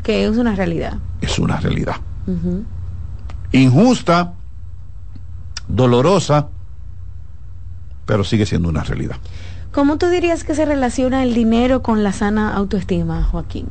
Que 0.04 0.24
es 0.24 0.38
una 0.38 0.54
realidad. 0.54 1.00
Es 1.20 1.40
una 1.40 1.60
realidad. 1.60 1.96
Injusta, 3.54 4.34
dolorosa, 5.68 6.50
pero 8.06 8.24
sigue 8.24 8.46
siendo 8.46 8.70
una 8.70 8.84
realidad. 8.84 9.16
¿Cómo 9.72 9.98
tú 9.98 10.10
dirías 10.10 10.44
que 10.44 10.54
se 10.54 10.66
relaciona 10.66 11.24
el 11.24 11.34
dinero 11.34 11.82
con 11.82 12.04
la 12.04 12.14
sana 12.14 12.54
autoestima, 12.54 13.24
Joaquín? 13.24 13.66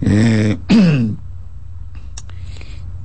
Eh, 0.00 0.56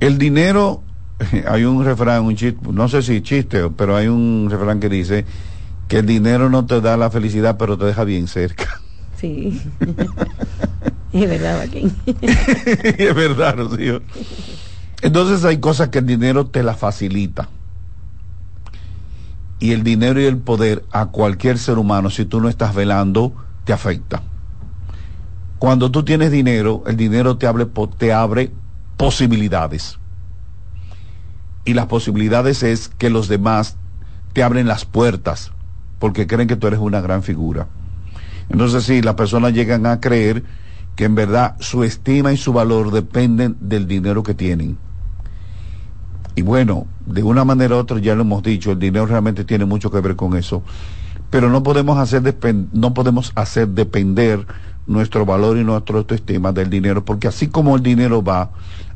el 0.00 0.16
dinero, 0.16 0.82
hay 1.46 1.64
un 1.64 1.84
refrán, 1.84 2.24
un 2.24 2.34
chiste, 2.34 2.66
no 2.72 2.88
sé 2.88 3.02
si 3.02 3.20
chiste, 3.20 3.68
pero 3.76 3.94
hay 3.94 4.08
un 4.08 4.48
refrán 4.50 4.80
que 4.80 4.88
dice 4.88 5.26
que 5.86 5.98
el 5.98 6.06
dinero 6.06 6.48
no 6.48 6.64
te 6.64 6.80
da 6.80 6.96
la 6.96 7.10
felicidad, 7.10 7.58
pero 7.58 7.76
te 7.76 7.84
deja 7.84 8.04
bien 8.04 8.26
cerca. 8.26 8.80
Sí. 9.20 9.60
es 11.12 11.28
verdad, 11.28 11.56
Joaquín. 11.56 11.92
es 12.22 13.14
verdad, 13.14 13.56
Rocío. 13.56 14.02
Entonces 15.02 15.44
hay 15.44 15.58
cosas 15.58 15.88
que 15.88 15.98
el 15.98 16.06
dinero 16.06 16.46
te 16.46 16.62
la 16.62 16.74
facilita. 16.74 17.48
Y 19.60 19.72
el 19.72 19.82
dinero 19.82 20.20
y 20.20 20.24
el 20.24 20.38
poder 20.38 20.84
a 20.92 21.06
cualquier 21.06 21.58
ser 21.58 21.78
humano, 21.78 22.10
si 22.10 22.24
tú 22.24 22.40
no 22.40 22.48
estás 22.48 22.74
velando, 22.74 23.34
te 23.64 23.72
afecta. 23.72 24.22
Cuando 25.58 25.90
tú 25.90 26.04
tienes 26.04 26.30
dinero, 26.30 26.84
el 26.86 26.96
dinero 26.96 27.36
te 27.36 27.48
abre, 27.48 27.66
te 27.96 28.12
abre 28.12 28.52
posibilidades. 28.96 29.98
Y 31.64 31.74
las 31.74 31.86
posibilidades 31.86 32.62
es 32.62 32.88
que 32.88 33.10
los 33.10 33.26
demás 33.26 33.76
te 34.32 34.44
abren 34.44 34.68
las 34.68 34.84
puertas 34.84 35.50
porque 35.98 36.26
creen 36.26 36.48
que 36.48 36.56
tú 36.56 36.68
eres 36.68 36.78
una 36.78 37.00
gran 37.00 37.22
figura. 37.22 37.66
Entonces 38.50 38.84
sí, 38.84 39.02
las 39.02 39.14
personas 39.14 39.52
llegan 39.52 39.86
a 39.86 40.00
creer 40.00 40.44
que 40.96 41.04
en 41.04 41.14
verdad 41.14 41.56
su 41.60 41.84
estima 41.84 42.32
y 42.32 42.36
su 42.36 42.52
valor 42.52 42.90
dependen 42.90 43.56
del 43.60 43.86
dinero 43.86 44.22
que 44.22 44.34
tienen. 44.34 44.78
Y 46.34 46.42
bueno, 46.42 46.86
de 47.06 47.22
una 47.22 47.44
manera 47.44 47.76
u 47.76 47.78
otra 47.78 47.98
ya 47.98 48.14
lo 48.14 48.22
hemos 48.22 48.42
dicho, 48.42 48.72
el 48.72 48.78
dinero 48.78 49.06
realmente 49.06 49.44
tiene 49.44 49.64
mucho 49.64 49.90
que 49.90 50.00
ver 50.00 50.16
con 50.16 50.36
eso. 50.36 50.62
Pero 51.30 51.50
no 51.50 51.62
podemos 51.62 51.98
hacer 51.98 52.36
no 52.72 52.94
podemos 52.94 53.32
hacer 53.34 53.68
depender 53.68 54.46
nuestro 54.86 55.26
valor 55.26 55.58
y 55.58 55.64
nuestra 55.64 55.98
autoestima 55.98 56.52
del 56.52 56.70
dinero, 56.70 57.04
porque 57.04 57.28
así 57.28 57.48
como 57.48 57.76
el 57.76 57.82
dinero 57.82 58.22
va, 58.22 58.50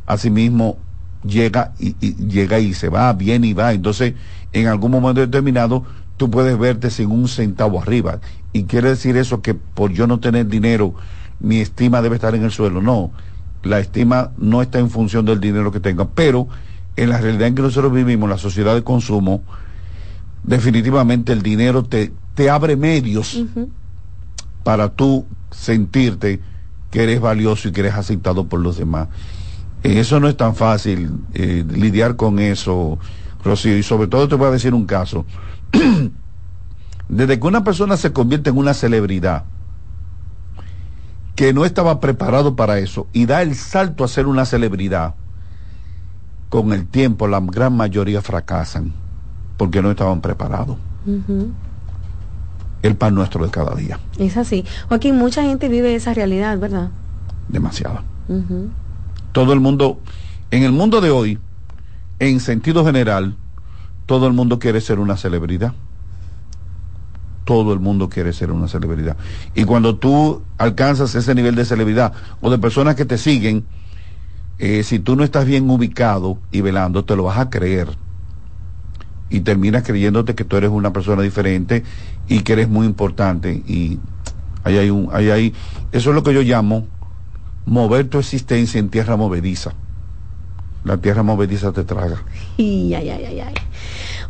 así 0.07 0.31
mismo 0.31 0.79
llega 1.25 1.73
y, 1.79 1.95
y 2.01 2.15
llega 2.27 2.59
y 2.59 2.75
se 2.75 2.89
va, 2.89 3.13
viene 3.13 3.49
y 3.49 3.55
va. 3.55 3.73
Entonces, 3.73 4.15
en 4.53 4.67
algún 4.67 4.91
momento 4.91 5.21
determinado, 5.21 5.85
tú 6.17 6.31
puedes 6.31 6.59
verte 6.59 6.91
sin 6.91 7.11
un 7.11 7.29
centavo 7.29 7.81
arriba. 7.81 8.21
Y 8.53 8.65
quiere 8.65 8.91
decir 8.91 9.17
eso 9.17 9.41
que 9.41 9.55
por 9.55 9.93
yo 9.93 10.07
no 10.07 10.21
tener 10.21 10.47
dinero, 10.47 10.95
mi 11.41 11.59
estima 11.59 12.03
debe 12.03 12.17
estar 12.17 12.35
en 12.35 12.45
el 12.45 12.51
suelo. 12.51 12.83
No, 12.83 13.11
la 13.63 13.79
estima 13.81 14.33
no 14.37 14.63
está 14.63 14.79
en 14.79 14.91
función 14.91 15.25
del 15.25 15.41
dinero 15.41 15.73
que 15.73 15.81
tenga, 15.81 16.09
pero 16.09 16.49
en 16.97 17.09
la 17.09 17.19
realidad 17.19 17.49
en 17.49 17.55
que 17.55 17.63
nosotros 17.63 17.93
vivimos, 17.93 18.29
la 18.29 18.39
sociedad 18.39 18.75
de 18.75 18.83
consumo, 18.85 19.43
definitivamente 20.43 21.33
el 21.33 21.43
dinero 21.43 21.85
te, 21.85 22.13
te 22.35 22.51
abre 22.51 22.77
medios 22.77 23.43
para 24.63 24.91
tú 24.91 25.25
sentirte 25.51 26.41
que 26.91 27.03
eres 27.03 27.21
valioso 27.21 27.69
y 27.69 27.73
que 27.73 27.81
eres 27.81 27.95
aceptado 27.95 28.47
por 28.47 28.61
los 28.61 28.77
demás. 28.77 29.09
Eh, 29.83 29.99
Eso 30.01 30.21
no 30.21 30.29
es 30.29 30.37
tan 30.37 30.55
fácil 30.55 31.11
eh, 31.35 31.65
lidiar 31.69 32.17
con 32.17 32.39
eso, 32.39 32.99
Rocío, 33.45 33.77
y 33.77 33.83
sobre 33.83 34.09
todo 34.09 34.29
te 34.29 34.35
voy 34.35 34.49
a 34.49 34.51
decir 34.51 34.75
un 34.75 34.85
caso. 34.85 35.25
Desde 37.09 37.39
que 37.39 37.47
una 37.47 37.65
persona 37.65 37.97
se 37.97 38.13
convierte 38.13 38.51
en 38.51 38.57
una 38.57 38.75
celebridad, 38.75 39.45
que 41.35 41.53
no 41.53 41.65
estaba 41.65 42.01
preparado 42.01 42.57
para 42.57 42.79
eso, 42.79 43.07
y 43.13 43.27
da 43.27 43.43
el 43.43 43.55
salto 43.55 44.05
a 44.05 44.09
ser 44.09 44.27
una 44.27 44.45
celebridad, 44.45 45.15
con 46.49 46.73
el 46.73 46.87
tiempo 46.87 47.27
la 47.27 47.41
gran 47.41 47.77
mayoría 47.77 48.21
fracasan, 48.21 48.93
porque 49.57 49.81
no 49.83 49.91
estaban 49.91 50.21
preparados. 50.21 50.77
El 52.83 52.97
pan 52.97 53.15
nuestro 53.15 53.45
de 53.45 53.51
cada 53.51 53.75
día, 53.75 53.99
Es 54.19 54.37
así. 54.37 54.65
Joaquín, 54.89 55.17
mucha 55.17 55.43
gente 55.43 55.69
vive 55.69 55.95
esa 55.95 56.15
realidad, 56.15 56.59
¿verdad? 56.59 56.91
demasiado. 57.49 58.01
Ujú. 58.29 58.69
todo 59.33 59.53
el 59.53 59.61
mundo, 59.61 59.99
en 60.51 60.63
el 60.63 60.73
mundo 60.73 61.01
de 61.01 61.11
hoy, 61.11 61.39
en 62.19 62.41
sentido 62.41 62.85
general, 62.85 63.35
todo 64.07 64.27
el 64.27 64.33
mundo 64.33 64.59
quiere 64.59 64.81
ser 64.81 64.99
una 64.99 65.17
celebridad. 65.17 65.73
Todo 67.45 67.73
el 67.73 67.81
mundo 67.81 68.09
quiere 68.09 68.33
ser 68.33 68.53
una 68.53 68.69
celebridad. 68.69 69.17
Y 69.55 69.65
cuando 69.65 69.97
tú 69.97 70.43
alcanzas 70.59 71.15
ese 71.15 71.35
nivel 71.35 71.55
de 71.55 71.65
celebridad 71.65 72.13
o 72.41 72.51
de 72.51 72.59
personas 72.59 72.95
que 72.95 73.05
te 73.05 73.19
siguen, 73.19 73.65
eh, 74.59 74.85
si 74.85 74.99
tú 74.99 75.17
no 75.17 75.25
estás 75.25 75.45
bien 75.45 75.69
ubicado 75.69 76.39
y 76.53 76.61
velando, 76.61 77.05
te 77.05 77.17
lo 77.17 77.25
vas 77.25 77.39
a 77.39 77.51
creer. 77.51 77.89
Y 79.29 79.41
terminas 79.41 79.83
creyéndote 79.83 80.35
que 80.35 80.45
tú 80.45 80.57
eres 80.57 80.71
una 80.71 80.93
persona 80.93 81.23
diferente 81.23 81.83
y 82.29 82.41
que 82.41 82.53
eres 82.53 82.69
muy 82.69 82.87
importante. 82.87 83.63
Y 83.67 83.99
ahí 84.63 84.77
hay 84.79 84.91
un, 84.91 85.09
ahí 85.13 85.31
hay, 85.31 85.55
eso 85.91 86.11
es 86.11 86.15
lo 86.15 86.23
que 86.23 86.35
yo 86.35 86.43
llamo 86.43 86.87
mover 87.67 88.09
tu 88.09 88.19
existencia 88.19 88.79
en 88.79 88.89
tierra 88.89 89.17
movediza. 89.17 89.73
La 90.85 90.97
tierra 90.97 91.23
movediza 91.23 91.73
te 91.73 91.85
traga. 91.85 92.23
Ay, 92.59 92.95
ay, 92.95 93.11
ay, 93.11 93.41
ay. 93.41 93.55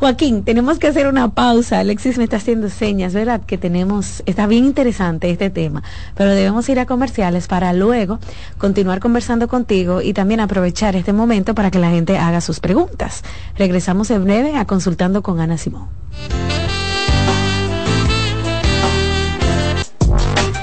Joaquín, 0.02 0.42
tenemos 0.42 0.80
que 0.80 0.88
hacer 0.88 1.06
una 1.06 1.28
pausa. 1.28 1.78
Alexis 1.78 2.18
me 2.18 2.24
está 2.24 2.38
haciendo 2.38 2.68
señas, 2.70 3.14
¿verdad? 3.14 3.40
Que 3.46 3.56
tenemos, 3.56 4.24
está 4.26 4.48
bien 4.48 4.64
interesante 4.64 5.30
este 5.30 5.48
tema, 5.48 5.84
pero 6.16 6.30
debemos 6.30 6.68
ir 6.68 6.80
a 6.80 6.86
comerciales 6.86 7.46
para 7.46 7.72
luego 7.72 8.18
continuar 8.58 8.98
conversando 8.98 9.46
contigo 9.46 10.02
y 10.02 10.12
también 10.12 10.40
aprovechar 10.40 10.96
este 10.96 11.12
momento 11.12 11.54
para 11.54 11.70
que 11.70 11.78
la 11.78 11.90
gente 11.90 12.18
haga 12.18 12.40
sus 12.40 12.58
preguntas. 12.58 13.22
Regresamos 13.56 14.10
en 14.10 14.24
breve 14.24 14.56
a 14.56 14.64
consultando 14.64 15.22
con 15.22 15.38
Ana 15.38 15.56
Simón. 15.56 15.86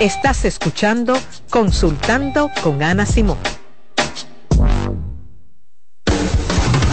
Estás 0.01 0.43
escuchando 0.43 1.13
Consultando 1.49 2.51
con 2.61 2.83
Ana 2.83 3.05
Simón. 3.05 3.37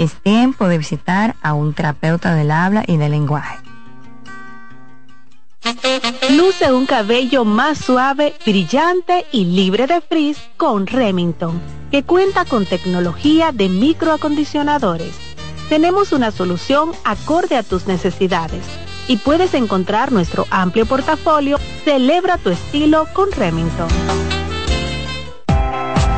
es 0.00 0.14
tiempo 0.22 0.66
de 0.66 0.78
visitar 0.78 1.36
a 1.42 1.52
un 1.52 1.74
terapeuta 1.74 2.34
del 2.34 2.50
habla 2.50 2.82
y 2.86 2.96
del 2.96 3.10
lenguaje. 3.10 3.58
Luce 6.30 6.72
un 6.72 6.86
cabello 6.86 7.44
más 7.44 7.76
suave, 7.76 8.34
brillante 8.46 9.26
y 9.30 9.44
libre 9.44 9.86
de 9.86 10.00
frizz 10.00 10.38
con 10.56 10.86
Remington, 10.86 11.60
que 11.90 12.02
cuenta 12.02 12.46
con 12.46 12.64
tecnología 12.64 13.52
de 13.52 13.68
microacondicionadores. 13.68 15.14
Tenemos 15.68 16.12
una 16.12 16.30
solución 16.30 16.92
acorde 17.04 17.56
a 17.56 17.62
tus 17.62 17.86
necesidades 17.86 18.64
y 19.06 19.18
puedes 19.18 19.52
encontrar 19.52 20.12
nuestro 20.12 20.46
amplio 20.50 20.86
portafolio. 20.86 21.58
Celebra 21.84 22.38
tu 22.38 22.48
estilo 22.48 23.06
con 23.12 23.30
Remington. 23.32 23.88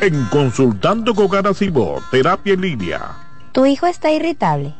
En 0.00 0.24
Consultando 0.26 1.16
con 1.16 1.28
Garacimo, 1.28 1.96
Terapia 2.12 2.54
en 2.54 2.60
Línea. 2.60 3.00
Tu 3.50 3.66
hijo 3.66 3.88
está 3.88 4.12
irritable 4.12 4.79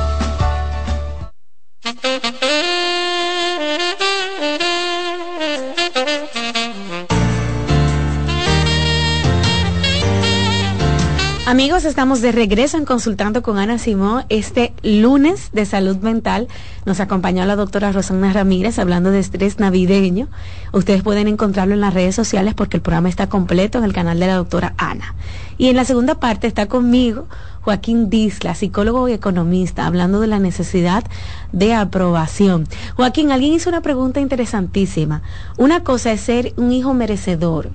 Amigos, 11.60 11.84
estamos 11.84 12.22
de 12.22 12.32
regreso 12.32 12.78
en 12.78 12.86
Consultando 12.86 13.42
con 13.42 13.58
Ana 13.58 13.76
Simón. 13.76 14.24
Este 14.30 14.72
lunes 14.82 15.50
de 15.52 15.66
salud 15.66 15.98
mental 15.98 16.48
nos 16.86 17.00
acompañó 17.00 17.44
la 17.44 17.54
doctora 17.54 17.92
Rosana 17.92 18.32
Ramírez 18.32 18.78
hablando 18.78 19.10
de 19.10 19.18
estrés 19.18 19.58
navideño. 19.58 20.28
Ustedes 20.72 21.02
pueden 21.02 21.28
encontrarlo 21.28 21.74
en 21.74 21.82
las 21.82 21.92
redes 21.92 22.14
sociales 22.14 22.54
porque 22.54 22.78
el 22.78 22.82
programa 22.82 23.10
está 23.10 23.28
completo 23.28 23.76
en 23.76 23.84
el 23.84 23.92
canal 23.92 24.18
de 24.18 24.26
la 24.26 24.36
doctora 24.36 24.72
Ana. 24.78 25.14
Y 25.58 25.68
en 25.68 25.76
la 25.76 25.84
segunda 25.84 26.14
parte 26.14 26.46
está 26.46 26.64
conmigo 26.64 27.26
Joaquín 27.60 28.08
Disla, 28.08 28.54
psicólogo 28.54 29.06
y 29.10 29.12
economista, 29.12 29.84
hablando 29.84 30.20
de 30.20 30.28
la 30.28 30.38
necesidad 30.38 31.04
de 31.52 31.74
aprobación. 31.74 32.66
Joaquín, 32.96 33.32
alguien 33.32 33.52
hizo 33.52 33.68
una 33.68 33.82
pregunta 33.82 34.18
interesantísima. 34.18 35.20
Una 35.58 35.84
cosa 35.84 36.10
es 36.10 36.22
ser 36.22 36.54
un 36.56 36.72
hijo 36.72 36.94
merecedor 36.94 37.68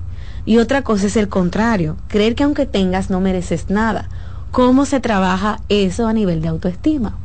y 0.46 0.58
otra 0.58 0.82
cosa 0.82 1.08
es 1.08 1.16
el 1.16 1.28
contrario, 1.28 1.96
creer 2.08 2.36
que 2.36 2.44
aunque 2.44 2.64
tengas 2.66 3.10
no 3.10 3.20
mereces 3.20 3.68
nada. 3.68 4.08
¿Cómo 4.52 4.86
se 4.86 5.00
trabaja 5.00 5.60
eso 5.68 6.06
a 6.06 6.12
nivel 6.12 6.40
de 6.40 6.48
autoestima? 6.48 7.18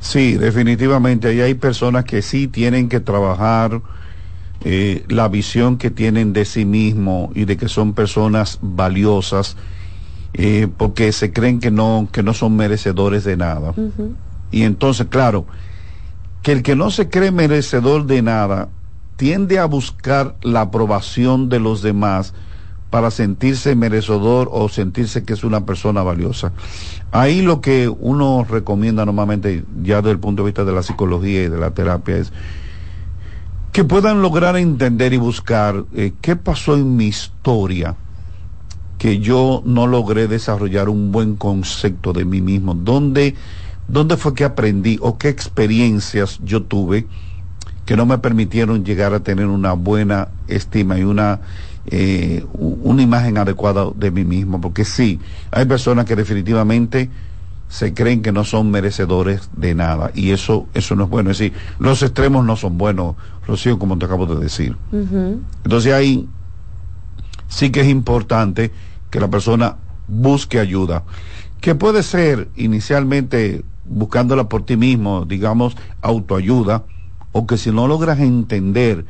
Sí, 0.00 0.34
definitivamente. 0.34 1.28
Ahí 1.28 1.40
hay 1.42 1.54
personas 1.54 2.04
que 2.06 2.22
sí 2.22 2.48
tienen 2.48 2.88
que 2.88 2.98
trabajar 2.98 3.82
eh, 4.64 5.04
la 5.08 5.28
visión 5.28 5.76
que 5.76 5.90
tienen 5.90 6.32
de 6.32 6.46
sí 6.46 6.64
mismo 6.64 7.30
y 7.34 7.44
de 7.44 7.56
que 7.56 7.68
son 7.68 7.92
personas 7.92 8.58
valiosas 8.62 9.56
eh, 10.32 10.68
porque 10.76 11.12
se 11.12 11.32
creen 11.32 11.60
que 11.60 11.70
no, 11.70 12.08
que 12.10 12.22
no 12.22 12.34
son 12.34 12.56
merecedores 12.56 13.24
de 13.24 13.36
nada. 13.36 13.74
Y 14.50 14.62
entonces, 14.62 15.06
claro, 15.08 15.46
que 16.42 16.52
el 16.52 16.62
que 16.62 16.74
no 16.74 16.90
se 16.90 17.10
cree 17.10 17.30
merecedor 17.30 18.06
de 18.06 18.22
nada 18.22 18.68
tiende 19.20 19.58
a 19.58 19.66
buscar 19.66 20.34
la 20.40 20.62
aprobación 20.62 21.50
de 21.50 21.60
los 21.60 21.82
demás 21.82 22.32
para 22.88 23.10
sentirse 23.10 23.76
merecedor 23.76 24.48
o 24.50 24.70
sentirse 24.70 25.24
que 25.24 25.34
es 25.34 25.44
una 25.44 25.66
persona 25.66 26.02
valiosa. 26.02 26.52
Ahí 27.12 27.42
lo 27.42 27.60
que 27.60 27.90
uno 27.90 28.46
recomienda 28.48 29.04
normalmente, 29.04 29.62
ya 29.82 29.96
desde 29.96 30.12
el 30.12 30.20
punto 30.20 30.42
de 30.42 30.46
vista 30.46 30.64
de 30.64 30.72
la 30.72 30.82
psicología 30.82 31.42
y 31.42 31.48
de 31.50 31.58
la 31.58 31.72
terapia, 31.72 32.16
es 32.16 32.32
que 33.72 33.84
puedan 33.84 34.22
lograr 34.22 34.56
entender 34.56 35.12
y 35.12 35.18
buscar 35.18 35.84
eh, 35.94 36.14
qué 36.22 36.36
pasó 36.36 36.76
en 36.76 36.96
mi 36.96 37.04
historia 37.04 37.96
que 38.96 39.18
yo 39.18 39.62
no 39.66 39.86
logré 39.86 40.28
desarrollar 40.28 40.88
un 40.88 41.12
buen 41.12 41.36
concepto 41.36 42.14
de 42.14 42.24
mí 42.24 42.40
mismo. 42.40 42.72
¿Dónde, 42.72 43.34
dónde 43.86 44.16
fue 44.16 44.32
que 44.32 44.44
aprendí 44.44 44.98
o 45.02 45.18
qué 45.18 45.28
experiencias 45.28 46.40
yo 46.42 46.62
tuve 46.62 47.06
que 47.90 47.96
no 47.96 48.06
me 48.06 48.18
permitieron 48.18 48.84
llegar 48.84 49.14
a 49.14 49.18
tener 49.18 49.46
una 49.46 49.72
buena 49.72 50.28
estima 50.46 50.96
y 50.96 51.02
una, 51.02 51.40
eh, 51.86 52.46
una 52.52 53.02
imagen 53.02 53.36
adecuada 53.36 53.90
de 53.92 54.12
mí 54.12 54.24
mismo? 54.24 54.60
Porque 54.60 54.84
sí, 54.84 55.18
hay 55.50 55.64
personas 55.64 56.04
que 56.04 56.14
definitivamente 56.14 57.10
se 57.66 57.92
creen 57.92 58.22
que 58.22 58.30
no 58.30 58.44
son 58.44 58.70
merecedores 58.70 59.50
de 59.56 59.74
nada 59.74 60.12
y 60.14 60.30
eso 60.30 60.68
eso 60.72 60.94
no 60.94 61.02
es 61.02 61.10
bueno. 61.10 61.32
Es 61.32 61.38
decir, 61.38 61.52
los 61.80 62.00
extremos 62.04 62.46
no 62.46 62.54
son 62.54 62.78
buenos, 62.78 63.16
Rocío, 63.44 63.76
como 63.76 63.98
te 63.98 64.04
acabo 64.04 64.24
de 64.24 64.40
decir. 64.40 64.76
Entonces 65.64 65.92
ahí 65.92 66.28
sí 67.48 67.70
que 67.70 67.80
es 67.80 67.88
importante 67.88 68.70
que 69.10 69.18
la 69.18 69.26
persona 69.26 69.78
busque 70.06 70.60
ayuda, 70.60 71.02
que 71.60 71.74
puede 71.74 72.04
ser 72.04 72.50
inicialmente 72.54 73.64
buscándola 73.84 74.48
por 74.48 74.64
ti 74.64 74.76
mismo, 74.76 75.24
digamos, 75.24 75.76
autoayuda, 76.02 76.84
o 77.32 77.46
que 77.46 77.56
si 77.56 77.70
no 77.70 77.86
logras 77.86 78.18
entender 78.20 79.04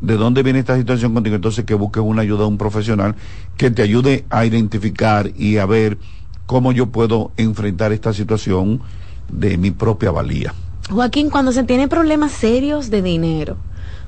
de 0.00 0.16
dónde 0.16 0.42
viene 0.42 0.58
esta 0.58 0.76
situación 0.76 1.14
contigo, 1.14 1.36
entonces 1.36 1.64
que 1.64 1.74
busques 1.74 2.02
una 2.02 2.22
ayuda 2.22 2.40
de 2.40 2.46
un 2.46 2.58
profesional 2.58 3.14
que 3.56 3.70
te 3.70 3.82
ayude 3.82 4.24
a 4.30 4.44
identificar 4.44 5.30
y 5.36 5.58
a 5.58 5.66
ver 5.66 5.98
cómo 6.46 6.72
yo 6.72 6.86
puedo 6.86 7.30
enfrentar 7.36 7.92
esta 7.92 8.12
situación 8.12 8.80
de 9.30 9.56
mi 9.58 9.70
propia 9.70 10.10
valía. 10.10 10.52
Joaquín, 10.90 11.30
cuando 11.30 11.52
se 11.52 11.62
tienen 11.62 11.88
problemas 11.88 12.32
serios 12.32 12.90
de 12.90 13.00
dinero, 13.00 13.56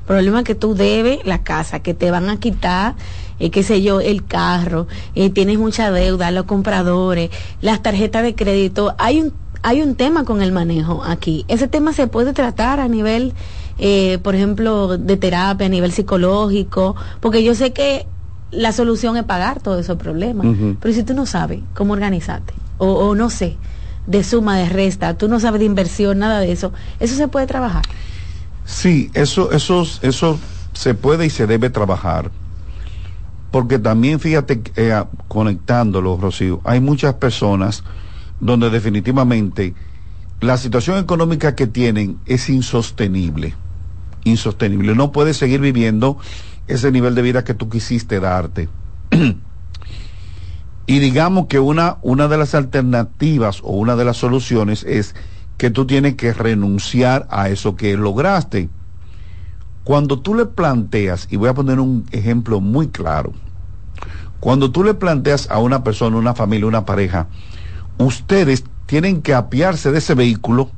problemas 0.07 0.43
que 0.43 0.57
tú 0.57 0.74
debes 0.74 1.24
la 1.24 1.43
casa, 1.43 1.81
que 1.81 1.95
te 1.95 2.11
van 2.11 2.28
a 2.28 2.39
quitar 2.39 2.97
eh, 3.39 3.51
qué 3.51 3.62
sé 3.62 3.82
yo, 3.82 4.01
el 4.01 4.24
carro, 4.24 4.86
eh, 5.15 5.31
tienes 5.31 5.59
mucha 5.59 5.91
deuda, 5.91 6.31
los 6.31 6.45
compradores, 6.45 7.31
las 7.61 7.82
tarjetas 7.82 8.23
de 8.23 8.35
crédito, 8.35 8.95
hay 8.99 9.23
un, 9.23 9.32
hay 9.65 9.81
un 9.81 9.95
tema 9.95 10.24
con 10.24 10.43
el 10.43 10.53
manejo 10.53 11.03
aquí. 11.05 11.47
Ese 11.49 11.69
tema 11.69 11.95
se 11.95 12.07
puede 12.07 12.35
tratar 12.35 12.81
a 12.81 12.86
nivel, 12.86 13.32
eh, 13.78 14.19
por 14.23 14.35
ejemplo, 14.35 14.99
de 14.99 15.16
terapia, 15.16 15.66
a 15.66 15.70
nivel 15.70 15.91
psicológico, 15.91 16.95
porque 17.20 17.43
yo 17.43 17.55
sé 17.55 17.73
que 17.73 18.07
la 18.51 18.73
solución 18.73 19.16
es 19.16 19.24
pagar 19.24 19.61
todos 19.61 19.81
esos 19.81 19.97
problemas, 19.97 20.47
pero 20.81 20.95
si 20.95 21.03
tú 21.03 21.15
no 21.15 21.24
sabes 21.24 21.61
cómo 21.73 21.95
organizarte, 21.95 22.53
o, 22.77 22.93
o 22.93 23.15
no 23.15 23.31
sé, 23.31 23.57
de 24.07 24.23
suma, 24.23 24.59
de 24.59 24.69
resta, 24.69 25.16
tú 25.16 25.28
no 25.28 25.41
sabes 25.41 25.61
de 25.61 25.65
inversión, 25.65 26.19
nada 26.19 26.41
de 26.41 26.53
eso, 26.53 26.74
eso 27.01 27.16
se 27.16 27.27
puede 27.28 27.47
trabajar. 27.47 27.85
Sí, 28.66 29.11
eso, 29.15 29.51
eso, 29.51 29.86
eso 30.03 30.39
se 30.74 30.93
puede 30.93 31.24
y 31.24 31.31
se 31.31 31.47
debe 31.47 31.70
trabajar 31.70 32.31
porque 33.51 33.78
también 33.78 34.19
fíjate, 34.19 34.62
eh, 34.74 35.05
conectándolo, 35.28 36.19
Rocío, 36.20 36.61
hay 36.65 36.81
muchas 36.81 37.15
personas 37.15 37.85
donde 38.40 38.70
definitivamente 38.70 39.74
la 40.40 40.56
situación 40.56 40.98
económica 40.98 41.55
que 41.55 41.66
tienen 41.66 42.19
es 42.27 42.48
insostenible, 42.51 43.55
insostenible. 44.24 44.94
No 44.94 45.12
puedes 45.12 45.36
seguir 45.36 45.61
viviendo 45.61 46.19
ese 46.66 46.90
nivel 46.93 47.15
de 47.15 47.23
vida 47.23 47.44
que 47.44 47.55
tú 47.55 47.69
quisiste 47.69 48.20
darte. 48.20 48.69
y 50.86 50.98
digamos 50.98 51.47
que 51.47 51.61
una, 51.61 51.98
una 52.02 52.28
de 52.28 52.39
las 52.39 52.55
alternativas 52.55 53.61
o 53.62 53.73
una 53.73 53.97
de 53.97 54.05
las 54.05 54.16
soluciones 54.16 54.85
es 54.85 55.15
que 55.56 55.70
tú 55.70 55.86
tienes 55.86 56.16
que 56.16 56.32
renunciar 56.32 57.27
a 57.31 57.48
eso 57.48 57.77
que 57.77 57.97
lograste. 57.97 58.69
Cuando 59.85 60.20
tú 60.20 60.35
le 60.35 60.47
planteas, 60.47 61.28
y 61.31 61.36
voy 61.36 61.48
a 61.48 61.55
poner 61.55 61.78
un 61.78 62.06
ejemplo 62.11 62.61
muy 62.61 62.89
claro, 62.89 63.32
cuando 64.40 64.70
tú 64.70 64.82
le 64.82 64.94
planteas 64.94 65.51
a 65.51 65.59
una 65.59 65.85
persona, 65.85 66.16
una 66.16 66.35
familia, 66.35 66.66
una 66.66 66.85
pareja, 66.85 67.28
ustedes 67.99 68.65
tienen 68.87 69.23
que 69.23 69.35
apiarse 69.35 69.91
de 69.91 69.99
ese 69.99 70.15
vehículo 70.15 70.71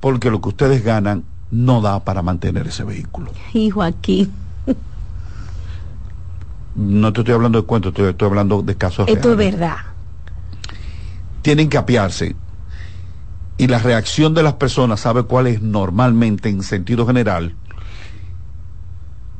porque 0.00 0.30
lo 0.30 0.40
que 0.40 0.48
ustedes 0.48 0.84
ganan 0.84 1.24
no 1.50 1.80
da 1.80 2.00
para 2.00 2.22
mantener 2.22 2.66
ese 2.66 2.84
vehículo. 2.84 3.30
Hijo 3.52 3.82
aquí. 3.82 4.30
No 6.74 7.12
te 7.12 7.20
estoy 7.20 7.34
hablando 7.34 7.60
de 7.60 7.66
cuentos, 7.66 7.90
estoy, 7.90 8.08
estoy 8.08 8.28
hablando 8.28 8.62
de 8.62 8.74
casos 8.76 9.06
Esto 9.06 9.32
es 9.32 9.36
verdad. 9.36 9.76
Tienen 11.42 11.68
que 11.68 11.76
apiarse. 11.76 12.34
Y 13.58 13.66
la 13.66 13.78
reacción 13.78 14.32
de 14.32 14.42
las 14.42 14.54
personas, 14.54 15.00
¿sabe 15.00 15.24
cuál 15.24 15.46
es 15.46 15.60
normalmente 15.60 16.48
en 16.48 16.62
sentido 16.62 17.06
general? 17.06 17.54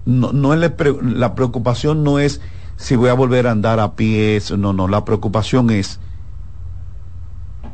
no, 0.05 0.33
no 0.33 0.55
es 0.55 0.61
la, 0.61 1.35
preocupación 1.35 2.03
no 2.03 2.19
es 2.19 2.41
si 2.83 2.97
voy 2.97 3.11
a 3.11 3.15
volver 3.15 3.47
a 3.47 3.53
andar 3.53 3.79
a 3.79 3.95
pies, 3.95 4.51
no, 4.51 4.73
no, 4.73 4.89
la 4.89 5.05
preocupación 5.05 5.71
es 5.71 6.01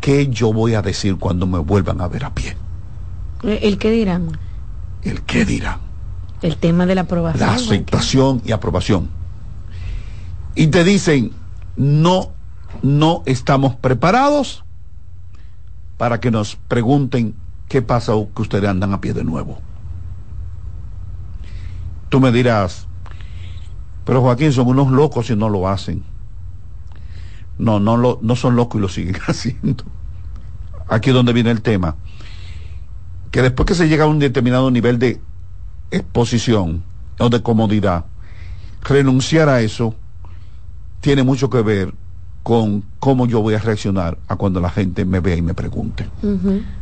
qué 0.03 0.29
yo 0.29 0.53
voy 0.53 0.75
a 0.75 0.83
decir 0.83 1.17
cuando 1.17 1.47
me 1.47 1.59
vuelvan 1.59 2.03
a 2.03 2.09
ver 2.09 2.27
a 2.27 2.35
pie. 2.35 2.59
¿El 3.43 3.79
qué 3.79 3.91
dirán? 3.91 4.39
El 5.03 5.23
qué 5.23 5.47
dirán. 5.47 5.79
El 6.43 6.59
tema 6.59 6.85
de 6.85 6.95
la 6.95 7.01
aprobación. 7.03 7.49
La 7.49 7.55
aceptación 7.55 8.43
y 8.45 8.53
aprobación. 8.53 9.09
Y 10.55 10.67
te 10.67 10.85
dicen, 10.85 11.33
no, 11.75 12.33
no 12.83 13.23
estamos 13.25 13.77
preparados 13.77 14.63
para 15.97 16.21
que 16.21 16.31
nos 16.31 16.57
pregunten 16.69 17.35
qué 17.67 17.81
pasa 17.81 18.15
o 18.15 18.31
que 18.35 18.43
ustedes 18.43 18.69
andan 18.69 18.93
a 18.93 19.01
pie 19.01 19.15
de 19.15 19.25
nuevo. 19.25 19.59
Tú 22.11 22.21
me 22.21 22.31
dirás, 22.31 22.88
pero 24.09 24.23
Joaquín, 24.23 24.55
son 24.55 24.69
unos 24.69 24.91
locos 24.91 25.27
si 25.27 25.37
no 25.37 25.51
lo 25.51 25.69
hacen. 25.69 26.03
No, 27.59 27.79
no, 27.79 27.99
lo, 27.99 28.19
no 28.23 28.37
son 28.37 28.57
locos 28.57 28.79
y 28.79 28.81
lo 28.81 28.89
siguen 28.89 29.17
haciendo. 29.27 29.85
Aquí 30.89 31.11
es 31.11 31.15
donde 31.15 31.35
viene 31.35 31.51
el 31.51 31.61
tema. 31.61 31.95
Que 33.31 33.43
después 33.43 33.67
que 33.67 33.75
se 33.75 33.87
llega 33.87 34.05
a 34.05 34.07
un 34.07 34.19
determinado 34.19 34.71
nivel 34.71 34.99
de 34.99 35.21
exposición 35.91 36.83
o 37.19 37.29
de 37.29 37.43
comodidad, 37.43 38.07
renunciar 38.81 39.51
a 39.51 39.61
eso 39.61 39.95
tiene 41.03 41.23
mucho 41.23 41.51
que 41.51 41.61
ver 41.61 41.93
con 42.43 42.85
cómo 43.01 43.27
yo 43.27 43.43
voy 43.43 43.57
a 43.57 43.59
reaccionar 43.59 44.17
a 44.27 44.37
cuando 44.37 44.59
la 44.59 44.71
gente 44.71 45.05
me 45.05 45.21
vea 45.21 45.37
y 45.37 45.43
me 45.43 45.53
pregunte. 45.53 46.09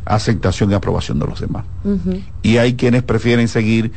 Aceptación 0.05 0.70
y 0.70 0.74
aprobación 0.74 1.19
de 1.19 1.27
los 1.27 1.40
demás. 1.40 1.65
Y 2.44 2.59
hay 2.59 2.77
quienes 2.77 3.03
prefieren 3.03 3.48
seguir 3.48 3.90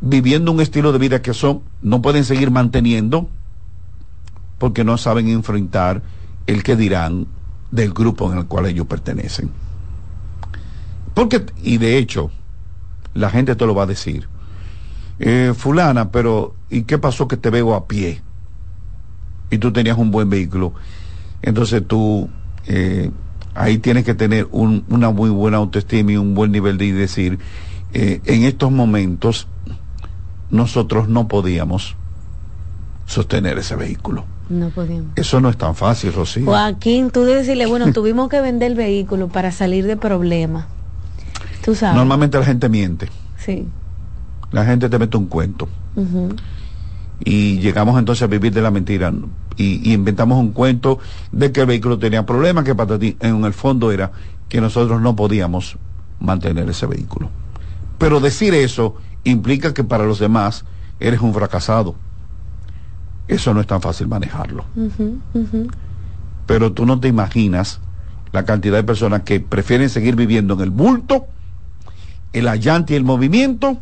viviendo 0.00 0.52
un 0.52 0.60
estilo 0.60 0.92
de 0.92 0.98
vida 0.98 1.22
que 1.22 1.34
son, 1.34 1.62
no 1.82 2.02
pueden 2.02 2.24
seguir 2.24 2.50
manteniendo 2.50 3.28
porque 4.58 4.84
no 4.84 4.96
saben 4.98 5.28
enfrentar 5.28 6.02
el 6.46 6.62
que 6.62 6.76
dirán 6.76 7.26
del 7.70 7.92
grupo 7.92 8.30
en 8.32 8.38
el 8.38 8.46
cual 8.46 8.66
ellos 8.66 8.86
pertenecen. 8.86 9.50
Porque, 11.14 11.44
y 11.62 11.78
de 11.78 11.98
hecho, 11.98 12.30
la 13.14 13.30
gente 13.30 13.56
te 13.56 13.66
lo 13.66 13.74
va 13.74 13.84
a 13.84 13.86
decir. 13.86 14.28
Eh, 15.18 15.54
fulana, 15.56 16.10
pero 16.10 16.54
¿y 16.70 16.82
qué 16.82 16.98
pasó 16.98 17.26
que 17.26 17.36
te 17.36 17.50
veo 17.50 17.74
a 17.74 17.86
pie? 17.86 18.22
y 19.50 19.58
tú 19.58 19.72
tenías 19.72 19.98
un 19.98 20.10
buen 20.10 20.28
vehículo, 20.28 20.72
entonces 21.42 21.82
tú 21.86 22.28
eh, 22.66 23.10
ahí 23.54 23.78
tienes 23.78 24.04
que 24.04 24.14
tener 24.14 24.48
un, 24.50 24.84
una 24.88 25.10
muy 25.10 25.30
buena 25.30 25.58
autoestima 25.58 26.12
y 26.12 26.16
un 26.16 26.34
buen 26.34 26.52
nivel 26.52 26.78
de 26.78 26.92
decir, 26.92 27.38
eh, 27.92 28.20
en 28.24 28.44
estos 28.44 28.72
momentos 28.72 29.46
nosotros 30.50 31.08
no 31.08 31.28
podíamos 31.28 31.96
sostener 33.06 33.58
ese 33.58 33.76
vehículo. 33.76 34.24
No 34.48 34.70
podíamos. 34.70 35.12
Eso 35.16 35.40
no 35.40 35.48
es 35.48 35.56
tan 35.56 35.74
fácil, 35.74 36.12
Rocío. 36.12 36.46
Joaquín, 36.46 37.10
tú 37.10 37.22
decirle, 37.22 37.66
bueno, 37.66 37.92
tuvimos 37.94 38.28
que 38.28 38.40
vender 38.40 38.72
el 38.72 38.76
vehículo 38.76 39.28
para 39.28 39.50
salir 39.52 39.86
de 39.86 39.96
problemas. 39.96 40.66
Tú 41.64 41.74
sabes. 41.74 41.96
Normalmente 41.96 42.38
la 42.38 42.44
gente 42.44 42.68
miente. 42.68 43.08
Sí. 43.38 43.66
La 44.52 44.64
gente 44.64 44.88
te 44.88 44.98
mete 44.98 45.16
un 45.16 45.26
cuento. 45.26 45.68
Y 47.24 47.58
llegamos 47.58 47.98
entonces 47.98 48.22
a 48.22 48.26
vivir 48.26 48.52
de 48.52 48.60
la 48.60 48.70
mentira. 48.70 49.12
Y, 49.56 49.90
y 49.90 49.94
inventamos 49.94 50.38
un 50.38 50.52
cuento 50.52 50.98
de 51.32 51.50
que 51.50 51.62
el 51.62 51.66
vehículo 51.66 51.98
tenía 51.98 52.24
problemas, 52.26 52.64
que 52.64 52.74
para 52.74 52.98
ti, 52.98 53.16
en 53.20 53.44
el 53.44 53.52
fondo 53.52 53.90
era 53.90 54.12
que 54.48 54.60
nosotros 54.60 55.00
no 55.00 55.16
podíamos 55.16 55.76
mantener 56.20 56.68
ese 56.68 56.86
vehículo. 56.86 57.30
Pero 57.98 58.20
decir 58.20 58.54
eso 58.54 58.96
implica 59.30 59.74
que 59.74 59.84
para 59.84 60.04
los 60.04 60.18
demás 60.18 60.64
eres 61.00 61.20
un 61.20 61.34
fracasado. 61.34 61.94
Eso 63.28 63.52
no 63.52 63.60
es 63.60 63.66
tan 63.66 63.80
fácil 63.80 64.08
manejarlo. 64.08 64.64
Pero 66.46 66.72
tú 66.72 66.86
no 66.86 67.00
te 67.00 67.08
imaginas 67.08 67.80
la 68.32 68.44
cantidad 68.44 68.76
de 68.76 68.84
personas 68.84 69.22
que 69.22 69.40
prefieren 69.40 69.90
seguir 69.90 70.14
viviendo 70.14 70.54
en 70.54 70.60
el 70.60 70.70
bulto, 70.70 71.26
el 72.32 72.48
allante 72.48 72.92
y 72.92 72.96
el 72.96 73.04
movimiento, 73.04 73.78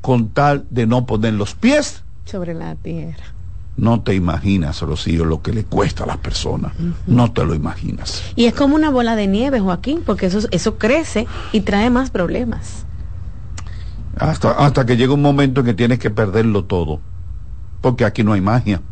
con 0.00 0.28
tal 0.28 0.66
de 0.70 0.86
no 0.86 1.04
poner 1.04 1.34
los 1.34 1.54
pies. 1.54 2.04
Sobre 2.24 2.54
la 2.54 2.76
tierra. 2.76 3.24
No 3.76 4.02
te 4.02 4.14
imaginas, 4.14 4.82
Rocío, 4.82 5.24
lo 5.24 5.42
que 5.42 5.52
le 5.52 5.64
cuesta 5.64 6.04
a 6.04 6.06
las 6.06 6.18
personas. 6.18 6.72
No 7.06 7.32
te 7.32 7.44
lo 7.44 7.54
imaginas. 7.54 8.22
Y 8.36 8.44
es 8.44 8.54
como 8.54 8.74
una 8.74 8.90
bola 8.90 9.16
de 9.16 9.26
nieve, 9.26 9.58
Joaquín, 9.58 10.02
porque 10.04 10.26
eso, 10.26 10.46
eso 10.50 10.76
crece 10.76 11.26
y 11.52 11.62
trae 11.62 11.90
más 11.90 12.10
problemas. 12.10 12.84
Hasta, 14.20 14.50
hasta 14.50 14.84
que 14.84 14.96
llega 14.96 15.14
un 15.14 15.22
momento 15.22 15.60
en 15.60 15.66
que 15.66 15.74
tienes 15.74 15.98
que 15.98 16.10
perderlo 16.10 16.64
todo. 16.64 17.00
Porque 17.80 18.04
aquí 18.04 18.22
no 18.22 18.34
hay 18.34 18.40
magia. 18.40 18.82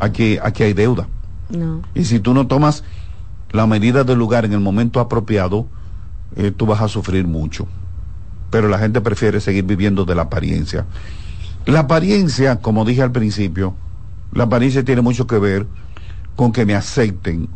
Aquí, 0.00 0.38
aquí 0.42 0.62
hay 0.62 0.72
deuda. 0.72 1.06
No. 1.50 1.82
Y 1.94 2.04
si 2.04 2.18
tú 2.18 2.32
no 2.32 2.46
tomas 2.46 2.82
la 3.52 3.66
medida 3.66 4.02
del 4.02 4.18
lugar 4.18 4.44
en 4.44 4.52
el 4.52 4.60
momento 4.60 5.00
apropiado, 5.00 5.66
eh, 6.36 6.50
tú 6.50 6.66
vas 6.66 6.80
a 6.80 6.88
sufrir 6.88 7.26
mucho. 7.26 7.68
Pero 8.50 8.68
la 8.68 8.78
gente 8.78 9.00
prefiere 9.00 9.40
seguir 9.40 9.64
viviendo 9.64 10.04
de 10.04 10.14
la 10.14 10.22
apariencia. 10.22 10.86
La 11.66 11.80
apariencia, 11.80 12.60
como 12.60 12.84
dije 12.84 13.02
al 13.02 13.12
principio, 13.12 13.74
la 14.32 14.44
apariencia 14.44 14.84
tiene 14.84 15.02
mucho 15.02 15.26
que 15.26 15.38
ver 15.38 15.66
con 16.36 16.52
que 16.52 16.66
me 16.66 16.74
acepten 16.74 17.48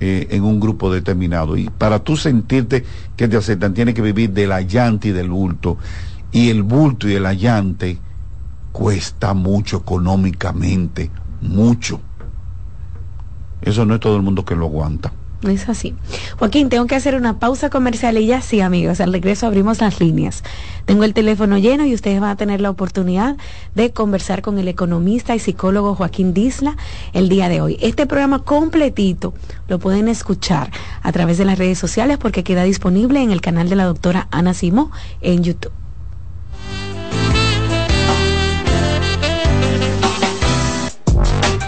eh, 0.00 0.28
en 0.30 0.42
un 0.42 0.58
grupo 0.58 0.92
determinado. 0.92 1.56
Y 1.56 1.68
para 1.68 1.98
tú 1.98 2.16
sentirte 2.16 2.84
que 3.16 3.28
te 3.28 3.36
aceptan, 3.36 3.74
tienes 3.74 3.94
que 3.94 4.02
vivir 4.02 4.30
del 4.30 4.52
allante 4.52 5.08
y 5.08 5.12
del 5.12 5.28
bulto. 5.28 5.78
Y 6.32 6.48
el 6.50 6.62
bulto 6.62 7.08
y 7.08 7.14
el 7.14 7.26
allante 7.26 7.98
cuesta 8.72 9.34
mucho 9.34 9.78
económicamente, 9.78 11.10
mucho. 11.42 12.00
Eso 13.60 13.84
no 13.84 13.94
es 13.94 14.00
todo 14.00 14.16
el 14.16 14.22
mundo 14.22 14.44
que 14.44 14.56
lo 14.56 14.66
aguanta. 14.66 15.12
Es 15.48 15.68
así. 15.68 15.94
Joaquín, 16.38 16.68
tengo 16.68 16.86
que 16.86 16.94
hacer 16.94 17.16
una 17.16 17.40
pausa 17.40 17.68
comercial 17.68 18.16
y 18.16 18.26
ya 18.26 18.40
sí, 18.40 18.60
amigos. 18.60 19.00
Al 19.00 19.12
regreso 19.12 19.46
abrimos 19.46 19.80
las 19.80 20.00
líneas. 20.00 20.44
Tengo 20.84 21.02
el 21.02 21.14
teléfono 21.14 21.58
lleno 21.58 21.84
y 21.84 21.94
ustedes 21.94 22.20
van 22.20 22.30
a 22.30 22.36
tener 22.36 22.60
la 22.60 22.70
oportunidad 22.70 23.36
de 23.74 23.92
conversar 23.92 24.42
con 24.42 24.58
el 24.58 24.68
economista 24.68 25.34
y 25.34 25.40
psicólogo 25.40 25.96
Joaquín 25.96 26.32
Disla 26.32 26.76
el 27.12 27.28
día 27.28 27.48
de 27.48 27.60
hoy. 27.60 27.76
Este 27.80 28.06
programa 28.06 28.44
completito 28.44 29.34
lo 29.66 29.80
pueden 29.80 30.08
escuchar 30.08 30.70
a 31.02 31.10
través 31.10 31.38
de 31.38 31.44
las 31.44 31.58
redes 31.58 31.78
sociales 31.78 32.18
porque 32.18 32.44
queda 32.44 32.62
disponible 32.62 33.20
en 33.20 33.32
el 33.32 33.40
canal 33.40 33.68
de 33.68 33.76
la 33.76 33.84
doctora 33.84 34.28
Ana 34.30 34.54
Simó 34.54 34.92
en 35.20 35.42
YouTube. 35.42 35.72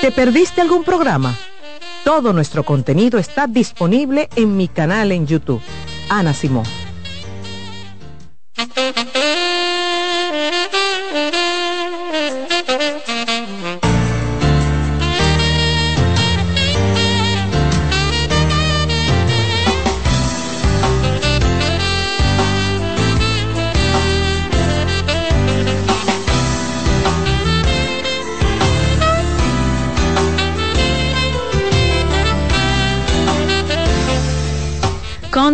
¿Te 0.00 0.12
perdiste 0.12 0.60
algún 0.60 0.84
programa? 0.84 1.34
Todo 2.04 2.32
nuestro 2.32 2.62
contenido 2.62 3.18
está 3.18 3.48
disponible 3.48 4.28
en 4.36 4.56
mi 4.56 4.68
canal 4.68 5.10
en 5.10 5.26
YouTube. 5.26 5.60
Ana 6.08 6.32
Simón. 6.32 6.62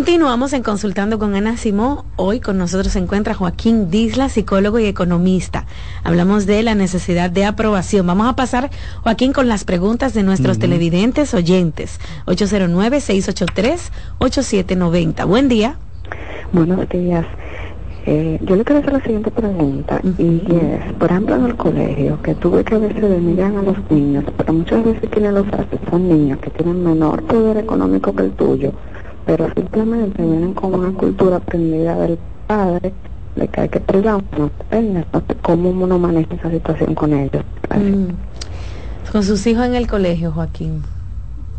Continuamos 0.05 0.53
en 0.53 0.61
Consultando 0.61 1.17
con 1.17 1.33
Ana 1.33 1.57
Simón. 1.57 2.03
Hoy 2.15 2.39
con 2.39 2.59
nosotros 2.59 2.93
se 2.93 2.99
encuentra 2.99 3.33
Joaquín 3.33 3.89
Disla, 3.89 4.29
psicólogo 4.29 4.77
y 4.77 4.85
economista. 4.85 5.65
Hablamos 6.03 6.45
de 6.45 6.61
la 6.61 6.75
necesidad 6.75 7.31
de 7.31 7.43
aprobación. 7.43 8.05
Vamos 8.05 8.27
a 8.27 8.35
pasar, 8.35 8.69
Joaquín, 9.01 9.33
con 9.33 9.47
las 9.47 9.63
preguntas 9.63 10.13
de 10.13 10.21
nuestros 10.21 10.59
televidentes 10.59 11.33
oyentes. 11.33 11.99
809-683-8790. 12.27 15.25
Buen 15.25 15.49
día. 15.49 15.77
Buenos 16.53 16.87
días. 16.87 17.25
Eh, 18.05 18.37
yo 18.43 18.55
le 18.55 18.63
quiero 18.63 18.81
hacer 18.81 18.93
la 18.93 19.01
siguiente 19.01 19.31
pregunta 19.31 20.01
y 20.19 20.43
es, 20.55 20.93
por 20.99 21.09
ejemplo, 21.09 21.35
en 21.35 21.45
el 21.45 21.55
colegio, 21.55 22.21
que 22.21 22.35
tuve 22.35 22.63
que 22.63 22.75
a 22.75 22.77
veces 22.77 23.01
denigran 23.01 23.57
a 23.57 23.63
los 23.63 23.77
niños, 23.89 24.23
pero 24.37 24.53
muchas 24.53 24.85
veces 24.85 25.09
quienes 25.09 25.33
los 25.33 25.47
hacen 25.47 25.79
son 25.89 26.07
niños 26.07 26.37
que 26.41 26.51
tienen 26.51 26.83
menor 26.83 27.23
poder 27.23 27.57
económico 27.57 28.15
que 28.15 28.21
el 28.21 28.33
tuyo, 28.33 28.71
pero 29.25 29.51
simplemente 29.53 30.21
vienen 30.21 30.53
con 30.53 30.73
una 30.73 30.91
cultura 30.97 31.37
aprendida 31.37 31.95
del 31.97 32.17
padre, 32.47 32.93
de 33.35 33.47
que 33.47 33.61
hay 33.61 33.69
que 33.69 33.79
privar 33.79 34.23
no 34.37 34.51
cómo 35.41 35.69
uno 35.69 35.99
maneja 35.99 36.33
esa 36.35 36.49
situación 36.49 36.95
con 36.95 37.13
ellos. 37.13 37.43
Mm. 37.69 39.11
Con 39.11 39.23
sus 39.23 39.45
hijos 39.47 39.65
en 39.65 39.75
el 39.75 39.87
colegio, 39.87 40.31
Joaquín. 40.31 40.83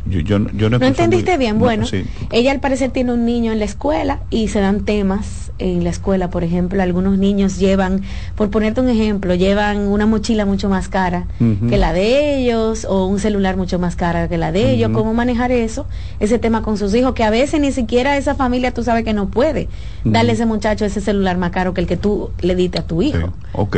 Yo, 0.09 0.21
yo, 0.21 0.39
yo 0.53 0.71
no, 0.71 0.79
¿No 0.79 0.87
entendiste 0.87 1.37
bien? 1.37 1.55
No, 1.55 1.61
Bueno, 1.61 1.87
sí. 1.87 2.05
ella 2.31 2.53
al 2.53 2.61
parecer 2.61 2.91
tiene 2.91 3.13
un 3.13 3.25
niño 3.25 3.53
en 3.53 3.59
la 3.59 3.65
escuela 3.65 4.21
y 4.31 4.49
se 4.49 4.61
dan 4.61 4.85
temas 4.85 5.53
en 5.59 5.85
la 5.85 5.91
escuela. 5.91 6.31
Por 6.31 6.45
ejemplo, 6.45 6.83
algunos 6.83 7.19
niños 7.19 7.59
llevan, 7.59 8.03
por 8.35 8.51
ponerte 8.51 8.81
un 8.81 8.89
ejemplo, 8.89 9.35
llevan 9.35 9.89
una 9.89 10.07
mochila 10.07 10.45
mucho 10.45 10.69
más 10.69 10.89
cara 10.89 11.27
que 11.69 11.77
la 11.77 11.93
de 11.93 12.39
ellos 12.39 12.87
o 12.89 13.07
un 13.07 13.19
celular 13.19 13.57
mucho 13.57 13.79
más 13.79 13.97
cara 13.97 14.29
que 14.29 14.39
la 14.39 14.53
de 14.53 14.71
ellos. 14.71 14.91
¿Cómo 14.93 15.15
manejar 15.15 15.51
eso? 15.51 15.87
Ese 16.21 16.39
tema 16.39 16.63
con 16.63 16.77
sus 16.77 16.95
hijos, 16.95 17.15
que 17.15 17.25
a 17.25 17.31
veces 17.31 17.61
ni 17.61 17.73
siquiera 17.73 18.17
esa 18.17 18.35
familia 18.35 18.73
tú 18.73 18.83
sabes 18.83 19.05
que 19.05 19.13
no 19.13 19.29
puede 19.29 19.69
darle 20.05 20.33
a 20.33 20.35
ese 20.35 20.47
muchacho 20.47 20.85
ese 20.85 21.01
celular 21.01 21.37
más 21.39 21.51
caro 21.51 21.75
que 21.75 21.81
el 21.81 21.87
que 21.87 21.97
tú 21.97 22.31
le 22.41 22.55
diste 22.55 22.79
a 22.79 22.83
tu 22.83 23.03
hijo. 23.03 23.33
Ok. 23.53 23.77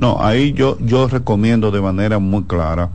No, 0.00 0.22
ahí 0.22 0.52
yo, 0.52 0.76
yo 0.80 1.06
recomiendo 1.08 1.70
de 1.70 1.80
manera 1.80 2.18
muy 2.18 2.44
clara, 2.44 2.90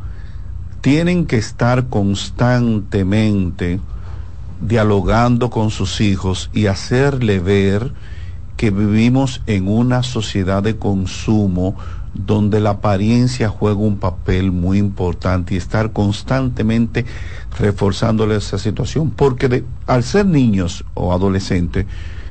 tienen 0.84 1.28
que 1.28 1.38
estar 1.38 1.88
constantemente 1.88 3.80
dialogando 4.60 5.50
con 5.50 5.72
sus 5.72 6.02
hijos 6.02 6.50
y 6.54 6.66
hacerle 6.66 7.40
ver 7.40 7.94
que 8.58 8.70
vivimos 8.70 9.42
en 9.48 9.70
una 9.70 10.04
sociedad 10.04 10.62
de 10.62 10.76
consumo 10.76 11.78
donde 12.14 12.60
la 12.60 12.72
apariencia 12.72 13.48
juega 13.48 13.80
un 13.80 13.96
papel 13.96 14.52
muy 14.52 14.78
importante 14.78 15.54
y 15.54 15.58
estar 15.58 15.94
constantemente 15.94 17.06
reforzándole 17.58 18.36
esa 18.36 18.58
situación. 18.58 19.10
Porque 19.10 19.48
de- 19.48 19.64
al 19.88 20.04
ser 20.04 20.26
niños 20.26 20.84
o 20.96 21.14
adolescentes, 21.14 21.86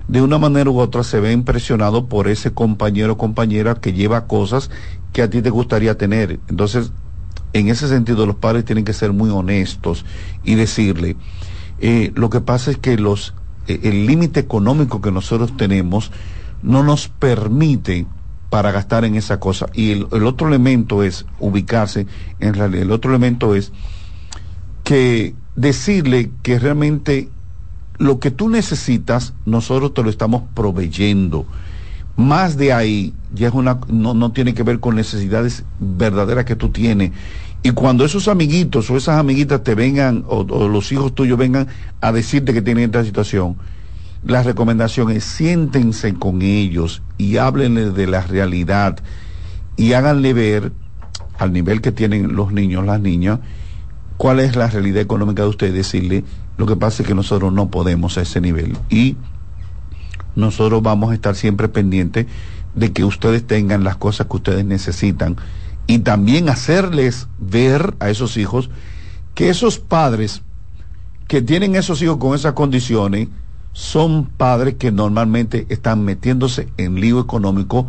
de 0.08 0.20
una 0.20 0.36
manera 0.36 0.68
u 0.68 0.78
otra 0.78 1.04
se 1.04 1.20
ve 1.20 1.32
impresionado 1.32 2.04
por 2.04 2.28
ese 2.28 2.52
compañero 2.52 3.14
o 3.14 3.16
compañera 3.16 3.76
que 3.76 3.94
lleva 3.94 4.26
cosas 4.26 4.68
que 5.14 5.22
a 5.22 5.30
ti 5.30 5.40
te 5.40 5.48
gustaría 5.48 5.96
tener. 5.96 6.38
Entonces, 6.50 6.92
en 7.52 7.68
ese 7.68 7.88
sentido, 7.88 8.26
los 8.26 8.36
padres 8.36 8.64
tienen 8.64 8.84
que 8.84 8.92
ser 8.92 9.12
muy 9.12 9.30
honestos 9.30 10.04
y 10.44 10.54
decirle, 10.54 11.16
eh, 11.80 12.12
lo 12.14 12.30
que 12.30 12.40
pasa 12.40 12.70
es 12.70 12.78
que 12.78 12.96
los, 12.96 13.34
eh, 13.66 13.80
el 13.84 14.06
límite 14.06 14.40
económico 14.40 15.00
que 15.00 15.12
nosotros 15.12 15.56
tenemos 15.56 16.10
no 16.62 16.82
nos 16.82 17.08
permite 17.08 18.06
para 18.50 18.72
gastar 18.72 19.04
en 19.04 19.16
esa 19.16 19.40
cosa. 19.40 19.66
Y 19.72 19.90
el, 19.90 20.06
el 20.12 20.26
otro 20.26 20.48
elemento 20.48 21.02
es 21.02 21.26
ubicarse, 21.40 22.06
en 22.40 22.54
realidad, 22.54 22.82
el 22.82 22.92
otro 22.92 23.10
elemento 23.10 23.54
es 23.54 23.72
que 24.84 25.34
decirle 25.56 26.30
que 26.42 26.58
realmente 26.58 27.28
lo 27.98 28.18
que 28.18 28.30
tú 28.30 28.48
necesitas, 28.48 29.34
nosotros 29.46 29.94
te 29.94 30.02
lo 30.02 30.10
estamos 30.10 30.42
proveyendo. 30.54 31.46
Más 32.16 32.56
de 32.56 32.72
ahí 32.72 33.14
ya 33.34 33.48
es 33.48 33.54
una, 33.54 33.78
no, 33.88 34.14
no 34.14 34.32
tiene 34.32 34.54
que 34.54 34.62
ver 34.62 34.80
con 34.80 34.96
necesidades 34.96 35.64
verdaderas 35.80 36.44
que 36.44 36.56
tú 36.56 36.68
tienes. 36.68 37.12
Y 37.62 37.70
cuando 37.70 38.04
esos 38.04 38.26
amiguitos 38.26 38.90
o 38.90 38.96
esas 38.96 39.18
amiguitas 39.18 39.62
te 39.62 39.74
vengan, 39.74 40.24
o, 40.26 40.42
los 40.68 40.90
hijos 40.90 41.14
tuyos 41.14 41.38
vengan 41.38 41.68
a 42.00 42.10
decirte 42.10 42.52
que 42.52 42.62
tienen 42.62 42.84
esta 42.84 43.04
situación, 43.04 43.56
la 44.24 44.42
recomendación 44.42 45.10
es 45.10 45.24
siéntense 45.24 46.14
con 46.14 46.42
ellos 46.42 47.02
y 47.18 47.36
háblenle 47.36 47.90
de 47.90 48.06
la 48.06 48.20
realidad 48.20 48.98
y 49.76 49.92
háganle 49.92 50.32
ver 50.32 50.72
al 51.38 51.52
nivel 51.52 51.80
que 51.80 51.92
tienen 51.92 52.34
los 52.34 52.52
niños, 52.52 52.84
las 52.84 53.00
niñas, 53.00 53.38
cuál 54.16 54.40
es 54.40 54.56
la 54.56 54.68
realidad 54.68 55.00
económica 55.00 55.42
de 55.42 55.48
ustedes, 55.48 55.74
decirle, 55.74 56.24
lo 56.56 56.66
que 56.66 56.76
pasa 56.76 57.02
es 57.02 57.08
que 57.08 57.14
nosotros 57.14 57.52
no 57.52 57.70
podemos 57.70 58.18
a 58.18 58.22
ese 58.22 58.40
nivel. 58.40 58.76
Y 58.90 59.16
nosotros 60.36 60.82
vamos 60.82 61.10
a 61.10 61.14
estar 61.14 61.34
siempre 61.34 61.68
pendientes 61.68 62.26
de 62.74 62.92
que 62.92 63.04
ustedes 63.04 63.46
tengan 63.46 63.84
las 63.84 63.96
cosas 63.96 64.26
que 64.26 64.36
ustedes 64.36 64.64
necesitan 64.64 65.36
y 65.86 66.00
también 66.00 66.48
hacerles 66.48 67.28
ver 67.38 67.94
a 68.00 68.08
esos 68.08 68.36
hijos 68.36 68.70
que 69.34 69.50
esos 69.50 69.78
padres 69.78 70.42
que 71.28 71.42
tienen 71.42 71.76
esos 71.76 72.02
hijos 72.02 72.18
con 72.18 72.34
esas 72.34 72.52
condiciones 72.52 73.28
son 73.72 74.26
padres 74.26 74.74
que 74.74 74.92
normalmente 74.92 75.66
están 75.70 76.04
metiéndose 76.04 76.68
en 76.76 77.00
lío 77.00 77.20
económico 77.20 77.86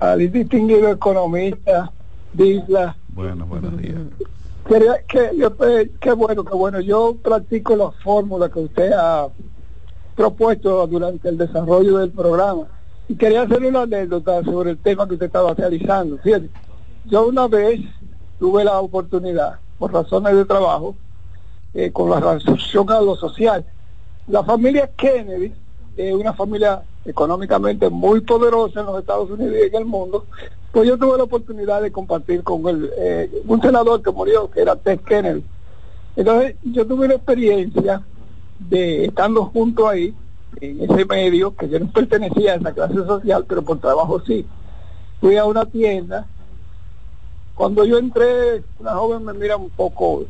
al 0.00 0.32
distinguido 0.32 0.90
economista 0.90 1.92
de 2.36 2.46
Isla. 2.46 2.96
Bueno, 3.08 3.46
buenos 3.46 3.76
días. 3.78 3.96
Quería, 4.68 5.02
que, 5.06 5.30
yo, 5.36 5.54
pues, 5.54 5.90
qué 6.00 6.12
bueno, 6.12 6.44
qué 6.44 6.54
bueno. 6.54 6.80
Yo 6.80 7.16
practico 7.22 7.76
la 7.76 7.92
fórmula 8.02 8.48
que 8.48 8.58
usted 8.60 8.92
ha 8.92 9.28
propuesto 10.16 10.86
durante 10.88 11.28
el 11.28 11.38
desarrollo 11.38 11.98
del 11.98 12.10
programa. 12.10 12.66
Y 13.08 13.14
quería 13.14 13.42
hacer 13.42 13.64
una 13.64 13.82
anécdota 13.82 14.42
sobre 14.42 14.70
el 14.72 14.78
tema 14.78 15.06
que 15.06 15.14
usted 15.14 15.26
estaba 15.26 15.54
realizando. 15.54 16.18
Fíjate, 16.18 16.50
yo 17.04 17.28
una 17.28 17.46
vez 17.46 17.80
tuve 18.40 18.64
la 18.64 18.80
oportunidad, 18.80 19.60
por 19.78 19.92
razones 19.92 20.34
de 20.34 20.44
trabajo, 20.44 20.96
eh, 21.72 21.92
con 21.92 22.10
la 22.10 22.18
relación 22.18 22.90
a 22.90 23.00
lo 23.00 23.14
social. 23.14 23.64
La 24.26 24.42
familia 24.42 24.90
Kennedy 24.96 25.52
es 25.96 26.12
una 26.12 26.32
familia 26.32 26.82
económicamente 27.06 27.88
muy 27.88 28.20
poderosa 28.20 28.80
en 28.80 28.86
los 28.86 29.00
Estados 29.00 29.30
Unidos 29.30 29.56
y 29.56 29.66
en 29.66 29.74
el 29.74 29.84
mundo, 29.84 30.26
pues 30.72 30.88
yo 30.88 30.98
tuve 30.98 31.16
la 31.16 31.24
oportunidad 31.24 31.82
de 31.82 31.92
compartir 31.92 32.42
con 32.42 32.66
el, 32.68 32.90
eh, 32.98 33.42
un 33.46 33.60
senador 33.60 34.02
que 34.02 34.10
murió, 34.10 34.50
que 34.50 34.60
era 34.60 34.76
Ted 34.76 35.00
Kennedy. 35.00 35.44
Entonces 36.16 36.56
yo 36.62 36.86
tuve 36.86 37.08
la 37.08 37.14
experiencia 37.14 38.02
de 38.58 39.04
estando 39.06 39.44
junto 39.46 39.88
ahí, 39.88 40.14
en 40.60 40.90
ese 40.90 41.04
medio, 41.04 41.54
que 41.54 41.68
yo 41.68 41.78
no 41.78 41.90
pertenecía 41.90 42.54
a 42.54 42.56
esa 42.56 42.72
clase 42.72 42.94
social, 42.94 43.44
pero 43.46 43.62
por 43.62 43.78
trabajo 43.78 44.20
sí. 44.20 44.46
Fui 45.20 45.36
a 45.36 45.44
una 45.44 45.66
tienda, 45.66 46.26
cuando 47.54 47.84
yo 47.84 47.98
entré, 47.98 48.62
una 48.78 48.94
joven 48.94 49.24
me 49.24 49.32
mira 49.34 49.56
un 49.56 49.70
poco 49.70 50.24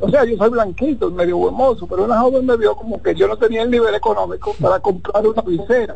o 0.00 0.08
sea, 0.08 0.24
yo 0.24 0.36
soy 0.38 0.48
blanquito, 0.48 1.10
medio 1.10 1.46
hermoso, 1.46 1.86
pero 1.86 2.04
una 2.04 2.18
joven 2.20 2.46
me 2.46 2.56
vio 2.56 2.74
como 2.74 3.02
que 3.02 3.14
yo 3.14 3.28
no 3.28 3.36
tenía 3.36 3.62
el 3.62 3.70
nivel 3.70 3.94
económico 3.94 4.54
para 4.60 4.80
comprar 4.80 5.26
una 5.26 5.42
visera. 5.42 5.94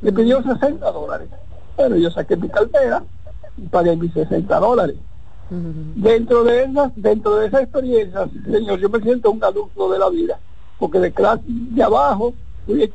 Me 0.00 0.12
pidió 0.12 0.42
60 0.42 0.90
dólares. 0.92 1.28
Bueno, 1.76 1.96
yo 1.96 2.10
saqué 2.10 2.36
mi 2.36 2.48
cartera 2.48 3.02
y 3.56 3.66
pagué 3.66 3.96
mis 3.96 4.12
60 4.12 4.58
dólares. 4.58 4.96
Dentro 5.50 6.44
de 6.44 6.62
esa, 6.62 6.92
dentro 6.94 7.36
de 7.36 7.48
esa 7.48 7.62
experiencia, 7.62 8.28
señor, 8.44 8.78
yo 8.78 8.88
me 8.88 9.00
siento 9.00 9.32
un 9.32 9.42
adulto 9.42 9.90
de 9.90 9.98
la 9.98 10.08
vida, 10.08 10.38
porque 10.78 11.00
de 11.00 11.12
clase 11.12 11.42
de 11.46 11.82
abajo 11.82 12.34
fui 12.66 12.92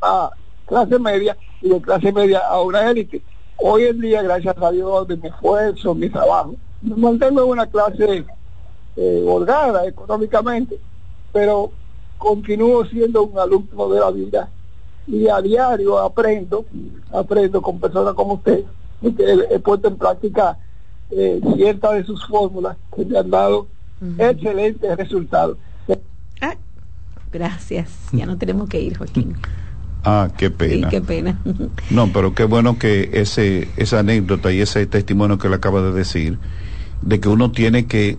a 0.00 0.30
clase 0.66 0.98
media 0.98 1.36
y 1.60 1.70
de 1.70 1.80
clase 1.80 2.12
media 2.12 2.38
a 2.38 2.62
una 2.62 2.88
élite. 2.88 3.20
Hoy 3.56 3.84
en 3.84 4.00
día, 4.00 4.22
gracias 4.22 4.56
a 4.56 4.70
Dios, 4.70 5.08
de 5.08 5.16
mi 5.16 5.26
esfuerzo, 5.26 5.94
mi 5.94 6.08
trabajo, 6.08 6.54
me 6.82 6.94
mantengo 6.94 7.42
en 7.42 7.50
una 7.50 7.66
clase 7.66 8.24
eh, 8.94 9.24
holgada 9.26 9.84
económicamente, 9.84 10.78
pero 11.32 11.72
continúo 12.16 12.84
siendo 12.86 13.24
un 13.24 13.38
alumno 13.40 13.88
de 13.88 14.00
la 14.00 14.10
vida 14.12 14.48
y 15.08 15.26
a 15.28 15.40
diario 15.40 15.98
aprendo, 15.98 16.66
aprendo 17.12 17.62
con 17.62 17.80
personas 17.80 18.14
como 18.14 18.34
usted, 18.34 18.64
y 19.00 19.12
que 19.12 19.24
he, 19.50 19.58
puesto 19.58 19.88
en 19.88 19.96
práctica 19.96 20.58
eh, 21.10 21.40
ciertas 21.56 21.94
de 21.94 22.04
sus 22.04 22.26
fórmulas 22.26 22.76
que 22.94 23.04
me 23.04 23.18
han 23.18 23.30
dado 23.30 23.66
excelentes 24.18 24.96
resultados. 24.96 25.56
Ah, 26.40 26.54
gracias, 27.32 27.90
ya 28.12 28.26
no 28.26 28.36
tenemos 28.36 28.68
que 28.68 28.80
ir, 28.80 28.98
Joaquín. 28.98 29.36
Ah, 30.04 30.28
qué 30.38 30.48
pena. 30.48 30.88
qué 30.88 31.00
pena. 31.00 31.40
no, 31.90 32.12
pero 32.12 32.32
qué 32.32 32.44
bueno 32.44 32.78
que 32.78 33.10
ese, 33.14 33.68
esa 33.76 33.98
anécdota 33.98 34.52
y 34.52 34.60
ese 34.60 34.86
testimonio 34.86 35.38
que 35.38 35.48
le 35.48 35.56
acaba 35.56 35.82
de 35.82 35.92
decir, 35.92 36.38
de 37.02 37.18
que 37.18 37.28
uno 37.28 37.50
tiene 37.50 37.86
que 37.86 38.16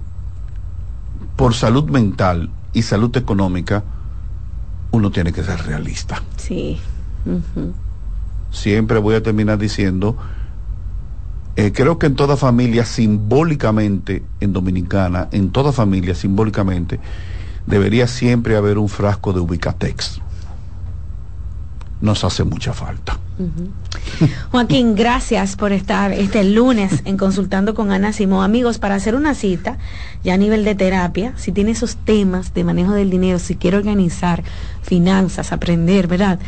por 1.37 1.53
salud 1.53 1.89
mental 1.89 2.49
y 2.73 2.81
salud 2.81 3.15
económica, 3.15 3.83
uno 4.91 5.11
tiene 5.11 5.31
que 5.31 5.43
ser 5.43 5.59
realista. 5.65 6.21
Sí. 6.37 6.79
Siempre 8.51 8.99
voy 8.99 9.15
a 9.15 9.23
terminar 9.23 9.57
diciendo, 9.57 10.17
eh, 11.55 11.71
creo 11.71 11.99
que 11.99 12.07
en 12.07 12.15
toda 12.15 12.37
familia, 12.37 12.85
simbólicamente, 12.85 14.23
en 14.39 14.53
Dominicana, 14.53 15.27
en 15.31 15.51
toda 15.51 15.71
familia, 15.71 16.15
simbólicamente, 16.15 16.99
debería 17.65 18.07
siempre 18.07 18.55
haber 18.55 18.77
un 18.77 18.89
frasco 18.89 19.33
de 19.33 19.41
Ubicatex. 19.41 20.21
Nos 22.01 22.23
hace 22.23 22.43
mucha 22.43 22.73
falta. 22.73 23.19
Joaquín, 24.51 24.95
gracias 24.95 25.55
por 25.55 25.71
estar 25.71 26.11
este 26.13 26.43
lunes 26.43 27.01
en 27.05 27.17
Consultando 27.17 27.73
con 27.73 27.91
Ana 27.91 28.13
Simón. 28.13 28.43
Amigos, 28.43 28.79
para 28.79 28.95
hacer 28.95 29.15
una 29.15 29.33
cita, 29.33 29.77
ya 30.23 30.33
a 30.33 30.37
nivel 30.37 30.63
de 30.63 30.75
terapia, 30.75 31.33
si 31.37 31.51
tiene 31.51 31.71
esos 31.71 31.97
temas 31.97 32.53
de 32.53 32.63
manejo 32.63 32.93
del 32.93 33.09
dinero, 33.09 33.39
si 33.39 33.55
quiere 33.55 33.77
organizar 33.77 34.43
finanzas, 34.81 35.51
aprender, 35.51 36.07
¿verdad? 36.07 36.39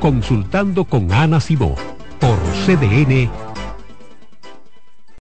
Consultando 0.00 0.84
con 0.84 1.12
Ana 1.12 1.40
Simó 1.40 1.76
por 2.22 2.38
CDN 2.64 3.28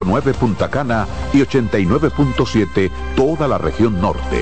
9 0.06 0.34
Punta 0.34 0.70
Cana 0.70 1.08
y 1.32 1.38
89.7 1.38 2.92
toda 3.16 3.48
la 3.48 3.58
región 3.58 4.02
norte. 4.02 4.42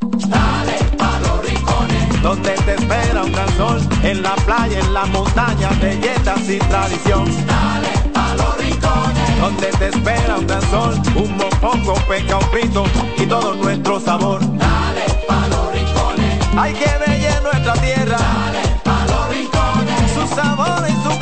Dale 0.00 0.78
pa 0.96 1.20
los 1.20 1.44
rincones, 1.44 2.22
donde 2.22 2.52
te 2.52 2.74
espera 2.74 3.22
un 3.22 3.32
gran 3.32 3.50
sol, 3.58 3.80
en 4.02 4.22
la 4.22 4.34
playa, 4.46 4.78
en 4.78 4.94
la 4.94 5.04
montaña, 5.06 5.68
belletas 5.78 6.48
y 6.48 6.58
tradición. 6.58 7.26
Dale 7.46 8.10
pa 8.14 8.34
los 8.36 8.56
rincones, 8.56 9.40
donde 9.40 9.66
te 9.66 9.88
espera 9.88 10.38
un 10.38 10.46
gran 10.46 10.62
sol, 10.70 10.94
un 11.16 11.36
mopongo, 11.36 11.94
peca, 12.08 12.38
un 12.38 12.44
frito 12.44 12.84
y 13.18 13.26
todo 13.26 13.54
nuestro 13.56 14.00
sabor. 14.00 14.40
Dale 14.40 15.04
pa 15.28 15.48
los 15.48 15.70
rincones, 15.74 16.40
hay 16.56 16.72
que 16.72 16.90
ver 17.06 17.42
nuestra 17.42 17.74
tierra. 17.74 18.33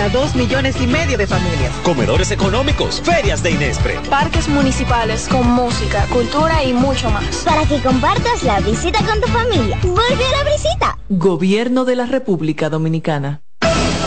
para 0.00 0.08
dos 0.08 0.34
millones 0.34 0.80
y 0.80 0.86
medio 0.86 1.18
de 1.18 1.26
familias. 1.26 1.74
Comedores 1.82 2.30
económicos, 2.30 3.02
ferias 3.02 3.42
de 3.42 3.50
Inespre. 3.50 3.98
Parques 4.08 4.48
municipales 4.48 5.28
con 5.28 5.46
música, 5.46 6.06
cultura 6.06 6.64
y 6.64 6.72
mucho 6.72 7.10
más. 7.10 7.42
Para 7.44 7.66
que 7.66 7.82
compartas 7.82 8.42
la 8.42 8.60
visita 8.60 9.04
con 9.04 9.20
tu 9.20 9.28
familia. 9.28 9.78
Vuelve 9.82 10.24
a 10.24 10.42
la 10.42 10.50
visita. 10.50 10.98
Gobierno 11.10 11.84
de 11.84 11.96
la 11.96 12.06
República 12.06 12.70
Dominicana. 12.70 13.42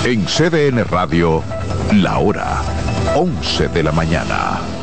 En 0.03 0.25
CDN 0.25 0.83
Radio, 0.83 1.43
la 1.91 2.17
hora 2.17 2.63
11 3.15 3.67
de 3.67 3.83
la 3.83 3.91
mañana. 3.91 4.82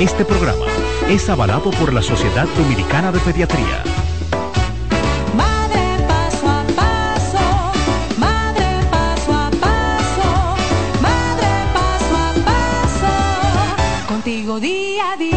Este 0.00 0.24
programa 0.24 0.64
es 1.10 1.28
avalado 1.28 1.70
por 1.72 1.92
la 1.92 2.00
Sociedad 2.00 2.48
Dominicana 2.56 3.12
de 3.12 3.20
Pediatría. 3.20 3.84
Madre 5.36 6.02
paso 6.08 6.48
a 6.48 6.64
paso, 6.74 7.72
madre 8.16 8.80
paso 8.90 9.34
a 9.34 9.50
paso, 9.50 10.56
madre 11.02 11.48
paso 11.74 12.16
a 12.16 12.32
paso, 12.46 14.08
contigo 14.08 14.58
día 14.58 15.12
a 15.12 15.16
día 15.18 15.29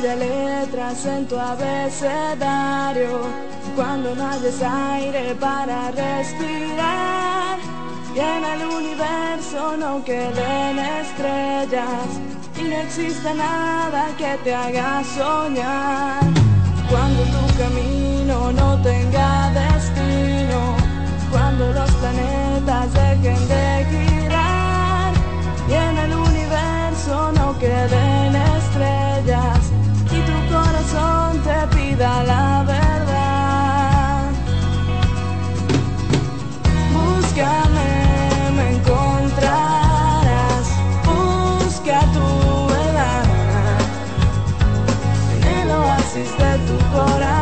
Haya 0.00 0.16
letras 0.16 1.04
en 1.04 1.28
tu 1.28 1.38
abecedario, 1.38 3.20
cuando 3.76 4.14
no 4.14 4.30
hayas 4.30 4.62
aire 4.62 5.34
para 5.34 5.90
respirar 5.90 7.58
y 8.14 8.18
en 8.18 8.42
el 8.42 8.66
universo 8.66 9.76
no 9.76 10.02
queden 10.02 10.78
estrellas 10.78 12.08
y 12.58 12.62
no 12.62 12.76
exista 12.76 13.34
nada 13.34 14.06
que 14.16 14.38
te 14.42 14.54
haga 14.54 15.04
soñar. 15.04 16.22
Cuando 16.88 17.22
tu 17.24 17.58
camino 17.58 18.52
no 18.52 18.80
tenga 18.80 19.50
destino, 19.50 20.76
cuando 21.30 21.74
los 21.74 21.90
planetas 21.90 22.90
dejen 22.94 23.48
de 23.48 23.86
girar 23.90 25.12
y 25.68 25.74
en 25.74 25.98
el 25.98 26.14
universo 26.14 27.32
no 27.32 27.58
queden 27.58 28.34
estrellas 28.34 29.59
te 32.00 32.06
pida 32.06 32.22
la 32.24 32.64
verdad. 32.66 34.30
Búscame, 36.94 37.90
me 38.56 38.64
encontrarás. 38.76 40.66
Busca 41.04 42.00
tu 42.14 42.26
verdad 42.72 43.24
en 45.34 45.42
el 45.58 45.70
oasis 45.70 46.30
de 46.38 46.52
tu 46.66 46.76
corazón. 46.96 47.39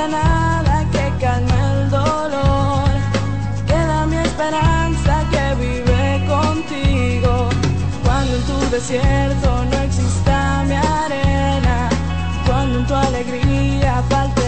falta 0.00 0.08
nada 0.08 0.84
que 0.92 1.24
calme 1.24 1.52
el 1.72 1.90
dolor. 1.90 2.90
Queda 3.66 4.06
mi 4.06 4.16
esperanza 4.16 5.24
que 5.30 5.54
vive 5.56 6.24
contigo. 6.26 7.48
Cuando 8.04 8.36
en 8.36 8.42
tu 8.42 8.70
desierto 8.70 9.64
no 9.70 9.76
exista 9.82 10.64
mi 10.66 10.74
arena, 10.74 11.88
cuando 12.46 12.78
en 12.80 12.86
tu 12.86 12.94
alegría 12.94 14.02
falta 14.08 14.39